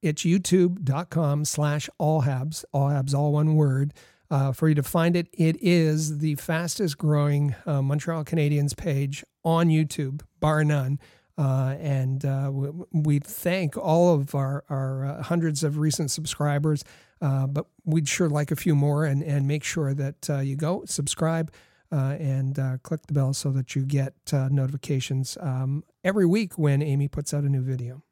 It's 0.00 0.22
youtube.com 0.22 1.44
slash 1.44 1.90
allhabs, 2.00 2.64
allhabs, 2.72 3.14
all 3.14 3.32
one 3.32 3.54
word 3.54 3.94
uh, 4.30 4.52
for 4.52 4.68
you 4.68 4.74
to 4.74 4.82
find 4.82 5.16
it. 5.16 5.28
It 5.32 5.56
is 5.60 6.18
the 6.18 6.36
fastest 6.36 6.98
growing 6.98 7.54
uh, 7.66 7.82
Montreal 7.82 8.24
Canadiens 8.24 8.76
page 8.76 9.24
on 9.44 9.68
YouTube, 9.68 10.22
bar 10.40 10.64
none. 10.64 11.00
Uh, 11.36 11.76
and 11.78 12.24
uh, 12.24 12.50
we, 12.52 12.68
we, 12.92 13.18
thank 13.20 13.76
all 13.76 14.12
of 14.12 14.34
our, 14.34 14.64
our 14.68 15.04
uh, 15.04 15.22
hundreds 15.22 15.62
of 15.62 15.78
recent 15.78 16.10
subscribers, 16.10 16.82
uh, 17.22 17.46
but 17.46 17.66
we'd 17.84 18.08
sure 18.08 18.28
like 18.28 18.50
a 18.50 18.56
few 18.56 18.74
more 18.74 19.04
and, 19.04 19.22
and 19.22 19.46
make 19.46 19.62
sure 19.62 19.94
that 19.94 20.28
you 20.44 20.56
go 20.56 20.82
subscribe 20.84 21.52
and 21.92 22.56
click 22.82 23.06
the 23.06 23.12
bell 23.12 23.32
so 23.32 23.52
that 23.52 23.76
you 23.76 23.84
get 23.84 24.14
notifications 24.32 25.38
um, 25.40 25.84
every 26.02 26.26
week 26.26 26.58
when 26.58 26.82
Amy 26.82 27.06
puts 27.06 27.32
out 27.32 27.44
a 27.44 27.48
new 27.48 27.62
video. 27.62 28.02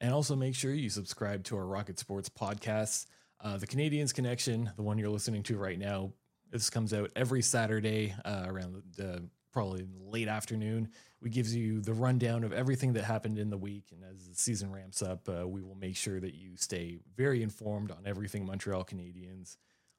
And 0.00 0.12
also 0.12 0.36
make 0.36 0.54
sure 0.54 0.72
you 0.72 0.90
subscribe 0.90 1.44
to 1.44 1.56
our 1.56 1.66
Rocket 1.66 1.98
Sports 1.98 2.28
podcasts. 2.28 3.06
Uh, 3.40 3.56
the 3.56 3.66
Canadiens 3.66 4.12
Connection, 4.14 4.70
the 4.76 4.82
one 4.82 4.98
you're 4.98 5.08
listening 5.08 5.42
to 5.44 5.56
right 5.56 5.78
now, 5.78 6.12
this 6.50 6.70
comes 6.70 6.94
out 6.94 7.10
every 7.16 7.42
Saturday 7.42 8.14
uh, 8.24 8.44
around 8.46 8.82
the, 8.96 9.24
probably 9.52 9.86
late 10.00 10.28
afternoon. 10.28 10.88
We 11.22 11.30
gives 11.30 11.54
you 11.54 11.80
the 11.80 11.94
rundown 11.94 12.44
of 12.44 12.52
everything 12.52 12.92
that 12.94 13.04
happened 13.04 13.38
in 13.38 13.50
the 13.50 13.56
week, 13.56 13.86
and 13.92 14.02
as 14.04 14.26
the 14.28 14.34
season 14.34 14.70
ramps 14.72 15.00
up, 15.00 15.28
uh, 15.28 15.46
we 15.46 15.62
will 15.62 15.76
make 15.76 15.96
sure 15.96 16.20
that 16.20 16.34
you 16.34 16.56
stay 16.56 16.98
very 17.16 17.42
informed 17.42 17.90
on 17.90 17.98
everything 18.04 18.44
Montreal 18.44 18.84
Canadiens. 18.84 19.56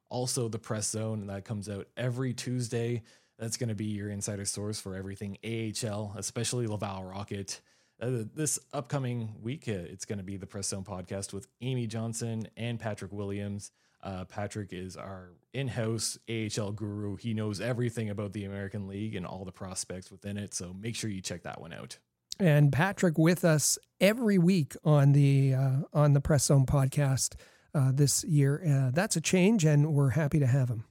Also, 0.10 0.48
the 0.48 0.60
Press 0.60 0.90
Zone, 0.90 1.22
and 1.22 1.30
that 1.30 1.46
comes 1.46 1.70
out 1.70 1.88
every 1.98 2.34
Tuesday. 2.34 3.02
That's 3.40 3.58
going 3.58 3.70
to 3.70 3.76
be 3.76 3.86
your 3.86 4.10
insider 4.10 4.46
source 4.46 4.80
for 4.80 4.96
everything 4.96 5.38
AHL, 5.44 6.14
especially 6.18 6.68
Laval 6.68 7.04
Rocket. 7.04 7.62
Uh, 8.02 8.24
this 8.34 8.60
upcoming 8.74 9.36
week, 9.42 9.68
uh, 9.68 9.72
it's 9.72 10.06
going 10.06 10.18
to 10.18 10.24
be 10.24 10.38
the 10.38 10.46
Press 10.46 10.68
Zone 10.68 10.84
podcast 10.84 11.32
with 11.32 11.48
Amy 11.62 11.88
Johnson 11.88 12.48
and 12.58 12.80
Patrick 12.80 13.12
Williams. 13.14 13.72
Uh, 14.04 14.26
Patrick 14.26 14.72
is 14.72 14.98
our 14.98 15.32
in 15.54 15.70
house 15.70 16.18
AHL 16.30 16.74
guru. 16.74 17.16
He 17.16 17.34
knows 17.34 17.62
everything 17.62 18.10
about 18.10 18.34
the 18.34 18.44
American 18.44 18.88
League 18.88 19.16
and 19.16 19.26
all 19.26 19.46
the 19.46 19.52
prospects 19.52 20.12
within 20.12 20.38
it. 20.38 20.54
So 20.54 20.74
make 20.74 20.96
sure 20.96 21.10
you 21.10 21.22
check 21.22 21.44
that 21.44 21.62
one 21.62 21.74
out. 21.74 21.98
And 22.38 22.72
Patrick 22.72 23.18
with 23.18 23.46
us 23.46 23.80
every 24.02 24.38
week 24.38 24.76
on 24.84 25.14
the 25.14 25.54
uh, 25.54 25.78
on 25.94 26.14
the 26.14 26.22
Press 26.22 26.46
Zone 26.46 26.66
podcast 26.66 27.36
uh, 27.74 27.92
this 27.94 28.26
year. 28.26 28.62
Uh, 28.68 28.92
that's 28.94 29.16
a 29.16 29.22
change, 29.22 29.64
and 29.64 29.94
we're 29.94 30.12
happy 30.12 30.40
to 30.40 30.48
have 30.48 30.70
him. 30.70 30.84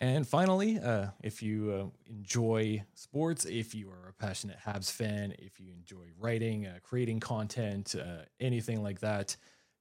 And 0.00 0.26
finally, 0.26 0.78
uh, 0.78 1.08
if 1.24 1.42
you 1.42 1.72
uh, 1.72 2.10
enjoy 2.10 2.84
sports, 2.94 3.44
if 3.46 3.74
you 3.74 3.90
are 3.90 4.10
a 4.10 4.12
passionate 4.12 4.58
Habs 4.64 4.92
fan, 4.92 5.34
if 5.38 5.58
you 5.58 5.72
enjoy 5.72 6.06
writing, 6.18 6.66
uh, 6.66 6.78
creating 6.82 7.18
content, 7.18 7.96
uh, 7.98 8.22
anything 8.38 8.82
like 8.82 9.00
that, 9.00 9.36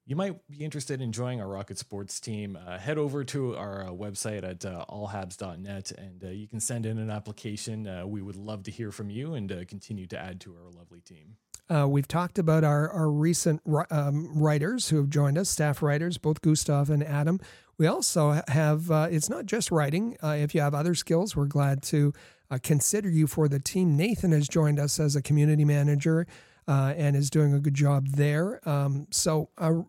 you 0.07 0.15
might 0.15 0.35
be 0.49 0.64
interested 0.64 1.02
in 1.02 1.11
joining 1.11 1.39
our 1.39 1.48
Rocket 1.48 1.77
Sports 1.77 2.19
team. 2.19 2.57
Uh, 2.57 2.80
head 2.80 2.98
over 2.98 3.23
to 3.26 3.56
our 3.57 3.84
uh, 3.84 3.89
website 3.89 4.44
at 4.44 4.61
allhabs.net 4.61 5.91
and 5.91 6.23
you 6.35 6.48
can 6.48 6.61
send 6.61 6.85
in 6.85 6.98
an 6.98 7.11
application. 7.11 8.10
we 8.10 8.22
would 8.22 8.38
love 8.38 8.64
to 8.64 8.72
hear 8.72 8.91
from 8.91 9.10
you 9.11 9.34
and 9.34 9.49
continue 9.68 10.07
to 10.07 10.18
add 10.18 10.39
to 10.41 10.56
our 10.56 10.72
lovely 10.72 11.02
team. 11.02 11.35
Uh, 11.69 11.88
we've 11.88 12.07
talked 12.07 12.39
about 12.39 12.64
our, 12.64 12.89
our 12.89 13.10
recent 13.10 13.61
um, 13.91 14.38
writers 14.38 14.89
who 14.89 14.98
have 14.98 15.10
joined 15.10 15.38
us, 15.38 15.49
staff 15.49 15.81
writers, 15.81 16.18
both 16.18 16.41
Gustav 16.41 16.89
and 16.89 17.03
Adam. 17.03 17.39
We 17.77 17.88
also 17.88 18.41
have, 18.48 18.89
uh, 18.89 19.07
it's 19.11 19.30
not 19.30 19.45
just 19.45 19.69
writing. 19.69 20.18
Uh, 20.23 20.38
if 20.39 20.56
you 20.56 20.61
have 20.61 20.73
other 20.73 20.95
skills, 20.95 21.35
we're 21.35 21.45
glad 21.45 21.84
to 21.84 22.14
uh, 22.49 22.57
consider 22.64 23.10
you 23.10 23.27
for 23.27 23.48
the 23.48 23.60
team. 23.60 23.98
Nathan 23.98 24.31
has 24.31 24.48
joined 24.48 24.80
us 24.80 24.99
as 24.99 25.15
a 25.15 25.22
community 25.22 25.65
manager 25.65 26.26
uh, 26.68 26.94
and 26.95 27.15
is 27.15 27.30
doing 27.30 27.53
a 27.53 27.60
good 27.60 27.73
job 27.73 28.07
there. 28.07 28.68
Um, 28.68 29.07
so 29.11 29.49
uh, 29.57 29.81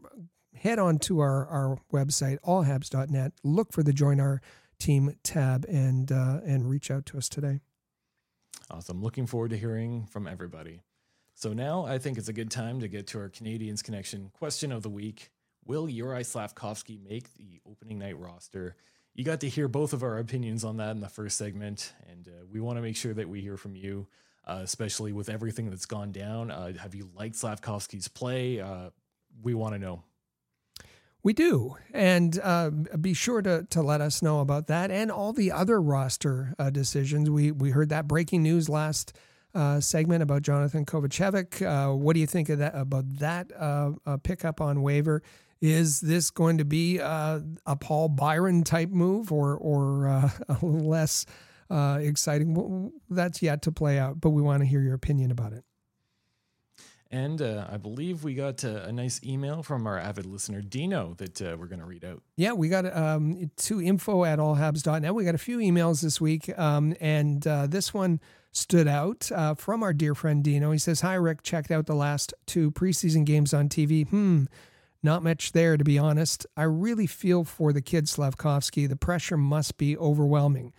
head 0.54 0.78
on 0.78 0.98
to 1.00 1.20
our, 1.20 1.46
our 1.46 1.78
website, 1.92 2.38
allhabs.net, 2.40 3.32
look 3.44 3.72
for 3.72 3.82
the 3.82 3.92
Join 3.92 4.20
Our 4.20 4.42
Team 4.78 5.16
tab, 5.22 5.64
and, 5.68 6.10
and 6.10 6.68
reach 6.68 6.90
out 6.90 7.06
to 7.06 7.18
us 7.18 7.28
today. 7.28 7.60
Awesome. 8.70 9.02
Looking 9.02 9.26
forward 9.26 9.50
to 9.50 9.56
hearing 9.56 10.06
from 10.06 10.26
everybody. 10.26 10.82
So 11.38 11.52
now 11.52 11.86
I 11.86 11.98
think 11.98 12.18
it's 12.18 12.28
a 12.28 12.32
good 12.32 12.50
time 12.50 12.80
to 12.80 12.88
get 12.88 13.06
to 13.08 13.20
our 13.20 13.28
Canadiens 13.28 13.80
connection 13.80 14.28
question 14.36 14.72
of 14.72 14.82
the 14.82 14.90
week. 14.90 15.30
Will 15.64 15.86
Juraj 15.86 16.22
Slafkovsky 16.22 17.00
make 17.00 17.32
the 17.34 17.60
opening 17.64 18.00
night 18.00 18.18
roster? 18.18 18.74
You 19.14 19.22
got 19.22 19.38
to 19.42 19.48
hear 19.48 19.68
both 19.68 19.92
of 19.92 20.02
our 20.02 20.18
opinions 20.18 20.64
on 20.64 20.78
that 20.78 20.90
in 20.96 21.00
the 21.00 21.08
first 21.08 21.38
segment, 21.38 21.92
and 22.10 22.26
uh, 22.26 22.44
we 22.50 22.58
want 22.58 22.76
to 22.78 22.82
make 22.82 22.96
sure 22.96 23.14
that 23.14 23.28
we 23.28 23.40
hear 23.40 23.56
from 23.56 23.76
you, 23.76 24.08
uh, 24.48 24.62
especially 24.64 25.12
with 25.12 25.28
everything 25.28 25.70
that's 25.70 25.86
gone 25.86 26.10
down. 26.10 26.50
Uh, 26.50 26.72
have 26.72 26.96
you 26.96 27.08
liked 27.14 27.36
Slafkovsky's 27.36 28.08
play? 28.08 28.60
Uh, 28.60 28.90
we 29.40 29.54
want 29.54 29.74
to 29.74 29.78
know. 29.78 30.02
We 31.22 31.34
do. 31.34 31.76
And 31.94 32.36
uh, 32.42 32.70
be 32.70 33.14
sure 33.14 33.42
to, 33.42 33.64
to 33.70 33.80
let 33.80 34.00
us 34.00 34.22
know 34.22 34.40
about 34.40 34.66
that 34.66 34.90
and 34.90 35.08
all 35.08 35.32
the 35.32 35.52
other 35.52 35.80
roster 35.80 36.56
uh, 36.58 36.70
decisions. 36.70 37.30
We, 37.30 37.52
we 37.52 37.70
heard 37.70 37.90
that 37.90 38.08
breaking 38.08 38.42
news 38.42 38.68
last 38.68 39.12
uh, 39.54 39.80
segment 39.80 40.22
about 40.22 40.42
Johnathan 40.42 40.84
Kovacevic. 40.84 41.62
Uh, 41.62 41.94
what 41.94 42.14
do 42.14 42.20
you 42.20 42.26
think 42.26 42.48
of 42.48 42.58
that 42.58 42.74
about 42.74 43.04
that 43.18 43.50
uh, 43.56 43.92
uh, 44.06 44.16
pickup 44.18 44.60
on 44.60 44.82
waiver? 44.82 45.22
Is 45.60 46.00
this 46.00 46.30
going 46.30 46.58
to 46.58 46.64
be 46.64 46.98
a 46.98 47.42
Paul 47.80 48.08
Byron 48.10 48.62
type 48.62 48.90
move 48.90 49.32
or, 49.32 49.56
or 49.56 50.06
a 50.06 50.32
little 50.62 50.88
less 50.88 51.26
exciting? 51.70 52.54
Well, 52.54 52.92
that's 53.10 53.42
yet 53.42 53.62
to 53.62 53.72
play 53.72 53.98
out, 53.98 54.20
but 54.20 54.30
we 54.30 54.40
want 54.40 54.62
to 54.62 54.66
hear 54.66 54.80
your 54.80 54.94
opinion 54.94 55.32
about 55.32 55.52
it. 55.52 55.64
And 57.10 57.40
uh, 57.40 57.66
I 57.70 57.78
believe 57.78 58.22
we 58.22 58.34
got 58.34 58.64
uh, 58.64 58.82
a 58.84 58.92
nice 58.92 59.20
email 59.24 59.62
from 59.62 59.86
our 59.86 59.98
avid 59.98 60.26
listener, 60.26 60.60
Dino, 60.60 61.14
that 61.14 61.40
uh, 61.40 61.56
we're 61.58 61.66
going 61.66 61.78
to 61.80 61.86
read 61.86 62.04
out. 62.04 62.22
Yeah, 62.36 62.52
we 62.52 62.68
got 62.68 62.84
um, 62.94 63.50
to 63.56 63.80
info 63.80 64.24
at 64.24 64.38
allhabs.net. 64.38 65.14
We 65.14 65.24
got 65.24 65.34
a 65.34 65.38
few 65.38 65.58
emails 65.58 66.02
this 66.02 66.20
week, 66.20 66.56
um, 66.58 66.94
and 67.00 67.46
uh, 67.46 67.66
this 67.66 67.94
one 67.94 68.20
stood 68.58 68.88
out 68.88 69.30
uh, 69.32 69.54
from 69.54 69.82
our 69.82 69.92
dear 69.92 70.14
friend 70.14 70.42
Dino. 70.42 70.72
He 70.72 70.78
says, 70.78 71.00
Hi, 71.00 71.14
Rick, 71.14 71.42
checked 71.42 71.70
out 71.70 71.86
the 71.86 71.94
last 71.94 72.34
two 72.46 72.70
preseason 72.70 73.24
games 73.24 73.54
on 73.54 73.68
TV. 73.68 74.08
Hmm, 74.08 74.44
not 75.02 75.22
much 75.22 75.52
there, 75.52 75.76
to 75.76 75.84
be 75.84 75.98
honest. 75.98 76.46
I 76.56 76.64
really 76.64 77.06
feel 77.06 77.44
for 77.44 77.72
the 77.72 77.82
kid 77.82 78.06
Slafkovsky. 78.06 78.88
The 78.88 78.96
pressure 78.96 79.36
must 79.36 79.78
be 79.78 79.96
overwhelming. 79.96 80.72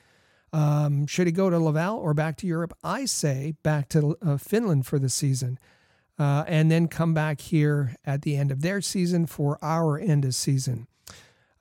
Um, 0.51 1.07
should 1.07 1.27
he 1.27 1.33
go 1.33 1.49
to 1.49 1.59
Laval 1.59 1.97
or 1.97 2.13
back 2.13 2.37
to 2.37 2.47
Europe? 2.47 2.73
I 2.83 3.05
say 3.05 3.55
back 3.63 3.89
to 3.89 4.17
uh, 4.21 4.37
Finland 4.37 4.85
for 4.85 4.99
the 4.99 5.09
season 5.09 5.59
uh, 6.19 6.43
and 6.47 6.69
then 6.69 6.87
come 6.87 7.13
back 7.13 7.39
here 7.39 7.95
at 8.05 8.23
the 8.23 8.35
end 8.35 8.51
of 8.51 8.61
their 8.61 8.81
season 8.81 9.25
for 9.25 9.57
our 9.61 9.97
end 9.97 10.25
of 10.25 10.35
season. 10.35 10.87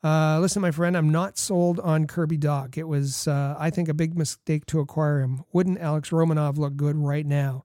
Uh, 0.03 0.39
listen, 0.41 0.62
my 0.62 0.70
friend, 0.70 0.97
I'm 0.97 1.11
not 1.11 1.37
sold 1.37 1.81
on 1.81 2.07
Kirby 2.07 2.39
Dach. 2.39 2.79
It 2.79 2.87
was, 2.87 3.27
uh, 3.27 3.57
I 3.59 3.70
think, 3.70 3.89
a 3.89 3.95
big 3.95 4.16
mistake 4.16 4.65
to 4.66 4.81
acquire 4.81 5.20
him. 5.20 5.43
Wouldn't 5.53 5.81
Alex 5.81 6.11
Romanov 6.11 6.57
look 6.57 6.77
good 6.77 6.97
right 6.97 7.27
now? 7.27 7.65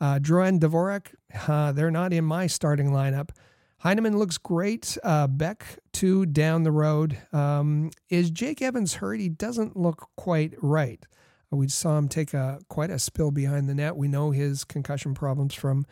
Uh, 0.00 0.18
Drouin 0.20 0.60
Dvorak, 0.60 1.14
uh, 1.48 1.72
they're 1.72 1.90
not 1.90 2.12
in 2.12 2.24
my 2.24 2.46
starting 2.46 2.90
lineup. 2.90 3.30
Heineman 3.78 4.18
looks 4.18 4.38
great. 4.38 4.96
Uh, 5.02 5.26
Beck, 5.26 5.78
too, 5.92 6.26
down 6.26 6.62
the 6.62 6.72
road. 6.72 7.18
Um, 7.32 7.90
is 8.08 8.30
Jake 8.30 8.62
Evans 8.62 8.94
hurt? 8.94 9.20
He 9.20 9.28
doesn't 9.28 9.76
look 9.76 10.08
quite 10.16 10.54
right. 10.62 11.04
We 11.50 11.68
saw 11.68 11.98
him 11.98 12.08
take 12.08 12.34
a 12.34 12.60
quite 12.68 12.90
a 12.90 12.98
spill 12.98 13.30
behind 13.30 13.68
the 13.68 13.74
net. 13.74 13.96
We 13.96 14.08
know 14.08 14.30
his 14.30 14.64
concussion 14.64 15.14
problems 15.14 15.54
from 15.54 15.86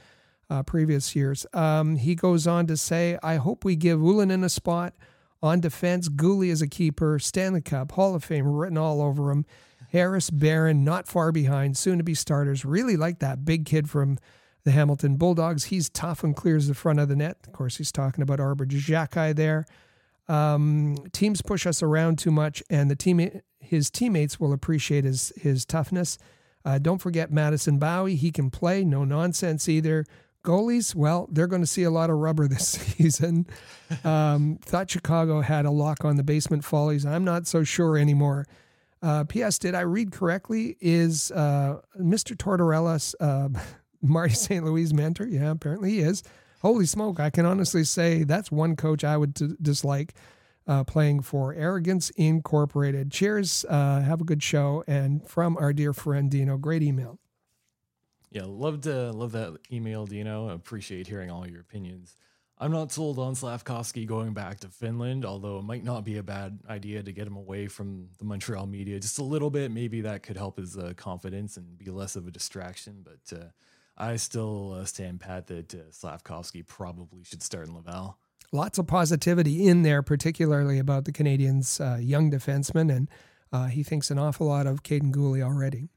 uh, 0.50 0.62
previous 0.64 1.14
years. 1.14 1.46
Um, 1.52 1.96
he 1.96 2.14
goes 2.14 2.46
on 2.46 2.66
to 2.66 2.76
say, 2.76 3.18
I 3.22 3.36
hope 3.36 3.64
we 3.64 3.76
give 3.76 4.00
Ylönen 4.00 4.44
a 4.44 4.48
spot 4.48 4.94
on 5.42 5.60
defense. 5.60 6.08
Guhle 6.08 6.48
is 6.48 6.62
a 6.62 6.68
keeper, 6.68 7.18
Stanley 7.18 7.60
Cup, 7.60 7.92
Hall 7.92 8.14
of 8.14 8.24
Fame 8.24 8.46
written 8.46 8.78
all 8.78 9.02
over 9.02 9.30
him. 9.30 9.44
Harris, 9.90 10.30
Barron, 10.30 10.84
not 10.84 11.06
far 11.08 11.32
behind, 11.32 11.76
soon 11.76 11.98
to 11.98 12.04
be 12.04 12.14
starters. 12.14 12.64
Really 12.64 12.96
like 12.96 13.18
that 13.18 13.44
big 13.44 13.66
kid 13.66 13.90
from 13.90 14.18
the 14.64 14.70
Hamilton 14.70 15.16
Bulldogs. 15.16 15.64
He's 15.64 15.90
tough 15.90 16.24
and 16.24 16.34
clears 16.34 16.68
the 16.68 16.74
front 16.74 17.00
of 17.00 17.08
the 17.08 17.16
net. 17.16 17.36
Of 17.46 17.52
course, 17.52 17.76
he's 17.76 17.92
talking 17.92 18.22
about 18.22 18.40
Arber 18.40 18.64
Xhekaj 18.64 19.36
there. 19.36 19.66
Um, 20.28 20.96
teams 21.12 21.42
push 21.42 21.66
us 21.66 21.82
around 21.82 22.18
too 22.18 22.30
much, 22.30 22.62
and 22.70 22.90
the 22.90 22.96
team 22.96 23.42
his 23.60 23.90
teammates 23.90 24.40
will 24.40 24.52
appreciate 24.52 25.04
his 25.04 25.32
his 25.36 25.64
toughness. 25.64 26.16
Uh, 26.64 26.78
don't 26.78 26.98
forget 26.98 27.32
Madison 27.32 27.78
Bowey. 27.78 28.14
He 28.14 28.30
can 28.30 28.50
play, 28.50 28.84
no 28.84 29.04
nonsense 29.04 29.68
either. 29.68 30.06
Goalies, 30.42 30.94
well, 30.94 31.28
they're 31.30 31.46
going 31.46 31.62
to 31.62 31.66
see 31.66 31.84
a 31.84 31.90
lot 31.90 32.10
of 32.10 32.16
rubber 32.16 32.48
this 32.48 32.68
season. 32.96 33.46
Um, 34.04 34.58
thought 34.62 34.90
Chicago 34.90 35.40
had 35.40 35.64
a 35.64 35.70
lock 35.70 36.04
on 36.04 36.16
the 36.16 36.24
basement 36.24 36.64
follies. 36.64 37.06
I'm 37.06 37.24
not 37.24 37.46
so 37.46 37.64
sure 37.64 37.96
anymore. 37.96 38.46
Uh, 39.02 39.24
P.S. 39.24 39.58
Did 39.58 39.74
I 39.74 39.80
read 39.80 40.12
correctly? 40.12 40.76
Is 40.80 41.30
uh, 41.32 41.80
Mr. 42.00 42.36
Tortorella 42.36 43.14
uh, 43.20 43.48
Marty 44.02 44.34
St. 44.34 44.64
Louis' 44.64 44.92
mentor? 44.92 45.26
Yeah, 45.26 45.50
apparently 45.50 45.90
he 45.90 46.00
is. 46.00 46.22
Holy 46.60 46.86
smoke! 46.86 47.18
I 47.18 47.28
can 47.30 47.44
honestly 47.44 47.82
say 47.82 48.22
that's 48.22 48.52
one 48.52 48.76
coach 48.76 49.02
I 49.02 49.16
would 49.16 49.34
t- 49.34 49.56
dislike 49.60 50.14
uh, 50.66 50.84
playing 50.84 51.22
for. 51.22 51.52
Arrogance 51.54 52.10
Incorporated. 52.10 53.10
Cheers. 53.10 53.64
Uh, 53.68 54.00
have 54.00 54.20
a 54.20 54.24
good 54.24 54.42
show. 54.42 54.84
And 54.86 55.28
from 55.28 55.56
our 55.56 55.72
dear 55.72 55.92
friend 55.92 56.30
Dino, 56.30 56.56
great 56.56 56.82
email. 56.82 57.18
Yeah, 58.32 58.44
love 58.46 58.80
to 58.82 59.12
love 59.12 59.32
that 59.32 59.58
email, 59.70 60.06
Dino. 60.06 60.48
Appreciate 60.48 61.06
hearing 61.06 61.30
all 61.30 61.46
your 61.46 61.60
opinions. 61.60 62.16
I'm 62.56 62.72
not 62.72 62.90
sold 62.90 63.18
on 63.18 63.34
Slafkovsky 63.34 64.06
going 64.06 64.32
back 64.32 64.60
to 64.60 64.68
Finland, 64.68 65.26
although 65.26 65.58
it 65.58 65.64
might 65.64 65.84
not 65.84 66.02
be 66.02 66.16
a 66.16 66.22
bad 66.22 66.60
idea 66.66 67.02
to 67.02 67.12
get 67.12 67.26
him 67.26 67.36
away 67.36 67.66
from 67.66 68.08
the 68.18 68.24
Montreal 68.24 68.66
media 68.66 68.98
just 69.00 69.18
a 69.18 69.22
little 69.22 69.50
bit. 69.50 69.70
Maybe 69.70 70.00
that 70.00 70.22
could 70.22 70.38
help 70.38 70.56
his 70.56 70.78
uh, 70.78 70.94
confidence 70.96 71.58
and 71.58 71.76
be 71.76 71.90
less 71.90 72.16
of 72.16 72.26
a 72.26 72.30
distraction. 72.30 73.04
But 73.04 73.36
uh, 73.38 73.44
I 73.98 74.16
still 74.16 74.78
uh, 74.80 74.84
stand 74.86 75.20
pat 75.20 75.48
that 75.48 75.74
uh, 75.74 75.78
Slafkovsky 75.90 76.66
probably 76.66 77.24
should 77.24 77.42
start 77.42 77.66
in 77.66 77.74
Laval. 77.74 78.16
Lots 78.50 78.78
of 78.78 78.86
positivity 78.86 79.68
in 79.68 79.82
there, 79.82 80.02
particularly 80.02 80.78
about 80.78 81.04
the 81.04 81.12
Canadiens' 81.12 81.80
uh, 81.80 81.98
young 81.98 82.30
defenseman, 82.30 82.94
and 82.94 83.10
uh, 83.52 83.66
he 83.66 83.82
thinks 83.82 84.10
an 84.10 84.18
awful 84.18 84.46
lot 84.46 84.66
of 84.66 84.82
Kaiden 84.82 85.12
Guhle 85.12 85.42
already. 85.42 85.90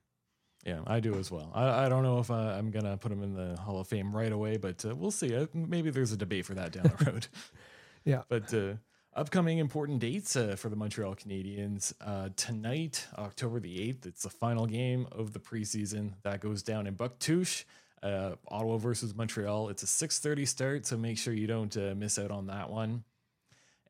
Yeah, 0.65 0.79
I 0.87 0.99
do 0.99 1.13
as 1.15 1.29
well. 1.29 1.51
I, 1.53 1.85
I 1.85 1.89
don't 1.89 2.01
know 2.01 2.17
if 2.17 2.31
I, 2.31 2.57
am 2.57 2.71
gonna 2.71 2.97
put 2.97 3.11
him 3.11 3.21
in 3.21 3.35
the 3.35 3.55
Hall 3.61 3.79
of 3.79 3.87
Fame 3.87 4.15
right 4.15 4.31
away, 4.31 4.57
but 4.57 4.83
uh, 4.83 4.95
we'll 4.95 5.11
see. 5.11 5.35
Uh, 5.35 5.45
maybe 5.53 5.91
there's 5.91 6.11
a 6.11 6.17
debate 6.17 6.45
for 6.45 6.55
that 6.55 6.71
down 6.71 6.91
the 6.97 7.05
road. 7.05 7.27
yeah. 8.03 8.23
But 8.27 8.51
uh, 8.51 8.73
upcoming 9.13 9.59
important 9.59 9.99
dates 9.99 10.35
uh, 10.35 10.55
for 10.57 10.69
the 10.69 10.75
Montreal 10.75 11.15
Canadiens 11.15 11.93
uh, 12.01 12.29
tonight, 12.35 13.05
October 13.19 13.59
the 13.59 13.79
eighth. 13.79 14.07
It's 14.07 14.23
the 14.23 14.29
final 14.31 14.65
game 14.65 15.07
of 15.11 15.33
the 15.33 15.39
preseason 15.39 16.13
that 16.23 16.39
goes 16.39 16.63
down 16.63 16.87
in 16.87 16.95
Bouctouche. 16.95 17.63
Uh, 18.01 18.35
Ottawa 18.47 18.77
versus 18.77 19.15
Montreal. 19.15 19.69
It's 19.69 19.83
a 19.83 19.87
6:30 19.87 20.47
start, 20.47 20.85
so 20.87 20.97
make 20.97 21.19
sure 21.19 21.33
you 21.33 21.47
don't 21.47 21.75
miss 21.97 22.17
out 22.17 22.31
on 22.31 22.47
that 22.47 22.71
one. 22.71 23.03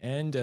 And 0.01 0.35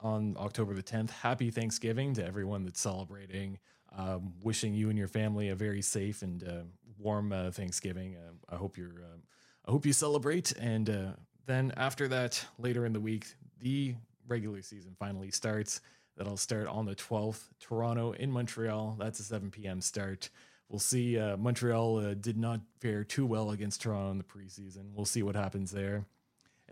on 0.00 0.36
October 0.38 0.74
the 0.74 0.82
10th, 0.82 1.10
happy 1.10 1.50
Thanksgiving 1.50 2.12
to 2.14 2.24
everyone 2.26 2.64
that's 2.64 2.80
celebrating. 2.80 3.58
Um, 3.96 4.32
wishing 4.42 4.74
you 4.74 4.88
and 4.88 4.98
your 4.98 5.08
family 5.08 5.50
a 5.50 5.54
very 5.54 5.82
safe 5.82 6.22
and 6.22 6.42
uh, 6.42 6.62
warm 6.98 7.32
uh, 7.32 7.50
Thanksgiving. 7.50 8.16
Uh, 8.16 8.54
I 8.54 8.56
hope 8.56 8.76
you're. 8.76 9.02
Uh, 9.02 9.18
I 9.66 9.70
hope 9.70 9.86
you 9.86 9.92
celebrate. 9.92 10.52
And 10.52 10.90
uh, 10.90 11.10
then 11.46 11.72
after 11.76 12.08
that, 12.08 12.44
later 12.58 12.84
in 12.84 12.92
the 12.92 13.00
week, 13.00 13.26
the 13.60 13.94
regular 14.26 14.60
season 14.62 14.96
finally 14.98 15.30
starts. 15.30 15.80
That'll 16.16 16.36
start 16.36 16.66
on 16.66 16.84
the 16.84 16.96
12th. 16.96 17.42
Toronto 17.60 18.12
in 18.12 18.30
Montreal. 18.30 18.96
That's 18.98 19.20
a 19.20 19.22
7 19.22 19.50
p.m. 19.50 19.80
start. 19.80 20.30
We'll 20.68 20.80
see. 20.80 21.18
Uh, 21.18 21.36
Montreal 21.36 22.14
did 22.14 22.36
not 22.36 22.60
fare 22.80 23.04
too 23.04 23.24
well 23.24 23.52
against 23.52 23.82
Toronto 23.82 24.10
in 24.10 24.18
the 24.18 24.24
preseason. 24.24 24.94
We'll 24.94 25.04
see 25.04 25.22
what 25.22 25.36
happens 25.36 25.70
there. 25.70 26.06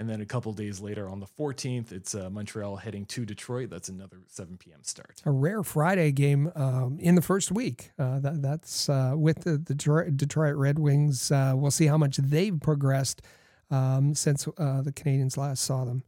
And 0.01 0.09
then 0.09 0.23
a 0.23 0.25
couple 0.25 0.51
days 0.55 0.81
later, 0.81 1.11
on 1.11 1.21
the 1.21 1.27
14th, 1.27 1.93
it's 1.93 2.15
uh, 2.15 2.31
Montreal 2.31 2.77
heading 2.77 3.05
to 3.05 3.27
Detroit. 3.27 3.69
That's 3.69 3.91
another 3.91 4.17
7 4.29 4.57
p.m. 4.57 4.83
start. 4.83 5.21
A 5.27 5.31
rare 5.31 5.63
Friday 5.63 6.11
game 6.11 6.51
um, 6.55 6.97
in 6.99 7.17
the 7.17 7.21
first 7.21 7.53
week. 7.53 7.91
Uh, 7.99 8.19
that, 8.21 8.41
that's 8.41 8.89
uh, 8.89 9.13
with 9.15 9.43
the, 9.43 9.59
the 9.59 9.75
Detroit 9.75 10.57
Red 10.57 10.79
Wings. 10.79 11.31
Uh, 11.31 11.53
we'll 11.55 11.71
see 11.71 11.85
how 11.85 11.99
much 11.99 12.17
they've 12.17 12.59
progressed 12.59 13.21
um, 13.71 14.15
since 14.15 14.49
uh, 14.57 14.81
the 14.81 14.91
Canadiens 14.91 15.37
last 15.37 15.65
saw 15.65 15.85
them. 15.85 16.03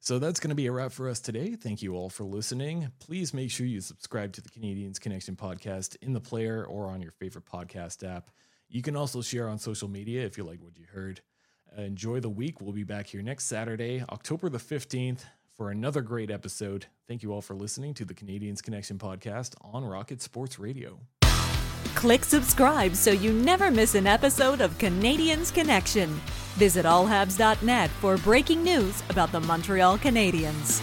So 0.00 0.18
that's 0.18 0.40
going 0.40 0.48
to 0.48 0.56
be 0.56 0.66
a 0.66 0.72
wrap 0.72 0.90
for 0.90 1.08
us 1.08 1.20
today. 1.20 1.54
Thank 1.54 1.82
you 1.82 1.94
all 1.94 2.10
for 2.10 2.24
listening. 2.24 2.90
Please 2.98 3.32
make 3.32 3.52
sure 3.52 3.64
you 3.64 3.80
subscribe 3.80 4.32
to 4.32 4.40
the 4.40 4.50
Canadiens 4.50 4.98
Connection 4.98 5.36
podcast 5.36 5.96
in 6.02 6.14
the 6.14 6.20
player 6.20 6.64
or 6.64 6.88
on 6.88 7.00
your 7.00 7.12
favorite 7.12 7.44
podcast 7.44 8.02
app. 8.02 8.28
You 8.68 8.82
can 8.82 8.96
also 8.96 9.22
share 9.22 9.48
on 9.48 9.58
social 9.58 9.86
media 9.86 10.24
if 10.24 10.36
you 10.36 10.42
like 10.42 10.60
what 10.60 10.76
you 10.76 10.86
heard. 10.92 11.20
Enjoy 11.76 12.20
the 12.20 12.28
week. 12.28 12.60
We'll 12.60 12.72
be 12.72 12.84
back 12.84 13.06
here 13.06 13.22
next 13.22 13.44
Saturday, 13.44 14.04
October 14.10 14.48
the 14.48 14.58
15th, 14.58 15.20
for 15.56 15.70
another 15.70 16.00
great 16.00 16.30
episode. 16.30 16.86
Thank 17.06 17.22
you 17.22 17.32
all 17.32 17.42
for 17.42 17.54
listening 17.54 17.94
to 17.94 18.04
the 18.04 18.14
Canadiens 18.14 18.62
Connection 18.62 18.98
podcast 18.98 19.54
on 19.60 19.84
Rocket 19.84 20.20
Sports 20.20 20.58
Radio. 20.58 20.98
Click 21.94 22.24
subscribe 22.24 22.94
so 22.94 23.10
you 23.10 23.32
never 23.32 23.70
miss 23.70 23.94
an 23.94 24.06
episode 24.06 24.60
of 24.60 24.76
Canadiens 24.78 25.52
Connection. 25.52 26.08
Visit 26.54 26.86
allhabs.net 26.86 27.90
for 27.90 28.16
breaking 28.18 28.62
news 28.62 29.02
about 29.10 29.32
the 29.32 29.40
Montreal 29.40 29.98
Canadiens. 29.98 30.80